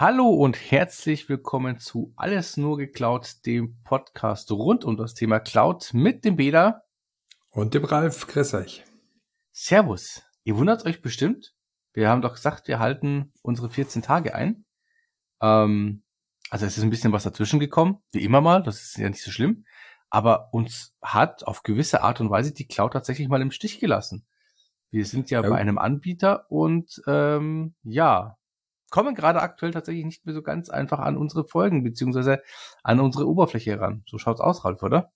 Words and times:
Hallo 0.00 0.30
und 0.30 0.56
herzlich 0.56 1.28
willkommen 1.28 1.78
zu 1.78 2.14
Alles 2.16 2.56
nur 2.56 2.78
geklaut, 2.78 3.44
dem 3.44 3.82
Podcast 3.82 4.50
rund 4.50 4.82
um 4.82 4.96
das 4.96 5.12
Thema 5.12 5.40
Cloud 5.40 5.92
mit 5.92 6.24
dem 6.24 6.36
Bela 6.36 6.84
und 7.50 7.74
dem 7.74 7.84
Ralf. 7.84 8.26
Grüß 8.26 8.54
euch. 8.54 8.82
Servus. 9.52 10.22
Ihr 10.42 10.56
wundert 10.56 10.86
euch 10.86 11.02
bestimmt. 11.02 11.54
Wir 11.92 12.08
haben 12.08 12.22
doch 12.22 12.32
gesagt, 12.32 12.66
wir 12.66 12.78
halten 12.78 13.34
unsere 13.42 13.68
14 13.68 14.00
Tage 14.00 14.34
ein. 14.34 14.64
Ähm, 15.42 16.02
also 16.48 16.64
es 16.64 16.78
ist 16.78 16.82
ein 16.82 16.88
bisschen 16.88 17.12
was 17.12 17.24
dazwischen 17.24 17.60
gekommen, 17.60 17.98
wie 18.12 18.24
immer 18.24 18.40
mal, 18.40 18.62
das 18.62 18.80
ist 18.80 18.96
ja 18.96 19.06
nicht 19.06 19.22
so 19.22 19.30
schlimm. 19.30 19.66
Aber 20.08 20.48
uns 20.54 20.96
hat 21.02 21.46
auf 21.46 21.62
gewisse 21.62 22.02
Art 22.02 22.22
und 22.22 22.30
Weise 22.30 22.54
die 22.54 22.66
Cloud 22.66 22.94
tatsächlich 22.94 23.28
mal 23.28 23.42
im 23.42 23.50
Stich 23.50 23.80
gelassen. 23.80 24.24
Wir 24.90 25.04
sind 25.04 25.28
ja, 25.28 25.42
ja. 25.42 25.50
bei 25.50 25.56
einem 25.56 25.76
Anbieter 25.76 26.50
und 26.50 27.02
ähm, 27.06 27.74
ja, 27.82 28.38
kommen 28.90 29.14
gerade 29.14 29.40
aktuell 29.40 29.72
tatsächlich 29.72 30.04
nicht 30.04 30.26
mehr 30.26 30.34
so 30.34 30.42
ganz 30.42 30.68
einfach 30.68 30.98
an 30.98 31.16
unsere 31.16 31.44
Folgen 31.44 31.82
beziehungsweise 31.82 32.42
an 32.82 33.00
unsere 33.00 33.26
Oberfläche 33.26 33.80
ran. 33.80 34.02
So 34.06 34.18
schaut's 34.18 34.40
aus, 34.40 34.64
Ralf, 34.64 34.82
oder? 34.82 35.12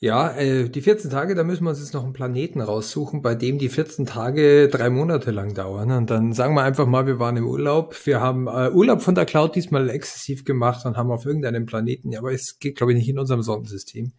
Ja, 0.00 0.36
äh, 0.36 0.68
die 0.68 0.82
14 0.82 1.10
Tage, 1.10 1.34
da 1.34 1.44
müssen 1.44 1.64
wir 1.64 1.70
uns 1.70 1.78
jetzt 1.80 1.94
noch 1.94 2.04
einen 2.04 2.12
Planeten 2.12 2.60
raussuchen, 2.60 3.22
bei 3.22 3.34
dem 3.34 3.58
die 3.58 3.70
14 3.70 4.04
Tage 4.04 4.68
drei 4.68 4.90
Monate 4.90 5.30
lang 5.30 5.54
dauern. 5.54 5.92
Und 5.92 6.10
dann 6.10 6.34
sagen 6.34 6.54
wir 6.54 6.62
einfach 6.62 6.86
mal, 6.86 7.06
wir 7.06 7.18
waren 7.18 7.38
im 7.38 7.46
Urlaub. 7.46 7.94
Wir 8.04 8.20
haben 8.20 8.46
äh, 8.46 8.70
Urlaub 8.70 9.00
von 9.00 9.14
der 9.14 9.24
Cloud 9.24 9.54
diesmal 9.54 9.88
exzessiv 9.88 10.44
gemacht 10.44 10.84
und 10.84 10.98
haben 10.98 11.10
auf 11.10 11.24
irgendeinem 11.24 11.64
Planeten, 11.64 12.12
ja, 12.12 12.18
aber 12.18 12.32
es 12.32 12.58
geht, 12.58 12.76
glaube 12.76 12.92
ich, 12.92 12.98
nicht 12.98 13.08
in 13.08 13.18
unserem 13.18 13.42
Sonnensystem. 13.42 14.12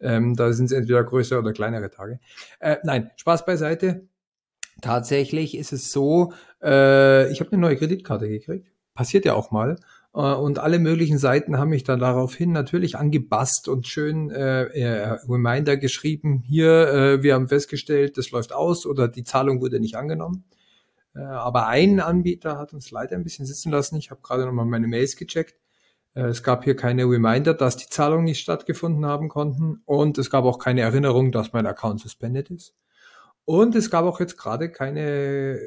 Ähm, 0.00 0.36
da 0.36 0.52
sind 0.52 0.66
es 0.66 0.72
entweder 0.72 1.02
größere 1.02 1.40
oder 1.40 1.52
kleinere 1.52 1.90
Tage. 1.90 2.20
Äh, 2.60 2.76
nein, 2.84 3.10
Spaß 3.16 3.44
beiseite. 3.44 4.06
Tatsächlich 4.80 5.56
ist 5.56 5.72
es 5.72 5.92
so, 5.92 6.32
äh, 6.62 7.30
ich 7.30 7.40
habe 7.40 7.52
eine 7.52 7.60
neue 7.60 7.76
Kreditkarte 7.76 8.28
gekriegt. 8.28 8.68
Passiert 8.94 9.24
ja 9.24 9.34
auch 9.34 9.50
mal. 9.50 9.76
Äh, 10.14 10.18
und 10.18 10.58
alle 10.58 10.78
möglichen 10.78 11.18
Seiten 11.18 11.58
haben 11.58 11.70
mich 11.70 11.84
dann 11.84 12.00
daraufhin 12.00 12.52
natürlich 12.52 12.96
angebasst 12.96 13.68
und 13.68 13.86
schön 13.86 14.30
äh, 14.30 14.64
äh, 14.64 15.18
Reminder 15.28 15.76
geschrieben. 15.76 16.42
Hier, 16.46 16.88
äh, 16.88 17.22
wir 17.22 17.34
haben 17.34 17.48
festgestellt, 17.48 18.16
das 18.18 18.30
läuft 18.30 18.52
aus 18.52 18.86
oder 18.86 19.08
die 19.08 19.24
Zahlung 19.24 19.60
wurde 19.60 19.80
nicht 19.80 19.96
angenommen. 19.96 20.44
Äh, 21.14 21.20
aber 21.20 21.66
ein 21.68 22.00
Anbieter 22.00 22.58
hat 22.58 22.72
uns 22.72 22.90
leider 22.90 23.16
ein 23.16 23.24
bisschen 23.24 23.46
sitzen 23.46 23.70
lassen. 23.70 23.96
Ich 23.96 24.10
habe 24.10 24.20
gerade 24.22 24.44
nochmal 24.46 24.66
meine 24.66 24.88
Mails 24.88 25.16
gecheckt. 25.16 25.56
Äh, 26.14 26.24
es 26.24 26.42
gab 26.42 26.64
hier 26.64 26.76
keine 26.76 27.04
Reminder, 27.04 27.54
dass 27.54 27.76
die 27.76 27.88
Zahlungen 27.88 28.24
nicht 28.24 28.40
stattgefunden 28.40 29.06
haben 29.06 29.28
konnten. 29.28 29.82
Und 29.84 30.18
es 30.18 30.30
gab 30.30 30.44
auch 30.44 30.58
keine 30.58 30.82
Erinnerung, 30.82 31.32
dass 31.32 31.52
mein 31.52 31.66
Account 31.66 32.00
suspended 32.00 32.50
ist. 32.50 32.74
Und 33.44 33.74
es 33.74 33.90
gab 33.90 34.04
auch 34.04 34.20
jetzt 34.20 34.36
gerade 34.36 34.70
keine, 34.70 35.58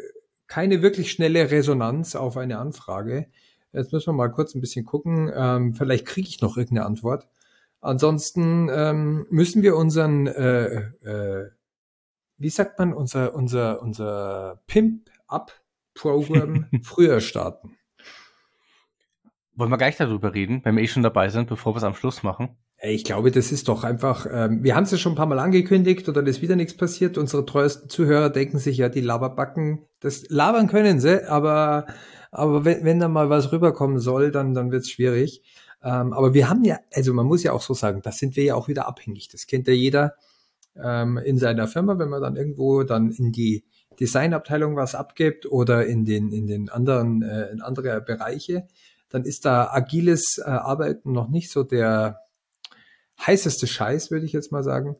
keine 0.47 0.81
wirklich 0.81 1.11
schnelle 1.11 1.52
Resonanz 1.52 2.16
auf 2.16 2.38
eine 2.38 2.58
Anfrage. 2.58 3.28
Jetzt 3.73 3.94
müssen 3.94 4.08
wir 4.08 4.14
mal 4.14 4.31
kurz 4.31 4.56
ein 4.56 4.61
bisschen 4.61 4.86
gucken. 4.86 5.31
Ähm, 5.36 5.73
vielleicht 5.73 6.05
kriege 6.05 6.28
ich 6.28 6.42
noch 6.42 6.58
irgendeine 6.58 6.88
Antwort. 6.88 7.28
Ansonsten 7.81 8.70
ähm, 8.72 9.28
müssen 9.30 9.61
wir 9.61 9.75
unseren, 9.75 10.25
äh, 10.28 10.89
äh, 11.03 11.52
wie 12.38 12.50
sagt 12.50 12.80
man, 12.80 12.94
unser, 12.94 13.36
unser, 13.36 13.81
unser 13.81 14.61
Pimp-Up-Programm 14.67 16.66
früher 16.81 17.22
starten. 17.22 17.78
Wollen 19.53 19.72
wir 19.72 19.78
gleich 19.78 19.98
darüber 19.98 20.33
reden, 20.33 20.61
wenn 20.64 20.75
wir 20.75 20.83
eh 20.83 20.88
schon 20.88 21.03
dabei 21.03 21.30
sind, 21.30 21.50
bevor 21.50 21.73
wir 21.73 21.78
es 21.78 21.83
am 21.83 21.95
Schluss 21.95 22.23
machen? 22.23 22.58
Ich 22.80 23.03
glaube, 23.03 23.31
das 23.31 23.52
ist 23.52 23.70
doch 23.70 23.83
einfach, 23.83 24.28
ähm, 24.31 24.64
wir 24.64 24.75
haben 24.75 24.83
es 24.83 24.92
ja 24.92 25.00
schon 25.00 25.14
ein 25.14 25.16
paar 25.16 25.25
Mal 25.25 25.39
angekündigt 25.39 26.08
oder 26.09 26.25
ist 26.28 26.44
wieder 26.44 26.56
nichts 26.56 26.78
passiert. 26.78 27.17
Unsere 27.17 27.44
treuesten 27.44 27.89
Zuhörer 27.89 28.30
denken 28.30 28.59
sich 28.59 28.78
ja, 28.78 28.88
die 28.88 29.02
Laberbacken, 29.02 29.80
das 30.00 30.30
labern 30.30 30.67
können 30.67 31.00
sie, 31.00 31.28
aber, 31.28 31.88
aber 32.31 32.66
wenn, 32.66 32.86
wenn 32.86 33.00
da 33.00 33.08
mal 33.08 33.31
was 33.31 33.52
rüberkommen 33.52 34.00
soll, 34.00 34.30
dann, 34.31 34.53
dann 34.53 34.72
wird 34.72 34.83
es 34.83 34.92
schwierig. 34.92 35.42
Ähm, 35.83 36.14
aber 36.14 36.36
wir 36.36 36.50
haben 36.50 36.64
ja, 36.64 36.78
also 36.94 37.14
man 37.14 37.25
muss 37.25 37.42
ja 37.42 37.52
auch 37.52 37.61
so 37.61 37.73
sagen, 37.73 38.02
das 38.03 38.20
sind 38.20 38.36
wir 38.36 38.44
ja 38.44 38.55
auch 38.55 38.67
wieder 38.67 38.88
abhängig. 38.88 39.30
Das 39.30 39.48
kennt 39.48 39.67
ja 39.67 39.73
jeder 39.73 40.14
ähm, 40.76 41.17
in 41.17 41.39
seiner 41.39 41.67
Firma, 41.67 41.98
wenn 41.98 42.10
man 42.10 42.21
dann 42.21 42.36
irgendwo 42.36 42.83
dann 42.83 43.10
in 43.10 43.32
die 43.32 43.64
Designabteilung 43.99 44.76
was 44.76 44.93
abgibt 44.93 45.48
oder 45.48 45.87
in 45.87 46.05
den, 46.05 46.32
in 46.32 46.45
den 46.45 46.70
anderen, 46.70 47.23
äh, 47.23 47.49
in 47.49 47.61
andere 47.61 48.02
Bereiche, 48.02 48.67
dann 49.10 49.23
ist 49.23 49.45
da 49.45 49.71
agiles 49.71 50.37
äh, 50.37 50.49
Arbeiten 50.49 51.11
noch 51.11 51.30
nicht 51.30 51.49
so 51.49 51.64
der, 51.64 52.20
heißeste 53.26 53.67
Scheiß, 53.67 54.11
würde 54.11 54.26
ich 54.26 54.33
jetzt 54.33 54.52
mal 54.52 54.64
sagen. 54.64 54.95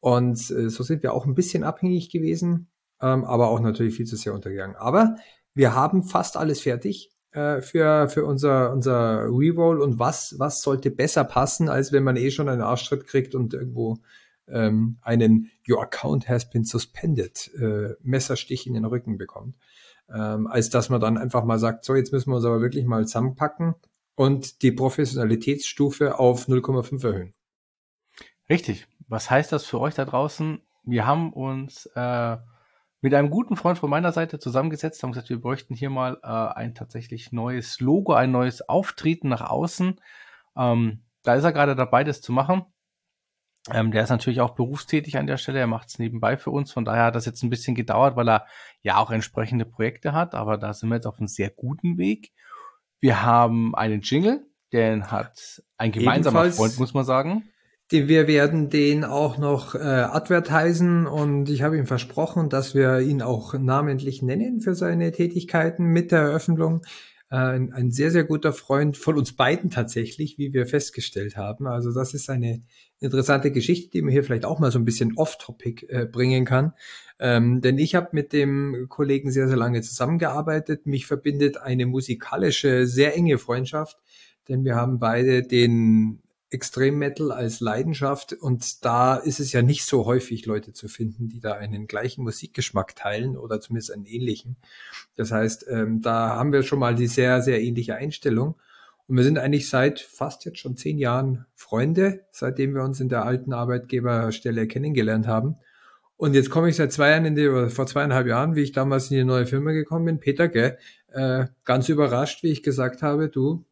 Und 0.00 0.50
äh, 0.50 0.68
so 0.68 0.82
sind 0.82 1.02
wir 1.02 1.12
auch 1.12 1.26
ein 1.26 1.34
bisschen 1.34 1.64
abhängig 1.64 2.10
gewesen, 2.10 2.68
ähm, 3.00 3.24
aber 3.24 3.48
auch 3.48 3.60
natürlich 3.60 3.96
viel 3.96 4.06
zu 4.06 4.16
sehr 4.16 4.34
untergegangen. 4.34 4.76
Aber 4.76 5.16
wir 5.54 5.74
haben 5.74 6.04
fast 6.04 6.36
alles 6.36 6.60
fertig 6.60 7.10
äh, 7.32 7.60
für, 7.60 8.08
für 8.08 8.24
unser, 8.24 8.72
unser 8.72 9.24
Reroll 9.24 9.80
und 9.80 9.98
was, 9.98 10.36
was 10.38 10.62
sollte 10.62 10.90
besser 10.90 11.24
passen, 11.24 11.68
als 11.68 11.92
wenn 11.92 12.04
man 12.04 12.16
eh 12.16 12.30
schon 12.30 12.48
einen 12.48 12.62
Arschtritt 12.62 13.06
kriegt 13.06 13.34
und 13.34 13.54
irgendwo 13.54 13.98
ähm, 14.48 14.98
einen 15.02 15.50
Your 15.68 15.82
account 15.82 16.28
has 16.28 16.48
been 16.48 16.64
suspended 16.64 17.50
äh, 17.58 17.94
Messerstich 18.02 18.66
in 18.66 18.74
den 18.74 18.84
Rücken 18.84 19.18
bekommt. 19.18 19.56
Ähm, 20.08 20.46
als 20.46 20.70
dass 20.70 20.88
man 20.88 21.00
dann 21.00 21.18
einfach 21.18 21.44
mal 21.44 21.58
sagt, 21.58 21.84
so 21.84 21.94
jetzt 21.94 22.12
müssen 22.12 22.30
wir 22.30 22.36
uns 22.36 22.44
aber 22.44 22.60
wirklich 22.60 22.84
mal 22.84 23.06
zusammenpacken 23.06 23.74
und 24.14 24.62
die 24.62 24.70
Professionalitätsstufe 24.70 26.18
auf 26.18 26.46
0,5 26.46 27.04
erhöhen. 27.04 27.34
Richtig. 28.48 28.86
Was 29.08 29.30
heißt 29.30 29.52
das 29.52 29.66
für 29.66 29.80
euch 29.80 29.94
da 29.94 30.04
draußen? 30.04 30.60
Wir 30.84 31.06
haben 31.06 31.32
uns 31.32 31.86
äh, 31.94 32.36
mit 33.00 33.14
einem 33.14 33.30
guten 33.30 33.56
Freund 33.56 33.78
von 33.78 33.90
meiner 33.90 34.12
Seite 34.12 34.38
zusammengesetzt, 34.38 35.02
haben 35.02 35.12
gesagt, 35.12 35.30
wir 35.30 35.40
bräuchten 35.40 35.74
hier 35.74 35.90
mal 35.90 36.18
äh, 36.22 36.26
ein 36.26 36.74
tatsächlich 36.74 37.32
neues 37.32 37.80
Logo, 37.80 38.14
ein 38.14 38.30
neues 38.30 38.68
Auftreten 38.68 39.28
nach 39.28 39.42
außen. 39.42 40.00
Ähm, 40.56 41.02
da 41.22 41.34
ist 41.34 41.44
er 41.44 41.52
gerade 41.52 41.76
dabei, 41.76 42.04
das 42.04 42.20
zu 42.20 42.32
machen. 42.32 42.64
Ähm, 43.72 43.90
der 43.90 44.04
ist 44.04 44.10
natürlich 44.10 44.40
auch 44.40 44.54
berufstätig 44.54 45.18
an 45.18 45.26
der 45.26 45.38
Stelle, 45.38 45.58
er 45.58 45.66
macht 45.66 45.88
es 45.88 45.98
nebenbei 45.98 46.36
für 46.36 46.50
uns. 46.50 46.72
Von 46.72 46.84
daher 46.84 47.06
hat 47.06 47.16
das 47.16 47.26
jetzt 47.26 47.42
ein 47.42 47.50
bisschen 47.50 47.74
gedauert, 47.74 48.14
weil 48.16 48.28
er 48.28 48.46
ja 48.80 48.98
auch 48.98 49.10
entsprechende 49.10 49.64
Projekte 49.64 50.12
hat, 50.12 50.34
aber 50.34 50.56
da 50.56 50.72
sind 50.72 50.88
wir 50.88 50.96
jetzt 50.96 51.06
auf 51.06 51.18
einem 51.18 51.26
sehr 51.26 51.50
guten 51.50 51.98
Weg. 51.98 52.32
Wir 53.00 53.22
haben 53.22 53.74
einen 53.74 54.02
Jingle, 54.02 54.46
den 54.72 55.10
hat 55.10 55.62
ein 55.78 55.90
gemeinsamer 55.90 56.44
Ebenfalls 56.44 56.56
Freund, 56.56 56.78
muss 56.78 56.94
man 56.94 57.04
sagen. 57.04 57.48
Wir 57.88 58.26
werden 58.26 58.68
den 58.68 59.04
auch 59.04 59.38
noch 59.38 59.76
äh, 59.76 59.78
advertisen 59.78 61.06
und 61.06 61.48
ich 61.48 61.62
habe 61.62 61.78
ihm 61.78 61.86
versprochen, 61.86 62.48
dass 62.48 62.74
wir 62.74 62.98
ihn 62.98 63.22
auch 63.22 63.54
namentlich 63.54 64.22
nennen 64.22 64.60
für 64.60 64.74
seine 64.74 65.12
Tätigkeiten 65.12 65.84
mit 65.84 66.10
der 66.10 66.22
Eröffnung. 66.22 66.82
Äh, 67.30 67.36
ein, 67.36 67.72
ein, 67.72 67.92
sehr, 67.92 68.10
sehr 68.10 68.24
guter 68.24 68.52
Freund 68.52 68.96
von 68.96 69.16
uns 69.16 69.34
beiden 69.34 69.70
tatsächlich, 69.70 70.36
wie 70.36 70.52
wir 70.52 70.66
festgestellt 70.66 71.36
haben. 71.36 71.68
Also 71.68 71.92
das 71.92 72.12
ist 72.12 72.28
eine 72.28 72.60
interessante 72.98 73.52
Geschichte, 73.52 73.90
die 73.90 74.02
man 74.02 74.10
hier 74.10 74.24
vielleicht 74.24 74.46
auch 74.46 74.58
mal 74.58 74.72
so 74.72 74.80
ein 74.80 74.84
bisschen 74.84 75.16
off-topic 75.16 75.86
äh, 75.88 76.06
bringen 76.06 76.44
kann. 76.44 76.72
Ähm, 77.20 77.60
denn 77.60 77.78
ich 77.78 77.94
habe 77.94 78.08
mit 78.12 78.32
dem 78.32 78.86
Kollegen 78.88 79.30
sehr, 79.30 79.46
sehr 79.46 79.56
lange 79.56 79.82
zusammengearbeitet. 79.82 80.86
Mich 80.86 81.06
verbindet 81.06 81.56
eine 81.56 81.86
musikalische, 81.86 82.86
sehr 82.86 83.16
enge 83.16 83.38
Freundschaft, 83.38 83.96
denn 84.48 84.64
wir 84.64 84.74
haben 84.74 84.98
beide 84.98 85.42
den 85.42 86.20
Extrem-Metal 86.50 87.32
als 87.32 87.60
Leidenschaft 87.60 88.32
und 88.32 88.84
da 88.84 89.16
ist 89.16 89.40
es 89.40 89.52
ja 89.52 89.62
nicht 89.62 89.84
so 89.84 90.06
häufig 90.06 90.46
Leute 90.46 90.72
zu 90.72 90.86
finden, 90.86 91.28
die 91.28 91.40
da 91.40 91.54
einen 91.54 91.86
gleichen 91.88 92.22
Musikgeschmack 92.22 92.94
teilen 92.94 93.36
oder 93.36 93.60
zumindest 93.60 93.92
einen 93.92 94.06
ähnlichen. 94.06 94.56
Das 95.16 95.32
heißt, 95.32 95.66
ähm, 95.68 96.02
da 96.02 96.36
haben 96.36 96.52
wir 96.52 96.62
schon 96.62 96.78
mal 96.78 96.94
die 96.94 97.08
sehr, 97.08 97.42
sehr 97.42 97.60
ähnliche 97.60 97.96
Einstellung. 97.96 98.54
Und 99.08 99.16
wir 99.16 99.24
sind 99.24 99.38
eigentlich 99.38 99.68
seit 99.68 100.00
fast 100.00 100.44
jetzt 100.44 100.58
schon 100.58 100.76
zehn 100.76 100.98
Jahren 100.98 101.46
Freunde, 101.54 102.24
seitdem 102.30 102.74
wir 102.74 102.82
uns 102.82 103.00
in 103.00 103.08
der 103.08 103.24
alten 103.24 103.52
Arbeitgeberstelle 103.52 104.66
kennengelernt 104.66 105.26
haben. 105.26 105.56
Und 106.16 106.34
jetzt 106.34 106.50
komme 106.50 106.68
ich 106.68 106.76
seit 106.76 106.92
zwei 106.92 107.10
Jahren 107.10 107.26
in 107.26 107.34
die, 107.34 107.48
oder 107.48 107.70
vor 107.70 107.86
zweieinhalb 107.86 108.26
Jahren, 108.26 108.54
wie 108.54 108.62
ich 108.62 108.72
damals 108.72 109.10
in 109.10 109.18
die 109.18 109.24
neue 109.24 109.46
Firma 109.46 109.72
gekommen 109.72 110.06
bin, 110.06 110.20
Peter, 110.20 110.48
gell, 110.48 110.78
äh, 111.12 111.46
ganz 111.64 111.88
überrascht, 111.88 112.42
wie 112.42 112.50
ich 112.50 112.62
gesagt 112.62 113.02
habe, 113.02 113.28
du, 113.28 113.64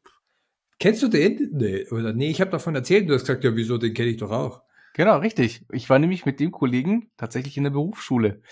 Kennst 0.79 1.03
du 1.03 1.09
den? 1.09 1.51
Nee, 1.53 1.87
oder 1.91 2.13
nee, 2.13 2.31
ich 2.31 2.41
habe 2.41 2.51
davon 2.51 2.75
erzählt, 2.75 3.09
du 3.09 3.15
hast 3.15 3.23
gesagt, 3.23 3.45
ja, 3.45 3.55
wieso, 3.57 3.79
den 3.79 3.95
kenne 3.95 4.09
ich 4.11 4.17
doch 4.19 4.31
auch. 4.31 4.63
Genau, 4.95 5.19
richtig. 5.19 5.65
Ich 5.73 5.91
war 5.91 5.99
nämlich 5.99 6.25
mit 6.25 6.39
dem 6.41 6.53
Kollegen 6.53 7.11
tatsächlich 7.17 7.57
in 7.57 7.65
der 7.65 7.71
Berufsschule. 7.71 8.43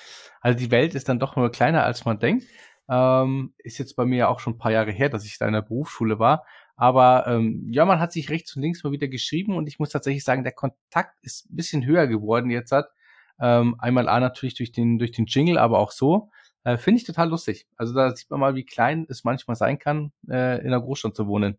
Also 0.41 0.59
die 0.59 0.71
Welt 0.73 0.95
ist 0.95 1.09
dann 1.09 1.21
doch 1.21 1.37
nur 1.37 1.51
kleiner, 1.53 1.85
als 1.85 2.05
man 2.05 2.19
denkt. 2.19 2.45
Ähm, 2.89 3.55
ist 3.59 3.79
jetzt 3.79 3.95
bei 3.95 4.05
mir 4.05 4.29
auch 4.29 4.41
schon 4.41 4.55
ein 4.55 4.59
paar 4.59 4.73
Jahre 4.73 4.91
her, 4.91 5.09
dass 5.09 5.25
ich 5.25 5.39
da 5.39 5.47
in 5.47 5.53
der 5.53 5.63
Berufsschule 5.63 6.19
war. 6.19 6.45
Aber 6.75 7.27
ähm, 7.29 7.69
ja, 7.71 7.85
man 7.85 8.01
hat 8.01 8.13
sich 8.13 8.29
rechts 8.29 8.57
und 8.57 8.63
links 8.63 8.83
mal 8.83 8.93
wieder 8.93 9.07
geschrieben 9.07 9.57
und 9.57 9.69
ich 9.69 9.79
muss 9.79 9.91
tatsächlich 9.91 10.25
sagen, 10.25 10.43
der 10.43 10.53
Kontakt 10.53 11.15
ist 11.23 11.49
ein 11.49 11.57
bisschen 11.57 11.87
höher 11.87 12.09
geworden 12.09 12.51
jetzt 12.51 12.73
hat. 12.73 12.89
Ähm, 13.41 13.77
einmal 13.79 14.09
A 14.09 14.19
natürlich 14.19 14.55
durch 14.55 14.73
den, 14.73 14.99
durch 14.99 15.13
den 15.13 15.27
Jingle, 15.27 15.59
aber 15.59 15.79
auch 15.79 15.93
so. 15.93 16.31
Äh, 16.65 16.77
Finde 16.77 16.99
ich 17.01 17.07
total 17.07 17.29
lustig. 17.29 17.67
Also 17.77 17.95
da 17.95 18.15
sieht 18.17 18.31
man 18.31 18.41
mal, 18.41 18.55
wie 18.57 18.65
klein 18.65 19.07
es 19.09 19.23
manchmal 19.23 19.57
sein 19.57 19.79
kann, 19.79 20.13
äh, 20.29 20.61
in 20.63 20.71
der 20.71 20.81
Großstadt 20.81 21.15
zu 21.15 21.27
wohnen. 21.29 21.59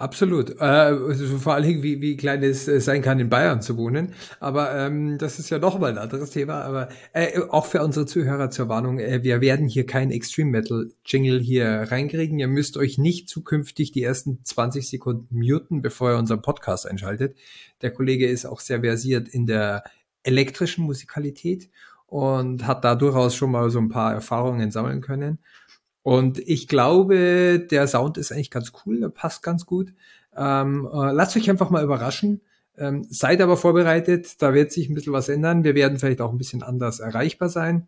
Absolut. 0.00 0.58
Äh, 0.58 0.64
also 0.64 1.36
vor 1.36 1.52
allen 1.52 1.64
Dingen, 1.64 1.82
wie, 1.82 2.00
wie 2.00 2.16
klein 2.16 2.42
es 2.42 2.66
äh, 2.66 2.80
sein 2.80 3.02
kann, 3.02 3.20
in 3.20 3.28
Bayern 3.28 3.60
zu 3.60 3.76
wohnen. 3.76 4.14
Aber 4.40 4.74
ähm, 4.74 5.18
das 5.18 5.38
ist 5.38 5.50
ja 5.50 5.58
nochmal 5.58 5.90
ein 5.90 5.98
anderes 5.98 6.30
Thema. 6.30 6.62
Aber 6.62 6.88
äh, 7.12 7.38
auch 7.50 7.66
für 7.66 7.84
unsere 7.84 8.06
Zuhörer 8.06 8.48
zur 8.48 8.70
Warnung, 8.70 8.98
äh, 8.98 9.22
wir 9.22 9.42
werden 9.42 9.68
hier 9.68 9.84
kein 9.84 10.10
Extreme 10.10 10.52
Metal 10.52 10.88
Jingle 11.04 11.38
hier 11.38 11.88
reinkriegen. 11.90 12.38
Ihr 12.38 12.48
müsst 12.48 12.78
euch 12.78 12.96
nicht 12.96 13.28
zukünftig 13.28 13.92
die 13.92 14.02
ersten 14.02 14.42
20 14.42 14.88
Sekunden 14.88 15.38
muten, 15.38 15.82
bevor 15.82 16.12
ihr 16.12 16.18
unseren 16.18 16.40
Podcast 16.40 16.88
einschaltet. 16.88 17.36
Der 17.82 17.90
Kollege 17.90 18.26
ist 18.26 18.46
auch 18.46 18.60
sehr 18.60 18.80
versiert 18.80 19.28
in 19.28 19.44
der 19.44 19.84
elektrischen 20.22 20.84
Musikalität 20.84 21.68
und 22.06 22.66
hat 22.66 22.84
da 22.84 22.94
durchaus 22.94 23.34
schon 23.34 23.50
mal 23.50 23.68
so 23.68 23.78
ein 23.78 23.90
paar 23.90 24.14
Erfahrungen 24.14 24.70
sammeln 24.70 25.02
können. 25.02 25.40
Und 26.10 26.40
ich 26.40 26.66
glaube, 26.66 27.64
der 27.70 27.86
Sound 27.86 28.18
ist 28.18 28.32
eigentlich 28.32 28.50
ganz 28.50 28.72
cool, 28.84 28.98
der 28.98 29.10
passt 29.10 29.44
ganz 29.44 29.64
gut. 29.64 29.94
Ähm, 30.36 30.88
äh, 30.92 31.12
lasst 31.12 31.36
euch 31.36 31.48
einfach 31.48 31.70
mal 31.70 31.84
überraschen. 31.84 32.40
Ähm, 32.76 33.06
seid 33.08 33.40
aber 33.40 33.56
vorbereitet, 33.56 34.42
da 34.42 34.52
wird 34.52 34.72
sich 34.72 34.88
ein 34.88 34.94
bisschen 34.94 35.12
was 35.12 35.28
ändern. 35.28 35.62
Wir 35.62 35.76
werden 35.76 36.00
vielleicht 36.00 36.20
auch 36.20 36.32
ein 36.32 36.38
bisschen 36.38 36.64
anders 36.64 36.98
erreichbar 36.98 37.48
sein. 37.48 37.86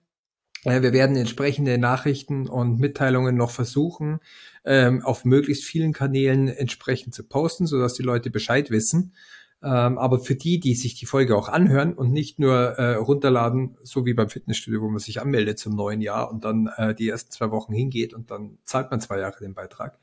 Äh, 0.63 0.83
wir 0.83 0.93
werden 0.93 1.17
entsprechende 1.17 1.79
Nachrichten 1.79 2.47
und 2.47 2.79
Mitteilungen 2.79 3.37
noch 3.37 3.51
versuchen, 3.51 4.21
ähm, 4.65 5.03
auf 5.03 5.25
möglichst 5.25 5.65
vielen 5.65 5.93
Kanälen 5.93 6.47
entsprechend 6.47 7.15
zu 7.15 7.25
posten, 7.25 7.67
sodass 7.67 7.95
die 7.95 8.05
Leute 8.05 8.31
Bescheid 8.31 8.71
wissen. 8.71 9.15
Ähm, 9.65 9.97
aber 9.99 10.19
für 10.19 10.35
die, 10.35 10.59
die 10.59 10.75
sich 10.75 10.97
die 10.97 11.07
Folge 11.07 11.37
auch 11.37 11.49
anhören 11.49 11.95
und 11.95 12.13
nicht 12.13 12.41
nur 12.41 12.55
äh, 12.79 12.95
runterladen, 12.97 13.77
so 13.85 14.05
wie 14.05 14.15
beim 14.15 14.29
Fitnessstudio, 14.29 14.83
wo 14.83 14.89
man 14.89 14.99
sich 14.99 15.21
anmeldet 15.21 15.61
zum 15.61 15.77
neuen 15.77 16.01
Jahr 16.01 16.31
und 16.31 16.45
dann 16.45 16.69
äh, 16.77 16.95
die 16.95 17.09
ersten 17.09 17.31
zwei 17.31 17.53
Wochen 17.53 17.73
hingeht 17.73 18.13
und 18.13 18.33
dann 18.33 18.59
zahlt 18.65 18.91
man 18.91 19.01
zwei 19.01 19.21
Jahre 19.21 19.39
den 19.39 19.55
Beitrag. 19.55 19.99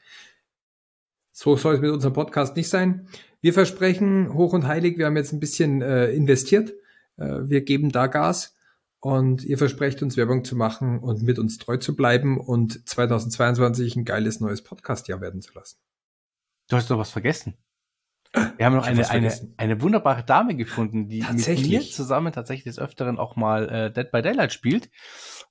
So 1.33 1.57
soll 1.57 1.75
es 1.75 1.81
mit 1.81 1.91
unserem 1.91 2.13
Podcast 2.13 2.55
nicht 2.55 2.69
sein. 2.69 3.07
Wir 3.41 3.53
versprechen 3.53 4.33
hoch 4.33 4.53
und 4.53 4.65
heilig, 4.65 4.97
wir 4.97 5.05
haben 5.05 5.17
jetzt 5.17 5.33
ein 5.33 5.41
bisschen 5.41 5.81
äh, 5.81 6.09
investiert. 6.11 6.73
Äh, 7.17 7.41
wir 7.43 7.61
geben 7.61 7.91
da 7.91 8.07
Gas 8.07 8.55
und 9.01 9.43
ihr 9.43 9.57
versprecht 9.57 10.01
uns 10.01 10.15
Werbung 10.15 10.45
zu 10.45 10.55
machen 10.55 10.99
und 10.99 11.21
mit 11.21 11.37
uns 11.37 11.57
treu 11.57 11.75
zu 11.75 11.97
bleiben 11.97 12.39
und 12.39 12.87
2022 12.87 13.97
ein 13.97 14.05
geiles 14.05 14.39
neues 14.39 14.61
Podcast-Jahr 14.61 15.19
werden 15.19 15.41
zu 15.41 15.53
lassen. 15.53 15.79
Du 16.69 16.77
hast 16.77 16.89
doch 16.89 16.97
was 16.97 17.11
vergessen. 17.11 17.55
Wir 18.31 18.65
haben 18.65 18.75
noch 18.75 18.85
eine, 18.85 19.09
eine, 19.09 19.33
eine 19.57 19.81
wunderbare 19.81 20.23
Dame 20.23 20.55
gefunden, 20.55 21.07
die 21.07 21.23
mit 21.23 21.67
mir 21.67 21.81
zusammen 21.81 22.31
tatsächlich 22.31 22.65
des 22.65 22.77
Öfteren 22.77 23.17
auch 23.17 23.35
mal 23.35 23.69
äh, 23.69 23.91
Dead 23.91 24.11
by 24.11 24.21
Daylight 24.21 24.53
spielt. 24.53 24.91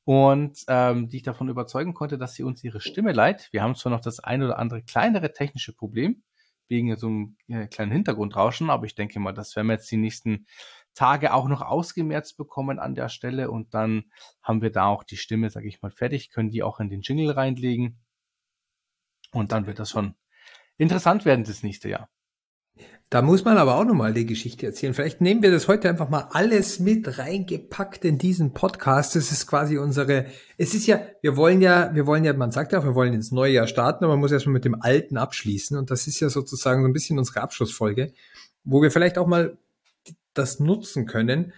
Und 0.05 0.65
ähm, 0.69 1.09
die 1.09 1.19
ich 1.19 1.23
davon 1.23 1.49
überzeugen 1.49 1.93
konnte, 1.93 2.19
dass 2.19 2.35
sie 2.35 2.45
uns 2.45 2.63
ihre 2.63 2.81
Stimme 2.81 3.13
leiht. 3.13 3.49
Wir 3.53 3.63
haben 3.63 3.75
zwar 3.75 3.91
noch 3.91 4.01
das 4.01 4.21
ein 4.21 4.43
oder 4.43 4.59
andere 4.59 4.83
kleinere 4.83 5.33
technische 5.33 5.75
Problem 5.75 6.23
wegen 6.69 6.95
so 6.97 7.09
einem 7.09 7.37
äh, 7.49 7.67
kleinen 7.67 7.93
Hintergrundrauschen, 7.93 8.71
aber 8.71 8.87
ich 8.87 8.95
denke 8.95 9.19
mal, 9.21 9.33
das 9.33 9.57
werden 9.57 9.67
wir 9.67 9.75
jetzt 9.75 9.91
die 9.91 9.97
nächsten 9.97 10.47
Tage 10.95 11.35
auch 11.35 11.49
noch 11.49 11.63
ausgemerzt 11.63 12.37
bekommen 12.37 12.79
an 12.79 12.95
der 12.95 13.09
Stelle. 13.09 13.51
Und 13.51 13.75
dann 13.75 14.05
haben 14.43 14.63
wir 14.63 14.71
da 14.71 14.87
auch 14.87 15.03
die 15.03 15.17
Stimme, 15.17 15.51
sage 15.51 15.69
ich 15.69 15.83
mal, 15.83 15.91
fertig, 15.91 16.31
können 16.31 16.51
die 16.51 16.63
auch 16.63 16.79
in 16.81 16.91
den 16.91 17.01
Jingle 17.01 17.31
reinlegen. 17.31 17.99
Und 19.33 19.53
dann 19.53 19.67
wird 19.67 19.79
das 19.79 19.91
schon 19.91 20.15
interessant 20.77 21.25
werden 21.25 21.45
das 21.45 21.63
nächste 21.63 21.89
Jahr. 21.89 22.09
Da 23.11 23.23
muss 23.23 23.43
man 23.43 23.57
aber 23.57 23.77
auch 23.77 23.87
nochmal 23.87 24.13
die 24.13 24.27
Geschichte 24.27 24.67
erzählen. 24.67 24.93
Vielleicht 24.93 25.23
nehmen 25.23 25.43
wir 25.43 25.51
das 25.51 25.67
heute 25.67 25.89
einfach 25.89 26.11
mal 26.11 26.29
alles 26.33 26.79
mit 26.79 27.19
reingepackt 27.19 28.05
in 28.05 28.19
diesen 28.19 28.53
Podcast. 28.53 29.17
Das 29.17 29.33
ist 29.33 29.47
quasi 29.47 29.79
unsere, 29.79 30.27
es 30.59 30.75
ist 30.75 30.87
ja, 30.87 31.01
wir 31.23 31.39
wollen 31.39 31.63
ja, 31.63 31.95
wir 31.95 32.07
wollen 32.07 32.25
ja, 32.25 32.35
man 32.35 32.51
sagt 32.51 32.73
ja 32.73 32.81
auch, 32.81 32.85
wir 32.85 32.95
wollen 32.95 33.15
ins 33.15 33.33
neue 33.33 33.55
Jahr 33.55 33.67
starten, 33.67 34.05
aber 34.05 34.13
man 34.13 34.21
muss 34.21 34.33
erstmal 34.33 34.53
mit 34.53 34.67
dem 34.67 34.83
Alten 34.83 35.17
abschließen. 35.17 35.79
Und 35.79 35.91
das 35.91 36.07
ist 36.07 36.21
ja 36.21 36.29
sozusagen 36.29 36.83
so 36.83 36.87
ein 36.87 36.93
bisschen 36.93 37.19
unsere 37.19 37.41
Abschlussfolge, 37.41 38.13
wo 38.65 38.83
wir 38.83 38.91
vielleicht 38.91 39.17
auch 39.17 39.27
mal 39.27 39.57
das 40.35 40.61
nutzen 40.61 41.07
können, 41.07 41.55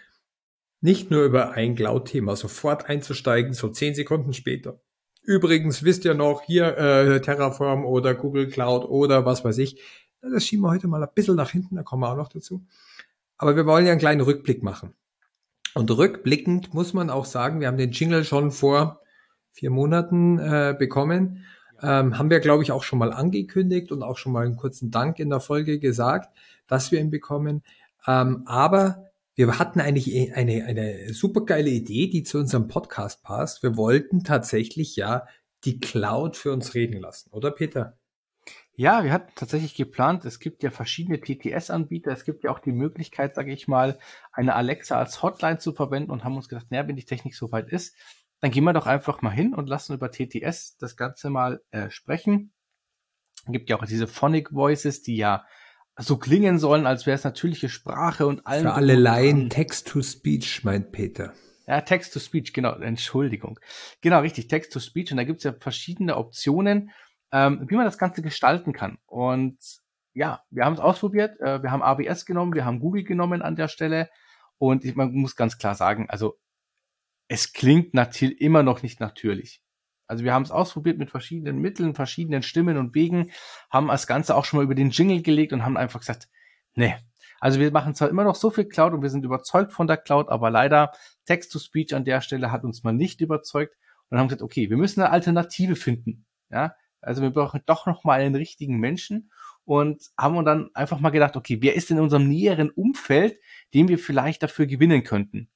nicht 0.81 1.11
nur 1.11 1.25
über 1.25 1.51
ein 1.51 1.75
Cloud-Thema 1.75 2.37
sofort 2.37 2.89
einzusteigen, 2.89 3.55
so 3.55 3.69
zehn 3.69 3.97
Sekunden 3.97 4.35
später. 4.35 4.81
Übrigens 5.25 5.83
wisst 5.83 6.05
ihr 6.05 6.15
noch 6.15 6.43
hier 6.43 6.79
äh, 6.79 7.21
Terraform 7.21 7.85
oder 7.85 8.15
Google 8.15 8.49
Cloud 8.49 8.85
oder 8.85 9.27
was 9.27 9.45
weiß 9.45 9.59
ich 9.59 9.81
das 10.21 10.45
schieben 10.45 10.65
wir 10.65 10.71
heute 10.71 10.89
mal 10.89 11.03
ein 11.03 11.09
bisschen 11.15 11.37
nach 11.37 11.51
hinten, 11.51 11.77
da 11.77 11.83
kommen 11.83 12.03
wir 12.03 12.11
auch 12.11 12.17
noch 12.17 12.29
dazu. 12.29 12.65
Aber 13.39 13.57
wir 13.57 13.67
wollen 13.67 13.87
ja 13.87 13.93
einen 13.93 14.01
kleinen 14.01 14.21
Rückblick 14.21 14.63
machen. 14.63 14.95
Und 15.75 15.91
rückblickend 15.91 16.75
muss 16.75 16.93
man 16.93 17.11
auch 17.11 17.25
sagen, 17.25 17.61
wir 17.61 17.69
haben 17.69 17.77
den 17.77 17.93
Jingle 17.93 18.25
schon 18.25 18.51
vor 18.51 19.01
vier 19.53 19.71
Monaten 19.71 20.39
äh, 20.39 20.75
bekommen. 20.79 21.45
Ähm, 21.83 22.19
haben 22.19 22.31
wir, 22.31 22.41
glaube 22.41 22.63
ich, 22.63 22.73
auch 22.73 22.83
schon 22.83 22.99
mal 22.99 23.13
angekündigt 23.13 23.93
und 23.93 24.03
auch 24.03 24.19
schon 24.19 24.33
mal 24.33 24.45
einen 24.45 24.57
kurzen 24.57 24.91
Dank 24.91 25.19
in 25.19 25.31
der 25.31 25.41
Folge 25.41 25.79
gesagt, 25.79 26.37
dass 26.67 26.93
wir 26.93 27.01
ihn 27.01 27.11
bekommen. 27.11 27.63
Ähm, 28.07 28.43
aber 28.47 29.11
wir 29.35 29.59
hatten 29.59 29.81
eigentlich 29.81 30.35
eine, 30.35 30.65
eine 30.65 31.15
super 31.15 31.45
geile 31.45 31.71
Idee, 31.71 32.09
die 32.09 32.25
zu 32.25 32.39
unserem 32.39 32.69
Podcast 32.69 33.23
passt. 33.23 33.63
Wir 33.63 33.77
wollten 33.77 34.25
tatsächlich 34.25 34.97
ja 34.97 35.27
die 35.65 35.81
Cloud 35.81 36.37
für 36.37 36.53
uns 36.53 36.75
reden 36.75 37.01
lassen, 37.01 37.31
oder 37.31 37.51
Peter? 37.51 38.00
Ja, 38.75 39.05
wir 39.05 39.13
hatten 39.13 39.33
tatsächlich 39.35 39.75
geplant, 39.75 40.25
es 40.25 40.39
gibt 40.39 40.63
ja 40.63 40.71
verschiedene 40.71 41.21
TTS-Anbieter, 41.21 42.13
es 42.13 42.25
gibt 42.25 42.45
ja 42.45 42.51
auch 42.51 42.61
die 42.61 42.73
Möglichkeit, 42.73 43.35
sage 43.35 43.53
ich 43.53 43.69
mal, 43.69 43.99
eine 44.33 44.55
Alexa 44.55 44.97
als 44.97 45.23
Hotline 45.23 45.59
zu 45.59 45.73
verwenden 45.73 46.11
und 46.11 46.25
haben 46.25 46.37
uns 46.37 46.49
gedacht, 46.49 46.67
naja, 46.71 46.89
wenn 46.89 46.97
die 46.97 47.05
Technik 47.05 47.35
soweit 47.35 47.69
ist, 47.69 47.95
dann 48.41 48.51
gehen 48.51 48.65
wir 48.65 48.73
doch 48.73 48.87
einfach 48.87 49.21
mal 49.23 49.31
hin 49.31 49.55
und 49.55 49.69
lassen 49.69 49.95
über 49.95 50.11
TTS 50.11 50.79
das 50.79 50.97
Ganze 50.97 51.31
mal 51.31 51.61
äh, 51.73 51.91
sprechen. 51.91 52.53
Es 53.45 53.53
gibt 53.53 53.69
ja 53.69 53.77
auch 53.77 53.85
diese 53.85 54.07
Phonic 54.07 54.53
Voices, 54.53 55.03
die 55.03 55.17
ja 55.17 55.45
so 55.99 56.17
klingen 56.17 56.59
sollen, 56.59 56.87
als 56.87 57.07
wäre 57.07 57.17
es 57.17 57.25
natürliche 57.25 57.69
Sprache 57.69 58.27
und 58.27 58.47
allen. 58.47 58.63
Für 58.63 58.73
alle 58.73 58.95
Laien 58.95 59.51
Text-to-Speech, 59.51 60.65
meint 60.65 60.93
Peter. 60.93 61.35
Ja, 61.67 61.83
Text-to-Speech, 61.83 62.53
genau, 62.53 62.73
Entschuldigung. 62.73 63.61
Genau, 64.01 64.21
richtig, 64.21 64.49
Text-to-Speech. 64.49 65.13
Und 65.13 65.19
da 65.19 65.25
gibt 65.25 65.39
es 65.39 65.45
ja 65.45 65.53
verschiedene 65.53 66.17
Optionen 66.17 66.91
ähm, 67.33 67.67
wie 67.69 67.77
man 67.77 67.85
das 67.85 67.99
Ganze 67.99 68.23
gestalten 68.23 68.73
kann. 68.73 68.99
Und 69.07 69.59
ja, 70.13 70.43
wir 70.51 70.65
haben 70.65 70.75
es 70.75 70.81
ausprobiert. 70.81 71.39
Äh, 71.41 71.63
wir 71.63 71.71
haben 71.71 71.83
ABS 71.83 72.27
genommen, 72.27 72.55
wir 72.55 72.65
haben 72.65 72.81
Google 72.81 73.05
genommen 73.05 73.43
an 73.43 73.57
der 73.57 73.69
Stelle. 73.69 74.11
Und 74.59 74.85
ich, 74.85 74.95
man 74.95 75.13
muss 75.13 75.37
ganz 75.37 75.59
klar 75.59 75.75
sagen, 75.75 76.09
also 76.11 76.39
es 77.29 77.53
klingt 77.53 77.95
natürlich 77.95 78.41
immer 78.41 78.63
noch 78.63 78.83
nicht 78.83 79.01
natürlich. 79.01 79.63
Also 80.07 80.25
wir 80.25 80.35
haben 80.35 80.43
es 80.43 80.51
ausprobiert 80.51 80.99
mit 80.99 81.11
verschiedenen 81.11 81.61
Mitteln, 81.61 81.95
verschiedenen 81.95 82.43
Stimmen 82.43 82.77
und 82.77 82.97
Wegen, 82.97 83.31
haben 83.71 83.87
das 83.87 84.09
Ganze 84.09 84.35
auch 84.35 84.45
schon 84.45 84.59
mal 84.59 84.65
über 84.65 84.75
den 84.75 84.91
Jingle 84.91 85.23
gelegt 85.23 85.53
und 85.53 85.65
haben 85.65 85.77
einfach 85.77 86.01
gesagt, 86.01 86.29
nee. 86.75 86.97
Also 87.39 87.61
wir 87.61 87.71
machen 87.71 87.95
zwar 87.95 88.09
immer 88.09 88.25
noch 88.25 88.35
so 88.35 88.51
viel 88.51 88.65
Cloud 88.67 88.93
und 88.93 89.03
wir 89.03 89.09
sind 89.09 89.25
überzeugt 89.25 89.73
von 89.73 89.87
der 89.87 89.97
Cloud, 89.97 90.29
aber 90.29 90.51
leider 90.51 90.93
Text-to-Speech 91.27 91.95
an 91.95 92.05
der 92.05 92.21
Stelle 92.21 92.51
hat 92.51 92.65
uns 92.65 92.83
mal 92.83 92.93
nicht 92.93 93.21
überzeugt 93.21 93.77
und 94.09 94.19
haben 94.19 94.27
gesagt, 94.27 94.43
okay, 94.43 94.69
wir 94.69 94.77
müssen 94.77 95.01
eine 95.01 95.11
Alternative 95.11 95.77
finden. 95.77 96.27
Ja, 96.51 96.75
also 97.01 97.23
wir 97.23 97.31
brauchen 97.31 97.63
doch 97.67 97.87
noch 97.87 98.05
mal 98.05 98.21
einen 98.21 98.35
richtigen 98.35 98.79
Menschen 98.79 99.31
und 99.65 100.03
haben 100.19 100.37
uns 100.37 100.47
dann 100.47 100.71
einfach 100.75 101.01
mal 101.01 101.11
gedacht, 101.11 101.37
okay, 101.37 101.59
wer 101.61 101.75
ist 101.75 101.91
in 101.91 102.01
unserem 102.01 102.29
näheren 102.29 102.71
Umfeld, 102.71 103.39
den 103.75 103.89
wir 103.89 103.99
vielleicht 103.99 104.43
dafür 104.43 104.67
gewinnen 104.67 105.05
könnten? 105.05 105.49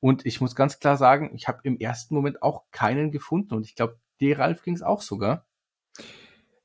Und 0.00 0.26
ich 0.26 0.40
muss 0.40 0.54
ganz 0.54 0.80
klar 0.80 0.96
sagen, 0.96 1.30
ich 1.34 1.48
habe 1.48 1.60
im 1.62 1.78
ersten 1.78 2.14
Moment 2.14 2.42
auch 2.42 2.64
keinen 2.70 3.10
gefunden 3.10 3.54
und 3.54 3.64
ich 3.64 3.74
glaube, 3.74 3.98
dir 4.20 4.38
Ralf 4.38 4.62
ging 4.62 4.74
es 4.74 4.82
auch 4.82 5.02
sogar. 5.02 5.46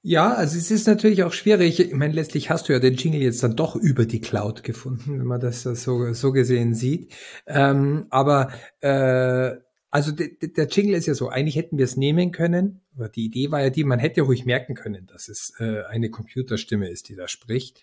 Ja, 0.02 0.34
also 0.34 0.58
es 0.58 0.72
ist 0.72 0.88
natürlich 0.88 1.24
auch 1.24 1.34
schwierig. 1.34 1.80
Ich 1.80 1.94
meine, 1.94 2.14
letztlich 2.14 2.50
hast 2.50 2.70
du 2.70 2.74
ja 2.74 2.80
den 2.80 2.94
Jingle 2.96 3.22
jetzt 3.22 3.44
dann 3.44 3.58
doch 3.58 3.76
über 3.76 4.06
die 4.06 4.22
Cloud 4.22 4.64
gefunden, 4.64 5.20
wenn 5.20 5.28
man 5.28 5.42
das 5.42 5.64
so, 5.64 6.14
so 6.14 6.32
gesehen 6.32 6.74
sieht. 6.74 7.14
Ähm, 7.46 8.08
aber 8.10 8.50
äh, 8.80 9.58
also 9.92 10.12
der, 10.12 10.68
Jingle 10.68 10.96
ist 10.96 11.08
ja 11.08 11.16
so, 11.16 11.30
eigentlich 11.30 11.56
hätten 11.56 11.78
wir 11.78 11.86
es 11.86 11.98
nehmen 11.98 12.32
können, 12.32 12.82
aber 12.96 13.10
die 13.10 13.26
Idee 13.26 13.50
war 13.50 13.62
ja 13.62 13.70
die, 13.70 13.84
man 13.84 14.00
hätte 14.00 14.22
ruhig 14.22 14.46
merken 14.46 14.76
können, 14.76 15.08
dass 15.08 15.30
es 15.30 15.54
äh, 15.60 15.84
eine 15.88 16.10
Computerstimme 16.10 16.90
ist, 16.90 17.10
die 17.10 17.16
da 17.16 17.28
spricht. 17.28 17.82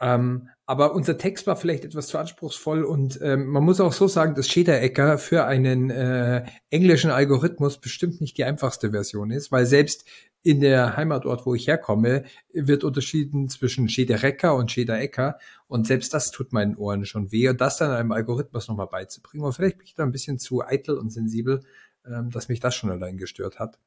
Ähm, 0.00 0.48
aber 0.64 0.94
unser 0.94 1.18
Text 1.18 1.46
war 1.46 1.56
vielleicht 1.56 1.84
etwas 1.84 2.08
zu 2.08 2.18
anspruchsvoll 2.18 2.84
und 2.84 3.18
ähm, 3.22 3.46
man 3.46 3.64
muss 3.64 3.80
auch 3.80 3.92
so 3.92 4.06
sagen, 4.06 4.34
dass 4.34 4.48
Schederecker 4.48 5.18
für 5.18 5.44
einen 5.44 5.90
äh, 5.90 6.44
englischen 6.70 7.10
Algorithmus 7.10 7.78
bestimmt 7.78 8.20
nicht 8.20 8.36
die 8.38 8.44
einfachste 8.44 8.90
Version 8.90 9.30
ist, 9.30 9.50
weil 9.50 9.66
selbst 9.66 10.04
in 10.42 10.60
der 10.60 10.96
Heimatort, 10.96 11.46
wo 11.46 11.54
ich 11.54 11.66
herkomme, 11.66 12.24
wird 12.52 12.84
unterschieden 12.84 13.48
zwischen 13.48 13.88
Schederecker 13.88 14.54
und 14.54 14.70
Schederecker 14.70 15.38
und 15.66 15.86
selbst 15.86 16.14
das 16.14 16.30
tut 16.30 16.52
meinen 16.52 16.76
Ohren 16.76 17.06
schon 17.06 17.32
weh 17.32 17.52
das 17.54 17.78
dann 17.78 17.90
einem 17.90 18.12
Algorithmus 18.12 18.68
nochmal 18.68 18.86
beizubringen 18.86 19.44
und 19.44 19.54
vielleicht 19.54 19.78
bin 19.78 19.86
ich 19.86 19.94
da 19.94 20.04
ein 20.04 20.12
bisschen 20.12 20.38
zu 20.38 20.62
eitel 20.62 20.96
und 20.96 21.10
sensibel, 21.10 21.60
ähm, 22.06 22.30
dass 22.30 22.48
mich 22.48 22.60
das 22.60 22.76
schon 22.76 22.90
allein 22.90 23.16
gestört 23.16 23.58
hat. 23.58 23.78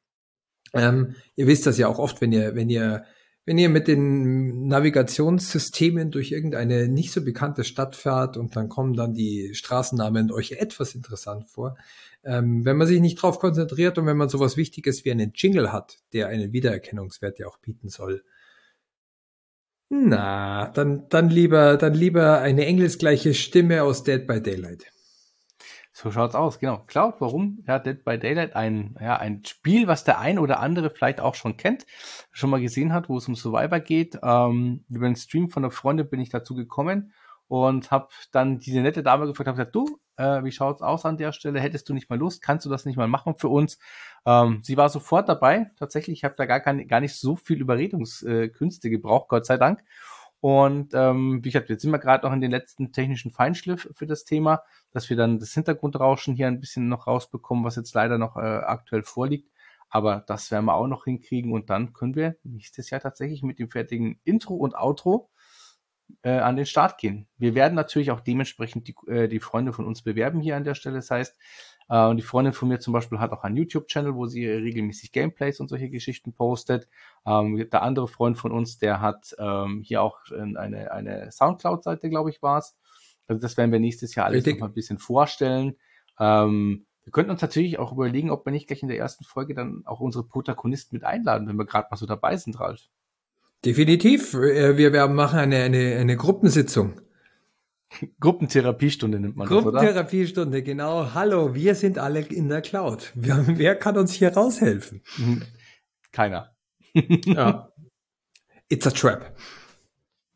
Ähm, 0.74 1.14
ihr 1.36 1.46
wisst 1.46 1.66
das 1.66 1.78
ja 1.78 1.88
auch 1.88 1.98
oft, 1.98 2.20
wenn 2.20 2.32
ihr, 2.32 2.54
wenn 2.54 2.68
ihr 2.68 3.04
wenn 3.44 3.58
ihr 3.58 3.68
mit 3.68 3.88
den 3.88 4.68
Navigationssystemen 4.68 6.10
durch 6.10 6.30
irgendeine 6.30 6.88
nicht 6.88 7.12
so 7.12 7.24
bekannte 7.24 7.64
Stadt 7.64 7.96
fährt 7.96 8.36
und 8.36 8.54
dann 8.54 8.68
kommen 8.68 8.94
dann 8.94 9.14
die 9.14 9.54
Straßennamen 9.54 10.30
euch 10.30 10.52
etwas 10.52 10.94
interessant 10.94 11.48
vor, 11.48 11.76
ähm, 12.24 12.64
wenn 12.64 12.76
man 12.76 12.86
sich 12.86 13.00
nicht 13.00 13.16
drauf 13.16 13.40
konzentriert 13.40 13.98
und 13.98 14.06
wenn 14.06 14.16
man 14.16 14.28
sowas 14.28 14.56
Wichtiges 14.56 15.04
wie 15.04 15.10
einen 15.10 15.32
Jingle 15.34 15.72
hat, 15.72 15.98
der 16.12 16.28
einen 16.28 16.52
Wiedererkennungswert 16.52 17.38
ja 17.38 17.48
auch 17.48 17.58
bieten 17.58 17.88
soll, 17.88 18.22
Na, 19.94 20.70
dann, 20.70 21.08
dann 21.10 21.28
lieber, 21.28 21.76
dann 21.76 21.92
lieber 21.94 22.38
eine 22.40 22.64
engelsgleiche 22.64 23.34
Stimme 23.34 23.82
aus 23.82 24.02
Dead 24.04 24.26
by 24.26 24.40
Daylight. 24.40 24.91
So 25.94 26.10
schaut's 26.10 26.34
aus, 26.34 26.58
genau. 26.58 26.78
Cloud, 26.86 27.16
warum? 27.18 27.62
Ja, 27.66 27.78
Dead 27.78 28.02
by 28.02 28.18
Daylight, 28.18 28.56
ein, 28.56 28.96
ja, 28.98 29.16
ein 29.18 29.44
Spiel, 29.44 29.86
was 29.86 30.04
der 30.04 30.18
ein 30.18 30.38
oder 30.38 30.58
andere 30.60 30.88
vielleicht 30.88 31.20
auch 31.20 31.34
schon 31.34 31.58
kennt, 31.58 31.84
schon 32.30 32.48
mal 32.48 32.62
gesehen 32.62 32.94
hat, 32.94 33.10
wo 33.10 33.18
es 33.18 33.28
um 33.28 33.36
Survivor 33.36 33.78
geht. 33.78 34.18
Ähm, 34.22 34.84
über 34.88 35.06
den 35.06 35.16
Stream 35.16 35.50
von 35.50 35.64
einer 35.64 35.70
Freundin 35.70 36.08
bin 36.08 36.20
ich 36.20 36.30
dazu 36.30 36.54
gekommen 36.54 37.12
und 37.46 37.90
habe 37.90 38.08
dann 38.32 38.58
diese 38.58 38.80
nette 38.80 39.02
Dame 39.02 39.26
gefragt, 39.26 39.48
habe 39.48 39.58
gesagt, 39.58 39.74
du, 39.74 40.00
äh, 40.16 40.42
wie 40.42 40.52
schaut's 40.52 40.80
aus 40.80 41.04
an 41.04 41.18
der 41.18 41.32
Stelle? 41.32 41.60
Hättest 41.60 41.90
du 41.90 41.92
nicht 41.92 42.08
mal 42.08 42.18
Lust? 42.18 42.40
Kannst 42.40 42.64
du 42.64 42.70
das 42.70 42.86
nicht 42.86 42.96
mal 42.96 43.08
machen 43.08 43.34
für 43.36 43.48
uns? 43.48 43.78
Ähm, 44.24 44.60
sie 44.62 44.78
war 44.78 44.88
sofort 44.88 45.28
dabei. 45.28 45.70
Tatsächlich, 45.78 46.18
ich 46.18 46.24
habe 46.24 46.36
da 46.38 46.46
gar, 46.46 46.60
kein, 46.60 46.88
gar 46.88 47.00
nicht 47.00 47.16
so 47.16 47.36
viel 47.36 47.60
Überredungskünste 47.60 48.88
gebraucht, 48.88 49.28
Gott 49.28 49.44
sei 49.44 49.58
Dank. 49.58 49.84
Und 50.40 50.92
ähm, 50.94 51.38
wie 51.44 51.50
gesagt, 51.50 51.68
jetzt 51.68 51.82
sind 51.82 51.92
wir 51.92 52.00
gerade 52.00 52.26
noch 52.26 52.32
in 52.32 52.40
den 52.40 52.50
letzten 52.50 52.92
technischen 52.92 53.30
Feinschliff 53.30 53.88
für 53.94 54.06
das 54.06 54.24
Thema, 54.24 54.62
dass 54.92 55.10
wir 55.10 55.16
dann 55.16 55.38
das 55.38 55.52
Hintergrundrauschen 55.52 56.34
hier 56.34 56.46
ein 56.46 56.60
bisschen 56.60 56.88
noch 56.88 57.06
rausbekommen, 57.06 57.64
was 57.64 57.76
jetzt 57.76 57.94
leider 57.94 58.18
noch 58.18 58.36
äh, 58.36 58.40
aktuell 58.40 59.02
vorliegt. 59.02 59.50
Aber 59.88 60.24
das 60.26 60.50
werden 60.50 60.64
wir 60.64 60.74
auch 60.74 60.86
noch 60.86 61.04
hinkriegen 61.04 61.52
und 61.52 61.68
dann 61.68 61.92
können 61.92 62.14
wir 62.14 62.36
nächstes 62.44 62.88
Jahr 62.90 63.00
tatsächlich 63.00 63.42
mit 63.42 63.58
dem 63.58 63.70
fertigen 63.70 64.20
Intro 64.24 64.54
und 64.54 64.74
Outro 64.74 65.28
äh, 66.22 66.30
an 66.30 66.56
den 66.56 66.66
Start 66.66 66.98
gehen. 66.98 67.28
Wir 67.36 67.54
werden 67.54 67.74
natürlich 67.74 68.10
auch 68.10 68.20
dementsprechend 68.20 68.88
die, 68.88 68.94
äh, 69.06 69.28
die 69.28 69.40
Freunde 69.40 69.72
von 69.72 69.86
uns 69.86 70.02
bewerben 70.02 70.40
hier 70.40 70.56
an 70.56 70.64
der 70.64 70.74
Stelle. 70.74 70.96
Das 70.96 71.10
heißt, 71.10 71.36
äh, 71.88 72.14
die 72.14 72.22
Freundin 72.22 72.52
von 72.52 72.68
mir 72.68 72.80
zum 72.80 72.92
Beispiel 72.92 73.18
hat 73.18 73.32
auch 73.32 73.44
einen 73.44 73.56
YouTube-Channel, 73.56 74.14
wo 74.14 74.26
sie 74.26 74.46
regelmäßig 74.46 75.12
Gameplays 75.12 75.60
und 75.60 75.68
solche 75.68 75.90
Geschichten 75.90 76.32
postet. 76.32 76.88
Ähm, 77.26 77.68
der 77.70 77.82
andere 77.82 78.08
Freund 78.08 78.38
von 78.38 78.52
uns, 78.52 78.78
der 78.78 79.00
hat 79.00 79.34
ähm, 79.38 79.82
hier 79.84 80.02
auch 80.02 80.18
eine, 80.30 80.90
eine 80.92 81.30
Soundcloud-Seite, 81.30 82.08
glaube 82.08 82.30
ich, 82.30 82.42
war 82.42 82.58
es. 82.58 82.76
Also 83.32 83.40
das 83.40 83.56
werden 83.56 83.72
wir 83.72 83.80
nächstes 83.80 84.14
Jahr 84.14 84.26
alles 84.26 84.44
noch 84.46 84.58
mal 84.58 84.66
ein 84.66 84.74
bisschen 84.74 84.98
vorstellen. 84.98 85.76
Ähm, 86.18 86.86
wir 87.04 87.12
könnten 87.12 87.30
uns 87.30 87.42
natürlich 87.42 87.78
auch 87.78 87.92
überlegen, 87.92 88.30
ob 88.30 88.46
wir 88.46 88.52
nicht 88.52 88.68
gleich 88.68 88.82
in 88.82 88.88
der 88.88 88.98
ersten 88.98 89.24
Folge 89.24 89.54
dann 89.54 89.82
auch 89.86 90.00
unsere 90.00 90.24
Protagonisten 90.24 90.94
mit 90.94 91.04
einladen, 91.04 91.48
wenn 91.48 91.56
wir 91.56 91.66
gerade 91.66 91.88
mal 91.90 91.96
so 91.96 92.06
dabei 92.06 92.36
sind, 92.36 92.60
Ralf. 92.60 92.82
Definitiv. 93.64 94.34
Äh, 94.34 94.76
wir, 94.76 94.92
wir 94.92 95.08
machen 95.08 95.38
eine, 95.38 95.62
eine, 95.62 95.96
eine 95.96 96.16
Gruppensitzung. 96.16 97.00
Gruppentherapiestunde 98.20 99.20
nimmt 99.20 99.36
man 99.36 99.48
das, 99.48 99.56
oder? 99.56 99.70
Gruppentherapiestunde, 99.72 100.62
genau. 100.62 101.12
Hallo, 101.14 101.54
wir 101.54 101.74
sind 101.74 101.98
alle 101.98 102.20
in 102.20 102.48
der 102.48 102.62
Cloud. 102.62 103.12
Wer, 103.14 103.44
wer 103.58 103.76
kann 103.76 103.96
uns 103.96 104.12
hier 104.12 104.32
raushelfen? 104.32 105.02
Mhm. 105.16 105.42
Keiner. 106.10 106.54
ja. 106.94 107.72
It's 108.68 108.86
a 108.86 108.90
trap. 108.90 109.36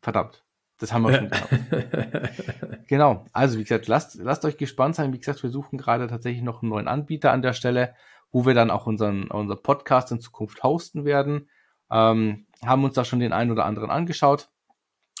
Verdammt. 0.01 0.46
Das 0.79 0.93
haben 0.93 1.03
wir 1.03 1.15
schon 1.15 1.29
gehabt. 1.29 2.87
genau. 2.87 3.25
Also, 3.33 3.57
wie 3.57 3.63
gesagt, 3.63 3.87
lasst, 3.87 4.15
lasst 4.15 4.45
euch 4.45 4.57
gespannt 4.57 4.95
sein. 4.95 5.11
Wie 5.13 5.19
gesagt, 5.19 5.41
wir 5.41 5.49
suchen 5.49 5.77
gerade 5.77 6.07
tatsächlich 6.07 6.43
noch 6.43 6.61
einen 6.61 6.69
neuen 6.69 6.87
Anbieter 6.87 7.31
an 7.31 7.41
der 7.41 7.53
Stelle, 7.53 7.95
wo 8.31 8.45
wir 8.45 8.53
dann 8.53 8.69
auch 8.69 8.85
unseren, 8.85 9.27
unser 9.31 9.55
Podcast 9.55 10.11
in 10.11 10.19
Zukunft 10.19 10.63
hosten 10.63 11.05
werden. 11.05 11.49
Ähm, 11.89 12.45
haben 12.65 12.83
uns 12.83 12.93
da 12.93 13.05
schon 13.05 13.19
den 13.19 13.33
einen 13.33 13.51
oder 13.51 13.65
anderen 13.65 13.89
angeschaut. 13.89 14.49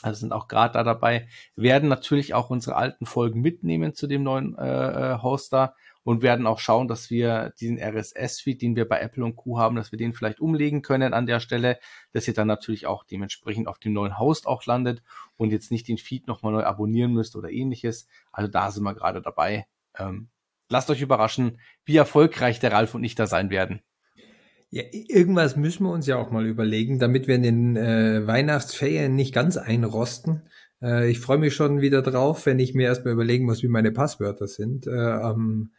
Also 0.03 0.19
sind 0.19 0.31
auch 0.31 0.47
gerade 0.47 0.73
da 0.73 0.83
dabei, 0.83 1.27
werden 1.55 1.89
natürlich 1.89 2.35
auch 2.35 2.51
unsere 2.51 2.75
alten 2.75 3.07
Folgen 3.07 3.41
mitnehmen 3.41 3.95
zu 3.95 4.05
dem 4.05 4.21
neuen 4.21 4.55
äh, 4.55 5.13
äh 5.13 5.17
Hoster 5.23 5.73
und 6.07 6.21
werden 6.21 6.47
auch 6.47 6.59
schauen, 6.59 6.87
dass 6.87 7.09
wir 7.09 7.53
diesen 7.59 7.77
RSS-Feed, 7.77 8.61
den 8.61 8.77
wir 8.77 8.87
bei 8.87 9.01
Apple 9.01 9.25
und 9.25 9.35
Co. 9.35 9.59
haben, 9.59 9.75
dass 9.75 9.91
wir 9.91 9.99
den 9.99 10.13
vielleicht 10.13 10.39
umlegen 10.39 10.81
können 10.81 11.13
an 11.13 11.25
der 11.25 11.41
Stelle, 11.41 11.79
dass 12.13 12.29
ihr 12.29 12.33
dann 12.33 12.47
natürlich 12.47 12.87
auch 12.87 13.03
dementsprechend 13.03 13.67
auf 13.67 13.77
dem 13.77 13.91
neuen 13.91 14.17
Host 14.17 14.47
auch 14.47 14.65
landet 14.65 15.03
und 15.35 15.51
jetzt 15.51 15.69
nicht 15.69 15.85
den 15.85 15.97
Feed 15.97 16.25
nochmal 16.25 16.53
neu 16.53 16.63
abonnieren 16.63 17.11
müsst 17.11 17.35
oder 17.35 17.51
ähnliches. 17.51 18.07
Also 18.31 18.49
da 18.49 18.71
sind 18.71 18.83
wir 18.83 18.93
gerade 18.93 19.21
dabei. 19.21 19.67
Ähm, 19.99 20.29
lasst 20.69 20.89
euch 20.89 21.01
überraschen, 21.01 21.59
wie 21.83 21.97
erfolgreich 21.97 22.61
der 22.61 22.71
Ralf 22.71 22.95
und 22.95 23.03
ich 23.03 23.15
da 23.15 23.27
sein 23.27 23.49
werden. 23.49 23.81
Ja, 24.69 24.83
irgendwas 24.89 25.57
müssen 25.57 25.83
wir 25.83 25.91
uns 25.91 26.07
ja 26.07 26.15
auch 26.15 26.31
mal 26.31 26.45
überlegen, 26.45 26.99
damit 26.99 27.27
wir 27.27 27.35
in 27.35 27.43
den 27.43 27.75
äh, 27.75 28.25
Weihnachtsferien 28.25 29.13
nicht 29.13 29.33
ganz 29.33 29.57
einrosten. 29.57 30.43
Äh, 30.81 31.11
ich 31.11 31.19
freue 31.19 31.37
mich 31.37 31.53
schon 31.53 31.81
wieder 31.81 32.01
drauf, 32.01 32.45
wenn 32.45 32.59
ich 32.59 32.73
mir 32.73 32.87
erstmal 32.87 33.13
überlegen 33.13 33.43
muss, 33.43 33.61
wie 33.61 33.67
meine 33.67 33.91
Passwörter 33.91 34.47
sind. 34.47 34.87
Äh, 34.87 34.91
am, 34.91 35.71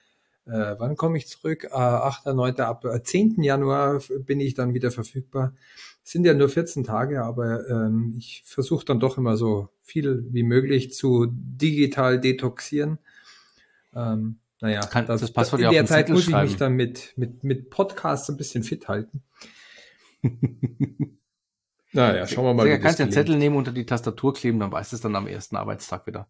äh, 0.49 0.77
wann 0.79 0.97
komme 0.97 1.19
ich 1.19 1.29
zurück? 1.29 1.65
Äh, 1.65 1.75
8., 1.75 2.27
9., 2.27 2.61
ab 2.61 2.85
10. 3.05 3.41
Äh, 3.41 3.45
Januar 3.45 4.01
bin 4.21 4.41
ich 4.41 4.55
dann 4.55 4.75
wieder 4.75 4.91
verfügbar. 4.91 5.55
Sind 6.03 6.25
ja 6.25 6.33
nur 6.33 6.49
14 6.49 6.85
Tage, 6.85 7.23
aber 7.23 7.69
ähm, 7.69 8.15
ich 8.17 8.43
versuche 8.47 8.85
dann 8.85 8.99
doch 8.99 9.19
immer 9.19 9.37
so 9.37 9.69
viel 9.83 10.27
wie 10.31 10.43
möglich 10.43 10.95
zu 10.95 11.27
digital 11.31 12.19
detoxieren. 12.19 12.99
Ähm, 13.95 14.39
naja, 14.61 14.81
das, 14.81 14.91
kann, 14.91 15.07
das, 15.07 15.21
das 15.21 15.33
Passwort 15.33 15.61
in 15.63 15.71
der 15.71 15.87
Zeit 15.87 16.09
muss 16.09 16.27
ich 16.27 16.35
mich 16.35 16.57
dann 16.57 16.73
mit, 16.73 17.13
mit, 17.17 17.45
mit 17.45 17.69
Podcasts 17.71 18.29
ein 18.31 18.39
bisschen 18.39 18.65
fit 18.65 18.89
halten. 18.89 19.23
naja, 21.93 22.27
schauen 22.27 22.45
wir 22.45 22.55
mal. 22.55 22.69
Du 22.69 22.81
kannst 22.81 22.99
den 22.99 23.13
Zettel 23.13 23.37
nehmen, 23.37 23.57
unter 23.57 23.73
die 23.73 23.87
Tastatur 23.87 24.33
kleben, 24.33 24.59
dann 24.59 24.73
weißt 24.73 24.93
du 24.93 24.97
es 24.97 25.03
dann 25.03 25.15
am 25.15 25.27
ersten 25.27 25.57
Arbeitstag 25.57 26.07
wieder. 26.07 26.27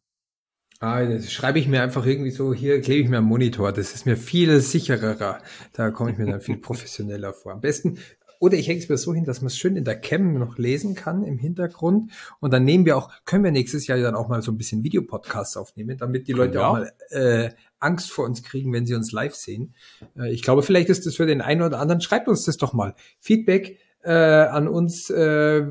Ah, 0.80 1.04
das 1.04 1.32
schreibe 1.32 1.58
ich 1.58 1.66
mir 1.66 1.82
einfach 1.82 2.06
irgendwie 2.06 2.30
so, 2.30 2.54
hier 2.54 2.80
klebe 2.80 3.02
ich 3.02 3.08
mir 3.08 3.18
am 3.18 3.24
Monitor. 3.24 3.72
Das 3.72 3.94
ist 3.94 4.06
mir 4.06 4.16
viel 4.16 4.60
sicherer. 4.60 5.40
Da 5.72 5.90
komme 5.90 6.12
ich 6.12 6.18
mir 6.18 6.26
dann 6.26 6.40
viel 6.40 6.56
professioneller 6.58 7.32
vor. 7.32 7.52
Am 7.52 7.60
besten 7.60 7.98
oder 8.40 8.56
ich 8.56 8.68
hänge 8.68 8.78
es 8.78 8.88
mir 8.88 8.96
so 8.96 9.12
hin, 9.12 9.24
dass 9.24 9.40
man 9.40 9.48
es 9.48 9.58
schön 9.58 9.76
in 9.76 9.84
der 9.84 10.00
Cam 10.00 10.34
noch 10.38 10.58
lesen 10.58 10.94
kann 10.94 11.24
im 11.24 11.38
Hintergrund. 11.38 12.12
Und 12.40 12.52
dann 12.52 12.64
nehmen 12.64 12.86
wir 12.86 12.96
auch, 12.96 13.10
können 13.24 13.42
wir 13.42 13.50
nächstes 13.50 13.86
Jahr 13.86 13.98
dann 13.98 14.14
auch 14.14 14.28
mal 14.28 14.42
so 14.42 14.52
ein 14.52 14.56
bisschen 14.56 14.84
Videopodcasts 14.84 15.56
aufnehmen, 15.56 15.98
damit 15.98 16.28
die 16.28 16.32
Leute 16.32 16.58
ja. 16.58 16.68
auch 16.68 16.72
mal 16.74 16.92
äh, 17.10 17.50
Angst 17.80 18.10
vor 18.10 18.24
uns 18.24 18.42
kriegen, 18.42 18.72
wenn 18.72 18.86
sie 18.86 18.94
uns 18.94 19.10
live 19.10 19.34
sehen. 19.34 19.74
Äh, 20.16 20.32
ich 20.32 20.42
glaube, 20.42 20.62
vielleicht 20.62 20.88
ist 20.88 21.06
das 21.06 21.16
für 21.16 21.26
den 21.26 21.40
einen 21.40 21.62
oder 21.62 21.80
anderen. 21.80 22.00
Schreibt 22.00 22.28
uns 22.28 22.44
das 22.44 22.56
doch 22.56 22.72
mal. 22.72 22.94
Feedback 23.18 23.78
äh, 24.02 24.12
an 24.12 24.68
uns. 24.68 25.10
Äh, 25.10 25.66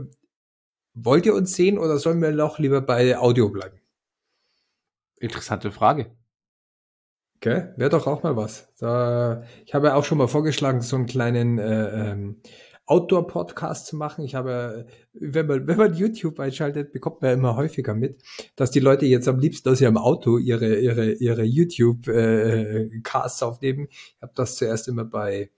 wollt 0.99 1.27
ihr 1.27 1.35
uns 1.35 1.53
sehen 1.53 1.77
oder 1.77 1.99
sollen 1.99 2.21
wir 2.21 2.31
noch 2.31 2.57
lieber 2.57 2.81
bei 2.81 3.17
Audio 3.17 3.49
bleiben? 3.49 3.79
Interessante 5.19 5.71
Frage. 5.71 6.11
Gell? 7.39 7.73
Wäre 7.77 7.89
doch 7.89 8.07
auch 8.07 8.23
mal 8.23 8.35
was. 8.35 8.73
Da, 8.79 9.43
ich 9.65 9.73
habe 9.73 9.87
ja 9.87 9.95
auch 9.95 10.03
schon 10.03 10.17
mal 10.17 10.27
vorgeschlagen, 10.27 10.81
so 10.81 10.95
einen 10.95 11.05
kleinen 11.05 11.59
äh, 11.59 12.11
ähm, 12.11 12.41
Outdoor-Podcast 12.87 13.85
zu 13.85 13.95
machen. 13.95 14.23
Ich 14.23 14.33
habe, 14.33 14.87
wenn 15.13 15.45
man, 15.45 15.67
wenn 15.67 15.77
man 15.77 15.93
YouTube 15.93 16.39
einschaltet, 16.39 16.93
bekommt 16.93 17.21
man 17.21 17.33
immer 17.33 17.55
häufiger 17.55 17.93
mit, 17.93 18.23
dass 18.55 18.71
die 18.71 18.79
Leute 18.79 19.05
jetzt 19.05 19.27
am 19.27 19.39
liebsten 19.39 19.69
aus 19.69 19.81
ihrem 19.81 19.97
Auto 19.97 20.37
ihre, 20.37 20.77
ihre, 20.77 21.11
ihre 21.11 21.43
YouTube-Casts 21.43 23.41
äh, 23.41 23.45
aufnehmen. 23.45 23.87
Ich 23.89 24.21
habe 24.21 24.33
das 24.35 24.55
zuerst 24.55 24.87
immer 24.87 25.05
bei 25.05 25.51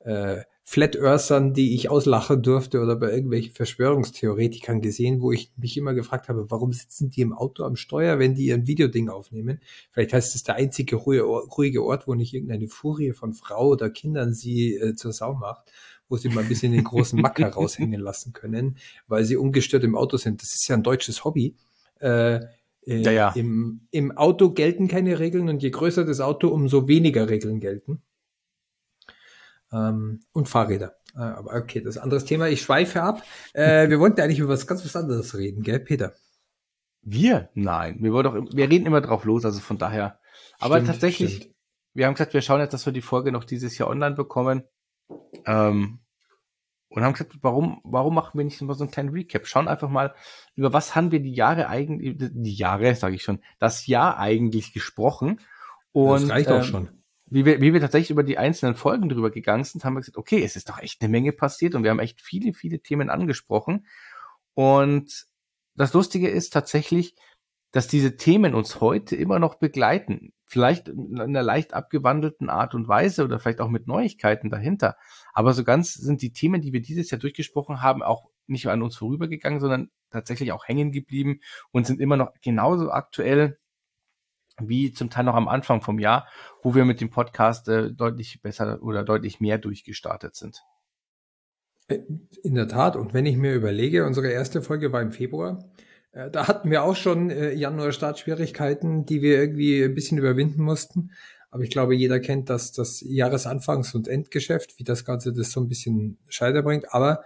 äh, 0.00 0.42
Flat 0.70 0.94
Earthern, 0.94 1.52
die 1.52 1.74
ich 1.74 1.90
auslachen 1.90 2.42
durfte 2.42 2.80
oder 2.80 2.94
bei 2.94 3.10
irgendwelchen 3.10 3.52
Verschwörungstheoretikern 3.52 4.80
gesehen, 4.80 5.20
wo 5.20 5.32
ich 5.32 5.50
mich 5.56 5.76
immer 5.76 5.94
gefragt 5.94 6.28
habe, 6.28 6.48
warum 6.48 6.72
sitzen 6.72 7.10
die 7.10 7.22
im 7.22 7.32
Auto 7.32 7.64
am 7.64 7.74
Steuer, 7.74 8.20
wenn 8.20 8.36
die 8.36 8.44
ihren 8.44 8.68
Videoding 8.68 9.08
aufnehmen? 9.08 9.58
Vielleicht 9.90 10.12
heißt 10.12 10.36
es 10.36 10.44
der 10.44 10.54
einzige 10.54 10.94
ruhige 10.94 11.82
Ort, 11.82 12.06
wo 12.06 12.14
nicht 12.14 12.34
irgendeine 12.34 12.68
Furie 12.68 13.10
von 13.10 13.32
Frau 13.32 13.66
oder 13.70 13.90
Kindern 13.90 14.32
sie 14.32 14.76
äh, 14.76 14.94
zur 14.94 15.12
Sau 15.12 15.34
macht, 15.34 15.72
wo 16.08 16.16
sie 16.18 16.28
mal 16.28 16.42
ein 16.42 16.48
bisschen 16.48 16.70
den 16.70 16.84
großen 16.84 17.20
Macker 17.20 17.48
raushängen 17.52 18.00
lassen 18.00 18.32
können, 18.32 18.76
weil 19.08 19.24
sie 19.24 19.36
ungestört 19.36 19.82
im 19.82 19.96
Auto 19.96 20.18
sind. 20.18 20.40
Das 20.40 20.54
ist 20.54 20.68
ja 20.68 20.76
ein 20.76 20.84
deutsches 20.84 21.24
Hobby. 21.24 21.56
Äh, 21.98 22.36
äh, 22.86 23.02
ja, 23.02 23.10
ja. 23.10 23.32
Im, 23.32 23.88
Im 23.90 24.16
Auto 24.16 24.52
gelten 24.52 24.86
keine 24.86 25.18
Regeln 25.18 25.48
und 25.48 25.64
je 25.64 25.70
größer 25.70 26.04
das 26.04 26.20
Auto, 26.20 26.46
umso 26.46 26.86
weniger 26.86 27.28
Regeln 27.28 27.58
gelten 27.58 28.02
ähm, 29.72 30.20
und 30.32 30.48
Fahrräder. 30.48 30.96
Äh, 31.14 31.20
aber 31.20 31.54
okay, 31.54 31.80
das 31.80 31.96
ist 31.96 31.98
ein 31.98 32.04
anderes 32.04 32.24
Thema. 32.24 32.48
Ich 32.48 32.62
schweife 32.62 33.02
ab. 33.02 33.22
Äh, 33.52 33.88
wir 33.88 34.00
wollten 34.00 34.20
eigentlich 34.20 34.38
über 34.38 34.52
was 34.52 34.66
ganz 34.66 34.84
was 34.84 34.96
anderes 34.96 35.36
reden, 35.36 35.62
gell, 35.62 35.80
Peter? 35.80 36.14
Wir? 37.02 37.50
Nein, 37.54 37.98
wir 38.00 38.12
wollen 38.12 38.24
doch, 38.24 38.54
wir 38.54 38.68
reden 38.68 38.86
immer 38.86 39.00
drauf 39.00 39.24
los, 39.24 39.44
also 39.44 39.60
von 39.60 39.78
daher. 39.78 40.18
Aber 40.58 40.76
stimmt, 40.76 40.88
tatsächlich, 40.88 41.36
stimmt. 41.36 41.54
wir 41.94 42.06
haben 42.06 42.14
gesagt, 42.14 42.34
wir 42.34 42.42
schauen 42.42 42.60
jetzt, 42.60 42.74
dass 42.74 42.86
wir 42.86 42.92
die 42.92 43.00
Folge 43.00 43.32
noch 43.32 43.44
dieses 43.44 43.78
Jahr 43.78 43.88
online 43.88 44.14
bekommen. 44.14 44.64
Ähm, 45.46 46.00
und 46.92 47.04
haben 47.04 47.12
gesagt, 47.12 47.38
warum, 47.40 47.80
warum 47.84 48.14
machen 48.14 48.36
wir 48.36 48.44
nicht 48.44 48.60
mal 48.62 48.74
so 48.74 48.82
einen 48.82 48.90
kleinen 48.90 49.10
Recap? 49.10 49.46
Schauen 49.46 49.68
einfach 49.68 49.88
mal, 49.88 50.12
über 50.56 50.72
was 50.72 50.96
haben 50.96 51.12
wir 51.12 51.20
die 51.20 51.32
Jahre 51.32 51.68
eigentlich, 51.68 52.16
die 52.18 52.54
Jahre, 52.54 52.96
sage 52.96 53.14
ich 53.14 53.22
schon, 53.22 53.40
das 53.60 53.86
Jahr 53.86 54.18
eigentlich 54.18 54.72
gesprochen. 54.72 55.40
Und, 55.92 56.22
das 56.22 56.30
reicht 56.30 56.50
ähm, 56.50 56.56
auch 56.56 56.64
schon 56.64 56.99
wie 57.30 57.44
wir, 57.44 57.60
wie 57.60 57.72
wir 57.72 57.80
tatsächlich 57.80 58.10
über 58.10 58.24
die 58.24 58.38
einzelnen 58.38 58.74
Folgen 58.74 59.08
drüber 59.08 59.30
gegangen 59.30 59.64
sind, 59.64 59.84
haben 59.84 59.94
wir 59.94 60.00
gesagt, 60.00 60.18
okay, 60.18 60.42
es 60.42 60.56
ist 60.56 60.68
doch 60.68 60.78
echt 60.78 61.00
eine 61.00 61.10
Menge 61.10 61.32
passiert 61.32 61.74
und 61.74 61.84
wir 61.84 61.90
haben 61.90 62.00
echt 62.00 62.20
viele, 62.20 62.52
viele 62.52 62.80
Themen 62.80 63.08
angesprochen. 63.08 63.86
Und 64.54 65.26
das 65.76 65.92
Lustige 65.94 66.28
ist 66.28 66.52
tatsächlich, 66.52 67.14
dass 67.72 67.86
diese 67.86 68.16
Themen 68.16 68.54
uns 68.54 68.80
heute 68.80 69.14
immer 69.14 69.38
noch 69.38 69.54
begleiten. 69.54 70.32
Vielleicht 70.44 70.88
in 70.88 71.20
einer 71.20 71.44
leicht 71.44 71.72
abgewandelten 71.72 72.50
Art 72.50 72.74
und 72.74 72.88
Weise 72.88 73.24
oder 73.24 73.38
vielleicht 73.38 73.60
auch 73.60 73.68
mit 73.68 73.86
Neuigkeiten 73.86 74.50
dahinter. 74.50 74.96
Aber 75.32 75.54
so 75.54 75.62
ganz 75.62 75.94
sind 75.94 76.22
die 76.22 76.32
Themen, 76.32 76.60
die 76.60 76.72
wir 76.72 76.82
dieses 76.82 77.10
Jahr 77.10 77.20
durchgesprochen 77.20 77.80
haben, 77.80 78.02
auch 78.02 78.28
nicht 78.48 78.66
an 78.66 78.82
uns 78.82 78.96
vorübergegangen, 78.96 79.60
sondern 79.60 79.90
tatsächlich 80.10 80.50
auch 80.50 80.66
hängen 80.66 80.90
geblieben 80.90 81.40
und 81.70 81.86
sind 81.86 82.00
immer 82.00 82.16
noch 82.16 82.32
genauso 82.42 82.90
aktuell 82.90 83.60
wie 84.68 84.92
zum 84.92 85.10
Teil 85.10 85.24
noch 85.24 85.34
am 85.34 85.48
Anfang 85.48 85.80
vom 85.80 85.98
Jahr, 85.98 86.26
wo 86.62 86.74
wir 86.74 86.84
mit 86.84 87.00
dem 87.00 87.10
Podcast 87.10 87.68
äh, 87.68 87.92
deutlich 87.92 88.40
besser 88.42 88.82
oder 88.82 89.04
deutlich 89.04 89.40
mehr 89.40 89.58
durchgestartet 89.58 90.36
sind. 90.36 90.62
Äh, 91.88 92.00
in 92.42 92.54
der 92.54 92.68
Tat. 92.68 92.96
Und 92.96 93.14
wenn 93.14 93.26
ich 93.26 93.36
mir 93.36 93.54
überlege, 93.54 94.06
unsere 94.06 94.30
erste 94.30 94.62
Folge 94.62 94.92
war 94.92 95.02
im 95.02 95.12
Februar. 95.12 95.64
Äh, 96.12 96.30
da 96.30 96.48
hatten 96.48 96.70
wir 96.70 96.82
auch 96.82 96.96
schon 96.96 97.30
äh, 97.30 97.52
Januar 97.52 97.92
Startschwierigkeiten, 97.92 99.04
die 99.06 99.22
wir 99.22 99.38
irgendwie 99.38 99.82
ein 99.82 99.94
bisschen 99.94 100.18
überwinden 100.18 100.62
mussten. 100.62 101.10
Aber 101.50 101.64
ich 101.64 101.70
glaube, 101.70 101.96
jeder 101.96 102.20
kennt 102.20 102.48
das, 102.48 102.72
das 102.72 103.02
Jahresanfangs- 103.02 103.94
und 103.94 104.06
Endgeschäft, 104.06 104.78
wie 104.78 104.84
das 104.84 105.04
Ganze 105.04 105.32
das 105.32 105.50
so 105.50 105.60
ein 105.60 105.68
bisschen 105.68 106.18
Scheiter 106.28 106.62
bringt. 106.62 106.94
Aber 106.94 107.24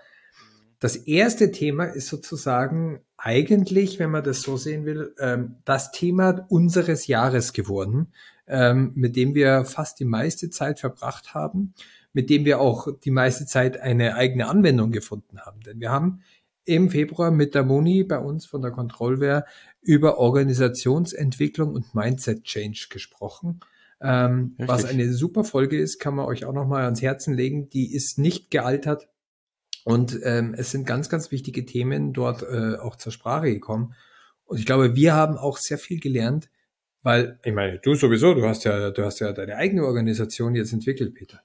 das 0.79 0.97
erste 0.97 1.51
Thema 1.51 1.85
ist 1.85 2.09
sozusagen 2.09 3.01
eigentlich, 3.17 3.99
wenn 3.99 4.11
man 4.11 4.25
das 4.25 4.43
so 4.43 4.57
sehen 4.57 4.85
will, 4.85 5.15
ähm, 5.19 5.57
das 5.65 5.93
Thema 5.93 6.47
unseres 6.49 7.07
Jahres 7.07 7.53
geworden, 7.53 8.13
ähm, 8.47 8.93
mit 8.95 9.17
dem 9.17 9.35
wir 9.35 9.65
fast 9.65 9.99
die 10.01 10.05
meiste 10.05 10.51
Zeit 10.51 10.81
verbracht 10.81 11.35
haben, 11.35 11.75
mit 12.13 12.31
dem 12.31 12.45
wir 12.45 12.61
auch 12.61 12.89
die 13.03 13.11
meiste 13.11 13.47
Zeit 13.47 13.81
eine 13.81 14.15
eigene 14.15 14.49
Anwendung 14.49 14.93
gefunden 14.93 15.41
haben. 15.41 15.61
Denn 15.63 15.81
wir 15.81 15.91
haben 15.91 16.21
im 16.65 16.91
Februar 16.91 17.31
mit 17.31 17.55
der 17.55 17.65
Moni 17.65 18.05
bei 18.05 18.19
uns 18.19 18.47
von 18.47 18.63
der 18.63 18.71
Controlware 18.71 19.45
über 19.81 20.19
Organisationsentwicklung 20.19 21.75
und 21.75 21.95
Mindset 21.95 22.45
Change 22.45 22.89
gesprochen. 22.91 23.61
Ähm, 24.01 24.55
was 24.59 24.85
eine 24.85 25.13
super 25.13 25.45
Folge 25.45 25.79
ist, 25.79 25.99
kann 25.99 26.15
man 26.15 26.27
euch 26.27 26.45
auch 26.45 26.53
noch 26.53 26.67
mal 26.67 26.85
ans 26.85 27.01
Herzen 27.01 27.35
legen. 27.35 27.69
Die 27.71 27.95
ist 27.95 28.19
nicht 28.19 28.51
gealtert 28.51 29.09
und 29.85 30.19
ähm, 30.25 30.55
es 30.57 30.71
sind 30.71 30.87
ganz, 30.87 31.09
ganz 31.11 31.31
wichtige 31.31 31.65
Themen 31.67 32.13
dort 32.13 32.43
äh, 32.43 32.77
auch 32.77 32.97
zur 32.97 33.13
Sprache 33.13 33.53
gekommen. 33.53 33.95
Und 34.47 34.59
ich 34.59 34.67
glaube, 34.67 34.97
wir 34.97 35.15
haben 35.15 35.37
auch 35.37 35.59
sehr 35.59 35.79
viel 35.79 36.01
gelernt, 36.01 36.51
weil 37.03 37.39
ich 37.45 37.53
meine, 37.53 37.79
du 37.79 37.95
sowieso, 37.95 38.35
du 38.35 38.47
hast 38.47 38.65
ja, 38.65 38.91
du 38.91 39.05
hast 39.05 39.21
ja 39.21 39.33
deine 39.33 39.57
eigene 39.57 39.85
Organisation 39.85 40.55
jetzt 40.55 40.73
entwickelt, 40.73 41.15
Peter. 41.15 41.43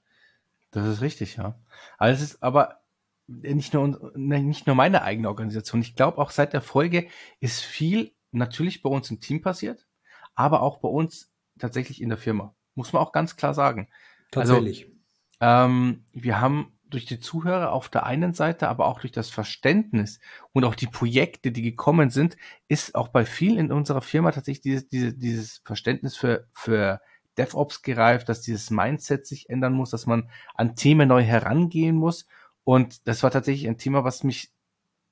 Das 0.70 0.86
ist 0.86 1.02
richtig, 1.02 1.36
ja. 1.36 1.60
Also 1.98 2.22
es 2.22 2.30
ist 2.30 2.42
aber 2.42 2.80
nicht 3.26 3.74
nur 3.74 4.12
nicht 4.16 4.66
nur 4.66 4.74
meine 4.74 5.02
eigene 5.02 5.28
Organisation. 5.28 5.82
Ich 5.82 5.94
glaube 5.94 6.18
auch 6.18 6.30
seit 6.30 6.52
der 6.52 6.62
Folge 6.62 7.08
ist 7.40 7.60
viel 7.60 8.12
natürlich 8.32 8.82
bei 8.82 8.88
uns 8.88 9.10
im 9.10 9.20
Team 9.20 9.42
passiert, 9.42 9.86
aber 10.34 10.62
auch 10.62 10.78
bei 10.78 10.88
uns 10.88 11.30
tatsächlich 11.58 12.00
in 12.00 12.08
der 12.08 12.18
Firma. 12.18 12.54
Muss 12.74 12.92
man 12.92 13.02
auch 13.02 13.12
ganz 13.12 13.36
klar 13.36 13.52
sagen. 13.52 13.88
Also, 14.34 14.54
Tatsächlich. 14.54 14.90
Also, 15.38 15.66
ähm, 15.66 16.04
wir 16.12 16.40
haben 16.40 16.72
durch 16.90 17.06
die 17.06 17.20
Zuhörer 17.20 17.72
auf 17.72 17.88
der 17.88 18.04
einen 18.04 18.32
Seite, 18.34 18.68
aber 18.68 18.86
auch 18.86 19.00
durch 19.00 19.12
das 19.12 19.30
Verständnis 19.30 20.20
und 20.52 20.64
auch 20.64 20.74
die 20.74 20.86
Projekte, 20.86 21.52
die 21.52 21.62
gekommen 21.62 22.10
sind, 22.10 22.36
ist 22.68 22.94
auch 22.94 23.08
bei 23.08 23.24
vielen 23.24 23.58
in 23.58 23.72
unserer 23.72 24.02
Firma 24.02 24.32
tatsächlich 24.32 24.62
dieses, 24.62 24.88
dieses, 24.88 25.18
dieses 25.18 25.62
Verständnis 25.64 26.16
für, 26.16 26.46
für 26.52 27.00
DevOps 27.38 27.82
gereift, 27.82 28.28
dass 28.28 28.42
dieses 28.42 28.70
Mindset 28.70 29.26
sich 29.26 29.48
ändern 29.48 29.72
muss, 29.72 29.90
dass 29.90 30.06
man 30.06 30.28
an 30.54 30.76
Themen 30.76 31.08
neu 31.08 31.22
herangehen 31.22 31.96
muss. 31.96 32.26
Und 32.64 33.06
das 33.08 33.22
war 33.22 33.30
tatsächlich 33.30 33.68
ein 33.68 33.78
Thema, 33.78 34.04
was 34.04 34.24
mich 34.24 34.52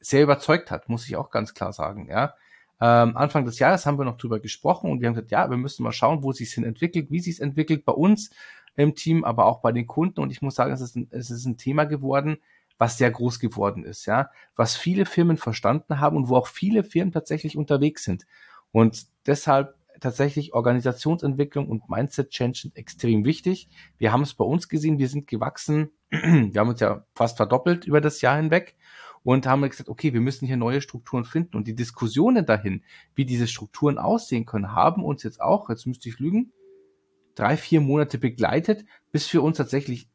sehr 0.00 0.22
überzeugt 0.22 0.70
hat, 0.70 0.88
muss 0.88 1.08
ich 1.08 1.16
auch 1.16 1.30
ganz 1.30 1.54
klar 1.54 1.72
sagen, 1.72 2.08
ja. 2.08 2.34
Ähm, 2.80 3.16
Anfang 3.16 3.44
des 3.44 3.58
Jahres 3.58 3.86
haben 3.86 3.98
wir 3.98 4.04
noch 4.04 4.18
drüber 4.18 4.38
gesprochen 4.38 4.92
und 4.92 5.00
wir 5.00 5.08
haben 5.08 5.14
gesagt, 5.14 5.32
ja, 5.32 5.50
wir 5.50 5.56
müssen 5.56 5.82
mal 5.82 5.90
schauen, 5.90 6.22
wo 6.22 6.30
sich 6.30 6.52
hin 6.52 6.62
entwickelt, 6.62 7.10
wie 7.10 7.18
sich 7.18 7.34
es 7.34 7.40
entwickelt 7.40 7.84
bei 7.84 7.92
uns 7.92 8.30
im 8.78 8.94
Team, 8.94 9.24
aber 9.24 9.46
auch 9.46 9.60
bei 9.60 9.72
den 9.72 9.86
Kunden. 9.86 10.20
Und 10.20 10.30
ich 10.30 10.40
muss 10.40 10.54
sagen, 10.54 10.72
es 10.72 10.80
ist 10.80 10.96
ein, 10.96 11.08
es 11.10 11.30
ist 11.30 11.44
ein 11.44 11.58
Thema 11.58 11.84
geworden, 11.84 12.38
was 12.78 12.96
sehr 12.96 13.10
groß 13.10 13.40
geworden 13.40 13.84
ist, 13.84 14.06
ja, 14.06 14.30
was 14.54 14.76
viele 14.76 15.04
Firmen 15.04 15.36
verstanden 15.36 15.98
haben 15.98 16.16
und 16.16 16.28
wo 16.28 16.36
auch 16.36 16.46
viele 16.46 16.84
Firmen 16.84 17.12
tatsächlich 17.12 17.56
unterwegs 17.56 18.04
sind. 18.04 18.24
Und 18.70 19.06
deshalb 19.26 19.74
tatsächlich 19.98 20.54
Organisationsentwicklung 20.54 21.68
und 21.68 21.90
Mindset 21.90 22.30
Change 22.30 22.60
sind 22.60 22.76
extrem 22.76 23.24
wichtig. 23.24 23.68
Wir 23.98 24.12
haben 24.12 24.22
es 24.22 24.34
bei 24.34 24.44
uns 24.44 24.68
gesehen, 24.68 24.98
wir 24.98 25.08
sind 25.08 25.26
gewachsen, 25.26 25.90
wir 26.10 26.60
haben 26.60 26.68
uns 26.68 26.78
ja 26.78 27.04
fast 27.16 27.36
verdoppelt 27.36 27.84
über 27.84 28.00
das 28.00 28.20
Jahr 28.20 28.36
hinweg 28.36 28.76
und 29.24 29.44
haben 29.44 29.68
gesagt, 29.68 29.88
okay, 29.88 30.12
wir 30.12 30.20
müssen 30.20 30.46
hier 30.46 30.56
neue 30.56 30.80
Strukturen 30.80 31.24
finden. 31.24 31.56
Und 31.56 31.66
die 31.66 31.74
Diskussionen 31.74 32.46
dahin, 32.46 32.84
wie 33.16 33.24
diese 33.24 33.48
Strukturen 33.48 33.98
aussehen 33.98 34.46
können, 34.46 34.72
haben 34.72 35.02
uns 35.02 35.24
jetzt 35.24 35.40
auch, 35.40 35.68
jetzt 35.68 35.86
müsste 35.86 36.08
ich 36.08 36.20
lügen, 36.20 36.52
drei, 37.38 37.56
vier 37.56 37.80
Monate 37.80 38.18
begleitet, 38.18 38.84
bis 39.12 39.32
wir 39.32 39.42
uns 39.42 39.56
tatsächlich, 39.56 40.08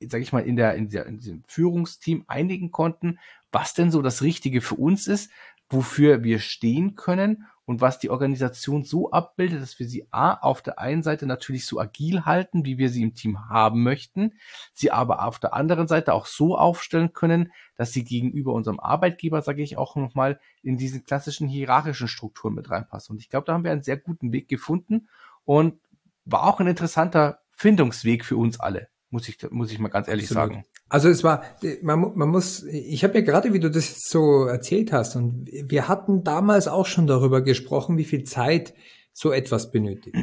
sage 0.00 0.22
ich 0.22 0.32
mal, 0.32 0.40
in, 0.40 0.56
der, 0.56 0.74
in, 0.74 0.88
der, 0.88 1.06
in 1.06 1.18
diesem 1.18 1.44
Führungsteam 1.46 2.24
einigen 2.26 2.70
konnten, 2.70 3.18
was 3.52 3.74
denn 3.74 3.90
so 3.90 4.02
das 4.02 4.22
Richtige 4.22 4.60
für 4.60 4.76
uns 4.76 5.06
ist, 5.06 5.30
wofür 5.68 6.24
wir 6.24 6.38
stehen 6.38 6.94
können 6.94 7.46
und 7.66 7.80
was 7.80 7.98
die 7.98 8.10
Organisation 8.10 8.84
so 8.84 9.10
abbildet, 9.10 9.62
dass 9.62 9.78
wir 9.78 9.88
sie 9.88 10.06
A 10.10 10.34
auf 10.34 10.60
der 10.60 10.78
einen 10.78 11.02
Seite 11.02 11.26
natürlich 11.26 11.66
so 11.66 11.80
agil 11.80 12.24
halten, 12.24 12.64
wie 12.64 12.78
wir 12.78 12.90
sie 12.90 13.02
im 13.02 13.14
Team 13.14 13.48
haben 13.48 13.82
möchten, 13.82 14.32
sie 14.72 14.90
aber 14.90 15.24
auf 15.24 15.38
der 15.38 15.54
anderen 15.54 15.88
Seite 15.88 16.12
auch 16.12 16.26
so 16.26 16.56
aufstellen 16.58 17.12
können, 17.12 17.52
dass 17.76 17.92
sie 17.92 18.04
gegenüber 18.04 18.52
unserem 18.52 18.80
Arbeitgeber, 18.80 19.40
sage 19.42 19.62
ich 19.62 19.78
auch 19.78 19.96
nochmal, 19.96 20.38
in 20.62 20.76
diesen 20.76 21.04
klassischen 21.04 21.48
hierarchischen 21.48 22.08
Strukturen 22.08 22.54
mit 22.54 22.70
reinpassen. 22.70 23.14
Und 23.14 23.20
ich 23.20 23.30
glaube, 23.30 23.46
da 23.46 23.54
haben 23.54 23.64
wir 23.64 23.72
einen 23.72 23.82
sehr 23.82 23.96
guten 23.96 24.32
Weg 24.32 24.48
gefunden 24.48 25.08
und 25.44 25.78
war 26.24 26.44
auch 26.44 26.60
ein 26.60 26.66
interessanter 26.66 27.40
Findungsweg 27.52 28.24
für 28.24 28.36
uns 28.36 28.60
alle, 28.60 28.88
muss 29.10 29.28
ich, 29.28 29.38
muss 29.50 29.70
ich 29.70 29.78
mal 29.78 29.88
ganz 29.88 30.08
ehrlich 30.08 30.26
Absolut. 30.26 30.52
sagen. 30.52 30.64
Also 30.88 31.08
es 31.08 31.24
war, 31.24 31.42
man, 31.82 32.12
man 32.14 32.28
muss, 32.28 32.62
ich 32.64 33.04
habe 33.04 33.18
ja 33.18 33.24
gerade, 33.24 33.52
wie 33.52 33.60
du 33.60 33.70
das 33.70 34.02
so 34.08 34.44
erzählt 34.44 34.92
hast, 34.92 35.16
und 35.16 35.48
wir 35.50 35.88
hatten 35.88 36.24
damals 36.24 36.68
auch 36.68 36.86
schon 36.86 37.06
darüber 37.06 37.42
gesprochen, 37.42 37.96
wie 37.96 38.04
viel 38.04 38.24
Zeit 38.24 38.74
so 39.12 39.32
etwas 39.32 39.70
benötigt. 39.70 40.16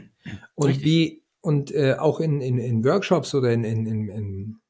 Und 0.55 0.69
Richtig. 0.69 0.85
wie, 0.85 1.23
und 1.41 1.73
äh, 1.73 1.95
auch 1.97 2.19
in, 2.19 2.41
in, 2.41 2.59
in 2.59 2.85
Workshops 2.85 3.33
oder 3.33 3.51
in, 3.51 3.63
in, 3.63 3.85
in, 3.87 4.09
in 4.09 4.61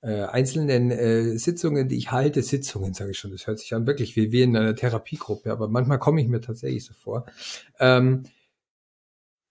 äh, 0.00 0.22
einzelnen 0.22 0.90
äh, 0.90 1.36
Sitzungen, 1.38 1.88
die 1.88 1.96
ich 1.96 2.12
halte, 2.12 2.42
Sitzungen 2.42 2.94
sage 2.94 3.10
ich 3.10 3.18
schon, 3.18 3.32
das 3.32 3.46
hört 3.46 3.58
sich 3.58 3.74
an 3.74 3.86
wirklich 3.86 4.16
wie, 4.16 4.32
wie 4.32 4.42
in 4.42 4.56
einer 4.56 4.76
Therapiegruppe, 4.76 5.50
aber 5.50 5.68
manchmal 5.68 5.98
komme 5.98 6.20
ich 6.22 6.28
mir 6.28 6.40
tatsächlich 6.40 6.84
so 6.84 6.94
vor. 6.94 7.26
Ähm, 7.80 8.22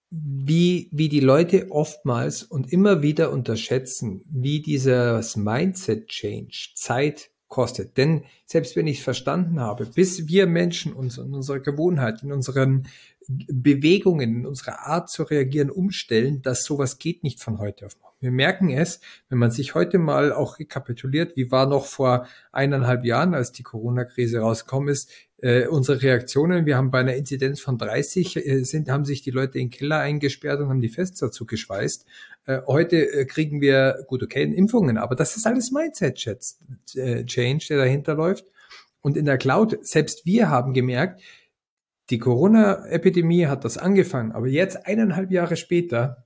wie, 0.10 0.90
wie 0.92 1.10
die 1.10 1.20
Leute 1.20 1.68
oftmals 1.70 2.44
und 2.44 2.72
immer 2.72 3.02
wieder 3.02 3.32
unterschätzen, 3.32 4.24
wie 4.30 4.62
dieses 4.62 5.36
Mindset 5.36 6.08
Change 6.08 6.70
Zeit 6.76 7.30
kostet. 7.48 7.98
Denn 7.98 8.24
selbst 8.46 8.76
wenn 8.76 8.88
ich 8.88 9.00
es 9.00 9.04
verstanden 9.04 9.60
habe, 9.60 9.86
bis 9.86 10.28
wir 10.28 10.48
Menschen 10.48 10.94
uns 10.94 11.18
in 11.18 11.34
unserer 11.34 11.60
Gewohnheit, 11.60 12.24
in 12.24 12.32
unseren 12.32 12.88
Bewegungen, 13.28 14.38
in 14.38 14.46
unserer 14.46 14.88
Art 14.88 15.10
zu 15.10 15.24
reagieren 15.24 15.70
umstellen, 15.70 16.42
dass 16.42 16.64
sowas 16.64 16.98
geht 16.98 17.24
nicht 17.24 17.42
von 17.42 17.60
heute 17.60 17.86
auf 17.86 18.00
morgen. 18.00 18.16
Wir 18.20 18.32
merken 18.32 18.70
es, 18.70 19.00
wenn 19.30 19.38
man 19.38 19.52
sich 19.52 19.76
heute 19.76 20.00
mal 20.00 20.32
auch 20.32 20.60
rekapituliert, 20.60 21.36
wie 21.36 21.52
war 21.52 21.68
noch 21.68 21.86
vor 21.86 22.28
eineinhalb 22.52 23.06
Jahren, 23.06 23.34
als 23.36 23.52
die 23.52 23.64
Corona-Krise 23.64 24.40
rausgekommen 24.40 24.90
ist, 24.90 25.12
äh, 25.40 25.68
unsere 25.68 26.02
Reaktionen. 26.02 26.66
Wir 26.66 26.78
haben 26.78 26.90
bei 26.90 27.00
einer 27.00 27.16
Inzidenz 27.16 27.60
von 27.60 27.78
30 27.78 28.38
äh, 28.38 28.64
sind, 28.64 28.90
haben 28.90 29.06
sich 29.06 29.22
die 29.22 29.32
Leute 29.32 29.60
in 29.60 29.66
den 29.66 29.72
Keller 29.78 30.00
eingesperrt 30.00 30.60
und 30.62 30.70
haben 30.70 30.82
die 30.82 30.90
Fenster 30.90 31.32
zugeschweißt. 31.32 32.06
Äh, 32.46 32.62
heute 32.66 33.12
äh, 33.12 33.26
kriegen 33.26 33.62
wir, 33.62 34.04
gut, 34.08 34.24
okay, 34.24 34.44
Impfungen, 34.44 34.98
aber 34.98 35.16
das 35.16 35.36
ist 35.38 35.46
alles 35.46 35.72
Mindset-Change, 35.72 37.68
der 37.70 37.78
dahinter 37.78 38.16
läuft. 38.16 38.46
Und 39.02 39.16
in 39.16 39.26
der 39.26 39.38
Cloud, 39.38 39.78
selbst 39.86 40.26
wir 40.26 40.50
haben 40.50 40.74
gemerkt, 40.74 41.22
die 42.10 42.20
Corona-Epidemie 42.20 43.48
hat 43.48 43.66
das 43.66 43.78
angefangen, 43.78 44.32
aber 44.32 44.48
jetzt 44.48 44.86
eineinhalb 44.86 45.32
Jahre 45.32 45.56
später 45.56 46.26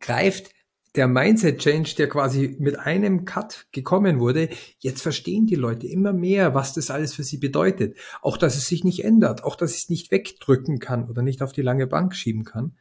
greift 0.00 0.50
der 0.94 1.08
Mindset-Change, 1.08 1.96
der 1.96 2.08
quasi 2.08 2.56
mit 2.60 2.78
einem 2.78 3.24
Cut 3.24 3.66
gekommen 3.72 4.20
wurde, 4.20 4.48
jetzt 4.78 5.02
verstehen 5.02 5.46
die 5.46 5.56
Leute 5.56 5.88
immer 5.88 6.12
mehr, 6.12 6.54
was 6.54 6.72
das 6.72 6.90
alles 6.90 7.14
für 7.14 7.24
sie 7.24 7.38
bedeutet. 7.38 7.96
Auch, 8.22 8.36
dass 8.36 8.56
es 8.56 8.68
sich 8.68 8.84
nicht 8.84 9.04
ändert, 9.04 9.42
auch, 9.42 9.56
dass 9.56 9.74
es 9.74 9.88
nicht 9.88 10.12
wegdrücken 10.12 10.78
kann 10.78 11.08
oder 11.08 11.22
nicht 11.22 11.42
auf 11.42 11.52
die 11.52 11.62
lange 11.62 11.88
Bank 11.88 12.14
schieben 12.14 12.44
kann. 12.44 12.76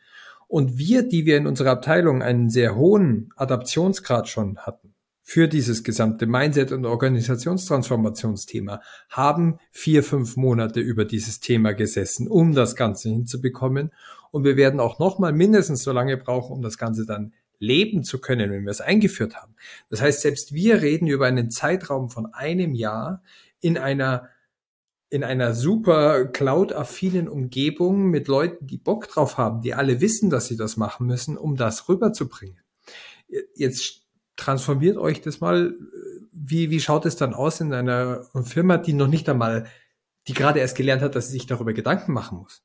Und 0.48 0.78
wir, 0.78 1.02
die 1.02 1.26
wir 1.26 1.38
in 1.38 1.48
unserer 1.48 1.72
Abteilung 1.72 2.22
einen 2.22 2.50
sehr 2.50 2.76
hohen 2.76 3.32
Adaptionsgrad 3.36 4.30
schon 4.30 4.60
hatten 4.60 4.93
für 5.24 5.48
dieses 5.48 5.84
gesamte 5.84 6.28
Mindset- 6.28 6.74
und 6.74 6.86
Organisationstransformationsthema, 6.86 8.82
haben 9.10 9.58
vier, 9.72 10.04
fünf 10.04 10.36
Monate 10.36 10.82
über 10.82 11.06
dieses 11.06 11.40
Thema 11.40 11.74
gesessen, 11.74 12.28
um 12.28 12.54
das 12.54 12.76
Ganze 12.76 13.10
hinzubekommen. 13.10 13.92
Und 14.32 14.44
wir 14.44 14.58
werden 14.58 14.80
auch 14.82 15.00
nochmal 15.00 15.32
mindestens 15.32 15.84
so 15.84 15.94
lange 15.94 16.18
brauchen, 16.18 16.52
um 16.52 16.62
das 16.62 16.78
Ganze 16.78 17.06
dann 17.06 17.34
leben 17.58 18.04
zu 18.04 18.20
können, 18.20 18.52
wenn 18.52 18.66
wir 18.66 18.72
es 18.72 18.82
eingeführt 18.82 19.36
haben. 19.36 19.56
Das 19.90 20.02
heißt, 20.02 20.22
selbst 20.22 20.54
wir 20.54 20.82
reden 20.82 21.08
über 21.08 21.28
einen 21.28 21.50
Zeitraum 21.50 22.10
von 22.10 22.34
einem 22.34 22.74
Jahr 22.76 23.24
in 23.62 23.78
einer 23.78 24.30
in 25.10 25.24
einer 25.24 25.54
super 25.54 26.26
Cloud-affinen 26.26 27.30
Umgebung 27.30 28.10
mit 28.10 28.28
Leuten, 28.28 28.66
die 28.66 28.80
Bock 28.80 29.08
drauf 29.08 29.38
haben, 29.38 29.62
die 29.62 29.76
alle 29.76 30.02
wissen, 30.02 30.32
dass 30.32 30.48
sie 30.48 30.58
das 30.58 30.76
machen 30.76 31.06
müssen, 31.06 31.38
um 31.38 31.56
das 31.56 31.88
rüberzubringen. 31.88 32.60
Jetzt 33.54 34.03
transformiert 34.36 34.98
euch 34.98 35.22
das 35.22 35.39
mal. 35.39 35.76
Wie, 36.32 36.72
wie 36.72 36.80
schaut 36.80 37.06
es 37.06 37.15
dann 37.15 37.34
aus 37.34 37.62
in 37.62 37.74
einer 37.74 38.24
Firma, 38.43 38.78
die 38.78 38.93
noch 38.93 39.08
nicht 39.08 39.30
einmal 39.30 39.65
die 40.28 40.34
gerade 40.34 40.60
erst 40.60 40.78
gelernt 40.78 41.02
hat, 41.02 41.15
dass 41.15 41.28
sie 41.28 41.34
sich 41.34 41.48
darüber 41.48 41.74
Gedanken 41.74 42.13
machen 42.13 42.39
muss. 42.39 42.63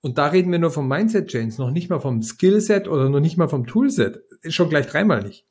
Und 0.00 0.18
da 0.18 0.28
reden 0.28 0.50
wir 0.50 0.58
nur 0.58 0.70
vom 0.70 0.88
Mindset 0.88 1.28
Change, 1.28 1.56
noch 1.58 1.70
nicht 1.70 1.90
mal 1.90 2.00
vom 2.00 2.22
Skillset 2.22 2.88
oder 2.88 3.08
noch 3.08 3.20
nicht 3.20 3.36
mal 3.36 3.48
vom 3.48 3.66
Toolset. 3.66 4.22
Schon 4.48 4.70
gleich 4.70 4.86
dreimal 4.86 5.22
nicht. 5.22 5.46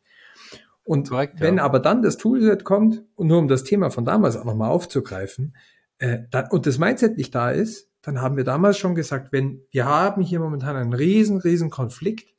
Und 0.84 1.10
Korrekt, 1.10 1.40
wenn 1.40 1.58
ja. 1.58 1.64
aber 1.64 1.80
dann 1.80 2.02
das 2.02 2.18
Toolset 2.18 2.64
kommt, 2.64 3.04
und 3.16 3.28
nur 3.28 3.40
um 3.40 3.48
das 3.48 3.64
Thema 3.64 3.92
von 3.92 4.06
damals 4.06 4.38
auch 4.38 4.46
nochmal 4.46 4.72
aufzugreifen, 4.72 5.56
äh, 6.00 6.20
dann, 6.32 6.48
und 6.50 6.66
das 6.66 6.78
Mindset 6.78 7.18
nicht 7.18 7.36
da 7.36 7.52
ist, 7.52 7.92
dann 8.02 8.22
haben 8.22 8.38
wir 8.38 8.44
damals 8.44 8.78
schon 8.78 8.96
gesagt, 8.96 9.32
wenn 9.32 9.62
wir 9.70 9.86
haben 9.86 10.22
hier 10.22 10.40
momentan 10.40 10.76
einen 10.76 10.94
riesen, 10.94 11.38
riesen 11.38 11.70
Konflikt, 11.70 12.34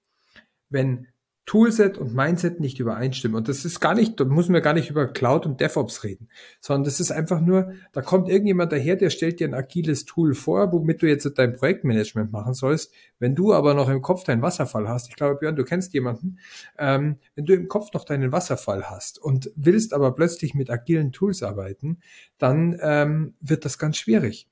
wenn 0.70 1.06
Toolset 1.48 1.96
und 1.96 2.14
Mindset 2.14 2.60
nicht 2.60 2.78
übereinstimmen. 2.78 3.34
Und 3.34 3.48
das 3.48 3.64
ist 3.64 3.80
gar 3.80 3.94
nicht, 3.94 4.20
da 4.20 4.26
müssen 4.26 4.52
wir 4.52 4.60
gar 4.60 4.74
nicht 4.74 4.90
über 4.90 5.06
Cloud 5.06 5.46
und 5.46 5.62
DevOps 5.62 6.04
reden, 6.04 6.28
sondern 6.60 6.84
das 6.84 7.00
ist 7.00 7.10
einfach 7.10 7.40
nur, 7.40 7.72
da 7.92 8.02
kommt 8.02 8.28
irgendjemand 8.28 8.70
daher, 8.70 8.96
der 8.96 9.08
stellt 9.08 9.40
dir 9.40 9.48
ein 9.48 9.54
agiles 9.54 10.04
Tool 10.04 10.34
vor, 10.34 10.72
womit 10.72 11.00
du 11.00 11.06
jetzt 11.08 11.26
dein 11.38 11.54
Projektmanagement 11.54 12.30
machen 12.32 12.52
sollst. 12.52 12.92
Wenn 13.18 13.34
du 13.34 13.54
aber 13.54 13.72
noch 13.72 13.88
im 13.88 14.02
Kopf 14.02 14.24
deinen 14.24 14.42
Wasserfall 14.42 14.90
hast, 14.90 15.08
ich 15.08 15.16
glaube, 15.16 15.36
Björn, 15.36 15.56
du 15.56 15.64
kennst 15.64 15.94
jemanden, 15.94 16.38
ähm, 16.76 17.16
wenn 17.34 17.46
du 17.46 17.54
im 17.54 17.68
Kopf 17.68 17.94
noch 17.94 18.04
deinen 18.04 18.30
Wasserfall 18.30 18.90
hast 18.90 19.18
und 19.18 19.50
willst 19.56 19.94
aber 19.94 20.14
plötzlich 20.14 20.52
mit 20.54 20.68
agilen 20.68 21.12
Tools 21.12 21.42
arbeiten, 21.42 22.00
dann 22.36 22.78
ähm, 22.82 23.32
wird 23.40 23.64
das 23.64 23.78
ganz 23.78 23.96
schwierig. 23.96 24.50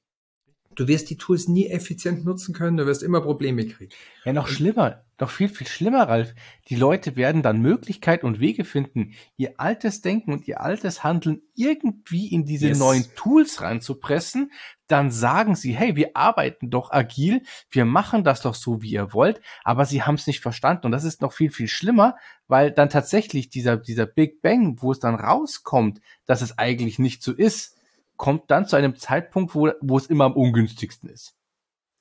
Du 0.74 0.88
wirst 0.88 1.10
die 1.10 1.18
Tools 1.18 1.46
nie 1.46 1.68
effizient 1.68 2.24
nutzen 2.24 2.54
können, 2.54 2.78
du 2.78 2.86
wirst 2.86 3.02
immer 3.02 3.20
Probleme 3.20 3.66
kriegen. 3.66 3.92
Ja, 4.24 4.32
noch 4.32 4.48
schlimmer, 4.48 5.05
noch 5.18 5.30
viel, 5.30 5.48
viel 5.48 5.66
schlimmer, 5.66 6.08
Ralf. 6.08 6.34
Die 6.68 6.76
Leute 6.76 7.16
werden 7.16 7.42
dann 7.42 7.60
Möglichkeiten 7.60 8.26
und 8.26 8.40
Wege 8.40 8.64
finden, 8.64 9.14
ihr 9.36 9.54
altes 9.58 10.02
Denken 10.02 10.32
und 10.32 10.46
ihr 10.46 10.60
altes 10.60 11.04
Handeln 11.04 11.42
irgendwie 11.54 12.28
in 12.28 12.44
diese 12.44 12.68
yes. 12.68 12.78
neuen 12.78 13.04
Tools 13.14 13.62
reinzupressen. 13.62 14.52
Dann 14.88 15.10
sagen 15.10 15.54
sie, 15.56 15.74
hey, 15.74 15.96
wir 15.96 16.16
arbeiten 16.16 16.70
doch 16.70 16.90
agil, 16.90 17.42
wir 17.70 17.84
machen 17.84 18.24
das 18.24 18.42
doch 18.42 18.54
so, 18.54 18.82
wie 18.82 18.92
ihr 18.92 19.12
wollt, 19.12 19.40
aber 19.64 19.84
sie 19.84 20.02
haben 20.02 20.14
es 20.16 20.26
nicht 20.26 20.40
verstanden. 20.40 20.86
Und 20.86 20.92
das 20.92 21.04
ist 21.04 21.22
noch 21.22 21.32
viel, 21.32 21.50
viel 21.50 21.68
schlimmer, 21.68 22.16
weil 22.46 22.70
dann 22.70 22.90
tatsächlich 22.90 23.48
dieser, 23.48 23.76
dieser 23.76 24.06
Big 24.06 24.42
Bang, 24.42 24.80
wo 24.80 24.92
es 24.92 25.00
dann 25.00 25.14
rauskommt, 25.14 26.00
dass 26.26 26.42
es 26.42 26.58
eigentlich 26.58 26.98
nicht 26.98 27.22
so 27.22 27.32
ist, 27.32 27.76
kommt 28.16 28.50
dann 28.50 28.66
zu 28.66 28.76
einem 28.76 28.96
Zeitpunkt, 28.96 29.54
wo, 29.54 29.70
wo 29.80 29.98
es 29.98 30.06
immer 30.06 30.24
am 30.24 30.34
ungünstigsten 30.34 31.08
ist. 31.08 31.36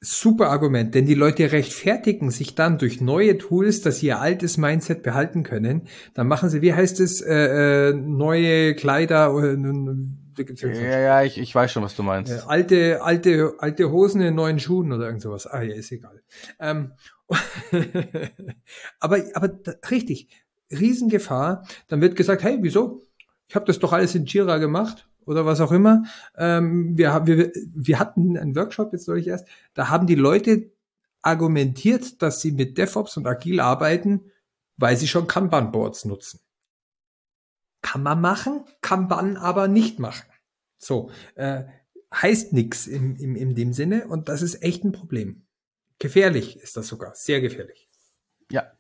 Super 0.02 0.50
Argument, 0.50 0.94
denn 0.94 1.06
die 1.06 1.16
Leute 1.16 1.52
rechtfertigen 1.52 2.30
sich 2.30 2.54
dann 2.54 2.78
durch 2.78 3.02
neue 3.02 3.38
Tools, 3.38 3.82
dass 3.82 4.00
sie 4.00 4.08
ihr 4.08 4.20
altes 4.20 4.58
Mindset 4.58 5.02
behalten 5.04 5.44
können. 5.44 5.88
Dann 6.14 6.28
machen 6.28 6.50
sie, 6.50 6.62
wie 6.62 6.74
heißt 6.74 7.00
es, 7.00 7.22
äh, 7.22 7.90
äh, 7.90 7.94
neue 7.94 8.76
Kleider 8.76 9.34
oder 9.34 9.56
ja, 10.38 11.00
ja, 11.00 11.24
ich, 11.24 11.38
ich 11.38 11.56
weiß 11.56 11.72
schon, 11.72 11.82
was 11.82 11.96
du 11.96 12.04
meinst. 12.04 12.32
Äh, 12.32 12.42
alte, 12.46 13.02
alte, 13.02 13.54
alte 13.60 13.90
Hosen 13.90 14.22
in 14.22 14.36
neuen 14.36 14.60
Schuhen 14.60 14.92
oder 14.92 15.06
irgend 15.06 15.22
sowas. 15.22 15.48
Ah 15.48 15.62
ja, 15.62 15.74
ist 15.74 15.94
egal. 15.94 16.22
Ähm, 16.60 16.92
aber, 19.00 19.24
aber 19.34 19.50
richtig, 19.90 20.28
Riesengefahr. 20.72 21.66
Dann 21.88 22.02
wird 22.02 22.18
gesagt, 22.18 22.44
hey, 22.44 22.58
wieso? 22.62 23.04
Ich 23.48 23.56
habe 23.56 23.66
das 23.66 23.80
doch 23.80 23.94
alles 23.94 24.14
in 24.14 24.26
Jira 24.26 24.58
gemacht 24.58 25.08
oder 25.26 25.46
was 25.46 25.62
auch 25.62 25.72
immer. 25.72 26.04
Ähm, 26.36 26.98
wir, 26.98 27.26
wir, 27.26 27.52
wir 27.74 28.00
hatten 28.00 28.38
einen 28.38 28.56
Workshop, 28.56 28.94
jetzt 28.94 29.06
soll 29.06 29.20
ich 29.20 29.28
erst, 29.28 29.48
da 29.74 29.90
haben 29.90 30.08
die 30.08 30.16
Leute 30.16 30.72
argumentiert, 31.22 32.22
dass 32.22 32.42
sie 32.42 32.52
mit 32.52 32.78
DevOps 32.78 33.18
und 33.18 33.28
Agil 33.28 33.60
arbeiten, 33.60 34.32
weil 34.78 34.96
sie 34.98 35.08
schon 35.08 35.28
Kanban-Boards 35.28 36.06
nutzen. 36.06 36.40
Kann 37.82 38.04
man 38.04 38.22
machen, 38.22 38.66
kann 38.82 39.08
man 39.08 39.38
aber 39.38 39.68
nicht 39.68 40.00
machen. 40.00 40.26
So, 40.78 41.10
äh, 41.36 41.64
heißt 42.14 42.54
nix 42.54 42.88
im, 42.88 43.16
im, 43.18 43.36
in 43.36 43.56
dem 43.56 43.74
Sinne 43.74 44.08
und 44.08 44.30
das 44.30 44.42
ist 44.42 44.62
echt 44.62 44.84
ein 44.84 44.92
Problem. 44.92 45.46
Gefährlich 46.00 46.58
ist 46.58 46.78
das 46.78 46.88
sogar, 46.88 47.16
sehr 47.16 47.42
gefährlich. 47.42 47.90
Ja, 48.52 48.72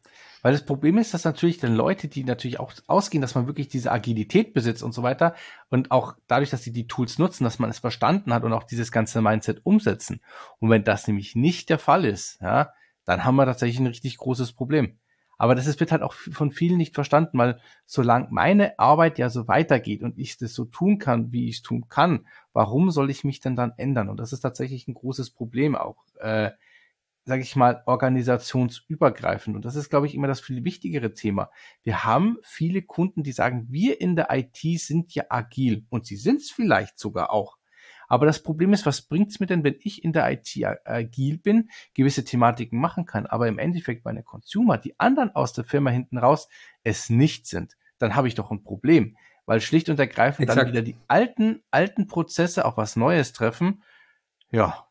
weil 0.45 0.51
das 0.51 0.63
Problem 0.63 0.99
ist, 0.99 1.11
dass 1.11 1.23
natürlich 1.23 1.57
dann 1.57 1.73
Leute, 1.73 2.07
die 2.07 2.23
natürlich 2.23 2.59
auch 2.59 2.71
ausgehen, 2.85 3.19
dass 3.19 3.33
man 3.33 3.47
wirklich 3.47 3.67
diese 3.67 3.91
Agilität 3.91 4.53
besitzt 4.53 4.83
und 4.83 4.93
so 4.93 5.01
weiter 5.01 5.33
und 5.71 5.89
auch 5.89 6.13
dadurch, 6.27 6.51
dass 6.51 6.61
sie 6.61 6.71
die 6.71 6.85
Tools 6.85 7.17
nutzen, 7.17 7.45
dass 7.45 7.57
man 7.57 7.71
es 7.71 7.79
verstanden 7.79 8.31
hat 8.31 8.43
und 8.43 8.53
auch 8.53 8.61
dieses 8.61 8.91
ganze 8.91 9.23
Mindset 9.23 9.61
umsetzen. 9.63 10.21
Und 10.59 10.69
wenn 10.69 10.83
das 10.83 11.07
nämlich 11.07 11.35
nicht 11.35 11.71
der 11.71 11.79
Fall 11.79 12.05
ist, 12.05 12.39
ja, 12.43 12.73
dann 13.05 13.25
haben 13.25 13.37
wir 13.37 13.47
tatsächlich 13.47 13.79
ein 13.79 13.87
richtig 13.87 14.17
großes 14.17 14.53
Problem. 14.53 14.99
Aber 15.39 15.55
das 15.55 15.79
wird 15.79 15.91
halt 15.91 16.03
auch 16.03 16.13
von 16.13 16.51
vielen 16.51 16.77
nicht 16.77 16.93
verstanden, 16.93 17.39
weil 17.39 17.59
solange 17.87 18.27
meine 18.29 18.77
Arbeit 18.77 19.17
ja 19.17 19.29
so 19.31 19.47
weitergeht 19.47 20.03
und 20.03 20.15
ich 20.15 20.37
das 20.37 20.53
so 20.53 20.65
tun 20.65 20.99
kann, 20.99 21.31
wie 21.31 21.49
ich 21.49 21.55
es 21.55 21.61
tun 21.63 21.87
kann, 21.89 22.27
warum 22.53 22.91
soll 22.91 23.09
ich 23.09 23.23
mich 23.23 23.39
denn 23.39 23.55
dann 23.55 23.73
ändern? 23.77 24.09
Und 24.09 24.19
das 24.19 24.31
ist 24.31 24.41
tatsächlich 24.41 24.87
ein 24.87 24.93
großes 24.93 25.31
Problem 25.31 25.75
auch. 25.75 25.97
Äh, 26.19 26.51
sage 27.25 27.41
ich 27.41 27.55
mal, 27.55 27.81
organisationsübergreifend. 27.87 29.55
Und 29.55 29.65
das 29.65 29.75
ist, 29.75 29.89
glaube 29.89 30.05
ich, 30.05 30.13
immer 30.13 30.27
das 30.27 30.41
viel 30.41 30.63
wichtigere 30.63 31.13
Thema. 31.13 31.49
Wir 31.81 32.03
haben 32.03 32.37
viele 32.43 32.83
Kunden, 32.83 33.23
die 33.23 33.31
sagen, 33.31 33.65
wir 33.69 33.99
in 33.99 34.15
der 34.15 34.27
IT 34.31 34.59
sind 34.79 35.13
ja 35.15 35.25
agil. 35.29 35.85
Und 35.89 36.05
sie 36.05 36.17
sind 36.17 36.41
es 36.41 36.51
vielleicht 36.51 36.99
sogar 36.99 37.31
auch. 37.31 37.57
Aber 38.07 38.27
das 38.27 38.43
Problem 38.43 38.73
ist, 38.73 38.85
was 38.85 39.01
bringt's 39.01 39.39
mir 39.39 39.47
denn, 39.47 39.63
wenn 39.63 39.77
ich 39.79 40.03
in 40.03 40.13
der 40.13 40.31
IT 40.31 40.55
agil 40.85 41.39
bin, 41.39 41.71
gewisse 41.95 42.23
Thematiken 42.23 42.79
machen 42.79 43.07
kann, 43.07 43.25
aber 43.25 43.47
im 43.47 43.57
Endeffekt 43.57 44.05
meine 44.05 44.21
Consumer, 44.21 44.77
die 44.77 44.99
anderen 44.99 45.35
aus 45.35 45.53
der 45.53 45.63
Firma 45.63 45.89
hinten 45.89 46.19
raus, 46.19 46.47
es 46.83 47.09
nicht 47.09 47.47
sind? 47.47 47.75
Dann 47.97 48.15
habe 48.15 48.27
ich 48.27 48.35
doch 48.35 48.51
ein 48.51 48.63
Problem. 48.63 49.17
Weil 49.47 49.61
schlicht 49.61 49.89
und 49.89 49.99
ergreifend 49.99 50.49
Exakt. 50.49 50.61
dann 50.61 50.73
wieder 50.73 50.81
die 50.83 50.97
alten, 51.07 51.63
alten 51.71 52.07
Prozesse 52.07 52.65
auf 52.65 52.77
was 52.77 52.95
Neues 52.95 53.33
treffen. 53.33 53.83
Ja, 54.51 54.84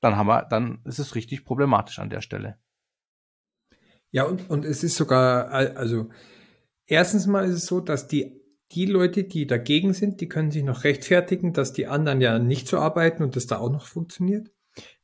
dann 0.00 0.16
haben 0.16 0.26
wir, 0.26 0.44
dann 0.44 0.80
ist 0.84 0.98
es 0.98 1.14
richtig 1.14 1.44
problematisch 1.44 1.98
an 1.98 2.10
der 2.10 2.20
Stelle. 2.20 2.58
Ja, 4.10 4.24
und, 4.24 4.48
und 4.48 4.64
es 4.64 4.82
ist 4.82 4.96
sogar, 4.96 5.50
also 5.50 6.08
erstens 6.86 7.26
mal 7.26 7.44
ist 7.44 7.54
es 7.54 7.66
so, 7.66 7.80
dass 7.80 8.08
die, 8.08 8.40
die 8.72 8.86
Leute, 8.86 9.24
die 9.24 9.46
dagegen 9.46 9.92
sind, 9.92 10.20
die 10.20 10.28
können 10.28 10.50
sich 10.50 10.62
noch 10.62 10.84
rechtfertigen, 10.84 11.52
dass 11.52 11.72
die 11.72 11.86
anderen 11.86 12.20
ja 12.20 12.38
nicht 12.38 12.68
so 12.68 12.78
arbeiten 12.78 13.22
und 13.22 13.36
das 13.36 13.46
da 13.46 13.58
auch 13.58 13.70
noch 13.70 13.86
funktioniert. 13.86 14.50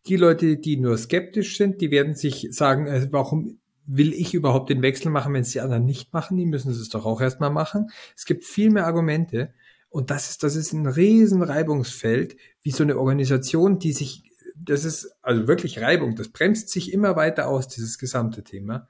Die 0.07 0.17
Leute, 0.17 0.57
die 0.57 0.77
nur 0.77 0.97
skeptisch 0.99 1.57
sind, 1.57 1.81
die 1.81 1.91
werden 1.91 2.15
sich 2.15 2.49
sagen, 2.51 2.87
äh, 2.87 3.09
warum 3.11 3.61
will 3.85 4.13
ich 4.13 4.35
überhaupt 4.35 4.71
den 4.71 4.83
Wechsel 4.83 5.11
machen, 5.11 5.35
wenn 5.35 5.43
es 5.43 5.53
die 5.53 5.61
anderen 5.61 5.85
nicht 5.85 6.13
machen? 6.13 6.37
Die 6.37 6.47
müssen 6.47 6.71
es 6.71 6.89
doch 6.89 7.05
auch 7.05 7.21
erstmal 7.21 7.51
machen. 7.51 7.91
Es 8.17 8.25
gibt 8.25 8.45
viel 8.45 8.71
mehr 8.71 8.87
Argumente. 8.87 9.53
Und 9.91 10.11
das 10.11 10.31
ist, 10.31 10.43
das 10.43 10.57
ist 10.57 10.73
ein 10.73 10.87
riesen 10.87 11.43
Reibungsfeld, 11.43 12.37
wie 12.63 12.71
so 12.71 12.83
eine 12.83 12.99
Organisation, 12.99 13.79
die 13.79 13.93
sich 13.93 14.32
das 14.57 14.85
ist 14.85 15.15
also 15.23 15.49
wirklich 15.49 15.81
Reibung. 15.81 16.17
Das 16.17 16.29
bremst 16.29 16.71
sich 16.71 16.93
immer 16.93 17.17
weiter 17.17 17.49
aus, 17.49 17.69
dieses 17.69 17.99
gesamte 17.99 18.45
Thema. 18.45 18.89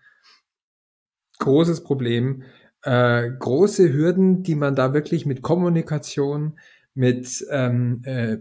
Großes 1.38 1.82
Problem. 1.84 2.44
Äh, 2.82 3.30
große 3.38 3.92
Hürden, 3.92 4.42
die 4.42 4.54
man 4.54 4.74
da 4.74 4.92
wirklich 4.92 5.26
mit 5.26 5.42
Kommunikation, 5.42 6.58
mit 6.94 7.44
ähm, 7.50 8.02
äh, 8.04 8.38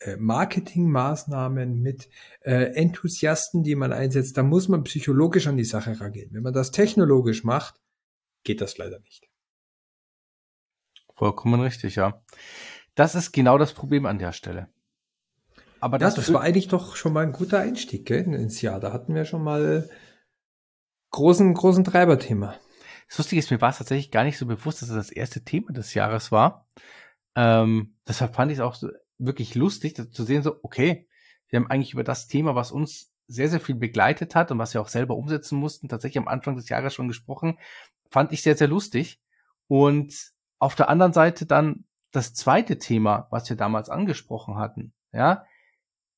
äh, 0.00 0.16
Marketingmaßnahmen, 0.16 1.80
mit 1.80 2.08
äh, 2.40 2.74
Enthusiasten, 2.74 3.62
die 3.62 3.74
man 3.74 3.92
einsetzt, 3.92 4.36
da 4.36 4.42
muss 4.42 4.68
man 4.68 4.84
psychologisch 4.84 5.46
an 5.46 5.56
die 5.56 5.64
Sache 5.64 5.98
rangehen. 6.00 6.32
Wenn 6.32 6.42
man 6.42 6.52
das 6.52 6.70
technologisch 6.70 7.44
macht, 7.44 7.80
geht 8.44 8.60
das 8.60 8.76
leider 8.76 9.00
nicht. 9.00 9.28
Vollkommen 11.14 11.60
richtig, 11.60 11.96
ja. 11.96 12.22
Das 12.94 13.14
ist 13.14 13.32
genau 13.32 13.56
das 13.56 13.72
Problem 13.72 14.04
an 14.04 14.18
der 14.18 14.32
Stelle. 14.32 14.68
Aber 15.86 15.98
das, 15.98 16.16
ja, 16.16 16.20
das 16.20 16.32
war 16.32 16.40
eigentlich 16.40 16.66
doch 16.66 16.96
schon 16.96 17.12
mal 17.12 17.24
ein 17.24 17.30
guter 17.30 17.60
Einstieg 17.60 18.06
gell, 18.06 18.24
ins 18.34 18.60
Jahr. 18.60 18.80
Da 18.80 18.92
hatten 18.92 19.14
wir 19.14 19.24
schon 19.24 19.44
mal 19.44 19.88
großen, 21.12 21.54
großen 21.54 21.84
Treiberthema. 21.84 22.56
Das 23.06 23.18
Lustige 23.18 23.38
ist, 23.38 23.52
mir 23.52 23.60
war 23.60 23.70
es 23.70 23.78
tatsächlich 23.78 24.10
gar 24.10 24.24
nicht 24.24 24.36
so 24.36 24.46
bewusst, 24.46 24.82
dass 24.82 24.88
es 24.88 24.96
das 24.96 25.10
erste 25.12 25.44
Thema 25.44 25.72
des 25.72 25.94
Jahres 25.94 26.32
war. 26.32 26.66
Ähm, 27.36 27.94
deshalb 28.04 28.34
fand 28.34 28.50
ich 28.50 28.58
es 28.58 28.64
auch 28.64 28.76
wirklich 29.18 29.54
lustig 29.54 29.94
zu 29.94 30.24
sehen, 30.24 30.42
so, 30.42 30.56
okay, 30.64 31.08
wir 31.50 31.60
haben 31.60 31.70
eigentlich 31.70 31.92
über 31.92 32.02
das 32.02 32.26
Thema, 32.26 32.56
was 32.56 32.72
uns 32.72 33.12
sehr, 33.28 33.48
sehr 33.48 33.60
viel 33.60 33.76
begleitet 33.76 34.34
hat 34.34 34.50
und 34.50 34.58
was 34.58 34.74
wir 34.74 34.80
auch 34.80 34.88
selber 34.88 35.14
umsetzen 35.14 35.56
mussten, 35.56 35.88
tatsächlich 35.88 36.18
am 36.18 36.26
Anfang 36.26 36.56
des 36.56 36.68
Jahres 36.68 36.94
schon 36.94 37.06
gesprochen, 37.06 37.60
fand 38.10 38.32
ich 38.32 38.42
sehr, 38.42 38.56
sehr 38.56 38.66
lustig. 38.66 39.20
Und 39.68 40.32
auf 40.58 40.74
der 40.74 40.88
anderen 40.88 41.12
Seite 41.12 41.46
dann 41.46 41.84
das 42.10 42.34
zweite 42.34 42.80
Thema, 42.80 43.28
was 43.30 43.48
wir 43.48 43.56
damals 43.56 43.88
angesprochen 43.88 44.56
hatten, 44.56 44.92
ja, 45.12 45.46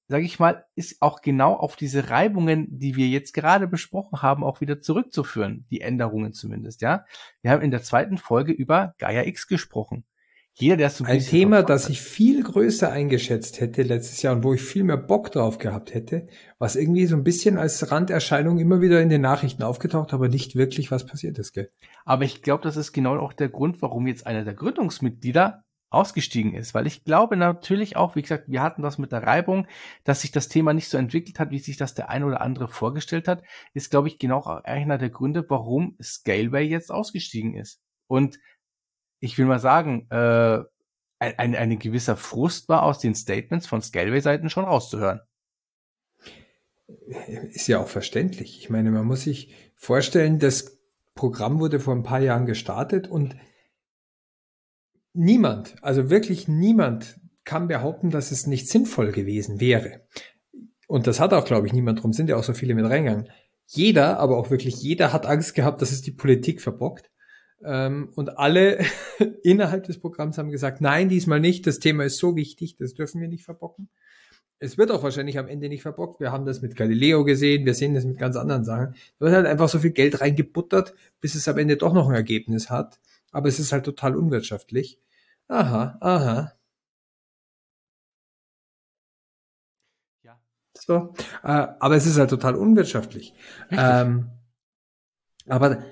sage 0.09 0.25
ich 0.25 0.39
mal, 0.39 0.65
ist 0.75 1.01
auch 1.01 1.21
genau 1.21 1.55
auf 1.55 1.77
diese 1.77 2.11
Reibungen, 2.11 2.67
die 2.71 2.97
wir 2.97 3.09
jetzt 3.09 3.35
gerade 3.35 3.69
besprochen 3.69 4.23
haben, 4.23 4.43
auch 4.43 4.61
wieder 4.61 4.81
zurückzuführen, 4.81 5.67
die 5.71 5.83
Änderungen 5.83 6.33
zumindest, 6.33 6.81
ja. 6.81 7.05
Wir 7.43 7.51
haben 7.51 7.63
in 7.63 7.71
der 7.71 7.83
zweiten 7.83 8.19
Folge 8.19 8.53
über 8.53 8.95
Gaia 8.99 9.25
X 9.25 9.47
gesprochen. 9.47 10.05
Jeder, 10.61 10.77
der 10.77 10.91
so 10.91 11.05
ein, 11.05 11.11
ein 11.11 11.21
Thema, 11.21 11.63
das 11.63 11.89
ich 11.89 12.01
viel 12.01 12.43
größer 12.43 12.91
eingeschätzt 12.91 13.61
hätte 13.61 13.83
letztes 13.83 14.23
Jahr 14.23 14.35
und 14.35 14.43
wo 14.43 14.55
ich 14.55 14.61
viel 14.61 14.83
mehr 14.83 14.97
Bock 14.97 15.31
drauf 15.31 15.59
gehabt 15.59 15.95
hätte, 15.95 16.27
was 16.59 16.75
irgendwie 16.75 17.07
so 17.07 17.15
ein 17.15 17.23
bisschen 17.23 17.59
als 17.59 17.93
Randerscheinung 17.93 18.59
immer 18.59 18.81
wieder 18.81 19.01
in 19.01 19.09
den 19.09 19.21
Nachrichten 19.21 19.63
aufgetaucht, 19.63 20.13
aber 20.13 20.29
nicht 20.29 20.57
wirklich 20.57 20.91
was 20.91 21.07
passiert 21.07 21.39
ist, 21.39 21.53
gell? 21.53 21.71
Aber 22.05 22.25
ich 22.25 22.43
glaube, 22.43 22.65
das 22.65 22.77
ist 22.77 22.93
genau 22.93 23.19
auch 23.21 23.35
der 23.35 23.51
Grund, 23.51 23.81
warum 23.83 24.09
jetzt 24.09 24.27
einer 24.27 24.45
der 24.45 24.55
Gründungsmitglieder 24.55 25.63
ausgestiegen 25.91 26.55
ist, 26.55 26.75
weil 26.75 26.87
ich 26.87 27.05
glaube 27.05 27.37
natürlich 27.37 27.97
auch, 27.97 28.15
wie 28.15 28.23
gesagt, 28.23 28.45
wir 28.49 28.63
hatten 28.63 28.83
das 28.83 28.99
mit 28.99 29.13
der 29.13 29.23
Reibung, 29.23 29.67
dass 30.05 30.21
sich 30.21 30.31
das 30.31 30.49
Thema 30.49 30.75
nicht 30.75 30.89
so 30.89 30.99
entwickelt 30.99 31.39
hat, 31.39 31.51
wie 31.51 31.59
sich 31.59 31.77
das 31.79 31.95
der 31.95 32.11
ein 32.11 32.25
oder 32.25 32.41
andere 32.43 32.69
vorgestellt 32.69 33.27
hat, 33.27 33.43
ist, 33.73 33.91
glaube 33.91 34.09
ich, 34.09 34.19
genau 34.19 34.45
einer 34.65 34.99
der 34.99 35.11
Gründe, 35.11 35.49
warum 35.49 35.97
Scaleway 36.03 36.65
jetzt 36.65 36.91
ausgestiegen 36.91 37.55
ist. 37.55 37.81
Und 38.07 38.39
ich 39.21 39.39
will 39.39 39.47
mal 39.47 39.61
sagen, 39.61 40.07
äh, 40.11 40.63
ein, 41.21 41.39
ein, 41.39 41.57
ein 41.57 41.79
gewisser 41.79 42.17
Frust 42.17 42.69
war 42.69 42.83
aus 42.83 42.99
den 42.99 43.15
Statements 43.15 43.67
von 43.67 43.83
Scaleway-Seiten 43.83 44.51
schon 44.51 44.65
rauszuhören. 44.65 45.21
Ist 47.51 47.67
ja 47.67 47.81
auch 47.81 47.89
verständlich. 47.89 48.59
Ich 48.59 48.71
meine, 48.71 48.91
man 48.91 49.07
muss 49.07 49.23
sich 49.23 49.55
vorstellen, 49.75 50.39
das 50.39 50.79
Programm 51.15 51.59
wurde 51.61 51.81
vor 51.81 51.95
ein 51.95 52.03
paar 52.03 52.21
Jahren 52.21 52.47
gestartet 52.47 53.09
und 53.09 53.37
niemand, 55.19 55.77
also 55.83 56.11
wirklich 56.11 56.49
niemand 56.49 57.19
kann 57.45 57.69
behaupten, 57.69 58.11
dass 58.11 58.31
es 58.31 58.47
nicht 58.47 58.69
sinnvoll 58.69 59.13
gewesen 59.13 59.61
wäre. 59.61 60.03
Und 60.87 61.07
das 61.07 61.21
hat 61.21 61.35
auch, 61.35 61.45
glaube 61.45 61.67
ich, 61.67 61.73
niemand 61.73 62.03
drum, 62.03 62.13
sind 62.13 62.31
ja 62.31 62.37
auch 62.37 62.45
so 62.45 62.55
viele 62.55 62.75
mit 62.75 62.87
reingegangen. 62.87 63.29
Jeder, 63.67 64.19
aber 64.19 64.39
auch 64.39 64.51
wirklich 64.51 64.81
jeder 64.81 65.13
hat 65.13 65.27
Angst 65.27 65.55
gehabt, 65.55 65.83
dass 65.83 65.93
es 65.93 66.01
die 66.01 66.13
Politik 66.13 66.63
verbockt. 66.63 67.11
Ähm, 67.63 68.11
und 68.15 68.39
alle 68.39 68.79
innerhalb 69.43 69.85
des 69.85 69.99
Programms 69.99 70.39
haben 70.39 70.51
gesagt, 70.51 70.81
nein, 70.81 71.09
diesmal 71.09 71.41
nicht, 71.41 71.67
das 71.67 71.81
Thema 71.81 72.05
ist 72.05 72.19
so 72.19 72.37
wichtig, 72.37 72.77
das 72.77 72.95
dürfen 72.95 73.21
wir 73.21 73.29
nicht 73.29 73.45
verbocken. 73.45 73.89
Es 74.61 74.79
wird 74.79 74.91
auch 74.91 75.03
wahrscheinlich 75.03 75.39
am 75.39 75.49
Ende 75.49 75.69
nicht 75.69 75.83
verbockt. 75.83 76.21
Wir 76.21 76.33
haben 76.33 76.45
das 76.45 76.63
mit 76.63 76.77
Galileo 76.77 77.25
gesehen, 77.25 77.67
wir 77.67 77.75
sehen 77.75 77.95
das 77.95 78.05
mit 78.05 78.19
ganz 78.19 78.37
anderen 78.37 78.65
Sachen. 78.65 78.95
Da 79.19 79.27
wird 79.27 79.35
halt 79.35 79.47
einfach 79.47 79.69
so 79.69 79.79
viel 79.79 79.93
Geld 79.93 80.21
reingebuttert, 80.21 80.95
bis 81.21 81.35
es 81.35 81.47
am 81.49 81.59
Ende 81.59 81.77
doch 81.77 81.93
noch 81.93 82.09
ein 82.09 82.15
Ergebnis 82.15 82.71
hat. 82.71 82.99
Aber 83.31 83.49
es 83.49 83.59
ist 83.59 83.73
halt 83.73 83.85
total 83.85 84.17
unwirtschaftlich. 84.17 84.99
Aha, 85.49 85.97
aha. 86.01 86.53
Ja. 90.23 90.39
So, 90.77 91.15
äh, 91.43 91.67
aber 91.81 91.97
es 91.97 92.07
ist 92.07 92.19
halt 92.19 92.31
total 92.31 92.55
unwirtschaftlich. 92.57 93.35
Ähm, 93.71 94.31
aber 95.47 95.83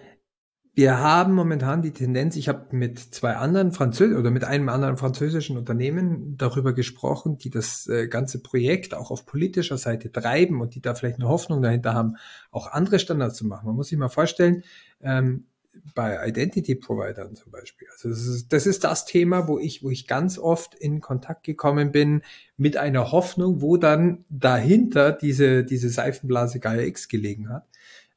wir 0.75 0.99
haben 0.99 1.33
momentan 1.33 1.81
die 1.81 1.93
Tendenz, 1.93 2.37
ich 2.37 2.49
habe 2.49 2.77
mit 2.77 2.99
zwei 2.99 3.37
anderen 3.37 3.73
Französischen 3.73 4.19
oder 4.21 4.31
mit 4.31 4.45
einem 4.45 4.69
anderen 4.69 4.99
französischen 4.99 5.57
Unternehmen 5.57 6.37
darüber 6.37 6.75
gesprochen, 6.75 7.39
die 7.39 7.49
das 7.49 7.87
äh, 7.87 8.09
ganze 8.09 8.43
Projekt 8.43 8.93
auch 8.93 9.11
auf 9.11 9.25
politischer 9.25 9.79
Seite 9.79 10.13
treiben 10.13 10.61
und 10.61 10.75
die 10.75 10.83
da 10.83 10.95
vielleicht 10.95 11.17
eine 11.19 11.29
Hoffnung 11.29 11.63
dahinter 11.63 11.95
haben, 11.95 12.17
auch 12.51 12.71
andere 12.73 12.99
Standards 12.99 13.37
zu 13.37 13.47
machen. 13.47 13.67
Man 13.67 13.77
muss 13.77 13.89
sich 13.89 13.99
mal 13.99 14.11
vorstellen, 14.11 14.65
ähm, 15.01 15.47
bei 15.95 16.29
Identity 16.29 16.75
Providern 16.75 17.35
zum 17.37 17.53
Beispiel. 17.53 17.89
Also 17.93 18.09
das 18.09 18.27
ist, 18.27 18.53
das 18.53 18.67
ist 18.67 18.85
das 18.85 19.05
Thema, 19.05 19.49
wo 19.49 19.59
ich, 19.59 19.83
wo 19.83 19.91
ich 19.91 20.07
ganz 20.07 20.39
oft 20.39 20.75
in 20.75 21.01
Kontakt 21.01 21.45
gekommen 21.45 21.93
bin 21.93 22.23
mit 22.57 22.77
einer 22.77 23.13
Hoffnung, 23.13 23.63
wo 23.63 23.77
dann 23.77 24.25
dahinter 24.29 25.13
diese, 25.13 25.65
diese 25.65 25.89
Seifenblase 25.89 26.61
Gaia 26.61 26.83
X 26.83 27.09
gelegen 27.09 27.49
hat. 27.49 27.67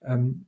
Ähm, 0.03 0.45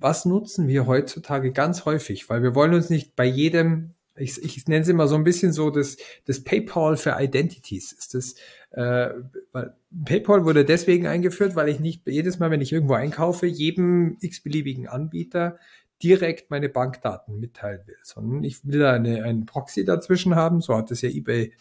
was 0.00 0.24
nutzen 0.24 0.66
wir 0.66 0.86
heutzutage 0.86 1.52
ganz 1.52 1.84
häufig? 1.84 2.28
Weil 2.28 2.42
wir 2.42 2.54
wollen 2.54 2.74
uns 2.74 2.90
nicht 2.90 3.16
bei 3.16 3.26
jedem, 3.26 3.94
ich, 4.16 4.42
ich 4.42 4.66
nenne 4.66 4.82
es 4.82 4.88
immer 4.88 5.08
so 5.08 5.14
ein 5.14 5.24
bisschen 5.24 5.52
so 5.52 5.70
das, 5.70 5.96
das 6.24 6.42
PayPal 6.42 6.96
für 6.96 7.16
Identities. 7.18 7.92
Ist 7.92 8.14
das, 8.14 8.34
äh, 8.70 9.10
weil 9.52 9.74
PayPal 10.04 10.44
wurde 10.44 10.64
deswegen 10.64 11.06
eingeführt, 11.06 11.54
weil 11.54 11.68
ich 11.68 11.80
nicht 11.80 12.06
jedes 12.06 12.38
Mal, 12.38 12.50
wenn 12.50 12.60
ich 12.60 12.72
irgendwo 12.72 12.94
einkaufe, 12.94 13.46
jedem 13.46 14.16
x-beliebigen 14.20 14.88
Anbieter 14.88 15.58
direkt 16.02 16.50
meine 16.50 16.68
Bankdaten 16.68 17.38
mitteilen 17.38 17.80
will, 17.86 17.98
sondern 18.02 18.44
ich 18.44 18.66
will 18.66 18.80
da 18.80 18.92
eine, 18.92 19.24
einen 19.24 19.46
Proxy 19.46 19.84
dazwischen 19.84 20.34
haben, 20.34 20.60
so 20.60 20.76
hat 20.76 20.90
es 20.90 21.02
ja 21.02 21.08
eBay 21.08 21.52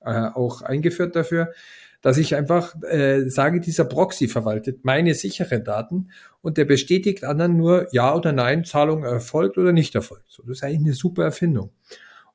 äh, 0.00 0.28
auch 0.34 0.62
eingeführt 0.62 1.14
dafür, 1.14 1.52
dass 2.00 2.18
ich 2.18 2.34
einfach 2.34 2.74
äh, 2.82 3.28
sage, 3.28 3.60
dieser 3.60 3.84
Proxy 3.84 4.26
verwaltet 4.28 4.84
meine 4.84 5.14
sicheren 5.14 5.64
Daten 5.64 6.08
und 6.40 6.58
der 6.58 6.64
bestätigt 6.64 7.24
anderen 7.24 7.56
nur 7.56 7.86
ja 7.92 8.14
oder 8.14 8.32
nein, 8.32 8.64
Zahlung 8.64 9.04
erfolgt 9.04 9.56
oder 9.56 9.72
nicht 9.72 9.94
erfolgt. 9.94 10.28
So, 10.28 10.42
das 10.42 10.58
ist 10.58 10.64
eigentlich 10.64 10.80
eine 10.80 10.94
super 10.94 11.24
Erfindung. 11.24 11.70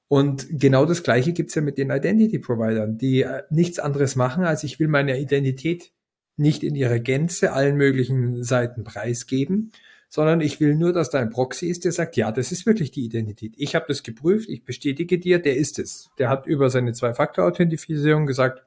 Und 0.08 0.48
genau 0.50 0.86
das 0.86 1.04
Gleiche 1.04 1.34
gibt's 1.34 1.56
ja 1.56 1.62
mit 1.62 1.78
den 1.78 1.92
Identity 1.92 2.40
Providern, 2.40 2.98
die 2.98 3.24
äh, 3.24 3.44
nichts 3.50 3.78
anderes 3.78 4.16
machen, 4.16 4.46
als 4.46 4.64
ich 4.64 4.80
will 4.80 4.88
meine 4.88 5.20
Identität 5.20 5.92
nicht 6.38 6.64
in 6.64 6.76
ihrer 6.76 7.00
Gänze 7.00 7.52
allen 7.52 7.76
möglichen 7.76 8.44
Seiten 8.44 8.84
preisgeben, 8.84 9.72
sondern 10.10 10.42
ich 10.42 10.60
will 10.60 10.76
nur, 10.76 10.94
dass 10.94 11.10
da 11.10 11.20
ein 11.20 11.30
Proxy 11.30 11.68
ist, 11.68 11.86
der 11.86 11.92
sagt, 11.92 12.16
ja, 12.16 12.32
das 12.32 12.52
ist 12.52 12.66
wirklich 12.66 12.92
die 12.92 13.06
Identität. 13.06 13.54
Ich 13.58 13.76
habe 13.76 13.86
das 13.88 14.04
geprüft, 14.04 14.50
ich 14.50 14.64
bestätige 14.64 15.20
dir, 15.20 15.40
der 15.40 15.58
ist 15.58 15.80
es. 15.80 16.10
Der 16.18 16.30
hat 16.30 16.46
über 16.46 16.70
seine 16.70 16.94
Zwei-Faktor-Authentifizierung 16.94 18.26
gesagt, 18.26 18.66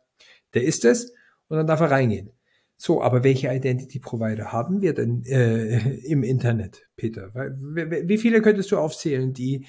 der 0.55 0.64
ist 0.64 0.85
es 0.85 1.12
und 1.48 1.57
dann 1.57 1.66
darf 1.66 1.81
er 1.81 1.90
reingehen. 1.90 2.33
So, 2.76 3.03
aber 3.03 3.24
welche 3.24 3.53
Identity 3.53 3.98
Provider 3.98 4.53
haben 4.53 4.81
wir 4.81 4.94
denn 4.94 5.22
äh, 5.24 5.96
im 6.07 6.22
Internet, 6.22 6.88
Peter? 6.96 7.35
Wie 7.35 8.16
viele 8.16 8.40
könntest 8.40 8.72
du 8.72 8.79
aufzählen, 8.79 9.35
die 9.35 9.66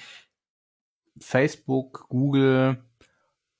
Facebook, 1.20 2.06
Google, 2.08 2.82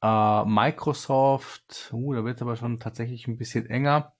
äh, 0.03 0.45
Microsoft, 0.47 1.91
uh, 1.93 2.15
da 2.15 2.25
wird 2.25 2.37
es 2.37 2.43
aber 2.43 2.57
schon 2.57 2.81
tatsächlich 2.81 3.29
ein 3.29 3.37
bisschen 3.37 3.67
enger. 3.67 4.15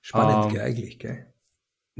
Spannend, 0.00 0.54
ähm, 0.54 0.60
eigentlich, 0.60 0.98
gell? 0.98 1.32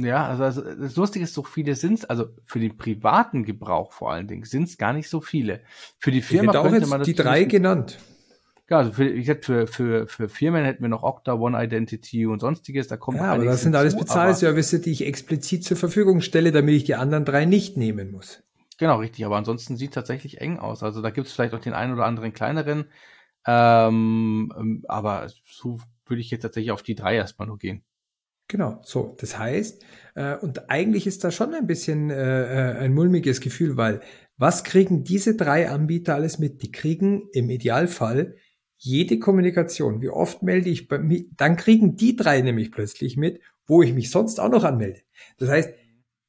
Ja, 0.00 0.28
also, 0.28 0.44
also 0.44 0.62
das 0.62 0.94
Lustige 0.94 1.24
ist, 1.24 1.34
so 1.34 1.42
viele 1.42 1.74
sind 1.74 1.98
es, 1.98 2.04
also 2.04 2.26
für 2.46 2.60
den 2.60 2.76
privaten 2.76 3.44
Gebrauch 3.44 3.92
vor 3.92 4.12
allen 4.12 4.28
Dingen, 4.28 4.44
sind 4.44 4.68
es 4.68 4.78
gar 4.78 4.92
nicht 4.92 5.08
so 5.08 5.20
viele. 5.20 5.60
Für 5.98 6.12
die 6.12 6.22
Firma 6.22 6.52
könnte 6.52 6.86
man 6.86 7.00
das 7.00 7.06
die 7.06 7.14
drei 7.14 7.44
genannt. 7.44 7.98
Ja, 8.70 8.78
also 8.78 8.92
für, 8.92 9.08
ich 9.08 9.26
hätte 9.26 9.42
für, 9.42 9.66
für, 9.66 10.06
für 10.06 10.28
Firmen 10.28 10.64
hätten 10.64 10.82
wir 10.82 10.88
noch 10.88 11.02
Okta, 11.02 11.34
One 11.34 11.60
Identity 11.60 12.26
und 12.26 12.38
sonstiges, 12.38 12.86
da 12.86 12.96
kommt 12.96 13.18
Ja, 13.18 13.32
aber 13.32 13.44
das 13.44 13.62
sind 13.62 13.74
alles 13.74 13.96
Bezahlservice, 13.96 14.80
die 14.82 14.92
ich 14.92 15.04
explizit 15.04 15.64
zur 15.64 15.76
Verfügung 15.76 16.20
stelle, 16.20 16.52
damit 16.52 16.76
ich 16.76 16.84
die 16.84 16.94
anderen 16.94 17.24
drei 17.24 17.44
nicht 17.44 17.76
nehmen 17.76 18.12
muss. 18.12 18.44
Genau, 18.78 18.98
richtig, 18.98 19.26
aber 19.26 19.36
ansonsten 19.36 19.76
sieht 19.76 19.94
tatsächlich 19.94 20.40
eng 20.40 20.60
aus. 20.60 20.84
Also 20.84 21.02
da 21.02 21.10
gibt 21.10 21.26
es 21.26 21.32
vielleicht 21.32 21.54
auch 21.54 21.60
den 21.60 21.72
einen 21.72 21.92
oder 21.92 22.04
anderen 22.04 22.32
kleineren, 22.32 22.84
ähm, 23.46 24.52
ähm, 24.56 24.84
aber 24.86 25.26
so 25.44 25.78
würde 26.06 26.20
ich 26.20 26.30
jetzt 26.30 26.42
tatsächlich 26.42 26.70
auf 26.70 26.84
die 26.84 26.94
drei 26.94 27.16
erstmal 27.16 27.48
nur 27.48 27.58
gehen. 27.58 27.82
Genau, 28.48 28.80
so. 28.82 29.14
Das 29.20 29.38
heißt, 29.38 29.84
äh, 30.14 30.36
und 30.36 30.70
eigentlich 30.70 31.06
ist 31.06 31.22
da 31.22 31.30
schon 31.30 31.54
ein 31.54 31.66
bisschen 31.66 32.10
äh, 32.10 32.14
äh, 32.16 32.78
ein 32.78 32.94
mulmiges 32.94 33.40
Gefühl, 33.40 33.76
weil 33.76 34.00
was 34.38 34.64
kriegen 34.64 35.04
diese 35.04 35.36
drei 35.36 35.68
Anbieter 35.68 36.14
alles 36.14 36.38
mit? 36.38 36.62
Die 36.62 36.72
kriegen 36.72 37.28
im 37.32 37.50
Idealfall 37.50 38.36
jede 38.78 39.18
Kommunikation. 39.18 40.00
Wie 40.00 40.08
oft 40.08 40.42
melde 40.42 40.70
ich 40.70 40.88
bei 40.88 40.98
mir? 40.98 41.24
Dann 41.36 41.56
kriegen 41.56 41.96
die 41.96 42.16
drei 42.16 42.40
nämlich 42.40 42.70
plötzlich 42.72 43.16
mit, 43.16 43.40
wo 43.66 43.82
ich 43.82 43.92
mich 43.92 44.10
sonst 44.10 44.40
auch 44.40 44.48
noch 44.48 44.64
anmelde. 44.64 45.00
Das 45.36 45.50
heißt, 45.50 45.70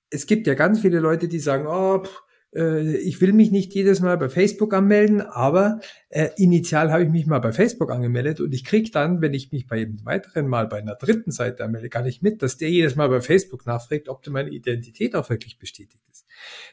es 0.10 0.26
gibt 0.26 0.48
ja 0.48 0.56
ganz 0.56 0.82
viele 0.82 1.00
Leute, 1.00 1.28
die 1.28 1.40
sagen, 1.40 1.68
oh, 1.68 2.04
pff, 2.04 2.22
ich 2.52 3.22
will 3.22 3.34
mich 3.34 3.52
nicht 3.52 3.76
jedes 3.76 4.00
Mal 4.00 4.18
bei 4.18 4.28
Facebook 4.28 4.74
anmelden, 4.74 5.22
aber 5.22 5.80
äh, 6.10 6.30
initial 6.38 6.92
habe 6.92 7.04
ich 7.04 7.10
mich 7.10 7.28
mal 7.28 7.40
bei 7.40 7.52
Facebook 7.52 7.92
angemeldet 7.92 8.42
und 8.42 8.54
ich 8.54 8.66
kriege 8.66 8.90
dann, 8.90 9.22
wenn 9.22 9.36
ich 9.36 9.52
mich 9.52 9.68
bei 9.68 9.78
jedem 9.78 10.04
weiteren 10.04 10.48
Mal 10.48 10.68
bei 10.68 10.80
einer 10.80 10.96
dritten 10.96 11.30
Seite 11.30 11.64
anmelde, 11.64 11.90
gar 11.90 12.02
nicht 12.02 12.24
mit, 12.24 12.42
dass 12.42 12.58
der 12.58 12.72
jedes 12.72 12.96
Mal 12.96 13.08
bei 13.10 13.22
Facebook 13.22 13.68
nachfragt, 13.68 14.10
ob 14.10 14.26
meine 14.30 14.50
Identität 14.50 15.16
auch 15.16 15.30
wirklich 15.30 15.60
bestätigt 15.60 16.04
ist. 16.12 16.26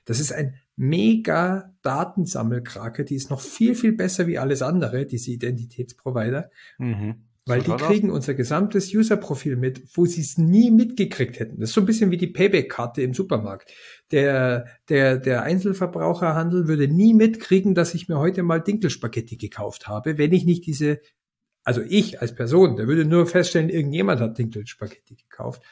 Das 0.07 0.19
ist 0.19 0.33
ein 0.33 0.55
mega 0.77 1.75
Datensammelkrake, 1.83 3.05
die 3.05 3.17
ist 3.17 3.29
noch 3.29 3.41
viel, 3.41 3.75
viel 3.75 3.93
besser 3.93 4.27
wie 4.27 4.39
alles 4.39 4.63
andere, 4.63 5.05
diese 5.05 5.31
Identitätsprovider. 5.31 6.51
Mhm. 6.79 7.26
Weil 7.49 7.63
die 7.63 7.71
kriegen 7.71 8.11
unser 8.11 8.35
gesamtes 8.35 8.93
User-Profil 8.93 9.55
mit, 9.55 9.97
wo 9.97 10.05
sie 10.05 10.21
es 10.21 10.37
nie 10.37 10.73
mitgekriegt 10.73 11.39
hätten. 11.39 11.61
Das 11.61 11.69
ist 11.71 11.75
so 11.75 11.81
ein 11.81 11.87
bisschen 11.87 12.11
wie 12.11 12.17
die 12.17 12.27
Payback-Karte 12.27 13.03
im 13.03 13.15
Supermarkt. 13.15 13.73
Der, 14.11 14.67
der, 14.89 15.17
der 15.19 15.45
Einzelverbraucherhandel 15.45 16.67
würde 16.67 16.89
nie 16.89 17.15
mitkriegen, 17.15 17.77
dass 17.77 17.95
ich 17.95 18.09
mir 18.09 18.19
heute 18.19 18.43
mal 18.43 18.59
Dinkelspaghetti 18.61 19.37
gekauft 19.37 19.87
habe, 19.87 20.19
wenn 20.19 20.33
ich 20.33 20.45
nicht 20.45 20.67
diese, 20.67 20.99
also 21.63 21.83
ich 21.83 22.21
als 22.21 22.35
Person, 22.35 22.75
der 22.75 22.89
würde 22.89 23.05
nur 23.05 23.27
feststellen, 23.27 23.71
irgendjemand 23.71 24.21
hat 24.21 24.39
Dinkelspaghetti 24.39 25.15
gekauft. 25.15 25.63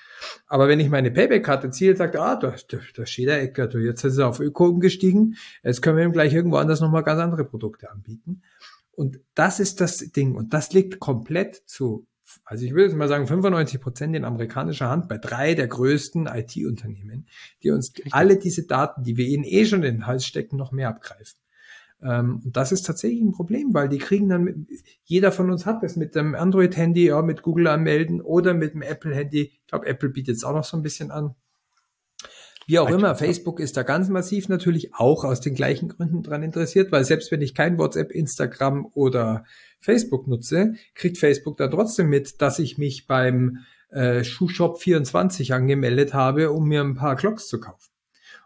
Aber 0.47 0.69
wenn 0.69 0.79
ich 0.79 0.91
meine 0.91 1.11
Payback-Karte 1.11 1.71
ziehe, 1.71 1.97
sagt, 1.97 2.15
ah, 2.15 2.37
da, 2.37 2.55
da, 2.69 2.79
da 2.95 3.05
steht 3.05 3.27
der 3.27 3.43
Ecker, 3.43 3.67
du, 3.67 3.79
jetzt 3.79 4.05
ist 4.05 4.19
er 4.19 4.29
auf 4.29 4.39
Öko 4.39 4.67
umgestiegen, 4.67 5.37
jetzt 5.65 5.83
können 5.83 5.97
wir 5.97 6.05
ihm 6.05 6.13
gleich 6.13 6.35
irgendwo 6.35 6.59
anders 6.59 6.81
nochmal 6.81 7.03
ganz 7.03 7.21
andere 7.21 7.45
Produkte 7.45 7.91
anbieten. 7.91 8.43
Und 8.97 9.21
das 9.35 9.61
ist 9.61 9.81
das 9.81 9.99
Ding. 9.99 10.35
Und 10.35 10.55
das 10.55 10.73
liegt 10.73 11.01
komplett 11.01 11.63
zu, 11.67 12.07
also 12.45 12.65
ich 12.65 12.73
würde 12.73 12.85
jetzt 12.85 12.97
mal 12.97 13.09
sagen, 13.09 13.27
95 13.27 13.81
Prozent 13.81 14.17
in 14.17 14.25
amerikanischer 14.25 14.89
Hand 14.89 15.09
bei 15.09 15.19
drei 15.19 15.55
der 15.55 15.69
größten 15.69 16.27
IT-Unternehmen, 16.27 17.27
die 17.63 17.71
uns 17.71 17.95
Richtig. 17.95 18.15
alle 18.15 18.39
diese 18.39 18.67
Daten, 18.67 19.03
die 19.03 19.17
wir 19.17 19.27
ihnen 19.27 19.45
eh 19.45 19.65
schon 19.65 19.83
in 19.83 19.97
den 19.97 20.07
Hals 20.07 20.25
stecken, 20.27 20.57
noch 20.57 20.73
mehr 20.73 20.89
abgreifen. 20.89 21.39
Ähm, 22.03 22.43
und 22.45 22.57
das 22.57 22.73
ist 22.73 22.83
tatsächlich 22.83 23.23
ein 23.23 23.33
Problem, 23.33 23.73
weil 23.73 23.89
die 23.89 23.99
kriegen 23.99 24.29
dann, 24.29 24.67
jeder 25.05 25.33
von 25.33 25.51
uns 25.51 25.65
hat 25.67 25.83
das 25.83 25.97
mit 25.97 26.15
dem 26.15 26.35
Android-Handy, 26.35 27.07
ja, 27.07 27.23
mit 27.23 27.43
Google 27.43 27.69
anmelden 27.69 28.21
oder 28.21 28.55
mit 28.55 28.75
dem 28.75 28.83
Apple-Handy. 28.83 29.43
Ich 29.43 29.67
glaube, 29.67 29.87
Apple 29.87 30.11
bietet 30.11 30.37
es 30.37 30.45
auch 30.45 30.55
noch 30.55 30.65
so 30.65 30.77
ein 30.77 30.83
bisschen 30.83 31.11
an. 31.11 31.35
Wie 32.67 32.79
auch 32.79 32.89
immer, 32.89 33.15
Facebook 33.15 33.61
ist 33.61 33.77
da 33.77 33.83
ganz 33.83 34.09
massiv 34.09 34.49
natürlich 34.49 34.95
auch 34.95 35.25
aus 35.25 35.41
den 35.41 35.55
gleichen 35.55 35.89
Gründen 35.89 36.23
dran 36.23 36.43
interessiert, 36.43 36.93
weil 36.93 37.05
selbst 37.05 37.31
wenn 37.31 37.43
ich 37.43 37.55
kein 37.55 37.79
WhatsApp, 37.79 38.11
Instagram 38.11 38.87
oder 38.95 39.45
Facebook 39.81 40.27
nutze, 40.27 40.75
kriegt 40.95 41.19
Facebook 41.19 41.57
da 41.59 41.69
trotzdem 41.69 42.09
mit, 42.09 42.41
dass 42.41 42.59
ich 42.59 42.79
mich 42.79 43.07
beim 43.07 43.59
äh, 43.91 44.25
Schuhshop 44.25 44.81
24 44.81 45.53
angemeldet 45.53 46.15
habe, 46.15 46.53
um 46.53 46.67
mir 46.67 46.81
ein 46.81 46.95
paar 46.95 47.17
Clocks 47.17 47.49
zu 47.49 47.61
kaufen. 47.61 47.91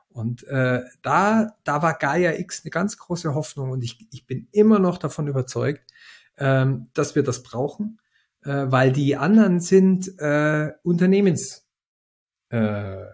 Und 0.08 0.44
äh, 0.48 0.80
da, 1.02 1.54
da 1.62 1.82
war 1.82 1.96
Gaia 1.96 2.32
X 2.38 2.62
eine 2.64 2.70
ganz 2.70 2.98
große 2.98 3.34
Hoffnung 3.34 3.70
und 3.70 3.84
ich, 3.84 4.08
ich 4.10 4.26
bin 4.26 4.48
immer 4.50 4.80
noch 4.80 4.98
davon 4.98 5.28
überzeugt, 5.28 5.82
ähm, 6.38 6.88
dass 6.92 7.14
wir 7.14 7.22
das 7.22 7.44
brauchen, 7.44 8.00
äh, 8.42 8.66
weil 8.66 8.90
die 8.90 9.16
anderen 9.16 9.60
sind 9.60 10.18
äh, 10.18 10.72
Unternehmens 10.82 11.68
äh, 12.50 13.04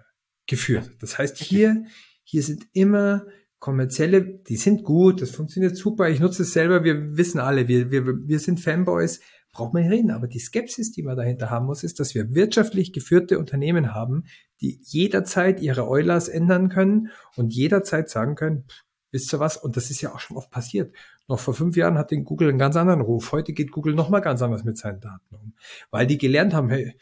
geführt. 0.46 0.90
Das 1.00 1.18
heißt, 1.18 1.38
hier, 1.38 1.84
hier 2.22 2.42
sind 2.42 2.66
immer 2.72 3.26
kommerzielle, 3.58 4.22
die 4.22 4.56
sind 4.56 4.84
gut, 4.84 5.22
das 5.22 5.30
funktioniert 5.30 5.76
super, 5.76 6.10
ich 6.10 6.20
nutze 6.20 6.42
es 6.42 6.52
selber, 6.52 6.84
wir 6.84 7.16
wissen 7.16 7.40
alle, 7.40 7.66
wir, 7.66 7.90
wir, 7.90 8.04
wir 8.06 8.38
sind 8.38 8.60
Fanboys, 8.60 9.20
braucht 9.52 9.72
man 9.72 9.82
nicht 9.84 9.92
reden. 9.92 10.10
Aber 10.10 10.26
die 10.26 10.38
Skepsis, 10.38 10.92
die 10.92 11.02
man 11.02 11.16
dahinter 11.16 11.48
haben 11.48 11.66
muss, 11.66 11.82
ist, 11.82 11.98
dass 12.00 12.14
wir 12.14 12.34
wirtschaftlich 12.34 12.92
geführte 12.92 13.38
Unternehmen 13.38 13.94
haben, 13.94 14.24
die 14.60 14.80
jederzeit 14.82 15.60
ihre 15.60 15.88
Eulers 15.88 16.28
ändern 16.28 16.68
können 16.68 17.08
und 17.36 17.54
jederzeit 17.54 18.10
sagen 18.10 18.34
können, 18.34 18.64
pff, 18.68 18.84
wisst 19.14 19.32
ihr 19.32 19.40
was? 19.40 19.56
Und 19.56 19.76
das 19.76 19.90
ist 19.90 20.02
ja 20.02 20.12
auch 20.12 20.18
schon 20.18 20.36
oft 20.36 20.50
passiert. 20.50 20.94
Noch 21.28 21.38
vor 21.38 21.54
fünf 21.54 21.76
Jahren 21.76 21.96
hat 21.96 22.10
den 22.10 22.24
Google 22.24 22.50
einen 22.50 22.58
ganz 22.58 22.76
anderen 22.76 23.00
Ruf. 23.00 23.32
Heute 23.32 23.52
geht 23.52 23.70
Google 23.70 23.94
noch 23.94 24.10
mal 24.10 24.20
ganz 24.20 24.42
anders 24.42 24.64
mit 24.64 24.76
seinen 24.76 25.00
Daten 25.00 25.34
um. 25.36 25.54
Weil 25.90 26.06
die 26.06 26.18
gelernt 26.18 26.52
haben, 26.52 26.68
hey, 26.68 26.94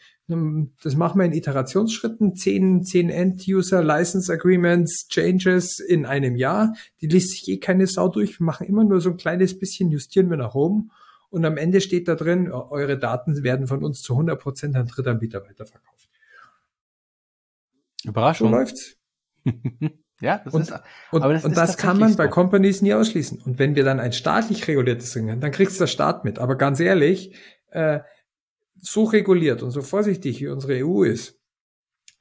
das 0.83 0.95
machen 0.95 1.19
wir 1.19 1.25
in 1.25 1.33
Iterationsschritten, 1.33 2.35
zehn, 2.35 2.83
zehn 2.83 3.09
End-User 3.09 3.83
License 3.83 4.31
Agreements, 4.31 5.07
Changes 5.09 5.79
in 5.79 6.05
einem 6.05 6.35
Jahr. 6.35 6.75
Die 7.01 7.07
liest 7.07 7.31
sich 7.31 7.47
eh 7.49 7.57
keine 7.57 7.87
Sau 7.87 8.07
durch. 8.07 8.39
Wir 8.39 8.45
machen 8.45 8.67
immer 8.67 8.83
nur 8.83 9.01
so 9.01 9.09
ein 9.09 9.17
kleines 9.17 9.57
bisschen, 9.57 9.89
justieren 9.89 10.29
wir 10.29 10.37
nach 10.37 10.53
oben. 10.53 10.91
Und 11.29 11.43
am 11.45 11.57
Ende 11.57 11.81
steht 11.81 12.07
da 12.07 12.13
drin, 12.13 12.51
eure 12.51 12.97
Daten 12.97 13.43
werden 13.43 13.65
von 13.65 13.83
uns 13.83 14.01
zu 14.01 14.13
100 14.13 14.39
Prozent 14.39 14.75
an 14.75 14.85
Drittanbieter 14.85 15.41
weiterverkauft. 15.41 16.09
Überraschung. 18.05 18.51
So 18.51 18.55
läuft's. 18.55 18.97
Ja, 20.23 20.41
das 20.43 20.53
und, 20.53 20.61
ist, 20.61 20.73
und, 21.11 21.21
aber 21.21 21.33
das, 21.33 21.43
und 21.43 21.51
ist 21.51 21.57
das 21.57 21.77
kann 21.77 21.99
man 21.99 22.15
bei. 22.15 22.27
Companies 22.27 22.81
nie 22.81 22.93
ausschließen. 22.93 23.41
Und 23.41 23.59
wenn 23.59 23.75
wir 23.75 23.83
dann 23.83 23.99
ein 23.99 24.13
staatlich 24.13 24.65
reguliertes 24.69 25.11
Ding 25.11 25.29
haben, 25.29 25.41
dann 25.41 25.51
kriegst 25.51 25.81
der 25.81 25.87
Staat 25.87 26.23
mit. 26.23 26.39
Aber 26.39 26.55
ganz 26.55 26.79
ehrlich, 26.79 27.35
äh, 27.71 27.99
so 28.79 29.03
reguliert 29.03 29.63
und 29.63 29.71
so 29.71 29.81
vorsichtig 29.81 30.39
wie 30.39 30.47
unsere 30.47 30.85
EU 30.85 31.03
ist, 31.03 31.39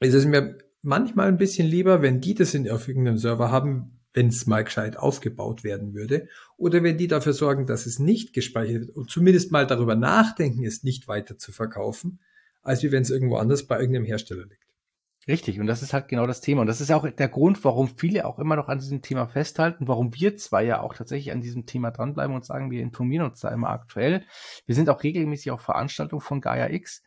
ist 0.00 0.14
es 0.14 0.26
mir 0.26 0.58
manchmal 0.82 1.28
ein 1.28 1.38
bisschen 1.38 1.68
lieber, 1.68 2.02
wenn 2.02 2.20
die 2.20 2.34
das 2.34 2.54
in, 2.54 2.66
irgendeinem 2.66 3.18
Server 3.18 3.52
haben, 3.52 4.00
wenn 4.14 4.26
es 4.26 4.46
mal 4.46 4.64
gescheit 4.64 4.96
aufgebaut 4.96 5.62
werden 5.62 5.94
würde, 5.94 6.28
oder 6.56 6.82
wenn 6.82 6.98
die 6.98 7.06
dafür 7.06 7.32
sorgen, 7.32 7.66
dass 7.66 7.86
es 7.86 8.00
nicht 8.00 8.32
gespeichert 8.32 8.88
wird 8.88 8.96
und 8.96 9.10
zumindest 9.10 9.52
mal 9.52 9.66
darüber 9.66 9.94
nachdenken, 9.94 10.64
es 10.64 10.82
nicht 10.82 11.06
weiter 11.06 11.38
zu 11.38 11.52
verkaufen, 11.52 12.18
als 12.62 12.82
wie 12.82 12.90
wenn 12.90 13.02
es 13.02 13.10
irgendwo 13.10 13.36
anders 13.36 13.66
bei 13.66 13.78
irgendeinem 13.78 14.06
Hersteller 14.06 14.44
liegt. 14.44 14.61
Richtig, 15.28 15.60
und 15.60 15.68
das 15.68 15.82
ist 15.82 15.92
halt 15.92 16.08
genau 16.08 16.26
das 16.26 16.40
Thema. 16.40 16.62
Und 16.62 16.66
das 16.66 16.80
ist 16.80 16.90
auch 16.90 17.08
der 17.08 17.28
Grund, 17.28 17.62
warum 17.64 17.88
viele 17.88 18.26
auch 18.26 18.40
immer 18.40 18.56
noch 18.56 18.68
an 18.68 18.80
diesem 18.80 19.02
Thema 19.02 19.28
festhalten, 19.28 19.86
warum 19.86 20.12
wir 20.14 20.36
zwei 20.36 20.64
ja 20.64 20.80
auch 20.80 20.94
tatsächlich 20.94 21.32
an 21.32 21.40
diesem 21.40 21.64
Thema 21.64 21.92
dranbleiben 21.92 22.34
und 22.34 22.44
sagen, 22.44 22.72
wir 22.72 22.82
informieren 22.82 23.26
uns 23.26 23.40
da 23.40 23.50
immer 23.50 23.70
aktuell. 23.70 24.24
Wir 24.66 24.74
sind 24.74 24.90
auch 24.90 25.02
regelmäßig 25.02 25.52
auf 25.52 25.60
Veranstaltungen 25.60 26.22
von 26.22 26.40
Gaia 26.40 26.70
X. 26.70 27.04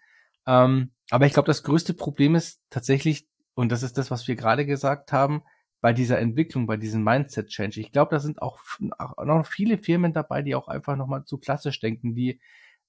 Ähm, 0.47 0.91
aber 1.09 1.25
ich 1.25 1.33
glaube, 1.33 1.47
das 1.47 1.63
größte 1.63 1.93
Problem 1.93 2.35
ist 2.35 2.61
tatsächlich, 2.69 3.27
und 3.53 3.69
das 3.69 3.83
ist 3.83 3.97
das, 3.97 4.11
was 4.11 4.27
wir 4.29 4.35
gerade 4.37 4.65
gesagt 4.65 5.11
haben, 5.11 5.43
bei 5.81 5.91
dieser 5.91 6.17
Entwicklung, 6.17 6.67
bei 6.67 6.77
diesem 6.77 7.03
Mindset-Change. 7.03 7.81
Ich 7.81 7.91
glaube, 7.91 8.15
da 8.15 8.19
sind 8.19 8.41
auch, 8.41 8.59
noch 8.79 9.45
viele 9.45 9.77
Firmen 9.77 10.13
dabei, 10.13 10.41
die 10.41 10.55
auch 10.55 10.69
einfach 10.69 10.95
nochmal 10.95 11.25
zu 11.25 11.37
klassisch 11.37 11.79
denken, 11.81 12.15
die 12.15 12.39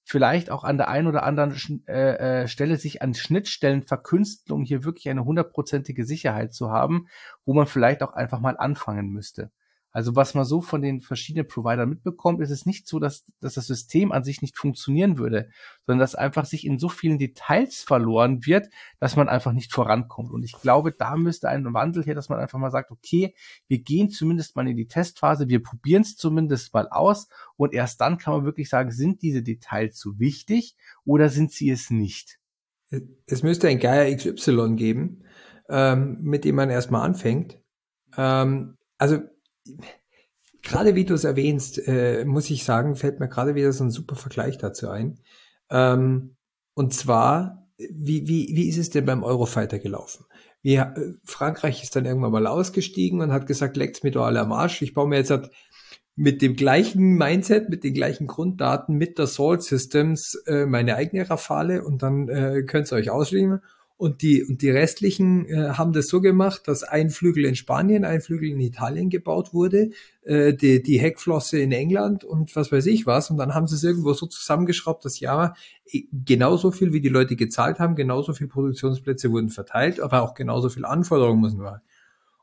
vielleicht 0.07 0.49
auch 0.49 0.63
an 0.63 0.77
der 0.77 0.87
einen 0.87 1.07
oder 1.07 1.23
anderen 1.23 1.83
äh, 1.87 2.43
äh, 2.43 2.47
Stelle 2.47 2.77
sich 2.77 3.01
an 3.01 3.13
Schnittstellen 3.13 3.83
verkünsteln, 3.83 4.55
um 4.55 4.63
hier 4.63 4.85
wirklich 4.85 5.09
eine 5.09 5.25
hundertprozentige 5.25 6.05
Sicherheit 6.05 6.53
zu 6.53 6.71
haben, 6.71 7.07
wo 7.45 7.53
man 7.53 7.67
vielleicht 7.67 8.01
auch 8.01 8.13
einfach 8.13 8.39
mal 8.39 8.55
anfangen 8.57 9.09
müsste. 9.09 9.51
Also 9.91 10.15
was 10.15 10.35
man 10.35 10.45
so 10.45 10.61
von 10.61 10.81
den 10.81 11.01
verschiedenen 11.01 11.47
Providern 11.47 11.89
mitbekommt, 11.89 12.41
ist 12.41 12.51
es 12.51 12.65
nicht 12.65 12.87
so, 12.87 12.99
dass, 12.99 13.25
dass 13.39 13.55
das 13.55 13.67
System 13.67 14.11
an 14.11 14.23
sich 14.23 14.41
nicht 14.41 14.57
funktionieren 14.57 15.17
würde, 15.17 15.49
sondern 15.85 15.99
dass 15.99 16.13
einfach 16.13 16.45
sich 16.45 16.65
in 16.65 16.77
so 16.77 16.89
vielen 16.89 17.17
Details 17.17 17.83
verloren 17.83 18.45
wird, 18.45 18.69
dass 18.99 19.15
man 19.15 19.29
einfach 19.29 19.53
nicht 19.53 19.73
vorankommt. 19.73 20.31
Und 20.31 20.43
ich 20.43 20.53
glaube, 20.53 20.91
da 20.91 21.15
müsste 21.15 21.49
ein 21.49 21.73
Wandel 21.73 22.03
her, 22.03 22.15
dass 22.15 22.29
man 22.29 22.39
einfach 22.39 22.59
mal 22.59 22.69
sagt, 22.69 22.91
okay, 22.91 23.33
wir 23.67 23.79
gehen 23.79 24.09
zumindest 24.09 24.55
mal 24.55 24.67
in 24.67 24.77
die 24.77 24.87
Testphase, 24.87 25.47
wir 25.49 25.63
probieren 25.63 26.03
es 26.03 26.15
zumindest 26.15 26.73
mal 26.73 26.87
aus 26.89 27.27
und 27.55 27.73
erst 27.73 27.99
dann 28.01 28.17
kann 28.17 28.33
man 28.33 28.45
wirklich 28.45 28.69
sagen, 28.69 28.91
sind 28.91 29.21
diese 29.21 29.41
Details 29.41 29.97
so 29.97 30.19
wichtig 30.19 30.75
oder 31.05 31.29
sind 31.29 31.51
sie 31.51 31.71
es 31.71 31.89
nicht? 31.89 32.39
Es 33.25 33.43
müsste 33.43 33.67
ein 33.67 33.79
Gaia 33.79 34.15
XY 34.15 34.75
geben, 34.75 35.23
ähm, 35.69 36.19
mit 36.21 36.45
dem 36.45 36.55
man 36.55 36.69
erstmal 36.69 37.05
anfängt. 37.05 37.59
Ähm, 38.15 38.77
also 38.97 39.19
gerade 40.61 40.95
wie 40.95 41.05
du 41.05 41.13
es 41.13 41.23
erwähnst, 41.23 41.87
äh, 41.87 42.25
muss 42.25 42.49
ich 42.49 42.63
sagen, 42.63 42.95
fällt 42.95 43.19
mir 43.19 43.29
gerade 43.29 43.55
wieder 43.55 43.71
so 43.71 43.83
ein 43.83 43.91
super 43.91 44.15
Vergleich 44.15 44.57
dazu 44.57 44.89
ein. 44.89 45.19
Ähm, 45.69 46.35
und 46.73 46.93
zwar, 46.93 47.67
wie, 47.77 48.27
wie, 48.27 48.49
wie 48.53 48.67
ist 48.67 48.77
es 48.77 48.89
denn 48.89 49.05
beim 49.05 49.23
Eurofighter 49.23 49.79
gelaufen? 49.79 50.25
Wie, 50.61 50.75
äh, 50.75 51.13
Frankreich 51.23 51.83
ist 51.83 51.95
dann 51.95 52.05
irgendwann 52.05 52.31
mal 52.31 52.47
ausgestiegen 52.47 53.21
und 53.21 53.31
hat 53.31 53.47
gesagt, 53.47 53.77
leckt's 53.77 54.03
mir 54.03 54.11
doch 54.11 54.25
alle 54.25 54.41
am 54.41 54.51
Arsch. 54.51 54.81
Ich 54.81 54.93
baue 54.93 55.07
mir 55.07 55.17
jetzt 55.17 55.31
halt 55.31 55.49
mit 56.15 56.41
dem 56.41 56.55
gleichen 56.55 57.15
Mindset, 57.15 57.69
mit 57.69 57.83
den 57.83 57.93
gleichen 57.93 58.27
Grunddaten, 58.27 58.95
mit 58.95 59.19
der 59.19 59.27
Salt 59.27 59.61
Systems 59.61 60.33
äh, 60.47 60.65
meine 60.65 60.95
eigene 60.95 61.29
Rafale 61.29 61.83
und 61.83 62.01
dann 62.01 62.27
äh, 62.27 62.63
könnt 62.63 62.91
ihr 62.91 62.95
euch 62.95 63.11
ausschließen. 63.11 63.61
Und 63.97 64.21
die, 64.21 64.43
und 64.43 64.61
die 64.61 64.69
restlichen 64.69 65.47
äh, 65.47 65.69
haben 65.69 65.91
das 65.91 66.07
so 66.07 66.21
gemacht, 66.21 66.67
dass 66.67 66.83
ein 66.83 67.09
Flügel 67.09 67.45
in 67.45 67.55
Spanien, 67.55 68.05
ein 68.05 68.21
Flügel 68.21 68.49
in 68.51 68.59
Italien 68.59 69.09
gebaut 69.09 69.55
wurde, 69.55 69.89
äh, 70.21 70.53
die, 70.53 70.83
die 70.83 70.99
Heckflosse 70.99 71.59
in 71.59 71.71
England 71.71 72.23
und 72.23 72.55
was 72.55 72.71
weiß 72.71 72.85
ich 72.85 73.07
was. 73.07 73.31
Und 73.31 73.37
dann 73.37 73.55
haben 73.55 73.65
sie 73.65 73.73
es 73.73 73.83
irgendwo 73.83 74.13
so 74.13 74.27
zusammengeschraubt, 74.27 75.03
dass 75.03 75.19
ja, 75.19 75.55
genauso 76.11 76.69
viel 76.69 76.93
wie 76.93 77.01
die 77.01 77.09
Leute 77.09 77.35
gezahlt 77.35 77.79
haben, 77.79 77.95
genauso 77.95 78.33
viel 78.33 78.47
Produktionsplätze 78.47 79.31
wurden 79.31 79.49
verteilt, 79.49 79.99
aber 79.99 80.21
auch 80.21 80.35
genauso 80.35 80.69
viel 80.69 80.85
Anforderungen 80.85 81.41
müssen 81.41 81.61
wir. 81.61 81.81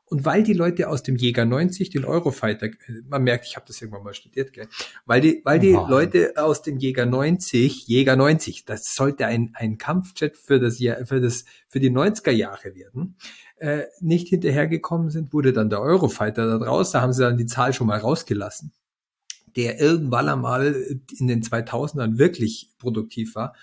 Und 0.07 0.23
weil 0.23 0.43
die 0.43 0.53
Leute 0.53 0.89
aus 0.89 1.01
dem 1.01 1.15
Jäger 1.15 1.45
90 1.45 1.89
den 1.89 2.05
Eurofighter, 2.05 2.69
man 3.07 3.23
merkt, 3.23 3.47
ich 3.47 3.55
habe 3.55 3.65
das 3.67 3.81
irgendwann 3.81 4.03
mal 4.03 4.13
studiert, 4.13 4.53
gell? 4.53 4.67
weil 5.05 5.19
die, 5.19 5.41
weil 5.43 5.59
die 5.59 5.73
wow. 5.73 5.89
Leute 5.89 6.33
aus 6.37 6.61
dem 6.61 6.77
Jäger 6.77 7.07
90, 7.07 7.87
Jäger 7.87 8.15
90, 8.15 8.65
das 8.65 8.93
sollte 8.93 9.25
ein, 9.25 9.51
ein 9.55 9.79
Kampfjet 9.79 10.37
für 10.37 10.59
das 10.59 10.79
Jahr, 10.79 11.05
für 11.07 11.21
das, 11.21 11.45
für 11.69 11.79
die 11.79 11.89
90er 11.89 12.31
Jahre 12.31 12.75
werden, 12.75 13.17
äh, 13.57 13.83
nicht 13.99 14.27
hinterhergekommen 14.27 15.09
sind, 15.09 15.33
wurde 15.33 15.53
dann 15.53 15.71
der 15.71 15.81
Eurofighter 15.81 16.45
da 16.45 16.63
draus, 16.63 16.91
da 16.91 17.01
haben 17.01 17.13
sie 17.13 17.23
dann 17.23 17.37
die 17.37 17.47
Zahl 17.47 17.73
schon 17.73 17.87
mal 17.87 17.99
rausgelassen 17.99 18.71
der 19.55 19.79
irgendwann 19.79 20.27
einmal 20.27 20.75
in 21.17 21.27
den 21.27 21.41
2000ern 21.41 22.17
wirklich 22.17 22.71
produktiv 22.77 23.35
war. 23.35 23.55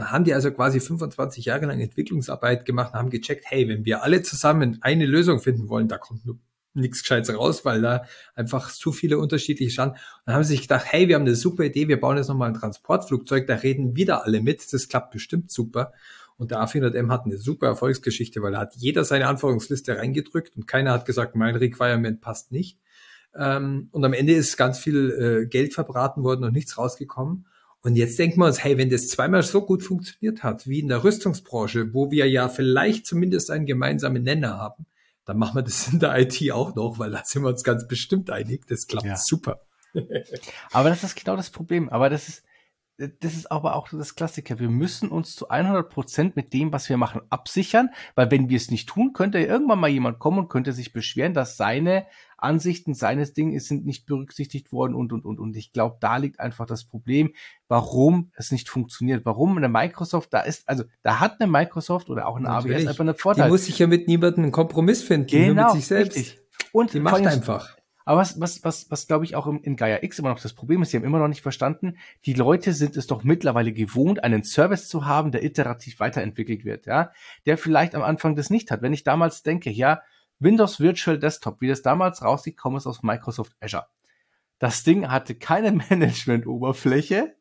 Da 0.00 0.10
haben 0.12 0.24
die 0.24 0.32
also 0.32 0.50
quasi 0.50 0.80
25 0.80 1.44
Jahre 1.44 1.66
lang 1.66 1.78
Entwicklungsarbeit 1.78 2.64
gemacht 2.64 2.94
und 2.94 2.98
haben 2.98 3.10
gecheckt, 3.10 3.44
hey, 3.48 3.68
wenn 3.68 3.84
wir 3.84 4.02
alle 4.02 4.22
zusammen 4.22 4.78
eine 4.80 5.04
Lösung 5.04 5.40
finden 5.40 5.68
wollen, 5.68 5.88
da 5.88 5.98
kommt 5.98 6.22
nichts 6.72 7.02
Gescheites 7.02 7.36
raus, 7.36 7.66
weil 7.66 7.82
da 7.82 8.04
einfach 8.34 8.72
zu 8.72 8.92
viele 8.92 9.18
unterschiedliche. 9.18 9.82
Und 9.82 9.96
dann 10.24 10.36
haben 10.36 10.44
sie 10.44 10.54
sich 10.54 10.62
gedacht, 10.62 10.86
hey, 10.88 11.06
wir 11.06 11.16
haben 11.16 11.26
eine 11.26 11.34
super 11.34 11.64
Idee, 11.64 11.86
wir 11.88 12.00
bauen 12.00 12.16
jetzt 12.16 12.28
nochmal 12.28 12.48
ein 12.48 12.54
Transportflugzeug, 12.54 13.46
da 13.46 13.56
reden 13.56 13.94
wieder 13.94 14.24
alle 14.24 14.40
mit, 14.40 14.72
das 14.72 14.88
klappt 14.88 15.10
bestimmt 15.10 15.50
super. 15.50 15.92
Und 16.38 16.50
der 16.50 16.60
A400M 16.60 17.10
hat 17.10 17.26
eine 17.26 17.36
super 17.36 17.66
Erfolgsgeschichte, 17.66 18.40
weil 18.40 18.52
da 18.52 18.60
hat 18.60 18.74
jeder 18.76 19.04
seine 19.04 19.26
Anforderungsliste 19.26 19.98
reingedrückt 19.98 20.56
und 20.56 20.66
keiner 20.66 20.92
hat 20.92 21.04
gesagt, 21.04 21.36
mein 21.36 21.56
Requirement 21.56 22.22
passt 22.22 22.52
nicht. 22.52 22.78
Ähm, 23.34 23.90
und 23.92 24.02
am 24.02 24.14
Ende 24.14 24.32
ist 24.32 24.56
ganz 24.56 24.78
viel 24.78 25.42
äh, 25.44 25.46
Geld 25.46 25.74
verbraten 25.74 26.22
worden 26.22 26.44
und 26.44 26.54
nichts 26.54 26.78
rausgekommen. 26.78 27.44
Und 27.82 27.96
jetzt 27.96 28.18
denken 28.18 28.40
wir 28.40 28.46
uns, 28.46 28.62
hey, 28.62 28.76
wenn 28.76 28.90
das 28.90 29.08
zweimal 29.08 29.42
so 29.42 29.64
gut 29.64 29.82
funktioniert 29.82 30.42
hat, 30.42 30.66
wie 30.66 30.80
in 30.80 30.88
der 30.88 31.02
Rüstungsbranche, 31.02 31.94
wo 31.94 32.10
wir 32.10 32.28
ja 32.28 32.48
vielleicht 32.48 33.06
zumindest 33.06 33.50
einen 33.50 33.64
gemeinsamen 33.64 34.22
Nenner 34.22 34.58
haben, 34.58 34.86
dann 35.24 35.38
machen 35.38 35.54
wir 35.56 35.62
das 35.62 35.88
in 35.88 35.98
der 35.98 36.18
IT 36.18 36.50
auch 36.52 36.74
noch, 36.74 36.98
weil 36.98 37.10
da 37.10 37.22
sind 37.24 37.42
wir 37.42 37.48
uns 37.48 37.64
ganz 37.64 37.86
bestimmt 37.86 38.30
einig. 38.30 38.66
Das 38.66 38.86
klappt 38.86 39.06
ja. 39.06 39.16
super. 39.16 39.60
aber 40.72 40.90
das 40.90 41.04
ist 41.04 41.16
genau 41.16 41.36
das 41.36 41.50
Problem. 41.50 41.88
Aber 41.88 42.10
das 42.10 42.28
ist, 42.28 42.44
das 42.98 43.34
ist 43.34 43.50
aber 43.50 43.76
auch 43.76 43.88
das 43.88 44.14
Klassiker. 44.14 44.58
Wir 44.58 44.68
müssen 44.68 45.08
uns 45.08 45.34
zu 45.34 45.48
100 45.48 45.88
Prozent 45.88 46.36
mit 46.36 46.52
dem, 46.52 46.72
was 46.72 46.88
wir 46.90 46.98
machen, 46.98 47.22
absichern, 47.30 47.88
weil 48.14 48.30
wenn 48.30 48.50
wir 48.50 48.58
es 48.58 48.70
nicht 48.70 48.90
tun, 48.90 49.14
könnte 49.14 49.38
irgendwann 49.38 49.80
mal 49.80 49.88
jemand 49.88 50.18
kommen 50.18 50.38
und 50.38 50.48
könnte 50.48 50.74
sich 50.74 50.92
beschweren, 50.92 51.32
dass 51.32 51.56
seine 51.56 52.06
Ansichten 52.42 52.94
seines 52.94 53.32
Ding 53.32 53.58
sind 53.60 53.84
nicht 53.86 54.06
berücksichtigt 54.06 54.72
worden 54.72 54.94
und, 54.94 55.12
und, 55.12 55.24
und. 55.24 55.38
Und 55.38 55.56
ich 55.56 55.72
glaube, 55.72 55.96
da 56.00 56.16
liegt 56.16 56.40
einfach 56.40 56.66
das 56.66 56.84
Problem, 56.84 57.32
warum 57.68 58.30
es 58.34 58.52
nicht 58.52 58.68
funktioniert. 58.68 59.24
Warum 59.24 59.56
eine 59.56 59.68
Microsoft 59.68 60.32
da 60.32 60.40
ist, 60.40 60.68
also 60.68 60.84
da 61.02 61.20
hat 61.20 61.40
eine 61.40 61.50
Microsoft 61.50 62.10
oder 62.10 62.26
auch 62.26 62.36
eine 62.36 62.48
Natürlich. 62.48 62.78
AWS 62.78 62.86
einfach 62.88 63.04
einen 63.04 63.16
Vorteil. 63.16 63.44
Die 63.44 63.50
muss 63.50 63.66
sich 63.66 63.78
ja 63.78 63.86
mit 63.86 64.08
niemandem 64.08 64.44
einen 64.44 64.52
Kompromiss 64.52 65.02
finden, 65.02 65.26
genau, 65.26 65.38
nur 65.38 65.54
mit 65.54 65.56
genau, 65.56 65.74
sich 65.74 65.86
selbst. 65.86 66.16
Richtig. 66.16 66.40
Und 66.72 66.92
die 66.94 67.00
macht 67.00 67.26
einfach. 67.26 67.76
Aber 68.04 68.20
was, 68.20 68.40
was, 68.40 68.64
was, 68.64 68.90
was 68.90 69.06
glaube 69.06 69.24
ich 69.24 69.36
auch 69.36 69.46
in 69.46 69.76
Gaia 69.76 70.02
X 70.02 70.18
immer 70.18 70.30
noch 70.30 70.40
das 70.40 70.52
Problem 70.52 70.82
ist, 70.82 70.92
die 70.92 70.96
haben 70.96 71.04
immer 71.04 71.18
noch 71.18 71.28
nicht 71.28 71.42
verstanden, 71.42 71.96
die 72.24 72.32
Leute 72.32 72.72
sind 72.72 72.96
es 72.96 73.06
doch 73.06 73.22
mittlerweile 73.22 73.72
gewohnt, 73.72 74.24
einen 74.24 74.42
Service 74.42 74.88
zu 74.88 75.06
haben, 75.06 75.30
der 75.30 75.44
iterativ 75.44 76.00
weiterentwickelt 76.00 76.64
wird, 76.64 76.86
ja, 76.86 77.12
der 77.46 77.58
vielleicht 77.58 77.94
am 77.94 78.02
Anfang 78.02 78.34
das 78.34 78.50
nicht 78.50 78.70
hat. 78.70 78.82
Wenn 78.82 78.92
ich 78.92 79.04
damals 79.04 79.42
denke, 79.42 79.70
ja, 79.70 80.02
Windows 80.40 80.80
Virtual 80.80 81.18
Desktop, 81.18 81.60
wie 81.60 81.68
das 81.68 81.82
damals 81.82 82.22
rausgekommen 82.22 82.78
ist 82.78 82.86
aus 82.86 83.02
Microsoft 83.02 83.52
Azure. 83.60 83.86
Das 84.58 84.82
Ding 84.82 85.08
hatte 85.08 85.34
keine 85.34 85.72
Management-Oberfläche. 85.90 87.36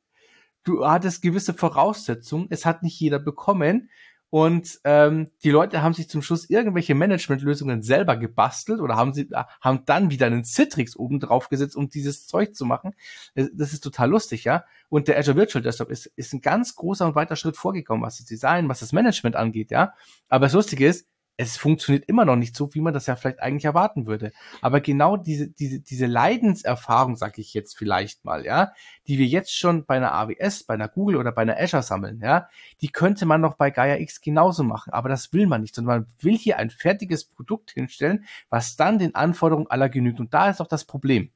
Du 0.64 0.86
hattest 0.86 1.22
gewisse 1.22 1.54
Voraussetzungen. 1.54 2.48
Es 2.50 2.66
hat 2.66 2.84
nicht 2.84 3.00
jeder 3.00 3.20
bekommen. 3.20 3.90
Und 4.32 4.80
ähm, 4.84 5.32
die 5.44 5.50
Leute 5.50 5.82
haben 5.82 5.96
sich 5.96 6.08
zum 6.08 6.22
Schluss 6.22 6.50
irgendwelche 6.50 6.94
Managementlösungen 6.94 7.82
selber 7.82 8.16
gebastelt 8.16 8.80
oder 8.80 8.96
haben 8.96 9.12
sie 9.12 9.28
haben 9.60 9.86
dann 9.86 10.12
wieder 10.12 10.28
einen 10.28 10.44
Citrix 10.44 10.96
oben 10.96 11.20
drauf 11.20 11.50
gesetzt, 11.50 11.76
um 11.76 11.90
dieses 11.90 12.28
Zeug 12.28 12.54
zu 12.54 12.66
machen. 12.66 12.94
Das 13.34 13.74
ist 13.74 13.82
total 13.82 14.12
lustig, 14.12 14.44
ja. 14.44 14.66
Und 14.88 15.08
der 15.08 15.18
Azure 15.18 15.36
Virtual 15.36 15.64
Desktop 15.64 15.90
ist, 15.90 16.06
ist 16.16 16.34
ein 16.34 16.42
ganz 16.42 16.76
großer 16.76 17.08
und 17.08 17.16
weiter 17.16 17.36
Schritt 17.36 17.58
vorgekommen, 17.58 18.04
was 18.04 18.18
das 18.18 18.28
Design, 18.28 18.70
was 18.70 18.82
das 18.82 18.94
Management 18.94 19.36
angeht, 19.36 19.72
ja. 19.72 19.94
Aber 20.28 20.46
das 20.46 20.54
Lustige 20.54 20.86
ist, 20.86 21.08
es 21.40 21.56
funktioniert 21.56 22.04
immer 22.10 22.26
noch 22.26 22.36
nicht 22.36 22.54
so, 22.54 22.74
wie 22.74 22.82
man 22.82 22.94
das 22.94 23.08
ja 23.08 23.16
vielleicht 23.16 23.42
eigentlich 23.42 23.64
erwarten 23.64 24.06
würde. 24.08 24.34
Aber 24.62 24.82
genau 24.82 25.16
diese, 25.16 25.48
diese, 25.48 25.80
diese 25.80 26.06
Leidenserfahrung, 26.06 27.16
sag 27.16 27.38
ich 27.38 27.54
jetzt 27.54 27.78
vielleicht 27.78 28.26
mal, 28.26 28.46
ja, 28.46 28.74
die 29.08 29.18
wir 29.18 29.26
jetzt 29.26 29.58
schon 29.58 29.86
bei 29.86 29.96
einer 29.96 30.14
AWS, 30.14 30.64
bei 30.64 30.74
einer 30.74 30.90
Google 30.90 31.16
oder 31.16 31.32
bei 31.32 31.44
einer 31.44 31.58
Azure 31.58 31.82
sammeln, 31.82 32.20
ja, 32.22 32.50
die 32.82 32.90
könnte 32.90 33.26
man 33.26 33.40
noch 33.40 33.56
bei 33.56 33.72
Gaia 33.72 34.00
X 34.00 34.20
genauso 34.20 34.64
machen. 34.64 34.92
Aber 34.92 35.08
das 35.08 35.32
will 35.32 35.48
man 35.48 35.62
nicht, 35.62 35.76
sondern 35.76 36.02
man 36.02 36.08
will 36.20 36.38
hier 36.38 36.58
ein 36.58 36.72
fertiges 36.72 37.24
Produkt 37.24 37.72
hinstellen, 37.72 38.26
was 38.50 38.76
dann 38.76 39.00
den 39.00 39.16
Anforderungen 39.16 39.68
aller 39.68 39.88
genügt. 39.88 40.20
Und 40.20 40.34
da 40.34 40.50
ist 40.50 40.60
auch 40.60 40.68
das 40.68 40.84
Problem. 40.84 41.30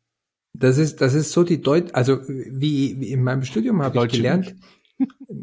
Das 0.51 0.77
ist, 0.77 0.99
das 0.99 1.13
ist 1.13 1.31
so 1.31 1.43
die 1.43 1.61
Deut, 1.61 1.95
also 1.95 2.27
wie, 2.27 2.99
wie 2.99 3.09
in 3.13 3.23
meinem 3.23 3.45
Studium 3.45 3.81
habe 3.81 4.05
ich 4.05 4.11
gelernt, 4.11 4.53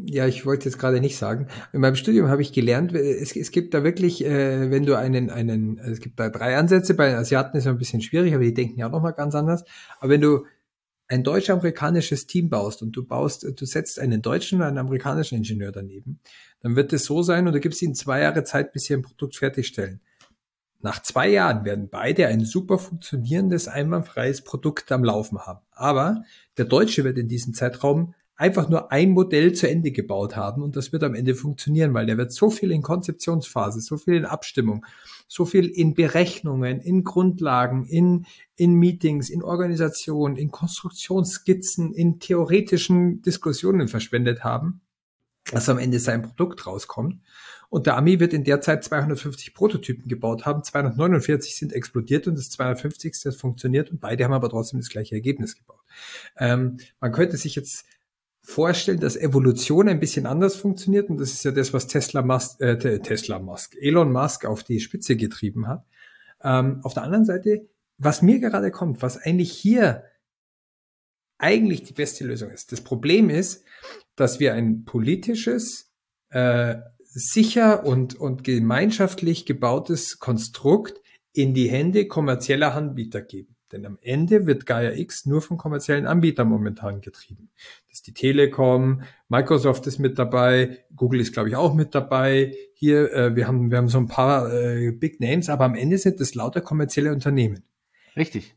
ja, 0.05 0.27
ich 0.27 0.45
wollte 0.45 0.65
jetzt 0.65 0.77
gerade 0.77 0.99
nicht 0.99 1.17
sagen. 1.17 1.47
In 1.73 1.81
meinem 1.81 1.95
Studium 1.95 2.27
habe 2.27 2.41
ich 2.41 2.53
gelernt, 2.53 2.93
es, 2.93 3.35
es 3.35 3.51
gibt 3.51 3.73
da 3.73 3.83
wirklich, 3.83 4.23
äh, 4.25 4.71
wenn 4.71 4.85
du 4.85 4.97
einen, 4.97 5.29
einen, 5.29 5.77
es 5.79 5.99
gibt 5.99 6.19
da 6.19 6.29
drei 6.29 6.57
Ansätze, 6.57 6.93
bei 6.93 7.09
den 7.09 7.17
Asiaten 7.17 7.57
ist 7.57 7.63
es 7.63 7.67
ein 7.67 7.77
bisschen 7.77 8.01
schwierig, 8.01 8.33
aber 8.33 8.43
die 8.43 8.53
denken 8.53 8.79
ja 8.79 8.87
auch 8.87 8.91
nochmal 8.91 9.13
ganz 9.13 9.35
anders. 9.35 9.63
Aber 9.99 10.09
wenn 10.09 10.21
du 10.21 10.45
ein 11.07 11.23
deutsch-amerikanisches 11.23 12.25
Team 12.25 12.49
baust 12.49 12.81
und 12.81 12.93
du 12.93 13.05
baust, 13.05 13.43
du 13.43 13.65
setzt 13.65 13.99
einen 13.99 14.21
deutschen 14.21 14.61
und 14.61 14.67
einen 14.67 14.77
amerikanischen 14.77 15.35
Ingenieur 15.37 15.71
daneben, 15.71 16.19
dann 16.61 16.75
wird 16.75 16.93
es 16.93 17.03
so 17.03 17.21
sein 17.21 17.47
und 17.47 17.53
du 17.53 17.59
gibst 17.59 17.81
ihnen 17.81 17.95
zwei 17.95 18.21
Jahre 18.21 18.43
Zeit, 18.43 18.71
bis 18.71 18.83
sie 18.83 18.93
ein 18.93 19.01
Produkt 19.01 19.35
fertigstellen. 19.35 19.99
Nach 20.79 21.01
zwei 21.03 21.27
Jahren 21.27 21.65
werden 21.65 21.89
beide 21.89 22.27
ein 22.27 22.43
super 22.43 22.79
funktionierendes, 22.79 23.67
einwandfreies 23.67 24.43
Produkt 24.43 24.91
am 24.91 25.03
Laufen 25.03 25.39
haben. 25.39 25.59
Aber 25.71 26.23
der 26.57 26.65
Deutsche 26.65 27.03
wird 27.03 27.17
in 27.17 27.27
diesem 27.27 27.53
Zeitraum 27.53 28.15
einfach 28.41 28.69
nur 28.69 28.91
ein 28.91 29.11
Modell 29.11 29.53
zu 29.53 29.69
Ende 29.69 29.91
gebaut 29.91 30.35
haben 30.35 30.63
und 30.63 30.75
das 30.75 30.91
wird 30.91 31.03
am 31.03 31.13
Ende 31.13 31.35
funktionieren, 31.35 31.93
weil 31.93 32.07
der 32.07 32.17
wird 32.17 32.31
so 32.31 32.49
viel 32.49 32.71
in 32.71 32.81
Konzeptionsphase, 32.81 33.81
so 33.81 33.97
viel 33.97 34.15
in 34.15 34.25
Abstimmung, 34.25 34.83
so 35.27 35.45
viel 35.45 35.67
in 35.67 35.93
Berechnungen, 35.93 36.81
in 36.81 37.03
Grundlagen, 37.03 37.85
in, 37.85 38.25
in 38.55 38.73
Meetings, 38.73 39.29
in 39.29 39.43
Organisation, 39.43 40.37
in 40.37 40.49
Konstruktionsskizzen, 40.49 41.93
in 41.93 42.19
theoretischen 42.19 43.21
Diskussionen 43.21 43.87
verschwendet 43.87 44.43
haben, 44.43 44.81
dass 45.51 45.69
am 45.69 45.77
Ende 45.77 45.99
sein 45.99 46.23
Produkt 46.23 46.65
rauskommt. 46.65 47.21
Und 47.69 47.85
der 47.85 47.95
Ami 47.95 48.19
wird 48.19 48.33
in 48.33 48.43
der 48.43 48.59
Zeit 48.59 48.83
250 48.83 49.53
Prototypen 49.53 50.07
gebaut 50.07 50.47
haben, 50.47 50.63
249 50.63 51.55
sind 51.55 51.73
explodiert 51.73 52.25
und 52.25 52.39
das 52.39 52.49
250. 52.49 53.13
hat 53.23 53.35
funktioniert 53.35 53.91
und 53.91 54.01
beide 54.01 54.23
haben 54.23 54.33
aber 54.33 54.49
trotzdem 54.49 54.79
das 54.79 54.89
gleiche 54.89 55.13
Ergebnis 55.13 55.55
gebaut. 55.55 55.79
Ähm, 56.37 56.77
man 56.99 57.11
könnte 57.11 57.37
sich 57.37 57.53
jetzt 57.53 57.85
vorstellen, 58.41 58.99
dass 58.99 59.15
Evolution 59.15 59.87
ein 59.87 59.99
bisschen 59.99 60.25
anders 60.25 60.55
funktioniert 60.55 61.09
und 61.09 61.19
das 61.19 61.31
ist 61.31 61.43
ja 61.43 61.51
das, 61.51 61.73
was 61.73 61.87
Tesla 61.87 62.21
Musk, 62.21 62.59
äh, 62.61 62.99
Tesla 62.99 63.39
Musk, 63.39 63.75
Elon 63.79 64.11
Musk 64.11 64.45
auf 64.45 64.63
die 64.63 64.79
Spitze 64.79 65.15
getrieben 65.15 65.67
hat. 65.67 65.85
Ähm, 66.43 66.79
auf 66.83 66.93
der 66.93 67.03
anderen 67.03 67.25
Seite, 67.25 67.69
was 67.97 68.21
mir 68.21 68.39
gerade 68.39 68.71
kommt, 68.71 69.01
was 69.01 69.17
eigentlich 69.17 69.51
hier 69.51 70.03
eigentlich 71.37 71.83
die 71.83 71.93
beste 71.93 72.25
Lösung 72.25 72.51
ist. 72.51 72.71
Das 72.71 72.81
Problem 72.81 73.29
ist, 73.29 73.63
dass 74.15 74.39
wir 74.39 74.53
ein 74.53 74.85
politisches, 74.85 75.91
äh, 76.29 76.75
sicher 76.99 77.85
und, 77.85 78.15
und 78.15 78.43
gemeinschaftlich 78.43 79.45
gebautes 79.45 80.19
Konstrukt 80.19 81.01
in 81.33 81.53
die 81.53 81.69
Hände 81.69 82.07
kommerzieller 82.07 82.73
Anbieter 82.75 83.21
geben. 83.21 83.50
Denn 83.71 83.85
am 83.85 83.97
Ende 84.01 84.45
wird 84.45 84.65
Gaia 84.65 84.91
X 84.91 85.25
nur 85.25 85.41
von 85.41 85.57
kommerziellen 85.57 86.05
Anbietern 86.05 86.49
momentan 86.49 87.01
getrieben. 87.01 87.49
Das 87.87 87.99
ist 87.99 88.07
die 88.07 88.13
Telekom, 88.13 89.03
Microsoft 89.29 89.87
ist 89.87 89.99
mit 89.99 90.19
dabei, 90.19 90.79
Google 90.95 91.21
ist, 91.21 91.33
glaube 91.33 91.49
ich, 91.49 91.55
auch 91.55 91.73
mit 91.73 91.95
dabei. 91.95 92.55
Hier, 92.73 93.11
äh, 93.13 93.35
wir, 93.35 93.47
haben, 93.47 93.71
wir 93.71 93.77
haben 93.77 93.87
so 93.87 93.97
ein 93.97 94.07
paar 94.07 94.51
äh, 94.53 94.91
Big 94.91 95.19
Names, 95.19 95.49
aber 95.49 95.65
am 95.65 95.75
Ende 95.75 95.97
sind 95.97 96.19
es 96.19 96.35
lauter 96.35 96.61
kommerzielle 96.61 97.11
Unternehmen. 97.11 97.63
Richtig. 98.15 98.55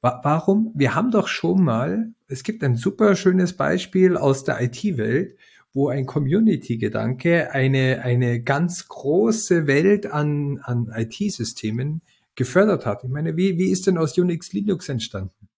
Wa 0.00 0.20
warum? 0.22 0.72
Wir 0.74 0.94
haben 0.94 1.10
doch 1.10 1.28
schon 1.28 1.64
mal, 1.64 2.12
es 2.26 2.42
gibt 2.42 2.62
ein 2.62 2.76
super 2.76 3.16
schönes 3.16 3.54
Beispiel 3.54 4.16
aus 4.16 4.44
der 4.44 4.60
IT-Welt, 4.60 5.36
wo 5.72 5.88
ein 5.88 6.06
Community-Gedanke 6.06 7.52
eine, 7.52 8.02
eine 8.04 8.42
ganz 8.42 8.88
große 8.88 9.66
Welt 9.66 10.06
an, 10.06 10.60
an 10.62 10.92
IT-Systemen 10.94 12.02
gefördert 12.36 12.86
hat. 12.86 13.04
Ich 13.04 13.10
meine, 13.10 13.36
wie, 13.36 13.58
wie 13.58 13.70
ist 13.70 13.86
denn 13.86 13.98
aus 13.98 14.16
Unix 14.18 14.52
Linux 14.52 14.88
entstanden? 14.88 15.48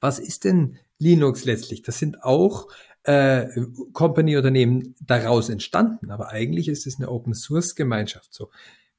Was 0.00 0.18
ist 0.18 0.44
denn 0.44 0.78
Linux 0.98 1.44
letztlich? 1.44 1.82
Das 1.82 1.98
sind 1.98 2.22
auch 2.22 2.68
äh, 3.04 3.46
Company-Unternehmen 3.92 4.94
daraus 5.00 5.48
entstanden, 5.48 6.10
aber 6.10 6.28
eigentlich 6.30 6.68
ist 6.68 6.86
es 6.86 6.98
eine 6.98 7.10
Open-Source-Gemeinschaft 7.10 8.34
so. 8.34 8.50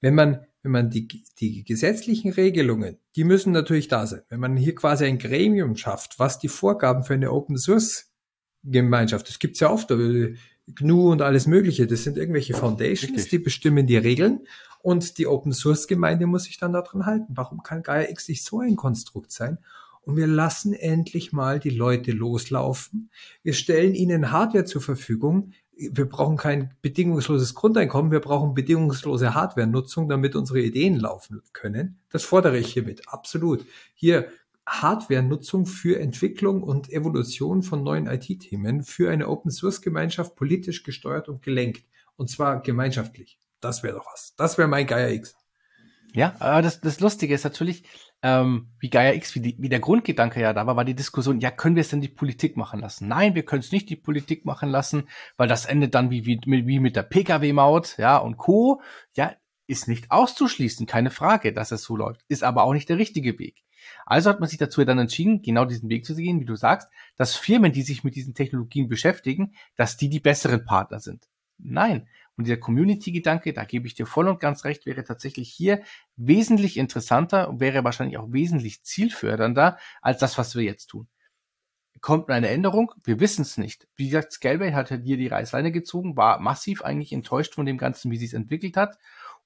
Wenn 0.01 0.15
man, 0.15 0.45
wenn 0.63 0.71
man 0.71 0.89
die, 0.89 1.07
die 1.39 1.63
gesetzlichen 1.63 2.31
Regelungen, 2.31 2.97
die 3.15 3.25
müssen 3.25 3.51
natürlich 3.51 3.89
da 3.89 4.07
sein. 4.07 4.21
Wenn 4.29 4.39
man 4.39 4.55
hier 4.55 4.73
quasi 4.75 5.05
ein 5.05 5.19
Gremium 5.19 5.75
schafft, 5.75 6.19
was 6.19 6.39
die 6.39 6.47
Vorgaben 6.47 7.03
für 7.03 7.15
eine 7.15 7.31
Open-Source-Gemeinschaft, 7.31 9.27
das 9.27 9.39
gibt's 9.39 9.59
ja 9.59 9.69
oft, 9.69 9.89
GNU 9.89 11.11
und 11.11 11.21
alles 11.21 11.47
Mögliche, 11.47 11.85
das 11.85 12.03
sind 12.03 12.17
irgendwelche 12.17 12.53
Foundations, 12.53 13.13
Richtig. 13.13 13.29
die 13.29 13.39
bestimmen 13.39 13.87
die 13.87 13.97
Regeln 13.97 14.41
und 14.81 15.17
die 15.17 15.27
Open 15.27 15.53
Source 15.53 15.87
Gemeinde 15.87 16.25
muss 16.25 16.45
sich 16.45 16.57
dann 16.57 16.73
daran 16.73 17.05
halten. 17.05 17.33
Warum 17.35 17.63
kann 17.63 17.83
Gaia 17.83 18.09
X 18.09 18.27
nicht 18.27 18.43
so 18.43 18.59
ein 18.59 18.75
Konstrukt 18.75 19.31
sein? 19.31 19.59
Und 20.01 20.15
wir 20.15 20.27
lassen 20.27 20.73
endlich 20.73 21.33
mal 21.33 21.59
die 21.59 21.69
Leute 21.69 22.11
loslaufen. 22.11 23.11
Wir 23.43 23.53
stellen 23.53 23.93
ihnen 23.93 24.31
Hardware 24.31 24.65
zur 24.65 24.81
Verfügung. 24.81 25.51
Wir 25.75 26.09
brauchen 26.09 26.35
kein 26.35 26.73
bedingungsloses 26.81 27.53
Grundeinkommen, 27.55 28.11
wir 28.11 28.19
brauchen 28.19 28.53
bedingungslose 28.53 29.33
Hardware-Nutzung, 29.33 30.09
damit 30.09 30.35
unsere 30.35 30.59
Ideen 30.59 30.97
laufen 30.97 31.41
können. 31.53 31.99
Das 32.09 32.23
fordere 32.23 32.57
ich 32.57 32.73
hiermit, 32.73 33.07
absolut. 33.07 33.65
Hier 33.93 34.27
Hardware-Nutzung 34.65 35.65
für 35.65 35.99
Entwicklung 35.99 36.63
und 36.63 36.91
Evolution 36.91 37.63
von 37.63 37.83
neuen 37.83 38.07
IT-Themen 38.07 38.83
für 38.83 39.09
eine 39.09 39.27
Open-Source-Gemeinschaft 39.27 40.35
politisch 40.35 40.83
gesteuert 40.83 41.29
und 41.29 41.41
gelenkt. 41.41 41.85
Und 42.17 42.29
zwar 42.29 42.61
gemeinschaftlich. 42.61 43.39
Das 43.61 43.83
wäre 43.83 43.97
doch 43.97 44.05
was. 44.11 44.33
Das 44.37 44.57
wäre 44.57 44.67
mein 44.67 44.87
Gaia 44.87 45.09
X. 45.09 45.35
Ja, 46.13 46.35
aber 46.39 46.61
das, 46.61 46.81
das 46.81 46.99
Lustige 46.99 47.35
ist 47.35 47.43
natürlich, 47.43 47.83
ähm, 48.23 48.69
wie 48.79 48.89
Gaia 48.89 49.13
X, 49.13 49.35
wie, 49.35 49.41
die, 49.41 49.55
wie 49.59 49.69
der 49.69 49.79
Grundgedanke 49.79 50.41
ja 50.41 50.53
da 50.53 50.65
war, 50.65 50.75
war 50.75 50.85
die 50.85 50.95
Diskussion, 50.95 51.39
ja, 51.39 51.51
können 51.51 51.75
wir 51.75 51.81
es 51.81 51.89
denn 51.89 52.01
die 52.01 52.07
Politik 52.07 52.57
machen 52.57 52.79
lassen? 52.79 53.07
Nein, 53.07 53.35
wir 53.35 53.43
können 53.43 53.61
es 53.61 53.71
nicht 53.71 53.89
die 53.89 53.95
Politik 53.95 54.43
machen 54.43 54.69
lassen, 54.69 55.07
weil 55.37 55.47
das 55.47 55.65
endet 55.65 55.93
dann 55.93 56.09
wie, 56.09 56.25
wie, 56.25 56.39
wie 56.45 56.79
mit 56.79 56.95
der 56.95 57.03
Pkw-Maut, 57.03 57.97
ja, 57.97 58.17
und 58.17 58.37
Co. 58.37 58.81
Ja, 59.15 59.35
ist 59.67 59.87
nicht 59.87 60.09
auszuschließen, 60.09 60.87
keine 60.87 61.11
Frage, 61.11 61.53
dass 61.53 61.71
es 61.71 61.83
so 61.83 61.95
läuft. 61.95 62.25
Ist 62.27 62.43
aber 62.43 62.63
auch 62.63 62.73
nicht 62.73 62.89
der 62.89 62.97
richtige 62.97 63.37
Weg. 63.37 63.63
Also 64.05 64.31
hat 64.31 64.39
man 64.39 64.49
sich 64.49 64.57
dazu 64.57 64.83
dann 64.83 64.97
entschieden, 64.97 65.43
genau 65.43 65.65
diesen 65.65 65.89
Weg 65.89 66.05
zu 66.05 66.15
gehen, 66.15 66.39
wie 66.39 66.45
du 66.45 66.55
sagst, 66.55 66.89
dass 67.17 67.35
Firmen, 67.35 67.71
die 67.71 67.83
sich 67.83 68.03
mit 68.03 68.15
diesen 68.15 68.33
Technologien 68.33 68.89
beschäftigen, 68.89 69.53
dass 69.75 69.95
die 69.95 70.09
die 70.09 70.19
besseren 70.19 70.65
Partner 70.65 70.99
sind. 70.99 71.27
Nein, 71.59 72.07
und 72.39 72.45
dieser 72.45 72.55
Community-Gedanke, 72.55 73.51
da 73.51 73.65
gebe 73.65 73.85
ich 73.85 73.95
dir 73.95 74.05
voll 74.05 74.29
und 74.29 74.39
ganz 74.39 74.63
recht, 74.63 74.85
wäre 74.85 75.03
tatsächlich 75.03 75.51
hier 75.51 75.83
wesentlich 76.15 76.77
interessanter 76.77 77.49
und 77.49 77.59
wäre 77.59 77.83
wahrscheinlich 77.83 78.17
auch 78.17 78.31
wesentlich 78.31 78.81
zielfördernder 78.81 79.77
als 80.01 80.19
das, 80.19 80.37
was 80.37 80.55
wir 80.55 80.63
jetzt 80.63 80.87
tun. 80.87 81.09
Kommt 81.99 82.29
eine 82.29 82.47
Änderung? 82.47 82.93
Wir 83.03 83.19
wissen 83.19 83.41
es 83.41 83.57
nicht. 83.57 83.89
Wie 83.97 84.05
gesagt, 84.05 84.31
Scaleway 84.31 84.71
hat 84.71 84.87
hier 84.87 85.17
die 85.17 85.27
Reißleine 85.27 85.73
gezogen, 85.73 86.15
war 86.15 86.39
massiv 86.39 86.81
eigentlich 86.81 87.11
enttäuscht 87.11 87.55
von 87.55 87.65
dem 87.65 87.77
Ganzen, 87.77 88.09
wie 88.09 88.17
sie 88.17 88.27
es 88.27 88.33
entwickelt 88.33 88.77
hat. 88.77 88.97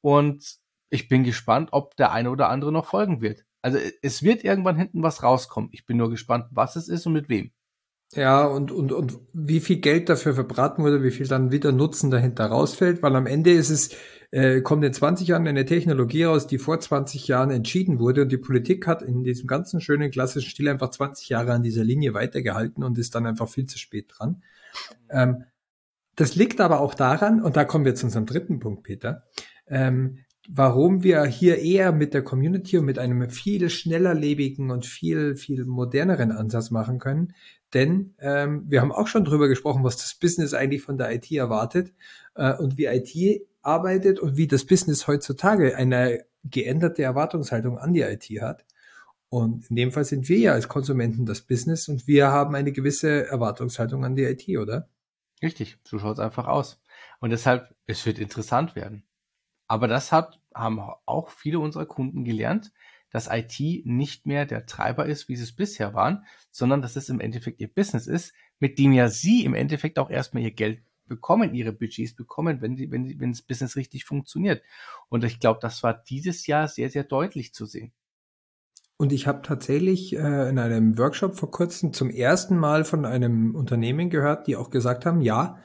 Und 0.01 0.57
ich 0.91 1.07
bin 1.07 1.23
gespannt, 1.23 1.69
ob 1.71 1.95
der 1.95 2.11
eine 2.11 2.29
oder 2.29 2.49
andere 2.49 2.71
noch 2.71 2.85
folgen 2.85 3.21
wird. 3.21 3.43
Also 3.63 3.79
es 4.03 4.21
wird 4.21 4.43
irgendwann 4.43 4.77
hinten 4.77 5.01
was 5.01 5.23
rauskommen. 5.23 5.71
Ich 5.73 5.87
bin 5.87 5.97
nur 5.97 6.11
gespannt, 6.11 6.45
was 6.51 6.75
es 6.75 6.89
ist 6.89 7.07
und 7.07 7.13
mit 7.13 7.27
wem. 7.27 7.53
Ja, 8.15 8.45
und, 8.45 8.71
und, 8.71 8.91
und 8.91 9.19
wie 9.33 9.59
viel 9.59 9.77
Geld 9.77 10.09
dafür 10.09 10.33
verbraten 10.35 10.83
wurde, 10.83 11.03
wie 11.03 11.11
viel 11.11 11.27
dann 11.27 11.51
wieder 11.51 11.71
Nutzen 11.71 12.11
dahinter 12.11 12.45
rausfällt, 12.45 13.01
weil 13.01 13.15
am 13.15 13.25
Ende 13.25 13.51
ist 13.51 13.69
es, 13.69 13.89
äh, 14.31 14.61
kommt 14.61 14.83
in 14.83 14.93
20 14.93 15.27
Jahren 15.27 15.47
eine 15.47 15.65
Technologie 15.65 16.23
raus, 16.23 16.45
die 16.45 16.57
vor 16.57 16.79
20 16.79 17.27
Jahren 17.27 17.49
entschieden 17.49 17.99
wurde 17.99 18.23
und 18.23 18.31
die 18.31 18.37
Politik 18.37 18.85
hat 18.87 19.01
in 19.01 19.23
diesem 19.23 19.47
ganzen 19.47 19.81
schönen 19.81 20.11
klassischen 20.11 20.49
Stil 20.49 20.69
einfach 20.69 20.89
20 20.89 21.29
Jahre 21.29 21.53
an 21.53 21.63
dieser 21.63 21.83
Linie 21.83 22.13
weitergehalten 22.13 22.83
und 22.83 22.97
ist 22.97 23.15
dann 23.15 23.25
einfach 23.25 23.47
viel 23.47 23.65
zu 23.65 23.77
spät 23.79 24.13
dran. 24.15 24.43
Ähm, 25.09 25.43
das 26.15 26.35
liegt 26.35 26.61
aber 26.61 26.79
auch 26.79 26.93
daran, 26.93 27.41
und 27.41 27.57
da 27.57 27.65
kommen 27.65 27.85
wir 27.85 27.95
zu 27.95 28.05
unserem 28.05 28.25
dritten 28.27 28.59
Punkt, 28.59 28.83
Peter, 28.83 29.23
ähm, 29.67 30.19
warum 30.49 31.03
wir 31.03 31.23
hier 31.25 31.59
eher 31.59 31.91
mit 31.91 32.13
der 32.13 32.23
Community 32.23 32.77
und 32.77 32.85
mit 32.85 32.99
einem 32.99 33.29
viel 33.29 33.69
schneller 33.69 34.13
lebigen 34.13 34.71
und 34.71 34.85
viel, 34.85 35.35
viel 35.35 35.65
moderneren 35.65 36.31
Ansatz 36.31 36.71
machen 36.71 36.99
können. 36.99 37.33
Denn 37.73 38.13
ähm, 38.19 38.65
wir 38.67 38.81
haben 38.81 38.91
auch 38.91 39.07
schon 39.07 39.25
drüber 39.25 39.47
gesprochen, 39.47 39.83
was 39.83 39.97
das 39.97 40.13
Business 40.15 40.53
eigentlich 40.53 40.83
von 40.83 40.97
der 40.97 41.13
IT 41.13 41.31
erwartet 41.31 41.93
äh, 42.35 42.53
und 42.53 42.77
wie 42.77 42.85
IT 42.85 43.47
arbeitet 43.61 44.19
und 44.19 44.37
wie 44.37 44.47
das 44.47 44.65
Business 44.65 45.07
heutzutage 45.07 45.75
eine 45.77 46.25
geänderte 46.43 47.03
Erwartungshaltung 47.03 47.77
an 47.77 47.93
die 47.93 48.01
IT 48.01 48.25
hat. 48.41 48.65
Und 49.29 49.69
in 49.71 49.75
dem 49.77 49.91
Fall 49.91 50.05
sind 50.05 50.29
wir 50.29 50.37
ja 50.37 50.51
als 50.51 50.67
Konsumenten 50.67 51.25
das 51.25 51.41
Business 51.41 51.87
und 51.87 52.05
wir 52.05 52.27
haben 52.27 52.53
eine 52.53 52.71
gewisse 52.71 53.25
Erwartungshaltung 53.25 54.05
an 54.05 54.15
die 54.15 54.23
IT, 54.23 54.47
oder? 54.59 54.89
Richtig, 55.41 55.79
so 55.83 55.97
schaut 55.97 56.17
es 56.17 56.19
einfach 56.19 56.47
aus. 56.47 56.79
Und 57.19 57.31
deshalb, 57.31 57.73
es 57.87 58.05
wird 58.05 58.19
interessant 58.19 58.75
werden. 58.75 59.03
Aber 59.73 59.87
das 59.87 60.11
hat, 60.11 60.39
haben 60.53 60.79
auch 61.07 61.31
viele 61.31 61.57
unserer 61.57 61.87
Kunden 61.87 62.23
gelernt, 62.23 62.71
dass 63.09 63.27
IT 63.27 63.59
nicht 63.87 64.27
mehr 64.27 64.45
der 64.45 64.67
Treiber 64.67 65.07
ist, 65.07 65.29
wie 65.29 65.35
sie 65.35 65.41
es 65.41 65.55
bisher 65.55 65.95
waren, 65.95 66.27
sondern 66.51 66.83
dass 66.83 66.95
es 66.95 67.09
im 67.09 67.19
Endeffekt 67.19 67.59
ihr 67.59 67.73
Business 67.73 68.05
ist, 68.05 68.35
mit 68.59 68.77
dem 68.77 68.91
ja 68.91 69.09
sie 69.09 69.43
im 69.43 69.55
Endeffekt 69.55 69.97
auch 69.97 70.11
erstmal 70.11 70.43
ihr 70.43 70.51
Geld 70.51 70.83
bekommen, 71.07 71.55
ihre 71.55 71.73
Budgets 71.73 72.13
bekommen, 72.13 72.61
wenn 72.61 72.75
die, 72.75 72.91
wenn, 72.91 73.05
die, 73.05 73.19
wenn 73.19 73.31
das 73.31 73.41
Business 73.41 73.75
richtig 73.75 74.05
funktioniert. 74.05 74.61
Und 75.09 75.23
ich 75.23 75.39
glaube, 75.39 75.57
das 75.59 75.81
war 75.81 75.95
dieses 76.07 76.45
Jahr 76.45 76.67
sehr, 76.67 76.91
sehr 76.91 77.03
deutlich 77.03 77.55
zu 77.55 77.65
sehen. 77.65 77.93
Und 78.97 79.11
ich 79.11 79.25
habe 79.25 79.41
tatsächlich 79.41 80.13
äh, 80.15 80.49
in 80.49 80.59
einem 80.59 80.99
Workshop 80.99 81.35
vor 81.35 81.49
kurzem 81.49 81.93
zum 81.93 82.11
ersten 82.11 82.57
Mal 82.57 82.85
von 82.85 83.05
einem 83.05 83.55
Unternehmen 83.55 84.11
gehört, 84.11 84.45
die 84.45 84.55
auch 84.55 84.69
gesagt 84.69 85.07
haben, 85.07 85.21
ja, 85.21 85.57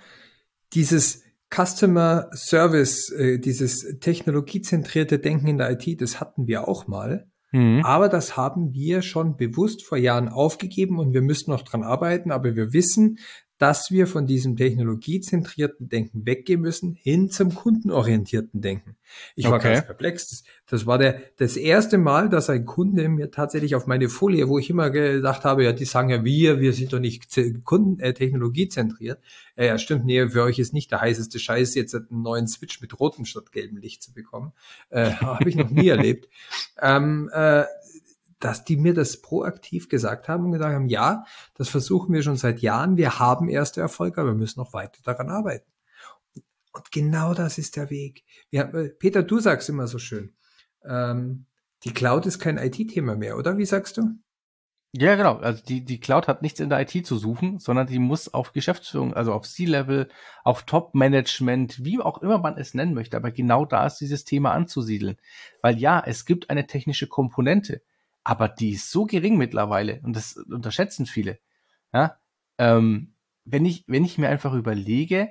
dieses 0.72 1.27
Customer 1.50 2.28
Service, 2.34 3.10
äh, 3.10 3.38
dieses 3.38 3.98
technologiezentrierte 4.00 5.18
Denken 5.18 5.48
in 5.48 5.58
der 5.58 5.70
IT, 5.70 6.00
das 6.00 6.20
hatten 6.20 6.46
wir 6.46 6.68
auch 6.68 6.86
mal. 6.86 7.28
Mhm. 7.52 7.82
Aber 7.84 8.08
das 8.08 8.36
haben 8.36 8.72
wir 8.74 9.02
schon 9.02 9.36
bewusst 9.36 9.84
vor 9.84 9.96
Jahren 9.96 10.28
aufgegeben 10.28 10.98
und 10.98 11.14
wir 11.14 11.22
müssen 11.22 11.50
noch 11.50 11.62
dran 11.62 11.82
arbeiten. 11.82 12.30
Aber 12.30 12.54
wir 12.54 12.72
wissen, 12.72 13.18
dass 13.58 13.90
wir 13.90 14.06
von 14.06 14.26
diesem 14.26 14.56
technologiezentrierten 14.56 15.88
Denken 15.88 16.24
weggehen 16.24 16.60
müssen, 16.60 16.94
hin 16.94 17.28
zum 17.28 17.54
kundenorientierten 17.54 18.60
Denken. 18.60 18.96
Ich 19.34 19.46
okay. 19.46 19.52
war 19.52 19.58
ganz 19.58 19.86
perplex. 19.86 20.28
Das, 20.28 20.42
das, 20.66 20.86
war 20.86 20.98
der, 20.98 21.20
das 21.36 21.56
erste 21.56 21.98
Mal, 21.98 22.28
dass 22.28 22.50
ein 22.50 22.64
Kunde 22.64 23.08
mir 23.08 23.30
tatsächlich 23.30 23.74
auf 23.74 23.86
meine 23.86 24.08
Folie, 24.08 24.48
wo 24.48 24.58
ich 24.58 24.70
immer 24.70 24.90
gedacht 24.90 25.44
habe, 25.44 25.64
ja, 25.64 25.72
die 25.72 25.84
sagen 25.84 26.10
ja 26.10 26.24
wir, 26.24 26.60
wir 26.60 26.72
sind 26.72 26.92
doch 26.92 27.00
nicht 27.00 27.26
Kunden, 27.64 27.98
äh, 28.00 28.14
technologiezentriert. 28.14 29.20
Äh, 29.56 29.66
ja, 29.66 29.78
stimmt, 29.78 30.04
nee, 30.04 30.28
für 30.28 30.44
euch 30.44 30.58
ist 30.58 30.72
nicht 30.72 30.92
der 30.92 31.00
heißeste 31.00 31.38
Scheiß, 31.38 31.74
jetzt 31.74 31.94
einen 31.94 32.22
neuen 32.22 32.46
Switch 32.46 32.80
mit 32.80 32.98
rotem 33.00 33.24
statt 33.24 33.50
gelbem 33.50 33.78
Licht 33.78 34.02
zu 34.02 34.12
bekommen. 34.12 34.52
Äh, 34.90 35.10
habe 35.20 35.48
ich 35.48 35.56
noch 35.56 35.70
nie 35.70 35.88
erlebt. 35.88 36.28
Ähm, 36.80 37.28
äh, 37.32 37.64
dass 38.40 38.64
die 38.64 38.76
mir 38.76 38.94
das 38.94 39.20
proaktiv 39.20 39.88
gesagt 39.88 40.28
haben 40.28 40.44
und 40.44 40.52
gesagt 40.52 40.74
haben, 40.74 40.88
ja, 40.88 41.24
das 41.54 41.68
versuchen 41.68 42.14
wir 42.14 42.22
schon 42.22 42.36
seit 42.36 42.60
Jahren, 42.60 42.96
wir 42.96 43.18
haben 43.18 43.48
erste 43.48 43.80
Erfolge, 43.80 44.20
aber 44.20 44.30
wir 44.30 44.38
müssen 44.38 44.60
noch 44.60 44.72
weiter 44.72 45.00
daran 45.04 45.28
arbeiten. 45.28 45.70
Und 46.72 46.92
genau 46.92 47.34
das 47.34 47.58
ist 47.58 47.76
der 47.76 47.90
Weg. 47.90 48.24
Wir, 48.50 48.72
äh, 48.74 48.88
Peter, 48.90 49.22
du 49.22 49.40
sagst 49.40 49.68
immer 49.68 49.88
so 49.88 49.98
schön, 49.98 50.34
ähm, 50.84 51.46
die 51.84 51.92
Cloud 51.92 52.26
ist 52.26 52.38
kein 52.38 52.58
IT-Thema 52.58 53.16
mehr, 53.16 53.36
oder? 53.36 53.58
Wie 53.58 53.64
sagst 53.64 53.96
du? 53.96 54.18
Ja, 54.92 55.16
genau. 55.16 55.36
Also 55.36 55.62
die, 55.62 55.84
die 55.84 56.00
Cloud 56.00 56.28
hat 56.28 56.40
nichts 56.40 56.60
in 56.60 56.70
der 56.70 56.80
IT 56.80 57.06
zu 57.06 57.18
suchen, 57.18 57.58
sondern 57.58 57.86
die 57.86 57.98
muss 57.98 58.32
auf 58.32 58.52
Geschäftsführung, 58.52 59.12
also 59.12 59.34
auf 59.34 59.46
C-Level, 59.46 60.08
auf 60.44 60.62
Top-Management, 60.62 61.84
wie 61.84 62.00
auch 62.00 62.22
immer 62.22 62.38
man 62.38 62.56
es 62.56 62.72
nennen 62.72 62.94
möchte. 62.94 63.16
Aber 63.16 63.30
genau 63.30 63.66
da 63.66 63.86
ist 63.86 63.98
dieses 63.98 64.24
Thema 64.24 64.52
anzusiedeln. 64.52 65.16
Weil 65.60 65.78
ja, 65.78 66.02
es 66.04 66.24
gibt 66.24 66.48
eine 66.48 66.66
technische 66.66 67.06
Komponente 67.06 67.82
aber 68.28 68.50
die 68.50 68.72
ist 68.72 68.90
so 68.90 69.06
gering 69.06 69.38
mittlerweile 69.38 70.02
und 70.04 70.14
das 70.14 70.36
unterschätzen 70.36 71.06
viele. 71.06 71.38
Ja, 71.94 72.18
ähm, 72.58 73.14
wenn 73.46 73.64
ich, 73.64 73.84
wenn 73.86 74.04
ich 74.04 74.18
mir 74.18 74.28
einfach 74.28 74.52
überlege, 74.52 75.30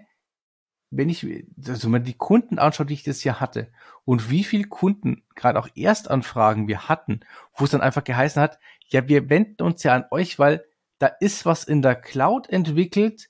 wenn 0.90 1.08
ich 1.08 1.24
also 1.68 1.90
mal 1.90 2.00
die 2.00 2.16
Kunden 2.16 2.58
anschaue, 2.58 2.88
die 2.88 2.96
ich 2.96 3.04
das 3.04 3.24
Jahr 3.24 3.40
hatte 3.40 3.72
und 4.04 4.32
wie 4.32 4.44
viele 4.44 4.64
Kunden, 4.64 5.24
gerade 5.36 5.60
auch 5.60 5.70
Erstanfragen 5.76 6.68
wir 6.68 6.90
hatten, 6.90 7.20
wo 7.54 7.66
es 7.66 7.70
dann 7.70 7.82
einfach 7.82 8.04
geheißen 8.04 8.42
hat, 8.42 8.58
ja, 8.88 9.08
wir 9.08 9.30
wenden 9.30 9.62
uns 9.62 9.84
ja 9.84 9.94
an 9.94 10.06
euch, 10.10 10.40
weil 10.40 10.66
da 10.98 11.06
ist 11.06 11.46
was 11.46 11.66
in 11.66 11.84
der 11.84 11.94
Cloud 11.94 12.50
entwickelt 12.50 13.30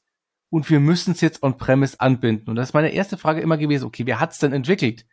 und 0.49 0.69
wir 0.69 0.79
müssen 0.79 1.11
es 1.11 1.19
jetzt 1.19 1.43
on-premise 1.43 1.99
anbinden. 1.99 2.51
Und 2.51 2.55
das 2.55 2.69
ist 2.69 2.73
meine 2.73 2.93
erste 2.93 3.17
Frage 3.17 3.41
immer 3.41 3.57
gewesen, 3.57 3.83
okay, 3.83 4.05
wer 4.05 4.21
hat 4.21 4.31
es 4.31 4.39
denn 4.39 4.53
entwickelt? 4.53 5.05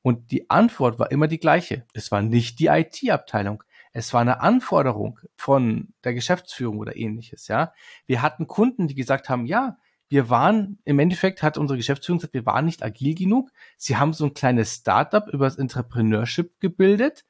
Und 0.00 0.30
die 0.30 0.48
Antwort 0.48 0.98
war 0.98 1.10
immer 1.10 1.28
die 1.28 1.38
gleiche. 1.38 1.84
Es 1.92 2.10
war 2.10 2.22
nicht 2.22 2.60
die 2.60 2.68
IT-Abteilung. 2.68 3.62
Es 3.94 4.12
war 4.12 4.20
eine 4.20 4.40
Anforderung 4.40 5.20
von 5.36 5.94
der 6.02 6.14
Geschäftsführung 6.14 6.78
oder 6.78 6.96
ähnliches, 6.96 7.48
ja. 7.48 7.72
Wir 8.06 8.22
hatten 8.22 8.48
Kunden, 8.48 8.88
die 8.88 8.94
gesagt 8.96 9.28
haben, 9.28 9.46
ja, 9.46 9.78
wir 10.08 10.28
waren, 10.28 10.78
im 10.84 10.98
Endeffekt 10.98 11.42
hat 11.42 11.56
unsere 11.56 11.76
Geschäftsführung 11.76 12.18
gesagt, 12.18 12.34
wir 12.34 12.44
waren 12.44 12.66
nicht 12.66 12.82
agil 12.82 13.14
genug. 13.14 13.50
Sie 13.76 13.96
haben 13.96 14.12
so 14.12 14.26
ein 14.26 14.34
kleines 14.34 14.74
Startup 14.74 15.26
über 15.28 15.46
das 15.46 15.56
Entrepreneurship 15.56 16.60
gebildet 16.60 17.24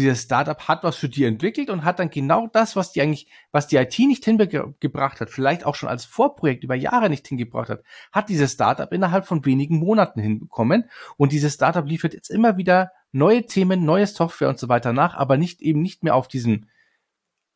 dieses 0.00 0.22
Startup 0.22 0.68
hat 0.68 0.84
was 0.84 0.96
für 0.96 1.08
die 1.08 1.24
entwickelt 1.24 1.70
und 1.70 1.84
hat 1.84 1.98
dann 1.98 2.10
genau 2.10 2.46
das, 2.46 2.76
was 2.76 2.92
die 2.92 3.02
eigentlich, 3.02 3.28
was 3.52 3.66
die 3.66 3.76
IT 3.76 3.98
nicht 3.98 4.24
hingebracht 4.24 5.20
hat, 5.20 5.30
vielleicht 5.30 5.64
auch 5.64 5.74
schon 5.74 5.88
als 5.88 6.04
Vorprojekt 6.04 6.64
über 6.64 6.74
Jahre 6.74 7.10
nicht 7.10 7.26
hingebracht 7.26 7.68
hat, 7.68 7.82
hat 8.12 8.28
dieses 8.28 8.52
Startup 8.52 8.92
innerhalb 8.92 9.26
von 9.26 9.44
wenigen 9.44 9.78
Monaten 9.78 10.20
hinbekommen. 10.20 10.90
Und 11.16 11.32
dieses 11.32 11.54
Startup 11.54 11.86
liefert 11.86 12.14
jetzt 12.14 12.30
immer 12.30 12.56
wieder 12.56 12.92
neue 13.12 13.46
Themen, 13.46 13.84
neue 13.84 14.06
Software 14.06 14.48
und 14.48 14.58
so 14.58 14.68
weiter 14.68 14.92
nach, 14.92 15.14
aber 15.14 15.36
nicht 15.36 15.62
eben 15.62 15.80
nicht 15.80 16.04
mehr 16.04 16.14
auf 16.14 16.28
diesen, 16.28 16.70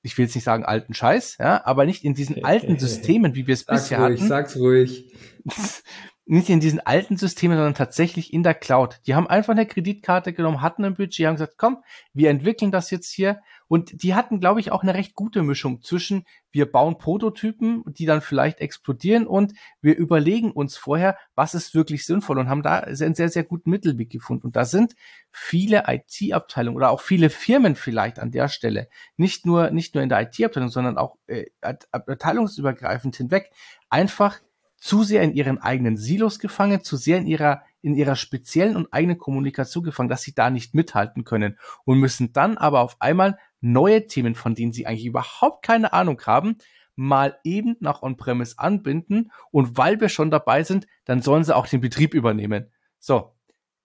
ich 0.02 0.16
will 0.16 0.24
jetzt 0.24 0.34
nicht 0.34 0.44
sagen 0.44 0.64
alten 0.64 0.94
Scheiß, 0.94 1.36
ja, 1.38 1.64
aber 1.64 1.84
nicht 1.84 2.04
in 2.04 2.14
diesen 2.14 2.44
alten 2.44 2.78
Systemen, 2.78 3.34
wie 3.34 3.46
wir 3.46 3.54
es 3.54 3.64
bisher 3.64 3.98
ruhig, 3.98 4.18
hatten. 4.18 4.28
Sag's 4.28 4.56
ruhig. 4.56 5.14
nicht 6.30 6.48
in 6.48 6.60
diesen 6.60 6.78
alten 6.78 7.16
Systemen, 7.16 7.56
sondern 7.56 7.74
tatsächlich 7.74 8.32
in 8.32 8.44
der 8.44 8.54
Cloud. 8.54 9.00
Die 9.08 9.16
haben 9.16 9.26
einfach 9.26 9.50
eine 9.50 9.66
Kreditkarte 9.66 10.32
genommen, 10.32 10.62
hatten 10.62 10.84
ein 10.84 10.94
Budget, 10.94 11.26
haben 11.26 11.34
gesagt, 11.34 11.58
komm, 11.58 11.82
wir 12.12 12.30
entwickeln 12.30 12.70
das 12.70 12.92
jetzt 12.92 13.10
hier. 13.10 13.40
Und 13.66 14.04
die 14.04 14.14
hatten, 14.14 14.38
glaube 14.38 14.60
ich, 14.60 14.70
auch 14.70 14.84
eine 14.84 14.94
recht 14.94 15.16
gute 15.16 15.42
Mischung 15.42 15.82
zwischen, 15.82 16.24
wir 16.52 16.70
bauen 16.70 16.98
Prototypen, 16.98 17.82
die 17.86 18.06
dann 18.06 18.20
vielleicht 18.20 18.60
explodieren 18.60 19.26
und 19.26 19.54
wir 19.80 19.96
überlegen 19.96 20.52
uns 20.52 20.76
vorher, 20.76 21.18
was 21.34 21.54
ist 21.54 21.74
wirklich 21.74 22.06
sinnvoll 22.06 22.38
und 22.38 22.48
haben 22.48 22.62
da 22.62 22.78
einen 22.78 23.16
sehr, 23.16 23.28
sehr 23.28 23.42
guten 23.42 23.70
Mittelweg 23.70 24.10
gefunden. 24.10 24.46
Und 24.46 24.54
da 24.54 24.64
sind 24.64 24.94
viele 25.32 25.84
IT-Abteilungen 25.88 26.76
oder 26.76 26.90
auch 26.90 27.00
viele 27.00 27.28
Firmen 27.30 27.74
vielleicht 27.74 28.20
an 28.20 28.30
der 28.30 28.46
Stelle, 28.46 28.88
nicht 29.16 29.46
nur, 29.46 29.70
nicht 29.70 29.96
nur 29.96 30.04
in 30.04 30.08
der 30.08 30.20
IT-Abteilung, 30.22 30.68
sondern 30.68 30.96
auch 30.96 31.16
äh, 31.26 31.46
abteilungsübergreifend 31.60 33.16
hinweg, 33.16 33.50
einfach 33.88 34.38
zu 34.80 35.04
sehr 35.04 35.22
in 35.22 35.34
ihren 35.34 35.58
eigenen 35.58 35.96
Silos 35.96 36.38
gefangen, 36.38 36.82
zu 36.82 36.96
sehr 36.96 37.18
in 37.18 37.26
ihrer 37.26 37.62
in 37.82 37.94
ihrer 37.94 38.16
speziellen 38.16 38.76
und 38.76 38.92
eigenen 38.92 39.18
Kommunikation 39.18 39.84
gefangen, 39.84 40.08
dass 40.08 40.22
sie 40.22 40.34
da 40.34 40.50
nicht 40.50 40.74
mithalten 40.74 41.24
können 41.24 41.58
und 41.84 41.98
müssen 41.98 42.32
dann 42.32 42.58
aber 42.58 42.80
auf 42.80 43.00
einmal 43.00 43.38
neue 43.60 44.06
Themen, 44.06 44.34
von 44.34 44.54
denen 44.54 44.72
sie 44.72 44.86
eigentlich 44.86 45.06
überhaupt 45.06 45.64
keine 45.64 45.92
Ahnung 45.92 46.20
haben, 46.26 46.56
mal 46.94 47.38
eben 47.44 47.76
nach 47.80 48.02
On-Premise 48.02 48.58
anbinden 48.58 49.32
und 49.50 49.78
weil 49.78 50.00
wir 50.00 50.08
schon 50.08 50.30
dabei 50.30 50.62
sind, 50.62 50.86
dann 51.04 51.22
sollen 51.22 51.44
sie 51.44 51.56
auch 51.56 51.66
den 51.66 51.80
Betrieb 51.80 52.12
übernehmen. 52.12 52.70
So, 52.98 53.34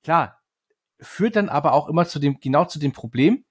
klar, 0.03 0.41
führt 0.99 1.37
dann 1.37 1.49
aber 1.49 1.73
auch 1.73 1.87
immer 1.87 2.05
zu 2.05 2.19
dem, 2.19 2.39
genau 2.39 2.65
zu 2.65 2.79
dem 2.79 2.91
Problem, 2.91 3.45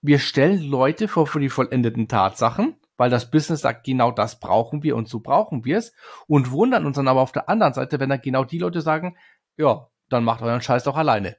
wir 0.00 0.18
stellen 0.18 0.62
Leute 0.62 1.08
vor, 1.08 1.26
vor 1.26 1.40
die 1.40 1.50
vollendeten 1.50 2.08
Tatsachen 2.08 2.77
weil 2.98 3.08
das 3.08 3.30
Business 3.30 3.62
sagt, 3.62 3.86
genau 3.86 4.10
das 4.10 4.38
brauchen 4.38 4.82
wir 4.82 4.96
und 4.96 5.08
so 5.08 5.20
brauchen 5.20 5.64
wir 5.64 5.78
es 5.78 5.94
und 6.26 6.50
wundern 6.50 6.84
uns 6.84 6.96
dann 6.96 7.08
aber 7.08 7.22
auf 7.22 7.32
der 7.32 7.48
anderen 7.48 7.72
Seite, 7.72 7.98
wenn 8.00 8.10
dann 8.10 8.20
genau 8.20 8.44
die 8.44 8.58
Leute 8.58 8.82
sagen, 8.82 9.16
ja, 9.56 9.88
dann 10.10 10.24
macht 10.24 10.42
euren 10.42 10.60
Scheiß 10.60 10.84
doch 10.84 10.96
alleine. 10.96 11.36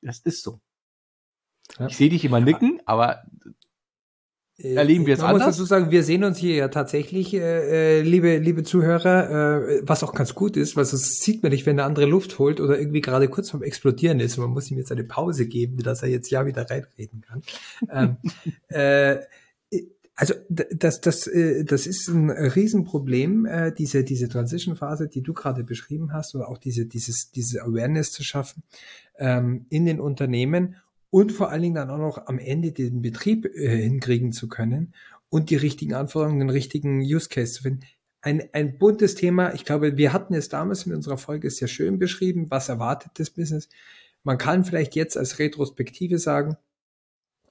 Das 0.00 0.20
ist 0.20 0.42
so. 0.42 0.60
Ja. 1.78 1.86
Ich 1.88 1.96
sehe 1.96 2.08
dich 2.08 2.24
immer 2.24 2.40
nicken, 2.40 2.80
aber 2.86 3.24
äh, 4.56 4.74
erleben 4.74 5.06
wir 5.06 5.14
es 5.14 5.20
anders. 5.20 5.40
Ich 5.40 5.46
muss 5.46 5.56
dazu 5.56 5.64
sagen, 5.66 5.90
wir 5.90 6.02
sehen 6.04 6.22
uns 6.22 6.38
hier 6.38 6.54
ja 6.54 6.68
tatsächlich, 6.68 7.34
äh, 7.34 7.98
äh, 7.98 8.02
liebe, 8.02 8.38
liebe 8.38 8.62
Zuhörer, 8.62 9.60
äh, 9.60 9.80
was 9.82 10.04
auch 10.04 10.14
ganz 10.14 10.34
gut 10.34 10.56
ist, 10.56 10.76
weil 10.76 10.84
das 10.84 11.20
sieht 11.20 11.42
man 11.42 11.50
nicht, 11.50 11.66
wenn 11.66 11.78
eine 11.78 11.84
andere 11.86 12.06
Luft 12.06 12.38
holt 12.38 12.60
oder 12.60 12.78
irgendwie 12.78 13.00
gerade 13.00 13.28
kurz 13.28 13.50
vorm 13.50 13.62
Explodieren 13.62 14.20
ist 14.20 14.38
und 14.38 14.44
man 14.44 14.52
muss 14.52 14.70
ihm 14.70 14.78
jetzt 14.78 14.92
eine 14.92 15.04
Pause 15.04 15.46
geben, 15.46 15.82
dass 15.82 16.02
er 16.02 16.08
jetzt 16.08 16.30
ja 16.30 16.46
wieder 16.46 16.70
reinreden 16.70 17.22
kann. 17.22 17.42
ähm, 17.90 18.16
äh, 18.68 19.18
also 20.20 20.34
das, 20.48 21.00
das, 21.00 21.28
äh, 21.28 21.64
das 21.64 21.86
ist 21.86 22.08
ein 22.08 22.28
Riesenproblem, 22.28 23.46
äh, 23.46 23.72
diese, 23.72 24.02
diese 24.02 24.28
Transition-Phase, 24.28 25.06
die 25.06 25.22
du 25.22 25.32
gerade 25.32 25.62
beschrieben 25.62 26.12
hast, 26.12 26.34
oder 26.34 26.48
auch 26.48 26.58
diese, 26.58 26.86
dieses, 26.86 27.30
diese 27.30 27.62
Awareness 27.62 28.10
zu 28.10 28.24
schaffen 28.24 28.64
ähm, 29.18 29.66
in 29.70 29.86
den 29.86 30.00
Unternehmen 30.00 30.74
und 31.10 31.30
vor 31.30 31.50
allen 31.50 31.62
Dingen 31.62 31.76
dann 31.76 31.90
auch 31.90 31.98
noch 31.98 32.26
am 32.26 32.40
Ende 32.40 32.72
den 32.72 33.00
Betrieb 33.00 33.46
äh, 33.46 33.76
hinkriegen 33.76 34.32
zu 34.32 34.48
können 34.48 34.92
und 35.28 35.50
die 35.50 35.56
richtigen 35.56 35.94
Anforderungen, 35.94 36.40
den 36.40 36.50
richtigen 36.50 37.00
Use 37.00 37.28
Case 37.28 37.52
zu 37.52 37.62
finden. 37.62 37.82
Ein, 38.20 38.42
ein 38.52 38.76
buntes 38.76 39.14
Thema. 39.14 39.54
Ich 39.54 39.64
glaube, 39.64 39.96
wir 39.96 40.12
hatten 40.12 40.34
es 40.34 40.48
damals 40.48 40.84
in 40.84 40.96
unserer 40.96 41.18
Folge 41.18 41.48
sehr 41.48 41.68
schön 41.68 42.00
beschrieben. 42.00 42.50
Was 42.50 42.68
erwartet 42.68 43.12
das 43.14 43.30
Business? 43.30 43.68
Man 44.24 44.36
kann 44.36 44.64
vielleicht 44.64 44.96
jetzt 44.96 45.16
als 45.16 45.38
Retrospektive 45.38 46.18
sagen, 46.18 46.56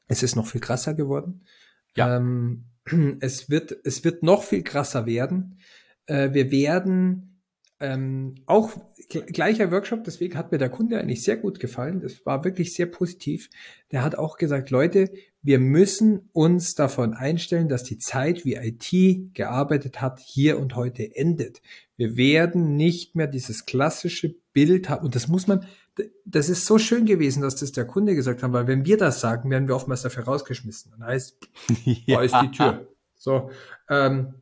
es 0.10 0.22
ist 0.22 0.36
noch 0.36 0.48
viel 0.48 0.60
krasser 0.60 0.94
geworden. 0.96 1.46
Ja. 1.98 2.18
Ähm, 2.18 2.66
es 3.20 3.50
wird, 3.50 3.76
es 3.84 4.04
wird 4.04 4.24
noch 4.24 4.44
viel 4.44 4.64
krasser 4.64 5.06
werden. 5.06 5.60
Äh, 6.06 6.34
wir 6.34 6.52
werden 6.52 7.42
ähm, 7.80 8.36
auch 8.46 8.72
gleicher 9.08 9.72
Workshop, 9.72 10.04
deswegen 10.04 10.36
hat 10.36 10.52
mir 10.52 10.58
der 10.58 10.70
Kunde 10.70 11.00
eigentlich 11.00 11.24
sehr 11.24 11.38
gut 11.38 11.60
gefallen. 11.60 12.02
Das 12.02 12.26
war 12.26 12.44
wirklich 12.44 12.74
sehr 12.74 12.88
positiv. 12.88 13.50
Der 13.92 14.04
hat 14.04 14.16
auch 14.16 14.38
gesagt, 14.38 14.72
Leute, 14.72 15.12
wir 15.44 15.60
müssen 15.60 16.30
uns 16.34 16.74
davon 16.74 17.14
einstellen, 17.14 17.70
dass 17.70 17.84
die 17.84 18.00
Zeit, 18.00 18.46
wie 18.46 18.56
IT 18.56 19.34
gearbeitet 19.34 20.02
hat, 20.02 20.20
hier 20.20 20.60
und 20.60 20.76
heute 20.76 21.16
endet. 21.16 21.62
Wir 21.96 22.18
werden 22.18 22.76
nicht 22.76 23.16
mehr 23.16 23.28
dieses 23.28 23.66
klassische 23.66 24.36
Bild 24.54 24.90
haben. 24.90 25.06
Und 25.06 25.16
das 25.16 25.28
muss 25.28 25.48
man, 25.48 25.66
das 26.26 26.50
ist 26.50 26.66
so 26.66 26.78
schön 26.78 27.06
gewesen, 27.06 27.42
dass 27.42 27.56
das 27.56 27.72
der 27.72 27.86
Kunde 27.86 28.16
gesagt 28.16 28.44
hat, 28.44 28.54
weil 28.54 28.68
wenn 28.68 28.86
wir 28.86 28.98
das 28.98 29.20
sagen, 29.20 29.50
werden 29.50 29.68
wir 29.68 29.76
oftmals 29.76 30.02
dafür 30.02 30.26
rausgeschmissen. 30.26 30.92
Dann 30.92 31.08
heißt, 31.08 31.38
ja. 31.86 32.18
da 32.18 32.24
ist 32.24 32.36
die 32.42 32.52
Tür. 32.52 32.88
So, 33.16 33.50
ähm, 33.90 34.36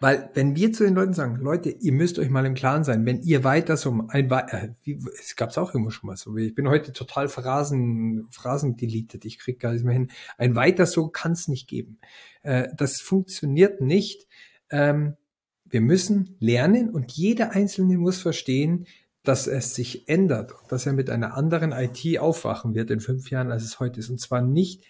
weil 0.00 0.30
wenn 0.34 0.54
wir 0.54 0.72
zu 0.72 0.84
den 0.84 0.94
Leuten 0.94 1.14
sagen, 1.14 1.36
Leute, 1.36 1.70
ihr 1.70 1.92
müsst 1.92 2.18
euch 2.18 2.28
mal 2.28 2.44
im 2.44 2.54
Klaren 2.54 2.84
sein, 2.84 3.06
wenn 3.06 3.22
ihr 3.22 3.44
weiter 3.44 3.76
so 3.76 3.90
ein 4.08 4.30
äh, 4.30 4.68
wie, 4.82 5.02
es 5.18 5.36
gab's 5.36 5.56
auch 5.56 5.74
immer 5.74 5.90
schon 5.90 6.08
mal 6.08 6.16
so, 6.16 6.36
ich 6.36 6.54
bin 6.54 6.68
heute 6.68 6.92
total 6.92 7.28
Phrasen 7.28 8.28
Phrasen 8.30 8.76
deleted, 8.76 9.24
ich 9.24 9.38
krieg 9.38 9.58
gar 9.58 9.72
nicht 9.72 9.84
mehr 9.84 9.94
hin. 9.94 10.10
Ein 10.36 10.54
weiter 10.54 10.86
so 10.86 11.08
kann's 11.08 11.48
nicht 11.48 11.66
geben. 11.66 11.98
Äh, 12.42 12.68
das 12.76 13.00
funktioniert 13.00 13.80
nicht. 13.80 14.26
Ähm, 14.70 15.16
wir 15.64 15.80
müssen 15.80 16.36
lernen 16.40 16.90
und 16.90 17.12
jeder 17.12 17.52
Einzelne 17.52 17.98
muss 17.98 18.20
verstehen, 18.20 18.86
dass 19.28 19.46
es 19.46 19.74
sich 19.74 20.08
ändert, 20.08 20.54
dass 20.68 20.86
er 20.86 20.92
mit 20.92 21.10
einer 21.10 21.36
anderen 21.36 21.72
IT 21.72 22.18
aufwachen 22.18 22.74
wird 22.74 22.90
in 22.90 23.00
fünf 23.00 23.30
Jahren, 23.30 23.50
als 23.50 23.64
es 23.64 23.80
heute 23.80 24.00
ist. 24.00 24.10
Und 24.10 24.20
zwar 24.20 24.40
nicht 24.40 24.84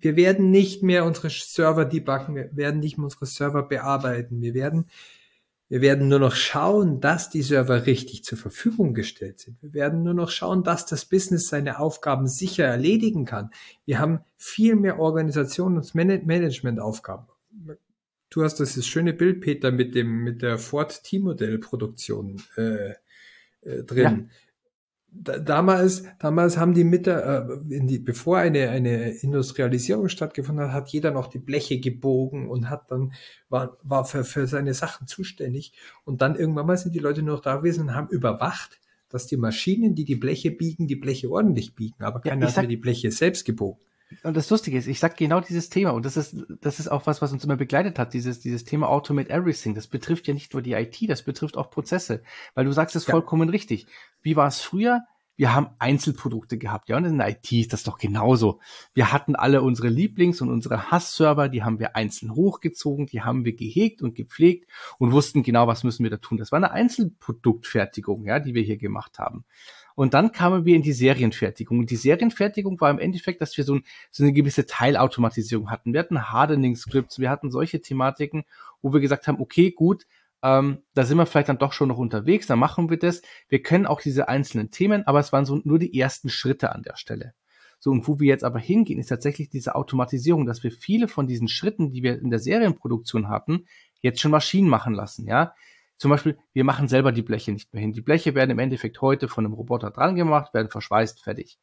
wir 0.00 0.16
werden 0.16 0.50
nicht 0.50 0.82
mehr 0.82 1.04
unsere 1.04 1.30
Server 1.30 1.84
debuggen, 1.84 2.34
wir 2.34 2.56
werden 2.56 2.80
nicht 2.80 2.96
mehr 2.96 3.04
unsere 3.04 3.26
Server 3.26 3.62
bearbeiten, 3.62 4.40
wir 4.40 4.54
werden, 4.54 4.86
wir 5.68 5.82
werden 5.82 6.08
nur 6.08 6.18
noch 6.18 6.34
schauen, 6.34 7.00
dass 7.00 7.30
die 7.30 7.42
Server 7.42 7.86
richtig 7.86 8.24
zur 8.24 8.38
Verfügung 8.38 8.94
gestellt 8.94 9.40
sind. 9.40 9.62
Wir 9.62 9.72
werden 9.72 10.02
nur 10.02 10.14
noch 10.14 10.30
schauen, 10.30 10.64
dass 10.64 10.86
das 10.86 11.04
Business 11.04 11.48
seine 11.48 11.78
Aufgaben 11.78 12.26
sicher 12.26 12.64
erledigen 12.64 13.24
kann. 13.24 13.50
Wir 13.84 13.98
haben 13.98 14.20
viel 14.36 14.74
mehr 14.74 14.98
Organisation 14.98 15.76
und 15.76 15.94
Managementaufgaben. 15.94 17.26
Du 18.30 18.42
hast 18.42 18.60
das 18.60 18.86
schöne 18.86 19.12
Bild, 19.12 19.40
Peter, 19.40 19.70
mit 19.70 19.94
dem, 19.94 20.22
mit 20.22 20.40
der 20.42 20.58
Ford 20.58 21.02
T-Modell 21.02 21.58
Produktion 21.58 22.40
äh, 22.56 22.94
äh, 23.62 23.82
drin. 23.82 24.28
Ja 24.28 24.34
damals, 25.12 26.04
damals 26.18 26.56
haben 26.56 26.74
die 26.74 26.84
mit 26.84 27.06
der, 27.06 27.48
äh, 27.48 27.58
die, 27.68 27.98
bevor 27.98 28.38
eine, 28.38 28.70
eine 28.70 29.10
Industrialisierung 29.10 30.08
stattgefunden 30.08 30.66
hat, 30.66 30.72
hat 30.72 30.88
jeder 30.88 31.10
noch 31.10 31.26
die 31.26 31.38
Bleche 31.38 31.80
gebogen 31.80 32.48
und 32.48 32.70
hat 32.70 32.90
dann, 32.90 33.12
war, 33.48 33.76
war 33.82 34.04
für, 34.04 34.24
für 34.24 34.46
seine 34.46 34.74
Sachen 34.74 35.06
zuständig. 35.06 35.72
Und 36.04 36.22
dann 36.22 36.36
irgendwann 36.36 36.66
mal 36.66 36.76
sind 36.76 36.94
die 36.94 37.00
Leute 37.00 37.22
nur 37.22 37.36
noch 37.36 37.42
da 37.42 37.56
gewesen 37.56 37.88
und 37.88 37.94
haben 37.94 38.08
überwacht, 38.08 38.80
dass 39.08 39.26
die 39.26 39.36
Maschinen, 39.36 39.94
die 39.96 40.04
die 40.04 40.16
Bleche 40.16 40.52
biegen, 40.52 40.86
die 40.86 40.96
Bleche 40.96 41.30
ordentlich 41.30 41.74
biegen. 41.74 42.04
Aber 42.04 42.20
keiner 42.20 42.46
ja, 42.46 42.54
hat 42.54 42.62
mir 42.62 42.68
die 42.68 42.76
Bleche 42.76 43.10
selbst 43.10 43.44
gebogen. 43.44 43.80
Und 44.22 44.36
das 44.36 44.50
Lustige 44.50 44.76
ist, 44.76 44.86
ich 44.86 44.98
sag 44.98 45.16
genau 45.16 45.40
dieses 45.40 45.68
Thema, 45.68 45.90
und 45.90 46.04
das 46.04 46.16
ist, 46.16 46.36
das 46.60 46.80
ist 46.80 46.88
auch 46.88 47.06
was, 47.06 47.22
was 47.22 47.32
uns 47.32 47.44
immer 47.44 47.56
begleitet 47.56 47.98
hat, 47.98 48.12
dieses, 48.12 48.40
dieses 48.40 48.64
Thema 48.64 48.88
Automate 48.88 49.30
Everything. 49.30 49.74
Das 49.74 49.86
betrifft 49.86 50.26
ja 50.26 50.34
nicht 50.34 50.52
nur 50.52 50.62
die 50.62 50.72
IT, 50.72 50.98
das 51.08 51.22
betrifft 51.22 51.56
auch 51.56 51.70
Prozesse. 51.70 52.22
Weil 52.54 52.64
du 52.64 52.72
sagst 52.72 52.96
es 52.96 53.06
ja. 53.06 53.12
vollkommen 53.12 53.48
richtig. 53.48 53.86
Wie 54.22 54.36
war 54.36 54.48
es 54.48 54.60
früher? 54.60 55.02
Wir 55.36 55.54
haben 55.54 55.70
Einzelprodukte 55.78 56.58
gehabt, 56.58 56.90
ja, 56.90 56.98
und 56.98 57.06
in 57.06 57.16
der 57.16 57.30
IT 57.30 57.50
ist 57.50 57.72
das 57.72 57.82
doch 57.82 57.96
genauso. 57.96 58.60
Wir 58.92 59.10
hatten 59.10 59.34
alle 59.34 59.62
unsere 59.62 59.88
Lieblings- 59.88 60.42
und 60.42 60.50
unsere 60.50 60.90
Hassserver, 60.90 61.48
die 61.48 61.62
haben 61.62 61.78
wir 61.78 61.96
einzeln 61.96 62.34
hochgezogen, 62.34 63.06
die 63.06 63.22
haben 63.22 63.46
wir 63.46 63.54
gehegt 63.54 64.02
und 64.02 64.14
gepflegt 64.14 64.70
und 64.98 65.12
wussten 65.12 65.42
genau, 65.42 65.66
was 65.66 65.82
müssen 65.82 66.02
wir 66.02 66.10
da 66.10 66.18
tun. 66.18 66.36
Das 66.36 66.52
war 66.52 66.58
eine 66.58 66.72
Einzelproduktfertigung, 66.72 68.26
ja, 68.26 68.38
die 68.38 68.54
wir 68.54 68.62
hier 68.62 68.76
gemacht 68.76 69.18
haben. 69.18 69.46
Und 70.00 70.14
dann 70.14 70.32
kamen 70.32 70.64
wir 70.64 70.76
in 70.76 70.80
die 70.80 70.94
Serienfertigung. 70.94 71.78
Und 71.78 71.90
die 71.90 71.96
Serienfertigung 71.96 72.80
war 72.80 72.90
im 72.90 72.98
Endeffekt, 72.98 73.42
dass 73.42 73.54
wir 73.58 73.64
so, 73.64 73.74
ein, 73.74 73.82
so 74.10 74.22
eine 74.22 74.32
gewisse 74.32 74.64
Teilautomatisierung 74.64 75.70
hatten. 75.70 75.92
Wir 75.92 76.00
hatten 76.00 76.30
Hardening-Scripts, 76.32 77.18
wir 77.18 77.28
hatten 77.28 77.50
solche 77.50 77.82
Thematiken, 77.82 78.44
wo 78.80 78.94
wir 78.94 79.00
gesagt 79.00 79.28
haben, 79.28 79.38
okay, 79.42 79.72
gut, 79.72 80.06
ähm, 80.42 80.78
da 80.94 81.04
sind 81.04 81.18
wir 81.18 81.26
vielleicht 81.26 81.50
dann 81.50 81.58
doch 81.58 81.74
schon 81.74 81.88
noch 81.88 81.98
unterwegs, 81.98 82.46
dann 82.46 82.58
machen 82.58 82.88
wir 82.88 82.98
das. 82.98 83.20
Wir 83.50 83.62
können 83.62 83.84
auch 83.84 84.00
diese 84.00 84.26
einzelnen 84.26 84.70
Themen, 84.70 85.06
aber 85.06 85.20
es 85.20 85.34
waren 85.34 85.44
so 85.44 85.60
nur 85.64 85.78
die 85.78 86.00
ersten 86.00 86.30
Schritte 86.30 86.72
an 86.74 86.82
der 86.82 86.96
Stelle. 86.96 87.34
So, 87.78 87.90
und 87.90 88.08
wo 88.08 88.18
wir 88.18 88.28
jetzt 88.28 88.44
aber 88.44 88.58
hingehen, 88.58 89.00
ist 89.00 89.08
tatsächlich 89.08 89.50
diese 89.50 89.74
Automatisierung, 89.74 90.46
dass 90.46 90.64
wir 90.64 90.72
viele 90.72 91.08
von 91.08 91.26
diesen 91.26 91.46
Schritten, 91.46 91.90
die 91.90 92.02
wir 92.02 92.18
in 92.18 92.30
der 92.30 92.38
Serienproduktion 92.38 93.28
hatten, 93.28 93.66
jetzt 94.00 94.22
schon 94.22 94.30
Maschinen 94.30 94.70
machen 94.70 94.94
lassen, 94.94 95.26
ja. 95.26 95.52
Zum 96.00 96.10
Beispiel, 96.10 96.38
wir 96.54 96.64
machen 96.64 96.88
selber 96.88 97.12
die 97.12 97.20
Bleche 97.20 97.52
nicht 97.52 97.74
mehr 97.74 97.82
hin. 97.82 97.92
Die 97.92 98.00
Bleche 98.00 98.34
werden 98.34 98.48
im 98.48 98.58
Endeffekt 98.58 99.02
heute 99.02 99.28
von 99.28 99.44
einem 99.44 99.52
Roboter 99.52 99.90
dran 99.90 100.14
gemacht, 100.14 100.54
werden 100.54 100.70
verschweißt, 100.70 101.22
fertig. 101.22 101.58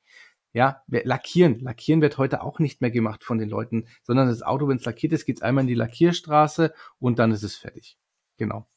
Ja, 0.53 0.83
lackieren. 0.87 1.59
Lackieren 1.59 2.01
wird 2.01 2.19
heute 2.19 2.43
auch 2.43 2.59
nicht 2.59 2.79
mehr 2.79 2.91
gemacht 2.91 3.23
von 3.23 3.39
den 3.39 3.49
Leuten, 3.49 3.87
sondern 4.03 4.27
das 4.27 4.43
Auto, 4.43 4.67
wenn 4.67 4.77
es 4.77 4.85
lackiert 4.85 5.13
ist, 5.13 5.25
geht 5.25 5.37
es 5.37 5.41
einmal 5.41 5.63
in 5.63 5.67
die 5.67 5.73
Lackierstraße 5.73 6.71
und 6.99 7.17
dann 7.17 7.31
ist 7.31 7.41
es 7.41 7.55
fertig. 7.55 7.97
Genau. 8.37 8.69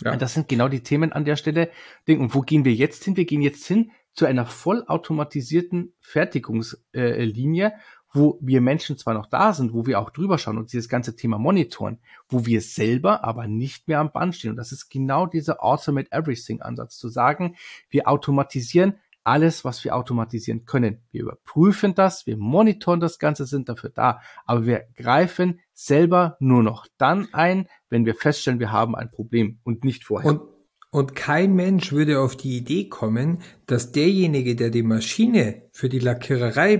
Ja. 0.00 0.16
Das 0.16 0.34
sind 0.34 0.48
genau 0.48 0.66
die 0.66 0.82
Themen 0.82 1.12
an 1.12 1.24
der 1.24 1.36
Stelle. 1.36 1.70
Und 2.08 2.34
wo 2.34 2.40
gehen 2.40 2.64
wir 2.64 2.74
jetzt 2.74 3.04
hin? 3.04 3.16
Wir 3.16 3.26
gehen 3.26 3.40
jetzt 3.40 3.64
hin 3.64 3.92
zu 4.14 4.26
einer 4.26 4.46
vollautomatisierten 4.46 5.94
Fertigungslinie, 6.00 7.74
wo 8.14 8.38
wir 8.40 8.60
Menschen 8.60 8.96
zwar 8.96 9.12
noch 9.12 9.26
da 9.26 9.52
sind, 9.52 9.74
wo 9.74 9.86
wir 9.86 10.00
auch 10.00 10.10
drüber 10.10 10.38
schauen 10.38 10.56
und 10.56 10.72
dieses 10.72 10.88
ganze 10.88 11.16
Thema 11.16 11.36
monitoren, 11.36 11.98
wo 12.28 12.46
wir 12.46 12.60
selber 12.60 13.24
aber 13.24 13.48
nicht 13.48 13.88
mehr 13.88 13.98
am 13.98 14.12
Band 14.12 14.36
stehen. 14.36 14.52
Und 14.52 14.56
das 14.56 14.70
ist 14.70 14.88
genau 14.88 15.26
dieser 15.26 15.62
Automate 15.62 16.12
Everything 16.12 16.62
Ansatz, 16.62 16.96
zu 16.96 17.08
sagen, 17.08 17.56
wir 17.90 18.08
automatisieren 18.08 18.94
alles, 19.24 19.64
was 19.64 19.82
wir 19.84 19.96
automatisieren 19.96 20.64
können. 20.64 21.02
Wir 21.10 21.22
überprüfen 21.22 21.94
das, 21.94 22.26
wir 22.26 22.36
monitoren 22.36 23.00
das 23.00 23.18
Ganze, 23.18 23.46
sind 23.46 23.68
dafür 23.68 23.90
da, 23.90 24.20
aber 24.44 24.64
wir 24.66 24.84
greifen 24.96 25.60
selber 25.72 26.36
nur 26.38 26.62
noch 26.62 26.86
dann 26.98 27.28
ein, 27.32 27.66
wenn 27.88 28.06
wir 28.06 28.14
feststellen, 28.14 28.60
wir 28.60 28.70
haben 28.70 28.94
ein 28.94 29.10
Problem 29.10 29.58
und 29.64 29.82
nicht 29.82 30.04
vorher. 30.04 30.30
Und 30.30 30.54
und 30.90 31.16
kein 31.16 31.56
Mensch 31.56 31.90
würde 31.90 32.20
auf 32.20 32.36
die 32.36 32.56
Idee 32.56 32.88
kommen, 32.88 33.40
dass 33.66 33.90
derjenige, 33.90 34.54
der 34.54 34.70
die 34.70 34.84
Maschine 34.84 35.62
für 35.72 35.88
die 35.88 35.98
Lackiererei 35.98 36.76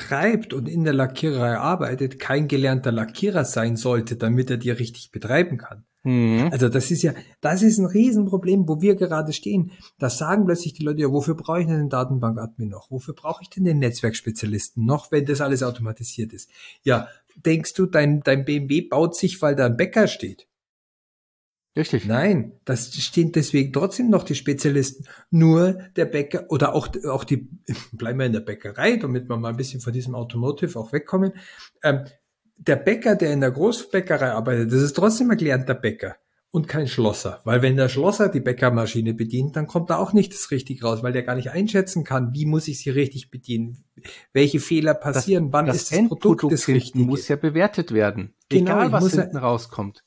betreibt 0.00 0.54
und 0.54 0.68
in 0.68 0.84
der 0.84 0.94
Lackiererei 0.94 1.58
arbeitet, 1.58 2.18
kein 2.18 2.48
gelernter 2.48 2.90
Lackierer 2.90 3.44
sein 3.44 3.76
sollte, 3.76 4.16
damit 4.16 4.50
er 4.50 4.56
die 4.56 4.70
richtig 4.70 5.10
betreiben 5.12 5.58
kann. 5.58 5.84
Mhm. 6.02 6.48
Also 6.50 6.70
das 6.70 6.90
ist 6.90 7.02
ja, 7.02 7.12
das 7.42 7.62
ist 7.62 7.78
ein 7.78 7.84
Riesenproblem, 7.84 8.66
wo 8.66 8.80
wir 8.80 8.94
gerade 8.94 9.32
stehen. 9.32 9.72
Da 9.98 10.08
sagen 10.08 10.46
plötzlich 10.46 10.72
die 10.72 10.84
Leute, 10.84 11.02
ja, 11.02 11.10
wofür 11.10 11.34
brauche 11.34 11.60
ich 11.60 11.66
denn 11.66 11.76
den 11.76 11.88
Datenbank-Admin 11.90 12.70
noch? 12.70 12.90
Wofür 12.90 13.14
brauche 13.14 13.42
ich 13.42 13.50
denn 13.50 13.64
den 13.64 13.78
Netzwerkspezialisten 13.78 14.84
noch, 14.86 15.12
wenn 15.12 15.26
das 15.26 15.42
alles 15.42 15.62
automatisiert 15.62 16.32
ist? 16.32 16.48
Ja, 16.82 17.08
denkst 17.44 17.74
du, 17.74 17.84
dein, 17.84 18.20
dein 18.20 18.46
BMW 18.46 18.80
baut 18.80 19.14
sich, 19.14 19.42
weil 19.42 19.54
da 19.54 19.66
ein 19.66 19.76
Bäcker 19.76 20.06
steht? 20.06 20.46
Richtig. 21.76 22.04
Nein, 22.04 22.52
das 22.64 22.92
stehen 22.94 23.30
deswegen 23.30 23.72
trotzdem 23.72 24.10
noch 24.10 24.24
die 24.24 24.34
Spezialisten. 24.34 25.06
Nur 25.30 25.74
der 25.94 26.06
Bäcker 26.06 26.46
oder 26.48 26.74
auch, 26.74 26.88
auch 27.08 27.22
die, 27.22 27.48
bleiben 27.92 28.18
wir 28.18 28.26
in 28.26 28.32
der 28.32 28.40
Bäckerei, 28.40 28.96
damit 28.96 29.28
wir 29.28 29.36
mal 29.36 29.50
ein 29.50 29.56
bisschen 29.56 29.80
von 29.80 29.92
diesem 29.92 30.14
Automotive 30.14 30.78
auch 30.78 30.92
wegkommen. 30.92 31.32
Ähm, 31.82 32.04
der 32.56 32.76
Bäcker, 32.76 33.14
der 33.14 33.32
in 33.32 33.40
der 33.40 33.52
Großbäckerei 33.52 34.32
arbeitet, 34.32 34.72
das 34.72 34.82
ist 34.82 34.94
trotzdem 34.94 35.30
ein 35.30 35.38
gelernter 35.38 35.74
Bäcker. 35.74 36.16
und 36.50 36.66
kein 36.66 36.88
Schlosser. 36.88 37.40
Weil 37.44 37.62
wenn 37.62 37.76
der 37.76 37.88
Schlosser 37.88 38.28
die 38.28 38.40
Bäckermaschine 38.40 39.14
bedient, 39.14 39.54
dann 39.54 39.68
kommt 39.68 39.90
da 39.90 39.98
auch 39.98 40.12
nicht 40.12 40.32
das 40.34 40.50
richtig 40.50 40.82
raus, 40.82 41.02
weil 41.04 41.12
der 41.12 41.22
gar 41.22 41.36
nicht 41.36 41.52
einschätzen 41.52 42.02
kann, 42.02 42.34
wie 42.34 42.46
muss 42.46 42.66
ich 42.66 42.80
sie 42.80 42.90
richtig 42.90 43.30
bedienen, 43.30 43.84
welche 44.32 44.58
Fehler 44.58 44.94
passieren, 44.94 45.46
das, 45.46 45.52
wann 45.52 45.66
das 45.66 45.76
ist 45.76 45.92
das 45.92 46.08
Produkt 46.08 46.52
das 46.52 46.66
Richtige. 46.66 47.04
muss 47.04 47.28
ja 47.28 47.36
bewertet 47.36 47.92
werden. 47.92 48.34
Genau, 48.48 48.72
egal 48.72 48.92
was 48.92 49.12
hinten 49.12 49.36
rauskommt. 49.36 50.02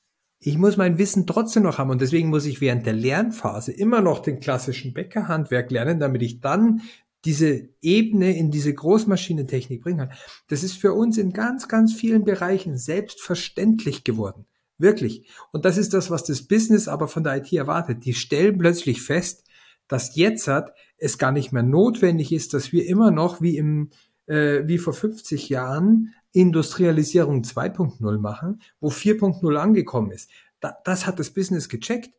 Ich 0.45 0.57
muss 0.57 0.75
mein 0.75 0.97
Wissen 0.97 1.25
trotzdem 1.25 1.63
noch 1.63 1.77
haben 1.77 1.89
und 1.89 2.01
deswegen 2.01 2.29
muss 2.29 2.45
ich 2.45 2.59
während 2.59 2.85
der 2.85 2.91
Lernphase 2.91 3.71
immer 3.71 4.01
noch 4.01 4.19
den 4.19 4.41
klassischen 4.41 4.93
Bäckerhandwerk 4.93 5.71
lernen, 5.71 6.01
damit 6.01 6.21
ich 6.21 6.41
dann 6.41 6.81
diese 7.23 7.69
Ebene 7.81 8.35
in 8.35 8.51
diese 8.51 8.73
Großmaschinentechnik 8.73 9.81
bringen 9.81 9.99
kann. 9.99 10.17
Das 10.49 10.63
ist 10.63 10.77
für 10.77 10.91
uns 10.91 11.17
in 11.17 11.31
ganz, 11.31 11.69
ganz 11.69 11.93
vielen 11.93 12.25
Bereichen 12.25 12.77
selbstverständlich 12.77 14.03
geworden. 14.03 14.45
Wirklich. 14.77 15.29
Und 15.53 15.63
das 15.63 15.77
ist 15.77 15.93
das, 15.93 16.11
was 16.11 16.25
das 16.25 16.41
Business 16.41 16.89
aber 16.89 17.07
von 17.07 17.23
der 17.23 17.37
IT 17.37 17.53
erwartet. 17.53 18.03
Die 18.03 18.13
stellen 18.13 18.57
plötzlich 18.57 19.01
fest, 19.01 19.45
dass 19.87 20.17
jetzt 20.17 20.49
hat 20.49 20.73
es 20.97 21.17
gar 21.17 21.31
nicht 21.31 21.53
mehr 21.53 21.63
notwendig 21.63 22.33
ist, 22.33 22.53
dass 22.53 22.73
wir 22.73 22.85
immer 22.85 23.11
noch 23.11 23.41
wie 23.41 23.55
im 23.55 23.91
äh, 24.28 24.61
wie 24.65 24.78
vor 24.78 24.93
50 24.93 25.49
Jahren 25.49 26.13
Industrialisierung 26.32 27.43
2.0 27.43 28.17
machen, 28.17 28.61
wo 28.80 28.89
4.0 28.89 29.55
angekommen 29.55 30.11
ist. 30.11 30.30
Da, 30.59 30.78
das 30.84 31.05
hat 31.05 31.19
das 31.19 31.32
Business 31.32 31.69
gecheckt. 31.69 32.11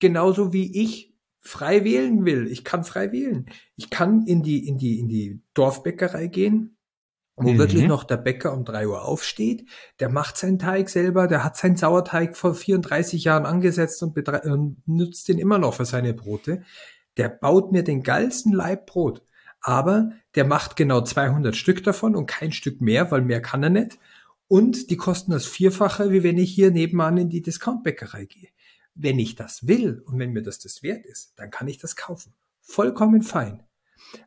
Genauso 0.00 0.52
wie 0.52 0.82
ich 0.82 1.14
frei 1.40 1.84
wählen 1.84 2.24
will. 2.24 2.46
Ich 2.50 2.64
kann 2.64 2.84
frei 2.84 3.12
wählen. 3.12 3.46
Ich 3.76 3.90
kann 3.90 4.26
in 4.26 4.42
die, 4.42 4.66
in 4.66 4.78
die, 4.78 4.98
in 4.98 5.08
die 5.08 5.42
Dorfbäckerei 5.54 6.26
gehen, 6.26 6.76
wo 7.36 7.52
mhm. 7.52 7.58
wirklich 7.58 7.86
noch 7.86 8.04
der 8.04 8.16
Bäcker 8.16 8.52
um 8.52 8.64
drei 8.64 8.86
Uhr 8.86 9.04
aufsteht, 9.04 9.68
der 10.00 10.08
macht 10.08 10.36
seinen 10.36 10.58
Teig 10.58 10.88
selber, 10.88 11.26
der 11.26 11.44
hat 11.44 11.56
seinen 11.56 11.76
Sauerteig 11.76 12.36
vor 12.36 12.54
34 12.54 13.24
Jahren 13.24 13.46
angesetzt 13.46 14.02
und, 14.02 14.16
und 14.46 14.82
nutzt 14.86 15.28
den 15.28 15.38
immer 15.38 15.58
noch 15.58 15.74
für 15.74 15.84
seine 15.84 16.14
Brote. 16.14 16.62
Der 17.16 17.28
baut 17.28 17.72
mir 17.72 17.84
den 17.84 18.02
geilsten 18.02 18.52
Leib 18.52 18.86
Brot, 18.86 19.22
aber 19.60 20.10
der 20.34 20.44
macht 20.44 20.76
genau 20.76 21.00
200 21.00 21.54
Stück 21.54 21.84
davon 21.84 22.16
und 22.16 22.26
kein 22.26 22.52
Stück 22.52 22.80
mehr, 22.80 23.10
weil 23.10 23.22
mehr 23.22 23.40
kann 23.40 23.62
er 23.62 23.70
nicht. 23.70 23.98
Und 24.48 24.90
die 24.90 24.96
kosten 24.96 25.32
das 25.32 25.46
Vierfache, 25.46 26.10
wie 26.10 26.22
wenn 26.22 26.38
ich 26.38 26.52
hier 26.52 26.70
nebenan 26.70 27.16
in 27.16 27.28
die 27.30 27.42
Discountbäckerei 27.42 28.26
gehe. 28.26 28.48
Wenn 28.94 29.18
ich 29.18 29.34
das 29.34 29.66
will 29.66 30.02
und 30.06 30.18
wenn 30.18 30.32
mir 30.32 30.42
das 30.42 30.58
das 30.58 30.82
wert 30.82 31.04
ist, 31.06 31.32
dann 31.36 31.50
kann 31.50 31.66
ich 31.68 31.78
das 31.78 31.96
kaufen. 31.96 32.34
Vollkommen 32.60 33.22
fein. 33.22 33.64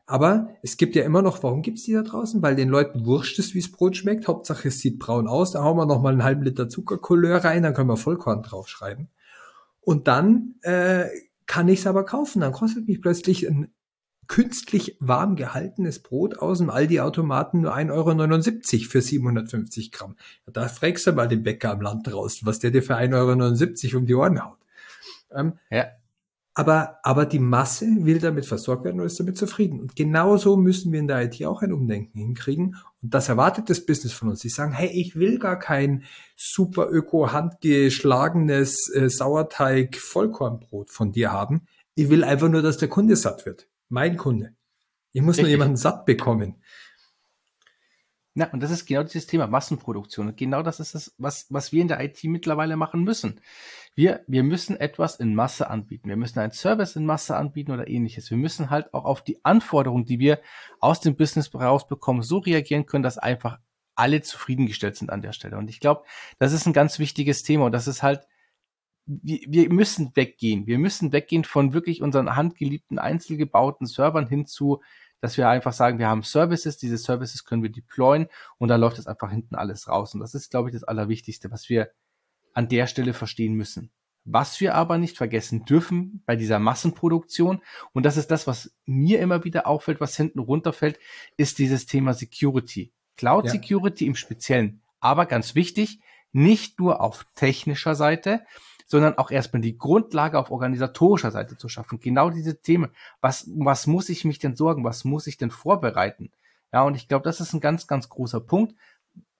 Aber 0.06 0.50
es 0.62 0.76
gibt 0.76 0.96
ja 0.96 1.04
immer 1.04 1.22
noch, 1.22 1.42
warum 1.42 1.62
gibt's 1.62 1.84
die 1.84 1.92
da 1.92 2.02
draußen? 2.02 2.42
Weil 2.42 2.56
den 2.56 2.68
Leuten 2.68 3.06
wurscht 3.06 3.38
ist, 3.38 3.54
wie's 3.54 3.70
Brot 3.70 3.96
schmeckt. 3.96 4.28
Hauptsache 4.28 4.68
es 4.68 4.80
sieht 4.80 4.98
braun 4.98 5.28
aus. 5.28 5.52
Da 5.52 5.62
hauen 5.62 5.76
wir 5.76 5.86
noch 5.86 6.02
mal 6.02 6.12
einen 6.12 6.24
halben 6.24 6.42
Liter 6.42 6.68
Zuckercouleur 6.68 7.44
rein, 7.44 7.62
dann 7.62 7.74
können 7.74 7.88
wir 7.88 7.96
Vollkorn 7.96 8.42
draufschreiben. 8.42 9.08
Und 9.80 10.08
dann 10.08 10.56
äh, 10.62 11.06
kann 11.46 11.68
ich's 11.68 11.86
aber 11.86 12.04
kaufen. 12.04 12.40
Dann 12.40 12.52
kostet 12.52 12.86
mich 12.88 13.00
plötzlich 13.00 13.48
ein 13.48 13.72
künstlich 14.28 14.96
warm 15.00 15.36
gehaltenes 15.36 16.00
Brot 16.00 16.38
aus 16.38 16.58
dem 16.58 16.70
Aldi-Automaten 16.70 17.62
nur 17.62 17.74
1,79 17.74 17.92
Euro 18.80 18.90
für 18.90 19.02
750 19.02 19.90
Gramm. 19.90 20.16
Da 20.46 20.68
fragst 20.68 21.06
du 21.06 21.12
mal 21.12 21.26
den 21.26 21.42
Bäcker 21.42 21.72
am 21.72 21.80
Land 21.80 22.06
draußen, 22.06 22.46
was 22.46 22.58
der 22.58 22.70
dir 22.70 22.82
für 22.82 22.96
1,79 22.96 23.88
Euro 23.88 23.98
um 23.98 24.06
die 24.06 24.14
Ohren 24.14 24.44
haut. 24.44 24.58
Ähm, 25.34 25.54
ja. 25.70 25.86
Aber, 26.54 26.98
aber 27.04 27.24
die 27.24 27.38
Masse 27.38 27.86
will 28.00 28.18
damit 28.18 28.44
versorgt 28.44 28.84
werden 28.84 29.00
und 29.00 29.06
ist 29.06 29.20
damit 29.20 29.38
zufrieden. 29.38 29.78
Und 29.80 29.94
genauso 29.94 30.56
müssen 30.56 30.92
wir 30.92 30.98
in 30.98 31.06
der 31.06 31.22
IT 31.22 31.44
auch 31.44 31.62
ein 31.62 31.72
Umdenken 31.72 32.18
hinkriegen. 32.18 32.76
Und 33.00 33.14
das 33.14 33.28
erwartet 33.28 33.70
das 33.70 33.86
Business 33.86 34.12
von 34.12 34.28
uns. 34.28 34.40
Sie 34.40 34.48
sagen, 34.48 34.72
hey, 34.72 34.88
ich 34.88 35.14
will 35.14 35.38
gar 35.38 35.58
kein 35.58 36.02
super 36.36 36.88
öko 36.90 37.32
handgeschlagenes 37.32 38.92
äh, 38.92 39.08
Sauerteig 39.08 39.96
Vollkornbrot 39.96 40.90
von 40.90 41.12
dir 41.12 41.30
haben. 41.30 41.62
Ich 41.94 42.10
will 42.10 42.24
einfach 42.24 42.48
nur, 42.48 42.62
dass 42.62 42.76
der 42.76 42.88
Kunde 42.88 43.14
satt 43.14 43.46
wird. 43.46 43.68
Mein 43.88 44.16
Kunde. 44.16 44.54
Ich 45.12 45.22
muss 45.22 45.38
Richtig. 45.38 45.44
nur 45.44 45.50
jemanden 45.50 45.76
satt 45.76 46.04
bekommen. 46.06 46.62
Na, 48.34 48.48
und 48.52 48.62
das 48.62 48.70
ist 48.70 48.86
genau 48.86 49.02
dieses 49.02 49.26
Thema 49.26 49.48
Massenproduktion. 49.48 50.28
Und 50.28 50.36
genau 50.36 50.62
das 50.62 50.78
ist 50.78 50.94
es, 50.94 51.12
was, 51.18 51.46
was 51.50 51.72
wir 51.72 51.82
in 51.82 51.88
der 51.88 52.00
IT 52.04 52.22
mittlerweile 52.22 52.76
machen 52.76 53.02
müssen. 53.02 53.40
Wir, 53.96 54.22
wir 54.28 54.44
müssen 54.44 54.76
etwas 54.76 55.16
in 55.16 55.34
Masse 55.34 55.68
anbieten. 55.68 56.08
Wir 56.08 56.16
müssen 56.16 56.38
einen 56.38 56.52
Service 56.52 56.94
in 56.94 57.04
Masse 57.04 57.36
anbieten 57.36 57.72
oder 57.72 57.88
ähnliches. 57.88 58.30
Wir 58.30 58.38
müssen 58.38 58.70
halt 58.70 58.94
auch 58.94 59.06
auf 59.06 59.24
die 59.24 59.44
Anforderungen, 59.44 60.04
die 60.04 60.20
wir 60.20 60.38
aus 60.78 61.00
dem 61.00 61.16
Business 61.16 61.52
rausbekommen, 61.52 62.22
so 62.22 62.38
reagieren 62.38 62.86
können, 62.86 63.02
dass 63.02 63.18
einfach 63.18 63.58
alle 63.96 64.22
zufriedengestellt 64.22 64.94
sind 64.94 65.10
an 65.10 65.20
der 65.20 65.32
Stelle. 65.32 65.58
Und 65.58 65.68
ich 65.68 65.80
glaube, 65.80 66.04
das 66.38 66.52
ist 66.52 66.64
ein 66.66 66.72
ganz 66.72 67.00
wichtiges 67.00 67.42
Thema. 67.42 67.64
Und 67.66 67.72
das 67.72 67.88
ist 67.88 68.04
halt, 68.04 68.28
wir, 69.08 69.40
wir 69.48 69.72
müssen 69.72 70.12
weggehen. 70.14 70.66
Wir 70.66 70.78
müssen 70.78 71.12
weggehen 71.12 71.44
von 71.44 71.72
wirklich 71.72 72.02
unseren 72.02 72.36
handgeliebten, 72.36 72.98
einzelgebauten 72.98 73.86
Servern 73.86 74.28
hin 74.28 74.46
zu 74.46 74.80
dass 75.20 75.36
wir 75.36 75.48
einfach 75.48 75.72
sagen, 75.72 75.98
wir 75.98 76.08
haben 76.08 76.22
Services, 76.22 76.76
diese 76.76 76.98
Services 76.98 77.44
können 77.44 77.62
wir 77.62 77.70
deployen 77.70 78.28
und 78.58 78.68
dann 78.68 78.80
läuft 78.80 78.98
das 78.98 79.06
einfach 79.06 79.30
hinten 79.30 79.54
alles 79.54 79.88
raus. 79.88 80.14
Und 80.14 80.20
das 80.20 80.34
ist, 80.34 80.50
glaube 80.50 80.68
ich, 80.68 80.74
das 80.74 80.84
Allerwichtigste, 80.84 81.50
was 81.50 81.68
wir 81.68 81.90
an 82.54 82.68
der 82.68 82.86
Stelle 82.86 83.14
verstehen 83.14 83.54
müssen. 83.54 83.90
Was 84.24 84.60
wir 84.60 84.74
aber 84.74 84.98
nicht 84.98 85.16
vergessen 85.16 85.64
dürfen 85.64 86.22
bei 86.26 86.36
dieser 86.36 86.58
Massenproduktion, 86.58 87.62
und 87.92 88.02
das 88.04 88.16
ist 88.16 88.30
das, 88.30 88.46
was 88.46 88.76
mir 88.84 89.20
immer 89.20 89.44
wieder 89.44 89.66
auffällt, 89.66 90.00
was 90.00 90.16
hinten 90.16 90.38
runterfällt, 90.38 90.98
ist 91.36 91.58
dieses 91.58 91.86
Thema 91.86 92.12
Security. 92.14 92.92
Cloud 93.16 93.46
ja. 93.46 93.52
Security 93.52 94.06
im 94.06 94.14
Speziellen. 94.14 94.82
Aber 95.00 95.26
ganz 95.26 95.54
wichtig, 95.54 96.00
nicht 96.32 96.78
nur 96.78 97.00
auf 97.00 97.26
technischer 97.34 97.94
Seite, 97.94 98.44
sondern 98.88 99.18
auch 99.18 99.30
erstmal 99.30 99.62
die 99.62 99.78
Grundlage 99.78 100.38
auf 100.38 100.50
organisatorischer 100.50 101.30
Seite 101.30 101.56
zu 101.56 101.68
schaffen. 101.68 102.00
Genau 102.00 102.30
diese 102.30 102.60
Themen. 102.60 102.90
Was, 103.20 103.48
was 103.54 103.86
muss 103.86 104.08
ich 104.08 104.24
mich 104.24 104.38
denn 104.38 104.56
sorgen? 104.56 104.82
Was 104.82 105.04
muss 105.04 105.26
ich 105.26 105.36
denn 105.36 105.50
vorbereiten? 105.50 106.32
Ja, 106.72 106.82
und 106.82 106.96
ich 106.96 107.06
glaube, 107.06 107.24
das 107.24 107.40
ist 107.40 107.52
ein 107.52 107.60
ganz, 107.60 107.86
ganz 107.86 108.08
großer 108.08 108.40
Punkt, 108.40 108.74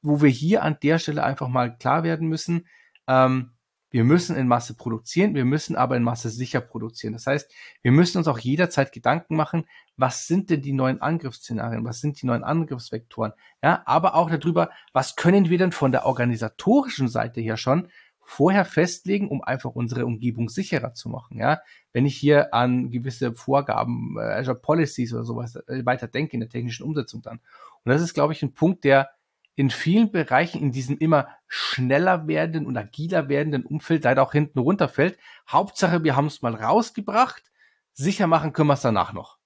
wo 0.02 0.20
wir 0.22 0.28
hier 0.28 0.62
an 0.62 0.76
der 0.82 0.98
Stelle 0.98 1.24
einfach 1.24 1.48
mal 1.48 1.76
klar 1.76 2.02
werden 2.02 2.28
müssen. 2.28 2.66
Ähm, 3.06 3.52
wir 3.90 4.04
müssen 4.04 4.36
in 4.36 4.48
Masse 4.48 4.74
produzieren, 4.74 5.34
wir 5.34 5.46
müssen 5.46 5.74
aber 5.74 5.96
in 5.96 6.02
Masse 6.02 6.28
sicher 6.28 6.60
produzieren. 6.60 7.14
Das 7.14 7.26
heißt, 7.26 7.50
wir 7.80 7.90
müssen 7.90 8.18
uns 8.18 8.28
auch 8.28 8.38
jederzeit 8.38 8.92
Gedanken 8.92 9.34
machen, 9.34 9.64
was 9.96 10.26
sind 10.26 10.50
denn 10.50 10.60
die 10.60 10.74
neuen 10.74 11.00
Angriffsszenarien, 11.00 11.84
was 11.86 12.00
sind 12.00 12.20
die 12.20 12.26
neuen 12.26 12.44
Angriffsvektoren, 12.44 13.32
ja, 13.62 13.82
aber 13.86 14.14
auch 14.14 14.30
darüber, 14.30 14.70
was 14.92 15.16
können 15.16 15.48
wir 15.48 15.56
denn 15.56 15.72
von 15.72 15.90
der 15.90 16.04
organisatorischen 16.04 17.08
Seite 17.08 17.40
her 17.40 17.56
schon 17.56 17.88
vorher 18.30 18.66
festlegen, 18.66 19.28
um 19.28 19.42
einfach 19.42 19.70
unsere 19.70 20.04
Umgebung 20.04 20.50
sicherer 20.50 20.92
zu 20.92 21.08
machen. 21.08 21.38
Ja, 21.38 21.62
wenn 21.94 22.04
ich 22.04 22.14
hier 22.14 22.52
an 22.52 22.90
gewisse 22.90 23.34
Vorgaben, 23.34 24.16
äh, 24.18 24.34
Azure 24.34 24.60
Policies 24.60 25.14
oder 25.14 25.24
sowas 25.24 25.56
äh, 25.56 25.86
weiter 25.86 26.08
denke 26.08 26.34
in 26.34 26.40
der 26.40 26.50
technischen 26.50 26.84
Umsetzung 26.84 27.22
dann. 27.22 27.38
Und 27.84 27.90
das 27.90 28.02
ist, 28.02 28.12
glaube 28.12 28.34
ich, 28.34 28.42
ein 28.42 28.52
Punkt, 28.52 28.84
der 28.84 29.08
in 29.54 29.70
vielen 29.70 30.12
Bereichen 30.12 30.60
in 30.60 30.72
diesem 30.72 30.98
immer 30.98 31.28
schneller 31.46 32.28
werdenden 32.28 32.66
und 32.66 32.76
agiler 32.76 33.30
werdenden 33.30 33.64
Umfeld 33.64 34.04
leider 34.04 34.22
auch 34.22 34.32
hinten 34.32 34.58
runterfällt. 34.58 35.18
Hauptsache, 35.48 36.04
wir 36.04 36.14
haben 36.14 36.26
es 36.26 36.42
mal 36.42 36.54
rausgebracht. 36.54 37.42
Sicher 37.94 38.26
machen 38.26 38.52
können 38.52 38.68
wir 38.68 38.74
es 38.74 38.82
danach 38.82 39.14
noch. 39.14 39.37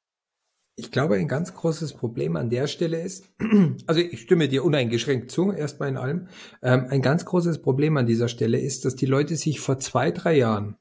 Ich 0.75 0.91
glaube, 0.91 1.16
ein 1.16 1.29
ganz 1.29 1.53
großes 1.53 1.95
Problem 1.95 2.35
an 2.37 2.49
der 2.49 2.66
Stelle 2.66 3.01
ist, 3.01 3.29
also 3.87 4.01
ich 4.01 4.23
stimme 4.23 4.49
dir 4.49 4.64
uneingeschränkt 4.64 5.31
zu, 5.31 5.53
erstmal 5.53 5.91
in 5.91 5.99
allem, 5.99 6.29
ähm, 6.62 6.87
ein 6.89 7.03
ganz 7.03 7.25
großes 7.27 7.61
Problem 7.61 7.97
an 7.99 8.07
dieser 8.07 8.29
Stelle 8.29 8.59
ist, 8.59 8.85
dass 8.85 8.97
die 8.97 9.07
Leute 9.07 9.37
sich 9.37 9.61
vor 9.61 9.79
zwei, 9.79 10.11
drei 10.11 10.37
Jahren, 10.37 10.77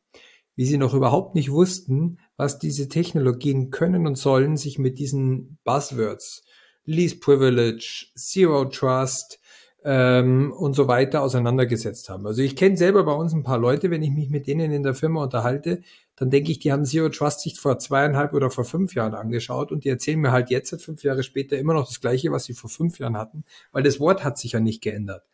wie 0.55 0.65
sie 0.65 0.77
noch 0.77 0.93
überhaupt 0.93 1.35
nicht 1.35 1.51
wussten, 1.51 2.19
was 2.37 2.57
diese 2.57 2.87
Technologien 2.87 3.69
können 3.69 4.07
und 4.07 4.15
sollen, 4.15 4.55
sich 4.55 4.79
mit 4.79 4.97
diesen 4.97 5.57
Buzzwords, 5.65 6.43
Least 6.85 7.19
Privilege, 7.19 8.07
Zero 8.15 8.65
Trust, 8.65 9.41
ähm, 9.83 10.53
und 10.55 10.73
so 10.73 10.87
weiter 10.87 11.21
auseinandergesetzt 11.21 12.09
haben. 12.09 12.27
Also 12.27 12.41
ich 12.41 12.55
kenne 12.55 12.77
selber 12.77 13.03
bei 13.03 13.13
uns 13.13 13.33
ein 13.33 13.43
paar 13.43 13.57
Leute, 13.57 13.89
wenn 13.89 14.03
ich 14.03 14.11
mich 14.11 14.29
mit 14.29 14.47
denen 14.47 14.71
in 14.71 14.83
der 14.83 14.93
Firma 14.93 15.23
unterhalte, 15.23 15.81
dann 16.21 16.29
denke 16.29 16.51
ich, 16.51 16.59
die 16.59 16.71
haben 16.71 16.85
Zero 16.85 17.09
Trust 17.09 17.39
sich 17.39 17.59
vor 17.59 17.79
zweieinhalb 17.79 18.33
oder 18.33 18.51
vor 18.51 18.63
fünf 18.63 18.93
Jahren 18.93 19.15
angeschaut 19.15 19.71
und 19.71 19.85
die 19.85 19.89
erzählen 19.89 20.19
mir 20.19 20.31
halt 20.31 20.51
jetzt, 20.51 20.79
fünf 20.79 21.01
Jahre 21.01 21.23
später, 21.23 21.57
immer 21.57 21.73
noch 21.73 21.87
das 21.87 21.99
Gleiche, 21.99 22.31
was 22.31 22.43
sie 22.43 22.53
vor 22.53 22.69
fünf 22.69 22.99
Jahren 22.99 23.17
hatten, 23.17 23.43
weil 23.71 23.81
das 23.81 23.99
Wort 23.99 24.23
hat 24.23 24.37
sich 24.37 24.51
ja 24.51 24.59
nicht 24.59 24.83
geändert. 24.83 25.25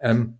Ähm, 0.00 0.38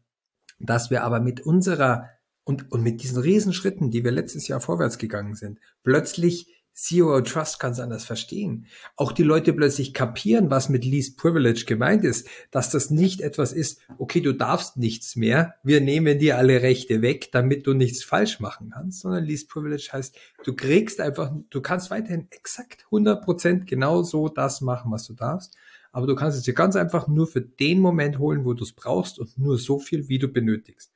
dass 0.58 0.90
wir 0.90 1.04
aber 1.04 1.20
mit 1.20 1.42
unserer 1.42 2.08
und, 2.44 2.72
und 2.72 2.82
mit 2.82 3.02
diesen 3.02 3.20
Riesenschritten, 3.20 3.90
die 3.90 4.02
wir 4.02 4.10
letztes 4.10 4.48
Jahr 4.48 4.62
vorwärts 4.62 4.96
gegangen 4.96 5.34
sind, 5.34 5.58
plötzlich 5.82 6.59
Zero 6.80 7.20
Trust 7.20 7.60
kann 7.60 7.72
es 7.72 7.78
anders 7.78 8.06
verstehen. 8.06 8.64
Auch 8.96 9.12
die 9.12 9.22
Leute 9.22 9.52
plötzlich 9.52 9.92
kapieren, 9.92 10.50
was 10.50 10.70
mit 10.70 10.82
Least 10.82 11.18
Privilege 11.18 11.66
gemeint 11.66 12.04
ist, 12.04 12.26
dass 12.50 12.70
das 12.70 12.88
nicht 12.88 13.20
etwas 13.20 13.52
ist, 13.52 13.82
okay, 13.98 14.22
du 14.22 14.32
darfst 14.32 14.78
nichts 14.78 15.14
mehr, 15.14 15.56
wir 15.62 15.82
nehmen 15.82 16.18
dir 16.18 16.38
alle 16.38 16.62
Rechte 16.62 17.02
weg, 17.02 17.32
damit 17.32 17.66
du 17.66 17.74
nichts 17.74 18.02
falsch 18.02 18.40
machen 18.40 18.70
kannst, 18.70 19.00
sondern 19.00 19.24
Least 19.24 19.50
Privilege 19.50 19.90
heißt, 19.92 20.16
du 20.42 20.54
kriegst 20.56 21.02
einfach, 21.02 21.30
du 21.50 21.60
kannst 21.60 21.90
weiterhin 21.90 22.28
exakt 22.30 22.86
100% 22.90 23.66
genau 23.66 24.02
so 24.02 24.30
das 24.30 24.62
machen, 24.62 24.90
was 24.90 25.06
du 25.06 25.12
darfst, 25.12 25.54
aber 25.92 26.06
du 26.06 26.14
kannst 26.14 26.38
es 26.38 26.44
dir 26.44 26.54
ganz 26.54 26.76
einfach 26.76 27.08
nur 27.08 27.26
für 27.26 27.42
den 27.42 27.80
Moment 27.80 28.18
holen, 28.18 28.46
wo 28.46 28.54
du 28.54 28.64
es 28.64 28.72
brauchst 28.72 29.18
und 29.18 29.36
nur 29.36 29.58
so 29.58 29.78
viel, 29.78 30.08
wie 30.08 30.18
du 30.18 30.28
benötigst 30.28 30.94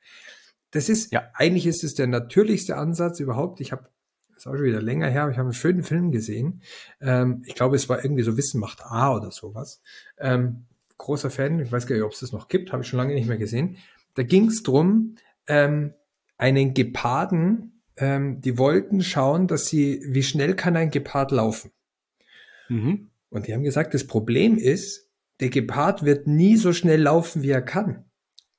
Das 0.71 0.89
ist, 0.89 1.13
ja. 1.13 1.29
eigentlich 1.35 1.67
ist 1.67 1.83
es 1.83 1.93
der 1.93 2.07
natürlichste 2.07 2.75
Ansatz 2.75 3.19
überhaupt. 3.19 3.61
Ich 3.61 3.71
habe, 3.71 3.87
ist 4.35 4.47
auch 4.47 4.55
schon 4.55 4.65
wieder 4.65 4.81
länger 4.81 5.09
her, 5.09 5.23
aber 5.23 5.31
ich 5.31 5.37
habe 5.37 5.47
einen 5.47 5.53
schönen 5.53 5.83
Film 5.83 6.11
gesehen. 6.11 6.61
Ähm, 7.01 7.43
ich 7.45 7.55
glaube, 7.55 7.75
es 7.75 7.89
war 7.89 8.03
irgendwie 8.03 8.23
so 8.23 8.37
Wissen 8.37 8.59
macht 8.59 8.83
A 8.83 9.15
oder 9.15 9.31
sowas. 9.31 9.81
Ähm, 10.17 10.65
großer 10.97 11.29
Fan, 11.29 11.59
ich 11.59 11.71
weiß 11.71 11.87
gar 11.87 11.95
nicht, 11.95 12.05
ob 12.05 12.11
es 12.11 12.19
das 12.19 12.31
noch 12.31 12.47
gibt, 12.47 12.71
habe 12.71 12.83
ich 12.83 12.89
schon 12.89 12.97
lange 12.97 13.13
nicht 13.13 13.27
mehr 13.27 13.37
gesehen. 13.37 13.77
Da 14.15 14.23
ging 14.23 14.47
es 14.47 14.63
drum, 14.63 15.15
ähm, 15.47 15.93
einen 16.37 16.73
Geparden, 16.73 17.81
ähm, 17.97 18.41
die 18.41 18.57
wollten 18.57 19.01
schauen, 19.01 19.47
dass 19.47 19.67
sie, 19.67 20.01
wie 20.07 20.23
schnell 20.23 20.55
kann 20.55 20.75
ein 20.75 20.89
Gepard 20.89 21.31
laufen. 21.31 21.71
Mhm. 22.69 23.09
Und 23.29 23.47
die 23.47 23.53
haben 23.53 23.63
gesagt, 23.63 23.93
das 23.93 24.07
Problem 24.07 24.57
ist, 24.57 25.09
der 25.39 25.49
Gepard 25.49 26.05
wird 26.05 26.27
nie 26.27 26.55
so 26.55 26.73
schnell 26.73 27.01
laufen, 27.01 27.41
wie 27.41 27.49
er 27.49 27.61
kann. 27.61 28.05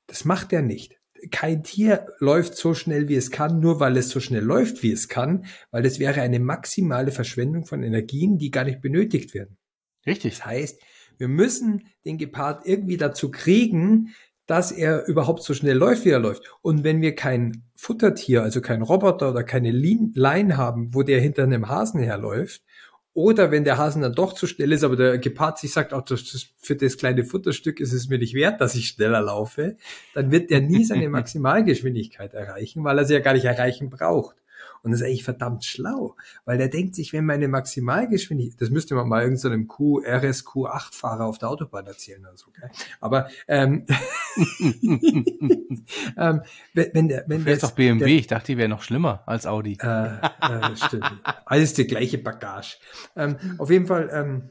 Das 0.05 0.25
macht 0.25 0.53
er 0.53 0.61
nicht. 0.61 0.99
Kein 1.31 1.63
Tier 1.63 2.07
läuft 2.19 2.55
so 2.55 2.73
schnell, 2.73 3.09
wie 3.09 3.15
es 3.15 3.31
kann, 3.31 3.59
nur 3.59 3.79
weil 3.79 3.97
es 3.97 4.09
so 4.09 4.19
schnell 4.19 4.43
läuft, 4.43 4.83
wie 4.83 4.91
es 4.91 5.07
kann, 5.07 5.45
weil 5.71 5.83
das 5.83 5.99
wäre 5.99 6.21
eine 6.21 6.39
maximale 6.39 7.11
Verschwendung 7.11 7.65
von 7.65 7.83
Energien, 7.83 8.37
die 8.37 8.51
gar 8.51 8.63
nicht 8.63 8.81
benötigt 8.81 9.33
werden. 9.33 9.57
Richtig. 10.05 10.37
Das 10.37 10.45
heißt, 10.45 10.81
wir 11.17 11.27
müssen 11.27 11.87
den 12.05 12.17
Gepard 12.17 12.65
irgendwie 12.65 12.97
dazu 12.97 13.31
kriegen, 13.31 14.13
dass 14.45 14.71
er 14.71 15.05
überhaupt 15.07 15.43
so 15.43 15.53
schnell 15.53 15.75
läuft, 15.75 16.05
wie 16.05 16.09
er 16.09 16.19
läuft. 16.19 16.43
Und 16.61 16.83
wenn 16.83 17.01
wir 17.01 17.15
kein 17.15 17.63
Futtertier, 17.75 18.43
also 18.43 18.61
kein 18.61 18.81
Roboter 18.81 19.31
oder 19.31 19.43
keine 19.43 19.71
Line 19.71 20.57
haben, 20.57 20.93
wo 20.93 21.03
der 21.03 21.19
hinter 21.19 21.43
einem 21.43 21.67
Hasen 21.67 22.01
herläuft, 22.01 22.63
oder 23.17 23.49
wenn 23.49 23.63
der 23.63 23.79
Hasen 23.79 24.03
dann 24.03 24.13
doch 24.13 24.33
zu 24.33 24.45
schnell 24.45 24.71
ist, 24.71 24.83
aber 24.83 24.95
der 24.95 25.17
Gepard 25.17 25.57
sich 25.57 25.73
sagt, 25.73 25.91
auch 25.91 26.07
für 26.59 26.75
das 26.75 26.97
kleine 26.99 27.23
Futterstück 27.23 27.79
ist 27.79 27.91
es 27.91 28.09
mir 28.09 28.19
nicht 28.19 28.35
wert, 28.35 28.61
dass 28.61 28.75
ich 28.75 28.89
schneller 28.89 29.21
laufe, 29.21 29.75
dann 30.13 30.31
wird 30.31 30.51
der 30.51 30.61
nie 30.61 30.83
seine 30.83 31.09
Maximalgeschwindigkeit 31.09 32.35
erreichen, 32.35 32.83
weil 32.83 32.99
er 32.99 33.05
sie 33.05 33.15
ja 33.15 33.19
gar 33.19 33.33
nicht 33.33 33.45
erreichen 33.45 33.89
braucht. 33.89 34.35
Und 34.83 34.91
das 34.91 35.01
ist 35.01 35.07
eigentlich 35.07 35.23
verdammt 35.23 35.65
schlau, 35.65 36.15
weil 36.45 36.57
der 36.57 36.67
denkt 36.67 36.95
sich, 36.95 37.13
wenn 37.13 37.25
meine 37.25 37.47
Maximalgeschwindigkeit, 37.47 38.61
das 38.61 38.69
müsste 38.69 38.95
man 38.95 39.07
mal 39.07 39.23
irgendeinem 39.23 39.67
Q, 39.67 40.01
RSQ8-Fahrer 40.01 41.25
auf 41.25 41.37
der 41.37 41.49
Autobahn 41.49 41.85
erzählen 41.85 42.21
oder 42.21 42.37
so, 42.37 42.51
gell? 42.51 42.69
Aber 42.99 43.29
ähm, 43.47 43.85
ähm, 46.17 46.41
wenn, 46.73 46.89
wenn 46.93 47.07
der, 47.07 47.25
wenn 47.27 47.45
der 47.45 47.57
doch 47.57 47.71
BMW, 47.71 47.99
der, 47.99 48.07
ich 48.07 48.27
dachte, 48.27 48.47
die 48.53 48.57
wäre 48.57 48.69
noch 48.69 48.81
schlimmer 48.81 49.23
als 49.25 49.45
Audi. 49.45 49.77
Äh, 49.81 50.17
äh, 50.17 50.75
stimmt. 50.75 51.21
Alles 51.45 51.73
die 51.73 51.87
gleiche 51.87 52.17
Bagage. 52.17 52.77
Ähm, 53.15 53.37
auf 53.57 53.69
jeden 53.69 53.87
Fall, 53.87 54.09
ähm, 54.11 54.49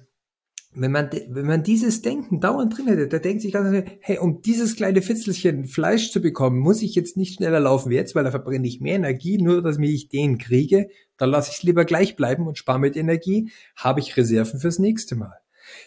wenn 0.78 0.92
man, 0.92 1.10
wenn 1.28 1.46
man 1.46 1.62
dieses 1.62 2.02
Denken 2.02 2.38
dauernd 2.38 2.76
drin 2.76 2.88
hätte, 2.88 3.08
der 3.08 3.20
denkt 3.20 3.40
sich 3.40 3.52
ganz, 3.52 3.88
hey, 4.00 4.18
um 4.18 4.42
dieses 4.42 4.76
kleine 4.76 5.00
Fitzelchen 5.00 5.64
Fleisch 5.64 6.10
zu 6.10 6.20
bekommen, 6.20 6.58
muss 6.58 6.82
ich 6.82 6.94
jetzt 6.94 7.16
nicht 7.16 7.36
schneller 7.36 7.60
laufen 7.60 7.88
wie 7.88 7.94
jetzt, 7.94 8.14
weil 8.14 8.24
da 8.24 8.30
verbrenne 8.30 8.68
ich 8.68 8.80
mehr 8.80 8.96
Energie, 8.96 9.38
nur 9.38 9.62
dass 9.62 9.78
ich 9.78 10.10
den 10.10 10.36
kriege, 10.36 10.88
dann 11.16 11.30
lasse 11.30 11.50
ich 11.50 11.58
es 11.58 11.62
lieber 11.62 11.86
gleich 11.86 12.14
bleiben 12.14 12.46
und 12.46 12.58
spare 12.58 12.78
mit 12.78 12.94
Energie, 12.94 13.50
habe 13.74 14.00
ich 14.00 14.18
Reserven 14.18 14.60
fürs 14.60 14.78
nächste 14.78 15.16
Mal. 15.16 15.38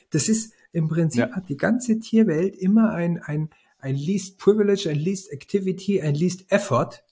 Das 0.10 0.28
ist, 0.28 0.54
im 0.72 0.88
Prinzip 0.88 1.22
ja. 1.22 1.32
hat 1.32 1.50
die 1.50 1.58
ganze 1.58 2.00
Tierwelt 2.00 2.56
immer 2.56 2.92
ein, 2.92 3.20
ein, 3.20 3.50
ein 3.78 3.96
least 3.96 4.40
privilege, 4.40 4.90
ein 4.90 5.00
least 5.00 5.32
activity, 5.32 6.02
ein 6.02 6.16
least 6.16 6.52
effort, 6.52 7.04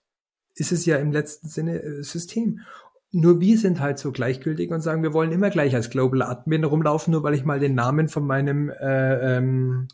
ist 0.55 0.71
es 0.71 0.85
ja 0.87 0.97
im 0.97 1.11
letzten 1.11 1.47
Sinne 1.47 1.81
äh, 1.81 2.03
System. 2.03 2.61
Nur 3.11 3.39
wir 3.39 3.57
sind 3.57 3.79
halt 3.79 3.99
so 3.99 4.11
gleichgültig 4.11 4.69
und 4.71 4.81
sagen, 4.81 5.01
wir 5.01 5.13
wollen 5.13 5.31
immer 5.31 5.49
gleich 5.49 5.73
als 5.73 5.89
Global 5.89 6.21
Admin 6.23 6.65
rumlaufen, 6.65 7.11
nur 7.11 7.23
weil 7.23 7.35
ich 7.35 7.45
mal 7.45 7.59
den 7.59 7.73
Namen 7.73 8.09
von 8.09 8.25
meinem 8.25 8.69
äh, 8.69 9.37
ähm, 9.37 9.87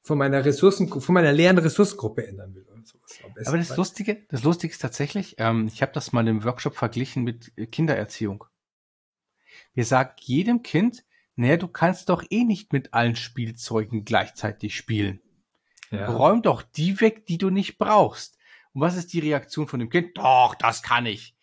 von 0.00 0.18
meiner 0.18 0.44
Ressourcen, 0.44 0.88
von 0.88 1.14
meiner 1.14 1.32
leeren 1.32 1.58
Ressourcengruppe 1.58 2.26
ändern 2.26 2.54
will 2.54 2.66
oder 2.72 2.82
sowas. 2.84 3.46
Aber 3.46 3.58
das. 3.58 3.76
Lustige, 3.76 4.24
das 4.28 4.42
Lustige 4.42 4.72
ist 4.72 4.80
tatsächlich, 4.80 5.36
ähm, 5.38 5.68
ich 5.72 5.82
habe 5.82 5.92
das 5.92 6.12
mal 6.12 6.26
im 6.26 6.44
Workshop 6.44 6.76
verglichen 6.76 7.24
mit 7.24 7.52
Kindererziehung. 7.70 8.44
Wir 9.74 9.84
sagen 9.84 10.12
jedem 10.20 10.62
Kind, 10.62 11.04
naja, 11.34 11.56
du 11.56 11.68
kannst 11.68 12.08
doch 12.08 12.24
eh 12.30 12.44
nicht 12.44 12.72
mit 12.72 12.94
allen 12.94 13.16
Spielzeugen 13.16 14.04
gleichzeitig 14.04 14.76
spielen. 14.76 15.20
Ja. 15.90 16.10
Räum 16.10 16.42
doch 16.42 16.62
die 16.62 17.00
weg, 17.00 17.26
die 17.26 17.38
du 17.38 17.50
nicht 17.50 17.78
brauchst. 17.78 18.38
Und 18.72 18.80
was 18.80 18.96
ist 18.96 19.12
die 19.12 19.20
Reaktion 19.20 19.66
von 19.68 19.80
dem 19.80 19.88
Kind? 19.88 20.16
Doch, 20.16 20.54
das 20.54 20.82
kann 20.82 21.06
ich 21.06 21.36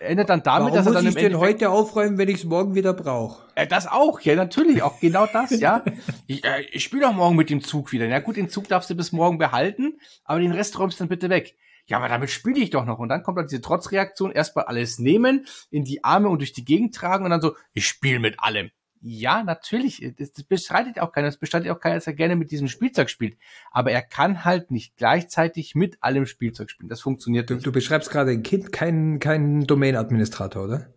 endet 0.00 0.28
dann 0.28 0.42
damit, 0.42 0.72
Warum 0.72 0.76
dass 0.76 0.86
er 0.86 0.92
dann 0.92 1.04
muss 1.04 1.14
ich 1.14 1.20
denn 1.20 1.38
heute 1.38 1.70
aufräumen, 1.70 2.18
wenn 2.18 2.28
ich 2.28 2.36
es 2.36 2.44
morgen 2.44 2.74
wieder 2.74 2.94
brauche? 2.94 3.42
Äh, 3.54 3.66
das 3.66 3.86
auch, 3.86 4.20
ja, 4.20 4.34
natürlich, 4.34 4.82
auch 4.82 5.00
genau 5.00 5.26
das, 5.26 5.58
ja. 5.58 5.84
Ich, 6.26 6.44
äh, 6.44 6.62
ich 6.72 6.84
spiele 6.84 7.02
doch 7.02 7.12
morgen 7.12 7.36
mit 7.36 7.50
dem 7.50 7.62
Zug 7.62 7.92
wieder. 7.92 8.06
Ja 8.06 8.20
gut, 8.20 8.36
den 8.36 8.48
Zug 8.48 8.68
darfst 8.68 8.90
du 8.90 8.94
bis 8.94 9.12
morgen 9.12 9.38
behalten, 9.38 9.98
aber 10.24 10.40
den 10.40 10.52
Rest 10.52 10.78
räumst 10.78 10.98
du 10.98 11.04
dann 11.04 11.08
bitte 11.08 11.30
weg. 11.30 11.56
Ja, 11.86 11.96
aber 11.96 12.08
damit 12.08 12.30
spiele 12.30 12.60
ich 12.60 12.70
doch 12.70 12.84
noch. 12.84 12.98
Und 12.98 13.08
dann 13.08 13.22
kommt 13.22 13.38
dann 13.38 13.46
diese 13.46 13.62
Trotzreaktion, 13.62 14.30
erstmal 14.30 14.66
alles 14.66 14.98
nehmen, 14.98 15.46
in 15.70 15.84
die 15.84 16.04
Arme 16.04 16.28
und 16.28 16.40
durch 16.40 16.52
die 16.52 16.64
Gegend 16.64 16.94
tragen 16.94 17.24
und 17.24 17.30
dann 17.30 17.40
so, 17.40 17.56
ich 17.72 17.86
spiele 17.86 18.20
mit 18.20 18.38
allem. 18.40 18.70
Ja, 19.00 19.42
natürlich. 19.42 20.14
Das, 20.18 20.32
das 20.32 20.44
bestreitet 20.44 21.00
auch 21.00 21.12
keiner. 21.12 21.28
Das 21.28 21.36
bestreitet 21.36 21.70
auch 21.70 21.80
keiner, 21.80 21.96
dass 21.96 22.06
er 22.06 22.14
gerne 22.14 22.36
mit 22.36 22.50
diesem 22.50 22.68
Spielzeug 22.68 23.10
spielt. 23.10 23.38
Aber 23.70 23.92
er 23.92 24.02
kann 24.02 24.44
halt 24.44 24.70
nicht 24.70 24.96
gleichzeitig 24.96 25.74
mit 25.74 26.02
allem 26.02 26.26
Spielzeug 26.26 26.70
spielen. 26.70 26.88
Das 26.88 27.00
funktioniert 27.00 27.50
du, 27.50 27.54
nicht. 27.54 27.66
Du 27.66 27.72
beschreibst 27.72 28.10
gerade 28.10 28.32
ein 28.32 28.42
Kind, 28.42 28.72
keinen 28.72 29.18
kein 29.18 29.66
Domain-Administrator, 29.66 30.64
oder? 30.64 30.94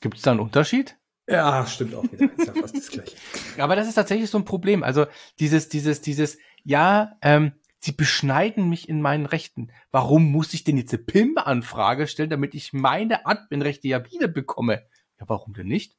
Gibt 0.00 0.16
es 0.16 0.22
da 0.22 0.30
einen 0.30 0.40
Unterschied? 0.40 0.96
Ja, 1.28 1.66
stimmt 1.66 1.94
auch 1.94 2.04
wieder. 2.04 2.32
Ist 2.36 2.46
ja 2.46 2.54
fast 2.54 2.76
das 2.76 2.88
Gleiche. 2.88 3.16
Aber 3.58 3.76
das 3.76 3.88
ist 3.88 3.94
tatsächlich 3.94 4.30
so 4.30 4.38
ein 4.38 4.44
Problem. 4.44 4.82
Also 4.82 5.06
dieses, 5.40 5.68
dieses, 5.68 6.00
dieses, 6.00 6.38
ja, 6.64 7.16
ähm, 7.20 7.52
sie 7.80 7.92
beschneiden 7.92 8.68
mich 8.68 8.88
in 8.88 9.02
meinen 9.02 9.26
Rechten. 9.26 9.70
Warum 9.90 10.30
muss 10.30 10.54
ich 10.54 10.64
denn 10.64 10.78
jetzt 10.78 10.94
eine 10.94 11.02
PIM-Anfrage 11.02 12.06
stellen, 12.06 12.30
damit 12.30 12.54
ich 12.54 12.72
meine 12.72 13.26
Admin-Rechte 13.26 13.88
ja 13.88 14.04
wieder 14.10 14.28
bekomme? 14.28 14.84
Ja, 15.20 15.28
warum 15.28 15.52
denn 15.52 15.66
nicht? 15.66 15.96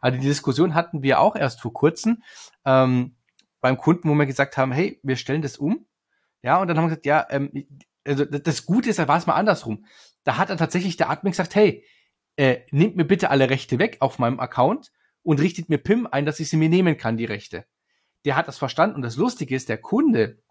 Also 0.00 0.18
die 0.18 0.26
Diskussion 0.26 0.74
hatten 0.74 1.02
wir 1.02 1.20
auch 1.20 1.36
erst 1.36 1.60
vor 1.60 1.72
kurzem 1.72 2.22
ähm, 2.64 3.16
beim 3.60 3.76
Kunden, 3.76 4.08
wo 4.08 4.14
wir 4.14 4.26
gesagt 4.26 4.56
haben, 4.56 4.72
hey, 4.72 5.00
wir 5.02 5.16
stellen 5.16 5.42
das 5.42 5.56
um. 5.56 5.86
Ja, 6.42 6.60
und 6.60 6.68
dann 6.68 6.76
haben 6.76 6.84
wir 6.84 6.88
gesagt, 6.90 7.06
ja, 7.06 7.26
ähm, 7.30 7.66
also 8.06 8.24
das 8.24 8.66
Gute 8.66 8.90
ist, 8.90 8.98
da 8.98 9.08
war 9.08 9.16
es 9.16 9.26
mal 9.26 9.34
andersrum. 9.34 9.86
Da 10.24 10.36
hat 10.36 10.50
dann 10.50 10.58
tatsächlich 10.58 10.96
der 10.96 11.10
Admin 11.10 11.32
gesagt, 11.32 11.54
hey, 11.54 11.84
äh, 12.36 12.60
nehmt 12.70 12.96
mir 12.96 13.04
bitte 13.04 13.30
alle 13.30 13.48
Rechte 13.48 13.78
weg 13.78 13.96
auf 14.00 14.18
meinem 14.18 14.40
Account 14.40 14.92
und 15.22 15.40
richtet 15.40 15.68
mir 15.68 15.78
PIM 15.78 16.06
ein, 16.10 16.26
dass 16.26 16.40
ich 16.40 16.50
sie 16.50 16.56
mir 16.56 16.68
nehmen 16.68 16.96
kann, 16.96 17.16
die 17.16 17.24
Rechte. 17.24 17.64
Der 18.24 18.36
hat 18.36 18.48
das 18.48 18.58
verstanden 18.58 18.96
und 18.96 19.02
das 19.02 19.16
Lustige 19.16 19.54
ist, 19.54 19.68
der 19.68 19.78
Kunde, 19.78 20.42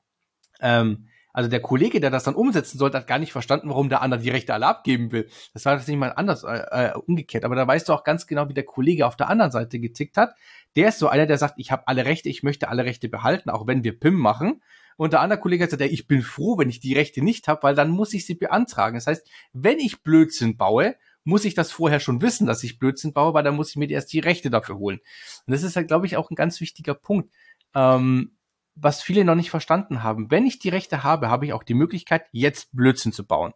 ähm, 0.59 1.09
also 1.33 1.49
der 1.49 1.61
Kollege, 1.61 1.99
der 1.99 2.11
das 2.11 2.23
dann 2.23 2.35
umsetzen 2.35 2.77
sollte, 2.77 2.97
hat 2.97 3.07
gar 3.07 3.17
nicht 3.17 3.31
verstanden, 3.31 3.69
warum 3.69 3.89
der 3.89 4.01
andere 4.03 4.21
die 4.21 4.29
Rechte 4.29 4.53
alle 4.53 4.67
abgeben 4.67 5.11
will. 5.11 5.27
Das 5.53 5.65
war 5.65 5.73
tatsächlich 5.73 5.99
mal 5.99 6.13
anders, 6.13 6.43
äh, 6.43 6.61
äh, 6.69 6.93
umgekehrt. 6.93 7.43
Aber 7.43 7.55
da 7.55 7.67
weißt 7.67 7.89
du 7.89 7.93
auch 7.93 8.03
ganz 8.03 8.27
genau, 8.27 8.47
wie 8.49 8.53
der 8.53 8.63
Kollege 8.63 9.07
auf 9.07 9.17
der 9.17 9.29
anderen 9.29 9.51
Seite 9.51 9.79
getickt 9.79 10.15
hat. 10.15 10.35
Der 10.75 10.89
ist 10.89 10.99
so 10.99 11.07
einer, 11.07 11.25
der 11.25 11.39
sagt, 11.39 11.55
ich 11.57 11.71
habe 11.71 11.87
alle 11.87 12.05
Rechte, 12.05 12.29
ich 12.29 12.43
möchte 12.43 12.69
alle 12.69 12.85
Rechte 12.85 13.09
behalten, 13.09 13.49
auch 13.49 13.65
wenn 13.65 13.83
wir 13.83 13.99
PIM 13.99 14.13
machen. 14.13 14.61
Und 14.95 15.13
der 15.13 15.21
andere 15.21 15.39
Kollege 15.39 15.63
hat 15.63 15.71
gesagt, 15.71 15.81
ja, 15.81 15.91
ich 15.91 16.07
bin 16.07 16.21
froh, 16.21 16.59
wenn 16.59 16.69
ich 16.69 16.79
die 16.79 16.93
Rechte 16.93 17.23
nicht 17.23 17.47
habe, 17.47 17.63
weil 17.63 17.73
dann 17.73 17.89
muss 17.89 18.13
ich 18.13 18.27
sie 18.27 18.35
beantragen. 18.35 18.95
Das 18.95 19.07
heißt, 19.07 19.27
wenn 19.53 19.79
ich 19.79 20.03
Blödsinn 20.03 20.55
baue, 20.55 20.95
muss 21.23 21.45
ich 21.45 21.55
das 21.55 21.71
vorher 21.71 21.99
schon 21.99 22.21
wissen, 22.21 22.45
dass 22.45 22.63
ich 22.63 22.77
Blödsinn 22.77 23.13
baue, 23.13 23.33
weil 23.33 23.43
dann 23.43 23.55
muss 23.55 23.71
ich 23.71 23.75
mir 23.75 23.89
erst 23.89 24.13
die 24.13 24.19
Rechte 24.19 24.51
dafür 24.51 24.77
holen. 24.77 24.99
Und 25.47 25.51
das 25.51 25.63
ist 25.63 25.75
halt, 25.75 25.87
glaube 25.87 26.05
ich, 26.05 26.15
auch 26.17 26.29
ein 26.29 26.35
ganz 26.35 26.61
wichtiger 26.61 26.93
Punkt. 26.93 27.33
Ähm, 27.73 28.33
was 28.75 29.01
viele 29.01 29.23
noch 29.25 29.35
nicht 29.35 29.49
verstanden 29.49 30.03
haben. 30.03 30.31
Wenn 30.31 30.45
ich 30.45 30.59
die 30.59 30.69
Rechte 30.69 31.03
habe, 31.03 31.29
habe 31.29 31.45
ich 31.45 31.53
auch 31.53 31.63
die 31.63 31.73
Möglichkeit, 31.73 32.25
jetzt 32.31 32.69
Blödsinn 32.71 33.13
zu 33.13 33.25
bauen. 33.25 33.53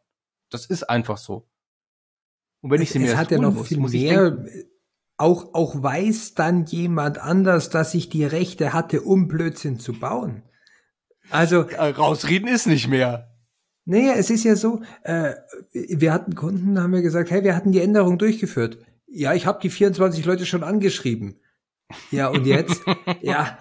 Das 0.50 0.66
ist 0.66 0.84
einfach 0.84 1.18
so. 1.18 1.48
Und 2.62 2.72
wenn 2.72 2.82
es, 2.82 2.84
ich 2.84 2.92
sie 2.92 3.00
mir 3.00 3.12
es 3.12 3.18
hat 3.18 3.32
ja 3.32 3.40
noch 3.40 3.54
muss, 3.54 3.68
viel 3.68 3.80
muss 3.80 3.92
mehr. 3.92 4.46
Auch, 5.18 5.54
auch 5.54 5.82
weiß 5.82 6.36
dann 6.36 6.66
jemand 6.66 7.18
anders, 7.18 7.70
dass 7.70 7.94
ich 7.96 8.10
die 8.10 8.24
Rechte 8.24 8.74
hatte, 8.74 9.02
um 9.02 9.28
Blödsinn 9.28 9.80
zu 9.80 9.94
bauen. 9.94 10.44
Also 11.30 11.62
äh, 11.64 11.90
rausreden 11.90 12.48
ist 12.48 12.68
nicht 12.68 12.88
mehr. 12.88 13.34
Naja, 13.86 14.14
es 14.16 14.30
ist 14.30 14.44
ja 14.44 14.56
so, 14.56 14.82
äh, 15.04 15.34
wir 15.72 16.14
hatten 16.14 16.36
Kunden, 16.36 16.80
haben 16.80 16.94
wir 16.94 17.02
gesagt, 17.02 17.32
hey, 17.32 17.44
wir 17.44 17.56
hatten 17.56 17.72
die 17.72 17.82
Änderung 17.82 18.18
durchgeführt. 18.18 18.80
Ja, 19.08 19.34
ich 19.34 19.46
habe 19.46 19.60
die 19.62 19.70
24 19.70 20.26
Leute 20.26 20.46
schon 20.46 20.64
angeschrieben. 20.64 21.40
Ja, 22.12 22.28
und 22.28 22.46
jetzt? 22.46 22.82
ja, 23.22 23.58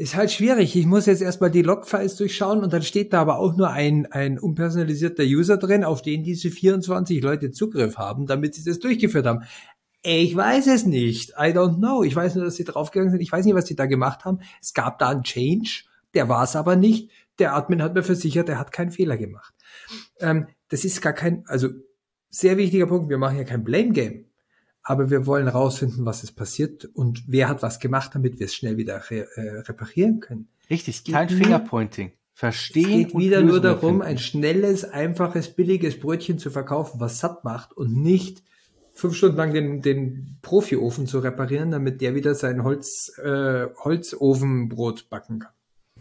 ist 0.00 0.16
halt 0.16 0.32
schwierig. 0.32 0.74
Ich 0.76 0.86
muss 0.86 1.04
jetzt 1.04 1.20
erstmal 1.20 1.50
die 1.50 1.60
Logfiles 1.60 2.16
durchschauen 2.16 2.64
und 2.64 2.72
dann 2.72 2.82
steht 2.82 3.12
da 3.12 3.20
aber 3.20 3.38
auch 3.38 3.54
nur 3.54 3.68
ein, 3.68 4.06
ein 4.06 4.38
unpersonalisierter 4.38 5.24
User 5.24 5.58
drin, 5.58 5.84
auf 5.84 6.00
den 6.00 6.24
diese 6.24 6.50
24 6.50 7.20
Leute 7.20 7.50
Zugriff 7.50 7.98
haben, 7.98 8.26
damit 8.26 8.54
sie 8.54 8.64
das 8.64 8.78
durchgeführt 8.78 9.26
haben. 9.26 9.44
Ich 10.02 10.34
weiß 10.34 10.68
es 10.68 10.86
nicht. 10.86 11.32
I 11.32 11.52
don't 11.52 11.76
know. 11.76 12.02
Ich 12.02 12.16
weiß 12.16 12.34
nur, 12.36 12.46
dass 12.46 12.56
sie 12.56 12.64
draufgegangen 12.64 13.10
sind. 13.10 13.20
Ich 13.20 13.30
weiß 13.30 13.44
nicht, 13.44 13.54
was 13.54 13.66
sie 13.66 13.76
da 13.76 13.84
gemacht 13.84 14.24
haben. 14.24 14.38
Es 14.62 14.72
gab 14.72 14.98
da 14.98 15.10
einen 15.10 15.22
Change. 15.22 15.82
Der 16.14 16.30
war 16.30 16.44
es 16.44 16.56
aber 16.56 16.76
nicht. 16.76 17.10
Der 17.38 17.54
Admin 17.54 17.82
hat 17.82 17.92
mir 17.92 18.02
versichert, 18.02 18.48
er 18.48 18.58
hat 18.58 18.72
keinen 18.72 18.92
Fehler 18.92 19.18
gemacht. 19.18 19.52
Ähm, 20.18 20.46
das 20.70 20.86
ist 20.86 21.02
gar 21.02 21.12
kein, 21.12 21.44
also 21.46 21.68
sehr 22.30 22.56
wichtiger 22.56 22.86
Punkt. 22.86 23.10
Wir 23.10 23.18
machen 23.18 23.36
ja 23.36 23.44
kein 23.44 23.64
Blame 23.64 23.92
Game 23.92 24.29
aber 24.82 25.10
wir 25.10 25.26
wollen 25.26 25.48
rausfinden, 25.48 26.04
was 26.04 26.24
ist 26.24 26.32
passiert 26.32 26.84
und 26.84 27.24
wer 27.26 27.48
hat 27.48 27.62
was 27.62 27.78
gemacht, 27.78 28.10
damit 28.14 28.38
wir 28.38 28.46
es 28.46 28.54
schnell 28.54 28.76
wieder 28.76 29.02
re 29.10 29.26
äh, 29.36 29.60
reparieren 29.60 30.20
können. 30.20 30.48
Richtig, 30.68 31.04
kein 31.04 31.28
Fingerpointing. 31.28 32.12
verstehen. 32.32 32.84
Es 32.84 32.90
geht 33.08 33.18
wieder 33.18 33.42
nur 33.42 33.60
darum, 33.60 34.02
ein 34.02 34.18
schnelles, 34.18 34.84
einfaches, 34.84 35.54
billiges 35.54 35.98
Brötchen 35.98 36.38
zu 36.38 36.50
verkaufen, 36.50 37.00
was 37.00 37.18
satt 37.18 37.44
macht 37.44 37.72
und 37.76 38.00
nicht 38.00 38.42
fünf 38.92 39.16
Stunden 39.16 39.36
lang 39.36 39.52
den, 39.52 39.82
den 39.82 40.38
Profiofen 40.42 41.06
zu 41.06 41.18
reparieren, 41.18 41.70
damit 41.70 42.00
der 42.00 42.14
wieder 42.14 42.34
sein 42.34 42.64
Holz, 42.64 43.12
äh, 43.22 43.66
Holzofenbrot 43.82 45.10
backen 45.10 45.40
kann. 45.40 45.52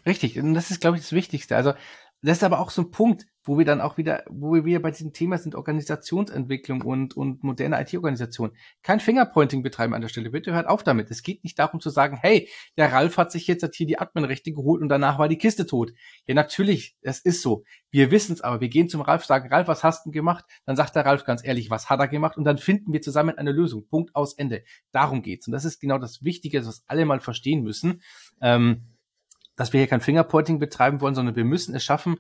Richtig, 0.06 0.40
und 0.40 0.54
das 0.54 0.72
ist, 0.72 0.82
glaube 0.82 0.98
ich, 0.98 1.04
das 1.04 1.14
Wichtigste. 1.14 1.56
Also 1.56 1.74
das 2.22 2.38
ist 2.38 2.44
aber 2.44 2.60
auch 2.60 2.70
so 2.70 2.82
ein 2.82 2.92
Punkt, 2.92 3.26
wo 3.44 3.58
wir 3.58 3.66
dann 3.66 3.82
auch 3.82 3.98
wieder, 3.98 4.24
wo 4.30 4.54
wir 4.54 4.66
wieder 4.66 4.80
bei 4.80 4.92
diesem 4.92 5.14
Thema 5.14 5.38
sind, 5.38 5.56
Organisationsentwicklung 5.56 6.82
und, 6.82 7.16
und 7.16 7.44
moderne 7.44 7.82
IT-Organisation. 7.82 8.52
Kein 8.84 9.00
Fingerpointing 9.00 9.64
betreiben 9.64 9.94
an 9.94 10.02
der 10.02 10.10
Stelle. 10.10 10.30
Bitte 10.30 10.54
hört 10.54 10.68
auf 10.68 10.84
damit. 10.84 11.10
Es 11.10 11.24
geht 11.24 11.44
nicht 11.44 11.58
darum 11.58 11.80
zu 11.80 11.90
sagen, 11.90 12.18
hey, 12.22 12.50
der 12.78 12.92
Ralf 12.92 13.18
hat 13.18 13.32
sich 13.32 13.48
jetzt 13.48 13.68
hier 13.76 13.88
die 13.88 13.98
Adminrechte 13.98 14.52
geholt 14.52 14.82
und 14.82 14.90
danach 14.90 15.18
war 15.18 15.30
die 15.30 15.38
Kiste 15.38 15.66
tot. 15.66 15.94
Ja, 16.28 16.36
natürlich, 16.36 16.96
das 17.02 17.20
ist 17.20 17.42
so. 17.42 17.64
Wir 17.90 18.12
wissen 18.12 18.34
es 18.34 18.42
aber. 18.42 18.62
Wir 18.62 18.70
gehen 18.70 18.90
zum 18.90 19.02
Ralf, 19.02 19.26
sagen, 19.26 19.52
Ralf, 19.52 19.68
was 19.68 19.84
hast 19.84 20.06
du 20.06 20.12
gemacht? 20.12 20.46
Dann 20.66 20.76
sagt 20.76 20.96
der 20.96 21.06
Ralf 21.06 21.24
ganz 21.24 21.44
ehrlich, 21.44 21.70
was 21.70 21.90
hat 21.90 22.00
er 22.00 22.08
gemacht? 22.08 22.38
Und 22.38 22.44
dann 22.44 22.58
finden 22.58 22.94
wir 22.94 23.02
zusammen 23.02 23.38
eine 23.38 23.52
Lösung. 23.52 23.88
Punkt 23.88 24.16
aus 24.16 24.34
Ende. 24.34 24.64
Darum 24.92 25.22
geht's. 25.22 25.48
Und 25.48 25.54
das 25.54 25.66
ist 25.66 25.80
genau 25.80 25.98
das 25.98 26.24
Wichtige, 26.24 26.66
was 26.66 26.84
alle 26.88 27.06
mal 27.06 27.20
verstehen 27.20 27.64
müssen. 27.64 28.02
Ähm, 28.42 28.84
dass 29.60 29.74
wir 29.74 29.82
hier 29.82 29.88
kein 29.88 30.00
Fingerpointing 30.00 30.58
betreiben 30.58 31.02
wollen, 31.02 31.16
sondern 31.16 31.36
wir 31.36 31.44
müssen 31.44 31.76
es 31.76 31.84
schaffen, 31.84 32.16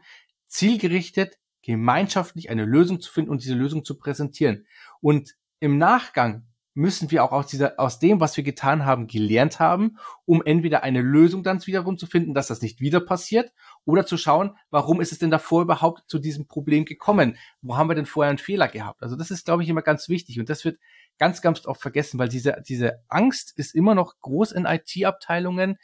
zielgerichtet, 0.48 1.40
gemeinschaftlich 1.62 2.50
eine 2.50 2.66
Lösung 2.66 3.00
zu 3.00 3.10
finden 3.10 3.32
und 3.32 3.44
diese 3.44 3.54
Lösung 3.54 3.86
zu 3.86 3.98
präsentieren. 3.98 4.68
Und 5.00 5.36
im 5.62 5.78
Nachgang 5.78 6.48
müssen 6.74 7.12
wir 7.12 7.24
auch 7.24 7.32
aus 7.32 7.48
dieser, 7.48 7.80
aus 7.80 8.00
dem, 8.00 8.20
was 8.20 8.36
wir 8.36 8.44
getan 8.44 8.86
haben, 8.86 9.08
gelernt 9.08 9.60
haben, 9.60 9.98
um 10.26 10.44
entweder 10.44 10.84
eine 10.84 11.02
Lösung 11.02 11.42
dann 11.44 11.66
wiederum 11.66 11.98
zu 11.98 12.08
finden, 12.08 12.34
dass 12.34 12.48
das 12.48 12.62
nicht 12.62 12.82
wieder 12.82 13.00
passiert, 13.00 13.54
oder 13.86 14.06
zu 14.06 14.18
schauen, 14.18 14.58
warum 14.70 15.00
ist 15.00 15.14
es 15.14 15.20
denn 15.20 15.32
davor 15.32 15.62
überhaupt 15.62 16.10
zu 16.10 16.20
diesem 16.20 16.46
Problem 16.46 16.84
gekommen? 16.84 17.38
Wo 17.62 17.78
haben 17.78 17.90
wir 17.90 17.96
denn 17.96 18.06
vorher 18.06 18.30
einen 18.30 18.38
Fehler 18.38 18.68
gehabt? 18.68 19.02
Also 19.02 19.16
das 19.16 19.32
ist, 19.32 19.46
glaube 19.46 19.64
ich, 19.64 19.70
immer 19.70 19.82
ganz 19.82 20.10
wichtig 20.10 20.40
und 20.42 20.50
das 20.50 20.66
wird 20.66 20.78
ganz, 21.18 21.42
ganz 21.42 21.66
oft 21.66 21.82
vergessen, 21.82 22.20
weil 22.20 22.28
diese, 22.28 22.62
diese 22.68 23.02
Angst 23.08 23.54
ist 23.58 23.74
immer 23.74 23.96
noch 23.96 24.20
groß 24.20 24.52
in 24.52 24.66
IT-Abteilungen, 24.66 25.78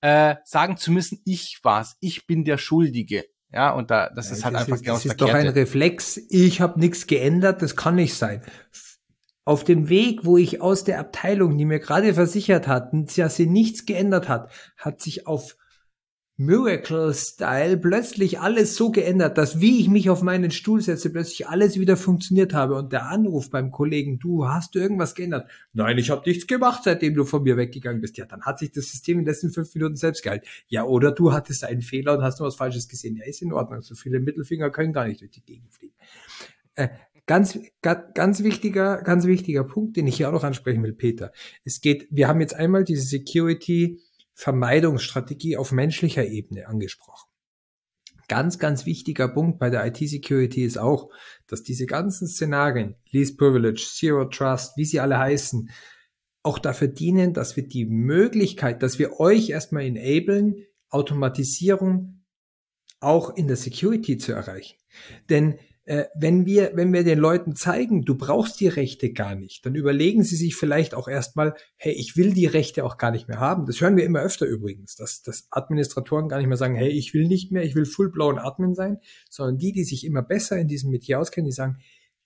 äh, 0.00 0.36
sagen 0.44 0.76
zu 0.76 0.92
müssen, 0.92 1.20
ich 1.24 1.60
war's, 1.62 1.96
ich 2.00 2.26
bin 2.26 2.44
der 2.44 2.58
Schuldige. 2.58 3.24
Ja, 3.52 3.72
und 3.72 3.90
da, 3.90 4.10
das 4.14 4.28
ja, 4.28 4.36
ist 4.36 4.44
halt 4.44 4.54
das 4.54 4.62
einfach 4.62 4.76
ist, 4.76 4.82
genau 4.82 4.94
das, 4.94 5.02
das 5.02 5.12
ist 5.12 5.20
doch 5.20 5.34
ein 5.34 5.48
Reflex, 5.48 6.20
ich 6.28 6.60
habe 6.60 6.78
nichts 6.78 7.06
geändert, 7.06 7.62
das 7.62 7.76
kann 7.76 7.96
nicht 7.96 8.14
sein. 8.14 8.42
Auf 9.44 9.64
dem 9.64 9.88
Weg, 9.88 10.24
wo 10.24 10.36
ich 10.36 10.60
aus 10.60 10.84
der 10.84 11.00
Abteilung, 11.00 11.58
die 11.58 11.64
mir 11.64 11.80
gerade 11.80 12.14
versichert 12.14 12.68
hat, 12.68 12.90
dass 12.92 13.36
sie 13.36 13.46
nichts 13.46 13.86
geändert 13.86 14.28
hat, 14.28 14.52
hat 14.76 15.00
sich 15.00 15.26
auf 15.26 15.56
Miracle-Style 16.40 17.76
plötzlich 17.76 18.40
alles 18.40 18.74
so 18.74 18.90
geändert, 18.90 19.36
dass 19.36 19.60
wie 19.60 19.78
ich 19.78 19.88
mich 19.88 20.08
auf 20.08 20.22
meinen 20.22 20.50
Stuhl 20.50 20.80
setze, 20.80 21.10
plötzlich 21.10 21.48
alles 21.48 21.78
wieder 21.78 21.98
funktioniert 21.98 22.54
habe 22.54 22.76
und 22.76 22.94
der 22.94 23.10
Anruf 23.10 23.50
beim 23.50 23.70
Kollegen, 23.70 24.18
du 24.18 24.48
hast 24.48 24.74
du 24.74 24.78
irgendwas 24.78 25.14
geändert? 25.14 25.50
Nein, 25.74 25.98
ich 25.98 26.08
habe 26.08 26.22
nichts 26.24 26.46
gemacht, 26.46 26.80
seitdem 26.82 27.14
du 27.14 27.26
von 27.26 27.42
mir 27.42 27.58
weggegangen 27.58 28.00
bist. 28.00 28.16
Ja, 28.16 28.24
dann 28.24 28.40
hat 28.40 28.58
sich 28.58 28.72
das 28.72 28.86
System 28.86 29.18
in 29.18 29.26
den 29.26 29.28
letzten 29.28 29.50
fünf 29.50 29.74
Minuten 29.74 29.96
selbst 29.96 30.22
gehalten. 30.22 30.46
Ja, 30.68 30.84
oder 30.84 31.12
du 31.12 31.34
hattest 31.34 31.62
einen 31.62 31.82
Fehler 31.82 32.16
und 32.16 32.24
hast 32.24 32.40
noch 32.40 32.46
was 32.46 32.56
Falsches 32.56 32.88
gesehen. 32.88 33.16
Ja, 33.16 33.26
ist 33.26 33.42
in 33.42 33.52
Ordnung. 33.52 33.82
So 33.82 33.94
viele 33.94 34.18
Mittelfinger 34.18 34.70
können 34.70 34.94
gar 34.94 35.06
nicht 35.06 35.20
durch 35.20 35.32
die 35.32 35.44
Gegend 35.44 35.70
fliegen. 35.74 35.92
Äh, 36.74 36.88
ganz, 37.26 37.58
ganz 37.82 38.42
wichtiger, 38.42 39.02
ganz 39.02 39.26
wichtiger 39.26 39.64
Punkt, 39.64 39.98
den 39.98 40.06
ich 40.06 40.16
hier 40.16 40.28
auch 40.28 40.32
noch 40.32 40.44
ansprechen 40.44 40.82
will, 40.82 40.94
Peter. 40.94 41.32
Es 41.66 41.82
geht, 41.82 42.08
wir 42.10 42.28
haben 42.28 42.40
jetzt 42.40 42.54
einmal 42.54 42.84
diese 42.84 43.02
Security 43.02 44.00
Vermeidungsstrategie 44.40 45.58
auf 45.58 45.70
menschlicher 45.70 46.24
Ebene 46.24 46.66
angesprochen. 46.66 47.28
Ganz, 48.26 48.58
ganz 48.58 48.86
wichtiger 48.86 49.28
Punkt 49.28 49.58
bei 49.58 49.68
der 49.68 49.84
IT-Security 49.86 50.64
ist 50.64 50.78
auch, 50.78 51.10
dass 51.46 51.62
diese 51.62 51.84
ganzen 51.84 52.26
Szenarien, 52.26 52.94
Least 53.10 53.36
Privilege, 53.36 53.86
Zero 53.92 54.24
Trust, 54.24 54.78
wie 54.78 54.86
sie 54.86 54.98
alle 54.98 55.18
heißen, 55.18 55.68
auch 56.42 56.58
dafür 56.58 56.88
dienen, 56.88 57.34
dass 57.34 57.56
wir 57.56 57.68
die 57.68 57.84
Möglichkeit, 57.84 58.82
dass 58.82 58.98
wir 58.98 59.20
euch 59.20 59.50
erstmal 59.50 59.84
enablen, 59.84 60.64
Automatisierung 60.88 62.24
auch 62.98 63.36
in 63.36 63.46
der 63.46 63.56
Security 63.56 64.16
zu 64.16 64.32
erreichen. 64.32 64.78
Denn 65.28 65.58
äh, 65.90 66.08
wenn 66.14 66.46
wir, 66.46 66.70
wenn 66.74 66.92
wir 66.92 67.02
den 67.02 67.18
Leuten 67.18 67.56
zeigen, 67.56 68.02
du 68.02 68.14
brauchst 68.16 68.60
die 68.60 68.68
Rechte 68.68 69.12
gar 69.12 69.34
nicht, 69.34 69.66
dann 69.66 69.74
überlegen 69.74 70.22
sie 70.22 70.36
sich 70.36 70.54
vielleicht 70.54 70.94
auch 70.94 71.08
erstmal, 71.08 71.54
hey, 71.78 71.92
ich 71.92 72.16
will 72.16 72.32
die 72.32 72.46
Rechte 72.46 72.84
auch 72.84 72.96
gar 72.96 73.10
nicht 73.10 73.26
mehr 73.26 73.40
haben. 73.40 73.66
Das 73.66 73.80
hören 73.80 73.96
wir 73.96 74.04
immer 74.04 74.20
öfter 74.20 74.46
übrigens, 74.46 74.94
dass, 74.94 75.22
dass 75.22 75.48
Administratoren 75.50 76.28
gar 76.28 76.38
nicht 76.38 76.46
mehr 76.46 76.56
sagen, 76.56 76.76
hey, 76.76 76.90
ich 76.90 77.12
will 77.12 77.26
nicht 77.26 77.50
mehr, 77.50 77.64
ich 77.64 77.74
will 77.74 77.86
full-blown 77.86 78.38
Admin 78.38 78.76
sein, 78.76 78.98
sondern 79.28 79.58
die, 79.58 79.72
die 79.72 79.82
sich 79.82 80.06
immer 80.06 80.22
besser 80.22 80.56
in 80.58 80.68
diesem 80.68 80.92
Metier 80.92 81.18
auskennen, 81.18 81.46
die 81.46 81.54
sagen, 81.56 81.78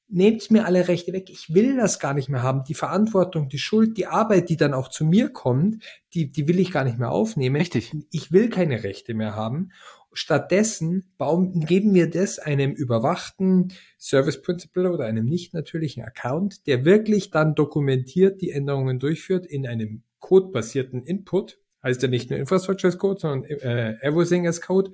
nehmt 0.08 0.50
mir 0.50 0.66
alle 0.66 0.86
Rechte 0.86 1.14
weg, 1.14 1.30
ich 1.30 1.54
will 1.54 1.78
das 1.78 1.98
gar 1.98 2.12
nicht 2.12 2.28
mehr 2.28 2.42
haben. 2.42 2.64
Die 2.64 2.74
Verantwortung, 2.74 3.48
die 3.48 3.58
Schuld, 3.58 3.96
die 3.96 4.06
Arbeit, 4.06 4.50
die 4.50 4.58
dann 4.58 4.74
auch 4.74 4.88
zu 4.88 5.06
mir 5.06 5.30
kommt, 5.30 5.82
die, 6.12 6.30
die 6.30 6.46
will 6.46 6.60
ich 6.60 6.70
gar 6.70 6.84
nicht 6.84 6.98
mehr 6.98 7.10
aufnehmen. 7.10 7.56
Richtig. 7.56 7.96
Ich 8.10 8.30
will 8.30 8.50
keine 8.50 8.84
Rechte 8.84 9.14
mehr 9.14 9.34
haben. 9.34 9.70
Stattdessen 10.14 11.12
bauen, 11.18 11.60
geben 11.66 11.94
wir 11.94 12.08
das 12.08 12.38
einem 12.38 12.72
überwachten 12.72 13.72
Service 13.98 14.40
Principal 14.40 14.86
oder 14.86 15.04
einem 15.04 15.26
nicht 15.26 15.54
natürlichen 15.54 16.02
Account, 16.02 16.66
der 16.66 16.84
wirklich 16.84 17.30
dann 17.30 17.54
dokumentiert 17.54 18.40
die 18.40 18.50
Änderungen 18.50 18.98
durchführt 18.98 19.46
in 19.46 19.66
einem 19.66 20.02
codebasierten 20.20 21.04
Input. 21.04 21.58
Heißt 21.82 22.02
ja 22.02 22.08
nicht 22.08 22.30
nur 22.30 22.38
Infrastructure 22.38 22.90
as 22.92 22.98
Code, 22.98 23.20
sondern 23.20 23.44
äh, 23.50 23.96
Everything 24.00 24.46
as 24.46 24.60
Code. 24.60 24.92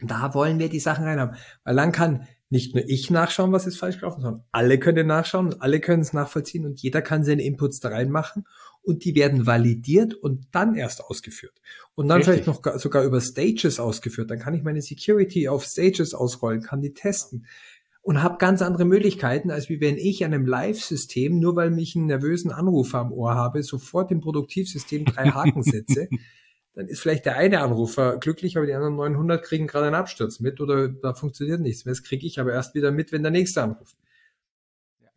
Da 0.00 0.34
wollen 0.34 0.58
wir 0.58 0.68
die 0.68 0.80
Sachen 0.80 1.04
reinhaben. 1.04 1.36
Weil 1.64 1.76
dann 1.76 1.92
kann 1.92 2.28
nicht 2.50 2.74
nur 2.74 2.84
ich 2.86 3.10
nachschauen, 3.10 3.50
was 3.52 3.66
ist 3.66 3.78
falsch 3.78 3.98
gelaufen, 3.98 4.20
sondern 4.20 4.44
alle 4.52 4.78
können 4.78 5.06
nachschauen, 5.06 5.60
alle 5.60 5.80
können 5.80 6.02
es 6.02 6.12
nachvollziehen 6.12 6.66
und 6.66 6.82
jeder 6.82 7.00
kann 7.00 7.24
seine 7.24 7.42
Inputs 7.42 7.80
da 7.80 7.88
reinmachen 7.88 8.44
und 8.82 9.04
die 9.04 9.14
werden 9.14 9.46
validiert 9.46 10.14
und 10.14 10.48
dann 10.52 10.74
erst 10.74 11.04
ausgeführt. 11.04 11.60
Und 11.94 12.08
dann 12.08 12.18
Richtig. 12.18 12.44
vielleicht 12.44 12.64
noch 12.64 12.78
sogar 12.78 13.04
über 13.04 13.20
Stages 13.20 13.78
ausgeführt. 13.78 14.30
Dann 14.30 14.38
kann 14.38 14.54
ich 14.54 14.62
meine 14.62 14.82
Security 14.82 15.48
auf 15.48 15.64
Stages 15.64 16.14
ausrollen, 16.14 16.62
kann 16.62 16.82
die 16.82 16.94
testen 16.94 17.46
und 18.02 18.22
habe 18.22 18.38
ganz 18.38 18.62
andere 18.62 18.84
Möglichkeiten, 18.84 19.50
als 19.50 19.68
wie 19.68 19.80
wenn 19.80 19.96
ich 19.96 20.24
an 20.24 20.34
einem 20.34 20.46
Live-System, 20.46 21.38
nur 21.38 21.54
weil 21.54 21.70
mich 21.70 21.94
einen 21.94 22.06
nervösen 22.06 22.50
Anrufer 22.50 22.98
am 22.98 23.12
Ohr 23.12 23.34
habe, 23.34 23.62
sofort 23.62 24.10
im 24.10 24.20
Produktivsystem 24.20 25.04
drei 25.04 25.30
Haken 25.30 25.62
setze. 25.62 26.08
dann 26.74 26.88
ist 26.88 27.00
vielleicht 27.00 27.26
der 27.26 27.36
eine 27.36 27.60
Anrufer 27.60 28.18
glücklich, 28.18 28.56
aber 28.56 28.66
die 28.66 28.74
anderen 28.74 28.96
900 28.96 29.44
kriegen 29.44 29.68
gerade 29.68 29.86
einen 29.86 29.94
Absturz 29.94 30.40
mit 30.40 30.60
oder 30.60 30.88
da 30.88 31.14
funktioniert 31.14 31.60
nichts 31.60 31.84
mehr. 31.84 31.92
Das 31.92 32.02
kriege 32.02 32.26
ich 32.26 32.40
aber 32.40 32.52
erst 32.52 32.74
wieder 32.74 32.90
mit, 32.90 33.12
wenn 33.12 33.22
der 33.22 33.30
nächste 33.30 33.62
anruft. 33.62 33.96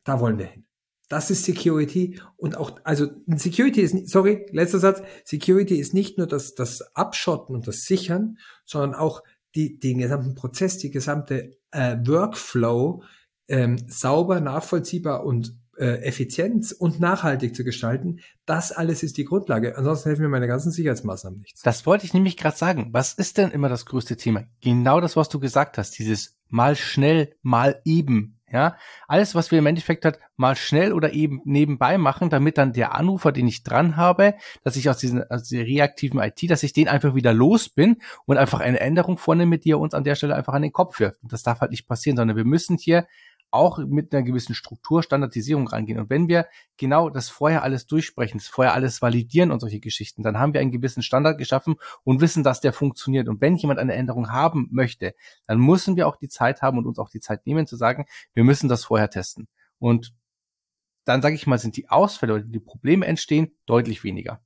Da 0.03 0.19
wollen 0.19 0.37
wir 0.37 0.45
hin. 0.45 0.65
Das 1.09 1.29
ist 1.29 1.45
Security 1.45 2.19
und 2.35 2.57
auch, 2.57 2.79
also 2.83 3.07
Security 3.27 3.81
ist, 3.81 4.09
sorry, 4.09 4.45
letzter 4.51 4.79
Satz, 4.79 5.01
Security 5.23 5.75
ist 5.75 5.93
nicht 5.93 6.17
nur 6.17 6.27
das, 6.27 6.55
das 6.55 6.95
Abschotten 6.95 7.55
und 7.55 7.67
das 7.67 7.83
Sichern, 7.83 8.37
sondern 8.65 8.95
auch 8.95 9.21
die, 9.53 9.79
den 9.79 9.99
gesamten 9.99 10.35
Prozess, 10.35 10.77
die 10.77 10.91
gesamte 10.91 11.57
äh, 11.71 11.97
Workflow 12.05 13.03
ähm, 13.47 13.77
sauber, 13.87 14.41
nachvollziehbar 14.41 15.23
und 15.23 15.55
äh, 15.77 16.01
effizient 16.03 16.73
und 16.77 16.99
nachhaltig 16.99 17.55
zu 17.55 17.63
gestalten. 17.63 18.19
Das 18.45 18.71
alles 18.71 19.03
ist 19.03 19.17
die 19.17 19.25
Grundlage. 19.25 19.77
Ansonsten 19.77 20.09
helfen 20.09 20.23
mir 20.23 20.29
meine 20.29 20.47
ganzen 20.47 20.71
Sicherheitsmaßnahmen 20.71 21.39
nichts. 21.39 21.61
Das 21.61 21.85
wollte 21.85 22.05
ich 22.05 22.13
nämlich 22.13 22.37
gerade 22.37 22.57
sagen. 22.57 22.89
Was 22.91 23.13
ist 23.13 23.37
denn 23.37 23.51
immer 23.51 23.69
das 23.69 23.85
größte 23.85 24.17
Thema? 24.17 24.45
Genau 24.61 25.01
das, 25.01 25.15
was 25.15 25.29
du 25.29 25.39
gesagt 25.39 25.77
hast. 25.77 25.97
Dieses 25.99 26.37
mal 26.47 26.75
schnell, 26.75 27.35
mal 27.41 27.81
eben 27.83 28.34
ja, 28.51 28.77
alles, 29.07 29.33
was 29.33 29.49
wir 29.49 29.57
im 29.57 29.65
Endeffekt 29.65 30.05
halt 30.05 30.19
mal 30.37 30.55
schnell 30.55 30.93
oder 30.93 31.13
eben 31.13 31.41
nebenbei 31.45 31.97
machen, 31.97 32.29
damit 32.29 32.59
dann 32.59 32.73
der 32.73 32.93
Anrufer, 32.93 33.31
den 33.31 33.47
ich 33.47 33.63
dran 33.63 33.97
habe, 33.97 34.35
dass 34.63 34.75
ich 34.75 34.87
aus, 34.87 34.97
diesen, 34.97 35.29
aus 35.31 35.43
dieser 35.43 35.63
reaktiven 35.63 36.19
IT, 36.19 36.49
dass 36.49 36.61
ich 36.61 36.71
den 36.71 36.87
einfach 36.87 37.15
wieder 37.15 37.33
los 37.33 37.69
bin 37.69 37.97
und 38.25 38.37
einfach 38.37 38.59
eine 38.59 38.79
Änderung 38.79 39.17
vornehme, 39.17 39.57
die 39.57 39.71
er 39.71 39.79
uns 39.79 39.95
an 39.95 40.03
der 40.03 40.15
Stelle 40.15 40.35
einfach 40.35 40.53
an 40.53 40.61
den 40.61 40.73
Kopf 40.73 40.99
wirft. 40.99 41.23
Und 41.23 41.33
das 41.33 41.41
darf 41.41 41.61
halt 41.61 41.71
nicht 41.71 41.87
passieren, 41.87 42.17
sondern 42.17 42.37
wir 42.37 42.45
müssen 42.45 42.77
hier 42.77 43.07
auch 43.55 43.79
mit 43.79 44.13
einer 44.13 44.23
gewissen 44.23 44.53
Struktur, 44.53 45.01
Standardisierung 45.01 45.67
rangehen. 45.67 45.99
Und 45.99 46.09
wenn 46.09 46.27
wir 46.27 46.45
genau 46.77 47.09
das 47.09 47.29
vorher 47.29 47.63
alles 47.63 47.87
durchsprechen, 47.87 48.37
das 48.37 48.47
vorher 48.47 48.73
alles 48.73 49.01
validieren 49.01 49.51
und 49.51 49.61
solche 49.61 49.79
Geschichten, 49.79 50.21
dann 50.21 50.37
haben 50.37 50.53
wir 50.53 50.61
einen 50.61 50.71
gewissen 50.71 51.01
Standard 51.01 51.37
geschaffen 51.37 51.75
und 52.03 52.21
wissen, 52.21 52.43
dass 52.43 52.61
der 52.61 52.73
funktioniert. 52.73 53.27
Und 53.27 53.41
wenn 53.41 53.55
jemand 53.55 53.79
eine 53.79 53.93
Änderung 53.93 54.31
haben 54.31 54.67
möchte, 54.71 55.15
dann 55.47 55.59
müssen 55.59 55.95
wir 55.95 56.07
auch 56.07 56.17
die 56.17 56.29
Zeit 56.29 56.61
haben 56.61 56.77
und 56.77 56.85
uns 56.85 56.99
auch 56.99 57.09
die 57.09 57.19
Zeit 57.19 57.47
nehmen 57.47 57.65
zu 57.65 57.75
sagen, 57.75 58.05
wir 58.33 58.43
müssen 58.43 58.69
das 58.69 58.85
vorher 58.85 59.09
testen. 59.09 59.47
Und 59.79 60.13
dann 61.05 61.21
sage 61.21 61.35
ich 61.35 61.47
mal, 61.47 61.57
sind 61.57 61.77
die 61.77 61.89
Ausfälle 61.89 62.33
oder 62.33 62.43
die 62.43 62.59
Probleme 62.59 63.05
entstehen 63.05 63.55
deutlich 63.65 64.03
weniger. 64.03 64.41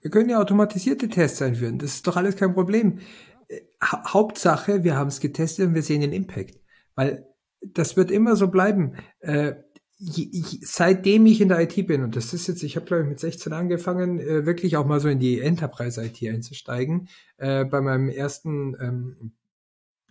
Wir 0.00 0.10
können 0.10 0.30
ja 0.30 0.38
automatisierte 0.38 1.08
Tests 1.08 1.42
einführen. 1.42 1.78
Das 1.78 1.94
ist 1.94 2.06
doch 2.06 2.16
alles 2.16 2.36
kein 2.36 2.54
Problem. 2.54 3.00
Äh, 3.48 3.60
Hauptsache, 3.82 4.82
wir 4.82 4.96
haben 4.96 5.08
es 5.08 5.20
getestet 5.20 5.68
und 5.68 5.74
wir 5.74 5.82
sehen 5.82 6.00
den 6.00 6.12
Impact. 6.12 6.58
Weil 6.94 7.29
das 7.60 7.96
wird 7.96 8.10
immer 8.10 8.36
so 8.36 8.48
bleiben. 8.48 8.94
Äh, 9.20 9.54
ich, 9.98 10.60
seitdem 10.62 11.26
ich 11.26 11.42
in 11.42 11.50
der 11.50 11.60
IT 11.60 11.86
bin, 11.86 12.02
und 12.02 12.16
das 12.16 12.32
ist 12.32 12.46
jetzt, 12.46 12.62
ich 12.62 12.76
habe 12.76 12.86
glaube 12.86 13.02
ich 13.02 13.08
mit 13.08 13.20
16 13.20 13.52
angefangen, 13.52 14.18
äh, 14.18 14.46
wirklich 14.46 14.76
auch 14.76 14.86
mal 14.86 14.98
so 14.98 15.08
in 15.08 15.18
die 15.18 15.40
Enterprise-IT 15.40 16.26
einzusteigen, 16.26 17.08
äh, 17.36 17.66
bei 17.66 17.82
meinem 17.82 18.08
ersten 18.08 18.74
ähm, 18.80 19.32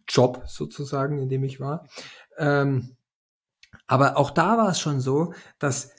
Job 0.07 0.43
sozusagen, 0.47 1.17
in 1.17 1.29
dem 1.29 1.43
ich 1.43 1.59
war. 1.59 1.87
Ähm, 2.37 2.97
aber 3.87 4.17
auch 4.17 4.31
da 4.31 4.57
war 4.57 4.69
es 4.69 4.79
schon 4.79 4.99
so, 4.99 5.33
dass 5.57 5.91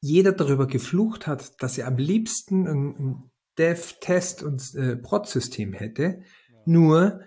jeder 0.00 0.32
darüber 0.32 0.66
geflucht 0.66 1.26
hat, 1.26 1.60
dass 1.62 1.78
er 1.78 1.88
am 1.88 1.96
liebsten 1.96 2.68
ein, 2.68 2.88
ein 2.98 3.30
Dev, 3.58 3.94
Test 4.00 4.42
und 4.42 4.74
äh, 4.74 4.96
Prod-System 4.96 5.72
hätte. 5.72 6.20
Ja. 6.50 6.58
Nur 6.66 7.20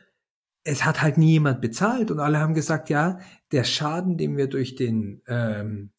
es 0.70 0.86
hat 0.86 1.02
halt 1.02 1.18
nie 1.18 1.34
jemand 1.34 1.62
bezahlt 1.62 2.12
und 2.12 2.20
alle 2.20 2.40
haben 2.40 2.54
gesagt, 2.54 2.90
ja, 2.90 3.20
der 3.52 3.64
Schaden, 3.64 4.18
den 4.18 4.38
wir 4.38 4.48
durch 4.48 4.76
den 4.76 5.22
ähm, 5.28 5.92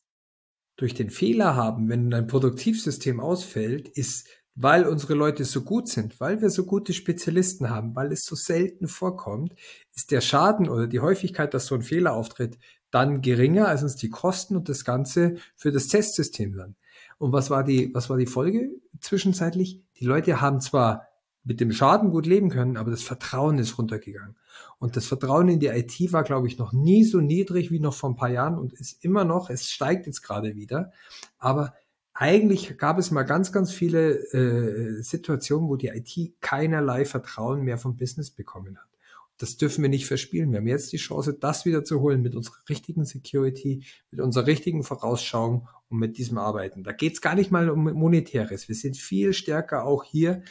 durch 0.76 0.94
den 0.94 1.10
Fehler 1.10 1.56
haben, 1.56 1.90
wenn 1.90 2.14
ein 2.14 2.26
Produktivsystem 2.26 3.20
ausfällt, 3.20 3.86
ist, 3.86 4.28
weil 4.54 4.86
unsere 4.86 5.12
Leute 5.12 5.44
so 5.44 5.62
gut 5.62 5.88
sind, 5.88 6.18
weil 6.20 6.40
wir 6.40 6.48
so 6.48 6.64
gute 6.64 6.94
Spezialisten 6.94 7.68
haben, 7.68 7.94
weil 7.94 8.12
es 8.12 8.24
so 8.24 8.34
selten 8.34 8.88
vorkommt, 8.88 9.54
ist 9.94 10.10
der 10.10 10.22
Schaden 10.22 10.70
oder 10.70 10.86
die 10.86 11.00
Häufigkeit, 11.00 11.52
dass 11.52 11.66
so 11.66 11.74
ein 11.74 11.82
Fehler 11.82 12.14
auftritt, 12.14 12.56
dann 12.90 13.20
geringer 13.20 13.68
als 13.68 13.82
uns 13.82 13.96
die 13.96 14.08
Kosten 14.08 14.56
und 14.56 14.70
das 14.70 14.86
Ganze 14.86 15.36
für 15.54 15.70
das 15.70 15.88
Testsystem 15.88 16.56
dann. 16.56 16.76
Und 17.18 17.32
was 17.32 17.50
war 17.50 17.62
die, 17.62 17.90
was 17.92 18.08
war 18.08 18.16
die 18.16 18.26
Folge 18.26 18.70
zwischenzeitlich? 19.00 19.82
Die 19.98 20.06
Leute 20.06 20.40
haben 20.40 20.60
zwar 20.60 21.09
mit 21.44 21.60
dem 21.60 21.72
Schaden 21.72 22.10
gut 22.10 22.26
leben 22.26 22.50
können, 22.50 22.76
aber 22.76 22.90
das 22.90 23.02
Vertrauen 23.02 23.58
ist 23.58 23.78
runtergegangen. 23.78 24.36
Und 24.78 24.96
das 24.96 25.06
Vertrauen 25.06 25.48
in 25.48 25.60
die 25.60 25.68
IT 25.68 26.12
war, 26.12 26.22
glaube 26.22 26.46
ich, 26.46 26.58
noch 26.58 26.72
nie 26.72 27.04
so 27.04 27.20
niedrig 27.20 27.70
wie 27.70 27.80
noch 27.80 27.94
vor 27.94 28.10
ein 28.10 28.16
paar 28.16 28.30
Jahren 28.30 28.58
und 28.58 28.72
ist 28.74 29.04
immer 29.04 29.24
noch, 29.24 29.50
es 29.50 29.68
steigt 29.70 30.06
jetzt 30.06 30.22
gerade 30.22 30.54
wieder. 30.54 30.92
Aber 31.38 31.74
eigentlich 32.12 32.76
gab 32.76 32.98
es 32.98 33.10
mal 33.10 33.22
ganz, 33.22 33.52
ganz 33.52 33.72
viele 33.72 34.16
äh, 34.32 35.02
Situationen, 35.02 35.68
wo 35.68 35.76
die 35.76 35.88
IT 35.88 36.40
keinerlei 36.40 37.04
Vertrauen 37.04 37.62
mehr 37.62 37.78
vom 37.78 37.96
Business 37.96 38.30
bekommen 38.30 38.76
hat. 38.76 38.88
Das 39.38 39.56
dürfen 39.56 39.80
wir 39.80 39.88
nicht 39.88 40.06
verspielen. 40.06 40.52
Wir 40.52 40.58
haben 40.58 40.66
jetzt 40.66 40.92
die 40.92 40.98
Chance, 40.98 41.32
das 41.32 41.64
wieder 41.64 41.82
zu 41.82 42.00
holen 42.00 42.20
mit 42.20 42.36
unserer 42.36 42.58
richtigen 42.68 43.06
Security, 43.06 43.84
mit 44.10 44.20
unserer 44.20 44.46
richtigen 44.46 44.82
Vorausschauung 44.82 45.66
und 45.88 45.98
mit 45.98 46.18
diesem 46.18 46.36
Arbeiten. 46.36 46.84
Da 46.84 46.92
geht 46.92 47.14
es 47.14 47.22
gar 47.22 47.34
nicht 47.34 47.50
mal 47.50 47.70
um 47.70 47.84
Monetäres. 47.84 48.68
Wir 48.68 48.74
sind 48.74 48.98
viel 48.98 49.32
stärker 49.32 49.84
auch 49.84 50.04
hier 50.04 50.42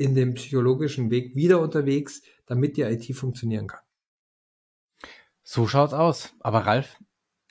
in 0.00 0.14
dem 0.14 0.34
psychologischen 0.34 1.10
Weg 1.10 1.36
wieder 1.36 1.60
unterwegs, 1.60 2.22
damit 2.46 2.78
die 2.78 2.82
IT 2.82 3.14
funktionieren 3.14 3.66
kann. 3.66 3.80
So 5.42 5.66
schaut's 5.66 5.92
aus. 5.92 6.34
Aber 6.40 6.60
Ralf, 6.60 6.96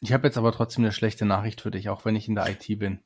ich 0.01 0.13
habe 0.13 0.27
jetzt 0.27 0.37
aber 0.37 0.51
trotzdem 0.51 0.83
eine 0.83 0.91
schlechte 0.91 1.25
Nachricht 1.25 1.61
für 1.61 1.69
dich, 1.69 1.89
auch 1.89 2.05
wenn 2.05 2.15
ich 2.15 2.27
in 2.27 2.33
der 2.33 2.49
IT 2.49 2.79
bin. 2.79 3.01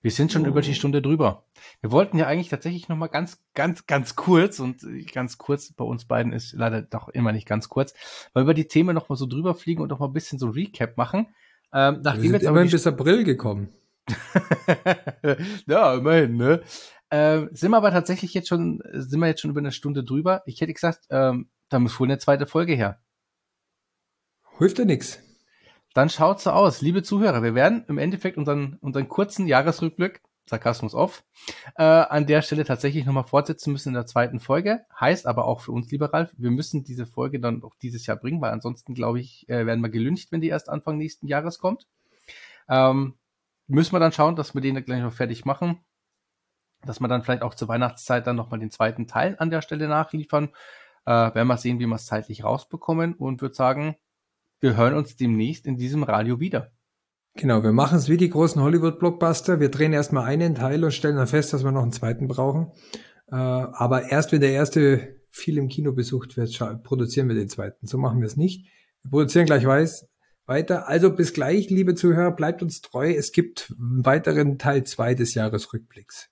Wir 0.00 0.10
sind 0.10 0.32
schon 0.32 0.44
oh. 0.44 0.48
über 0.48 0.60
die 0.60 0.72
oh. 0.72 0.74
Stunde 0.74 1.02
drüber. 1.02 1.46
Wir 1.80 1.92
wollten 1.92 2.18
ja 2.18 2.26
eigentlich 2.26 2.48
tatsächlich 2.48 2.88
noch 2.88 2.96
mal 2.96 3.06
ganz, 3.06 3.44
ganz, 3.54 3.86
ganz 3.86 4.16
kurz 4.16 4.58
und 4.58 4.84
ganz 5.12 5.38
kurz 5.38 5.72
bei 5.72 5.84
uns 5.84 6.04
beiden 6.04 6.32
ist 6.32 6.52
leider 6.52 6.82
doch 6.82 7.08
immer 7.08 7.30
nicht 7.30 7.46
ganz 7.46 7.68
kurz, 7.68 7.94
weil 8.32 8.40
wir 8.40 8.46
über 8.46 8.54
die 8.54 8.66
Themen 8.66 8.94
noch 8.94 9.08
mal 9.08 9.16
so 9.16 9.26
drüber 9.26 9.54
fliegen 9.54 9.82
und 9.82 9.88
noch 9.88 10.00
mal 10.00 10.06
ein 10.06 10.12
bisschen 10.12 10.40
so 10.40 10.48
Recap 10.48 10.96
machen. 10.96 11.28
Ähm, 11.72 12.00
nachdem 12.02 12.22
wir 12.22 12.30
sind 12.30 12.32
jetzt 12.32 12.48
immerhin 12.48 12.70
bis 12.70 12.86
April 12.88 13.22
gekommen. 13.22 13.68
ja, 15.66 15.94
immerhin, 15.94 16.36
ne? 16.36 16.62
Äh, 17.10 17.46
sind 17.52 17.70
wir 17.70 17.76
aber 17.76 17.90
tatsächlich 17.90 18.34
jetzt 18.34 18.48
schon, 18.48 18.82
sind 18.92 19.20
wir 19.20 19.26
jetzt 19.26 19.40
schon 19.40 19.50
über 19.50 19.60
eine 19.60 19.72
Stunde 19.72 20.04
drüber. 20.04 20.42
Ich 20.46 20.60
hätte 20.60 20.72
gesagt, 20.72 21.06
ähm, 21.10 21.48
da 21.68 21.78
muss 21.78 21.98
wohl 21.98 22.06
eine 22.06 22.18
zweite 22.18 22.46
Folge 22.46 22.74
her. 22.74 23.00
Hilft 24.58 24.78
ja 24.78 24.84
nichts. 24.84 25.20
Dann 25.94 26.10
schaut 26.10 26.40
so 26.40 26.50
aus, 26.50 26.80
liebe 26.80 27.02
Zuhörer. 27.02 27.42
Wir 27.42 27.54
werden 27.54 27.84
im 27.88 27.98
Endeffekt 27.98 28.36
unseren, 28.36 28.78
unseren 28.80 29.08
kurzen 29.08 29.46
Jahresrückblick, 29.46 30.22
Sarkasmus 30.46 30.94
off, 30.94 31.24
äh, 31.76 31.84
an 31.84 32.26
der 32.26 32.42
Stelle 32.42 32.64
tatsächlich 32.64 33.06
nochmal 33.06 33.24
fortsetzen 33.24 33.72
müssen 33.72 33.90
in 33.90 33.94
der 33.94 34.06
zweiten 34.06 34.40
Folge. 34.40 34.84
Heißt 34.98 35.26
aber 35.26 35.46
auch 35.46 35.60
für 35.60 35.72
uns, 35.72 35.90
lieber 35.90 36.12
Ralf, 36.12 36.32
wir 36.36 36.50
müssen 36.50 36.84
diese 36.84 37.06
Folge 37.06 37.40
dann 37.40 37.62
auch 37.62 37.74
dieses 37.80 38.06
Jahr 38.06 38.16
bringen, 38.16 38.40
weil 38.40 38.50
ansonsten, 38.50 38.94
glaube 38.94 39.20
ich, 39.20 39.48
äh, 39.48 39.66
werden 39.66 39.80
wir 39.80 39.88
gelüncht, 39.88 40.32
wenn 40.32 40.40
die 40.40 40.48
erst 40.48 40.68
Anfang 40.68 40.98
nächsten 40.98 41.28
Jahres 41.28 41.58
kommt. 41.58 41.86
Ähm, 42.68 43.14
müssen 43.66 43.92
wir 43.92 44.00
dann 44.00 44.12
schauen, 44.12 44.36
dass 44.36 44.54
wir 44.54 44.60
den 44.60 44.84
gleich 44.84 45.02
noch 45.02 45.12
fertig 45.12 45.44
machen 45.44 45.78
dass 46.86 47.00
wir 47.00 47.08
dann 47.08 47.22
vielleicht 47.22 47.42
auch 47.42 47.54
zur 47.54 47.68
Weihnachtszeit 47.68 48.26
dann 48.26 48.36
nochmal 48.36 48.60
den 48.60 48.70
zweiten 48.70 49.06
Teil 49.06 49.36
an 49.38 49.50
der 49.50 49.62
Stelle 49.62 49.88
nachliefern. 49.88 50.50
Äh, 51.06 51.10
werden 51.10 51.48
wir 51.48 51.56
sehen, 51.56 51.78
wie 51.78 51.86
wir 51.86 51.96
es 51.96 52.06
zeitlich 52.06 52.44
rausbekommen 52.44 53.14
und 53.14 53.42
würde 53.42 53.54
sagen, 53.54 53.96
wir 54.60 54.76
hören 54.76 54.94
uns 54.94 55.16
demnächst 55.16 55.66
in 55.66 55.76
diesem 55.76 56.02
Radio 56.02 56.40
wieder. 56.40 56.72
Genau, 57.36 57.62
wir 57.62 57.72
machen 57.72 57.98
es 57.98 58.08
wie 58.08 58.16
die 58.16 58.30
großen 58.30 58.62
Hollywood-Blockbuster. 58.62 59.58
Wir 59.58 59.70
drehen 59.70 59.92
erstmal 59.92 60.24
einen 60.24 60.54
Teil 60.54 60.84
und 60.84 60.92
stellen 60.92 61.16
dann 61.16 61.26
fest, 61.26 61.52
dass 61.52 61.64
wir 61.64 61.72
noch 61.72 61.82
einen 61.82 61.92
zweiten 61.92 62.28
brauchen. 62.28 62.72
Äh, 63.30 63.34
aber 63.34 64.10
erst 64.10 64.32
wenn 64.32 64.40
der 64.40 64.52
erste 64.52 65.20
viel 65.30 65.58
im 65.58 65.68
Kino 65.68 65.92
besucht 65.92 66.36
wird, 66.36 66.56
produzieren 66.84 67.28
wir 67.28 67.34
den 67.34 67.48
zweiten. 67.48 67.86
So 67.86 67.98
machen 67.98 68.20
wir 68.20 68.26
es 68.26 68.36
nicht. 68.36 68.66
Wir 69.02 69.10
produzieren 69.10 69.46
gleich 69.46 69.66
weiß, 69.66 70.08
weiter. 70.46 70.88
Also 70.88 71.10
bis 71.10 71.32
gleich, 71.32 71.70
liebe 71.70 71.94
Zuhörer, 71.94 72.30
bleibt 72.30 72.62
uns 72.62 72.80
treu. 72.80 73.10
Es 73.10 73.32
gibt 73.32 73.74
einen 73.78 74.04
weiteren 74.04 74.58
Teil 74.58 74.84
zwei 74.84 75.14
des 75.14 75.34
Jahresrückblicks. 75.34 76.30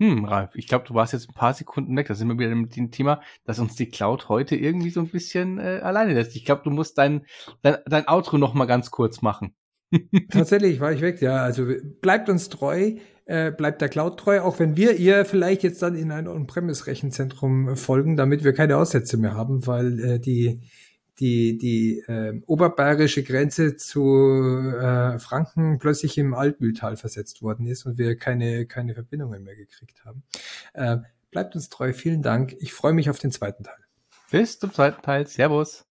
Hm, 0.00 0.24
Ralf, 0.24 0.54
ich 0.54 0.66
glaube, 0.66 0.86
du 0.88 0.94
warst 0.94 1.12
jetzt 1.12 1.28
ein 1.28 1.34
paar 1.34 1.52
Sekunden 1.52 1.94
weg. 1.94 2.08
Da 2.08 2.14
sind 2.14 2.26
wir 2.28 2.38
wieder 2.38 2.54
mit 2.54 2.74
dem 2.74 2.90
Thema, 2.90 3.20
dass 3.44 3.58
uns 3.58 3.76
die 3.76 3.90
Cloud 3.90 4.30
heute 4.30 4.56
irgendwie 4.56 4.88
so 4.88 5.00
ein 5.00 5.08
bisschen 5.08 5.58
äh, 5.58 5.80
alleine 5.82 6.14
lässt. 6.14 6.34
Ich 6.36 6.46
glaube, 6.46 6.62
du 6.64 6.70
musst 6.70 6.96
dein, 6.96 7.26
dein, 7.60 7.76
dein 7.84 8.08
Outro 8.08 8.38
noch 8.38 8.54
mal 8.54 8.64
ganz 8.64 8.90
kurz 8.90 9.20
machen. 9.20 9.54
Tatsächlich 10.30 10.80
war 10.80 10.92
ich 10.92 11.02
weg, 11.02 11.20
ja. 11.20 11.42
Also 11.42 11.66
bleibt 12.00 12.30
uns 12.30 12.48
treu, 12.48 12.94
äh, 13.26 13.50
bleibt 13.50 13.82
der 13.82 13.90
Cloud 13.90 14.18
treu, 14.18 14.40
auch 14.40 14.58
wenn 14.58 14.74
wir 14.74 14.96
ihr 14.96 15.26
vielleicht 15.26 15.62
jetzt 15.64 15.82
dann 15.82 15.94
in 15.94 16.12
ein 16.12 16.28
On-Premise-Rechenzentrum 16.28 17.76
folgen, 17.76 18.16
damit 18.16 18.42
wir 18.42 18.54
keine 18.54 18.78
Aussätze 18.78 19.18
mehr 19.18 19.34
haben, 19.34 19.66
weil 19.66 20.00
äh, 20.00 20.18
die 20.18 20.62
die, 21.20 21.58
die 21.58 22.00
äh, 22.08 22.40
oberbayerische 22.46 23.22
Grenze 23.22 23.76
zu 23.76 24.02
äh, 24.80 25.18
Franken 25.18 25.78
plötzlich 25.78 26.18
im 26.18 26.34
Altmühltal 26.34 26.96
versetzt 26.96 27.42
worden 27.42 27.66
ist 27.66 27.86
und 27.86 27.98
wir 27.98 28.16
keine, 28.16 28.66
keine 28.66 28.94
Verbindungen 28.94 29.44
mehr 29.44 29.56
gekriegt 29.56 30.04
haben. 30.04 30.22
Äh, 30.72 30.98
bleibt 31.30 31.54
uns 31.54 31.68
treu, 31.68 31.92
vielen 31.92 32.22
Dank. 32.22 32.56
Ich 32.58 32.72
freue 32.72 32.94
mich 32.94 33.10
auf 33.10 33.18
den 33.18 33.30
zweiten 33.30 33.64
Teil. 33.64 33.78
Bis 34.30 34.58
zum 34.58 34.72
zweiten 34.72 35.02
Teil. 35.02 35.26
Servus. 35.26 35.89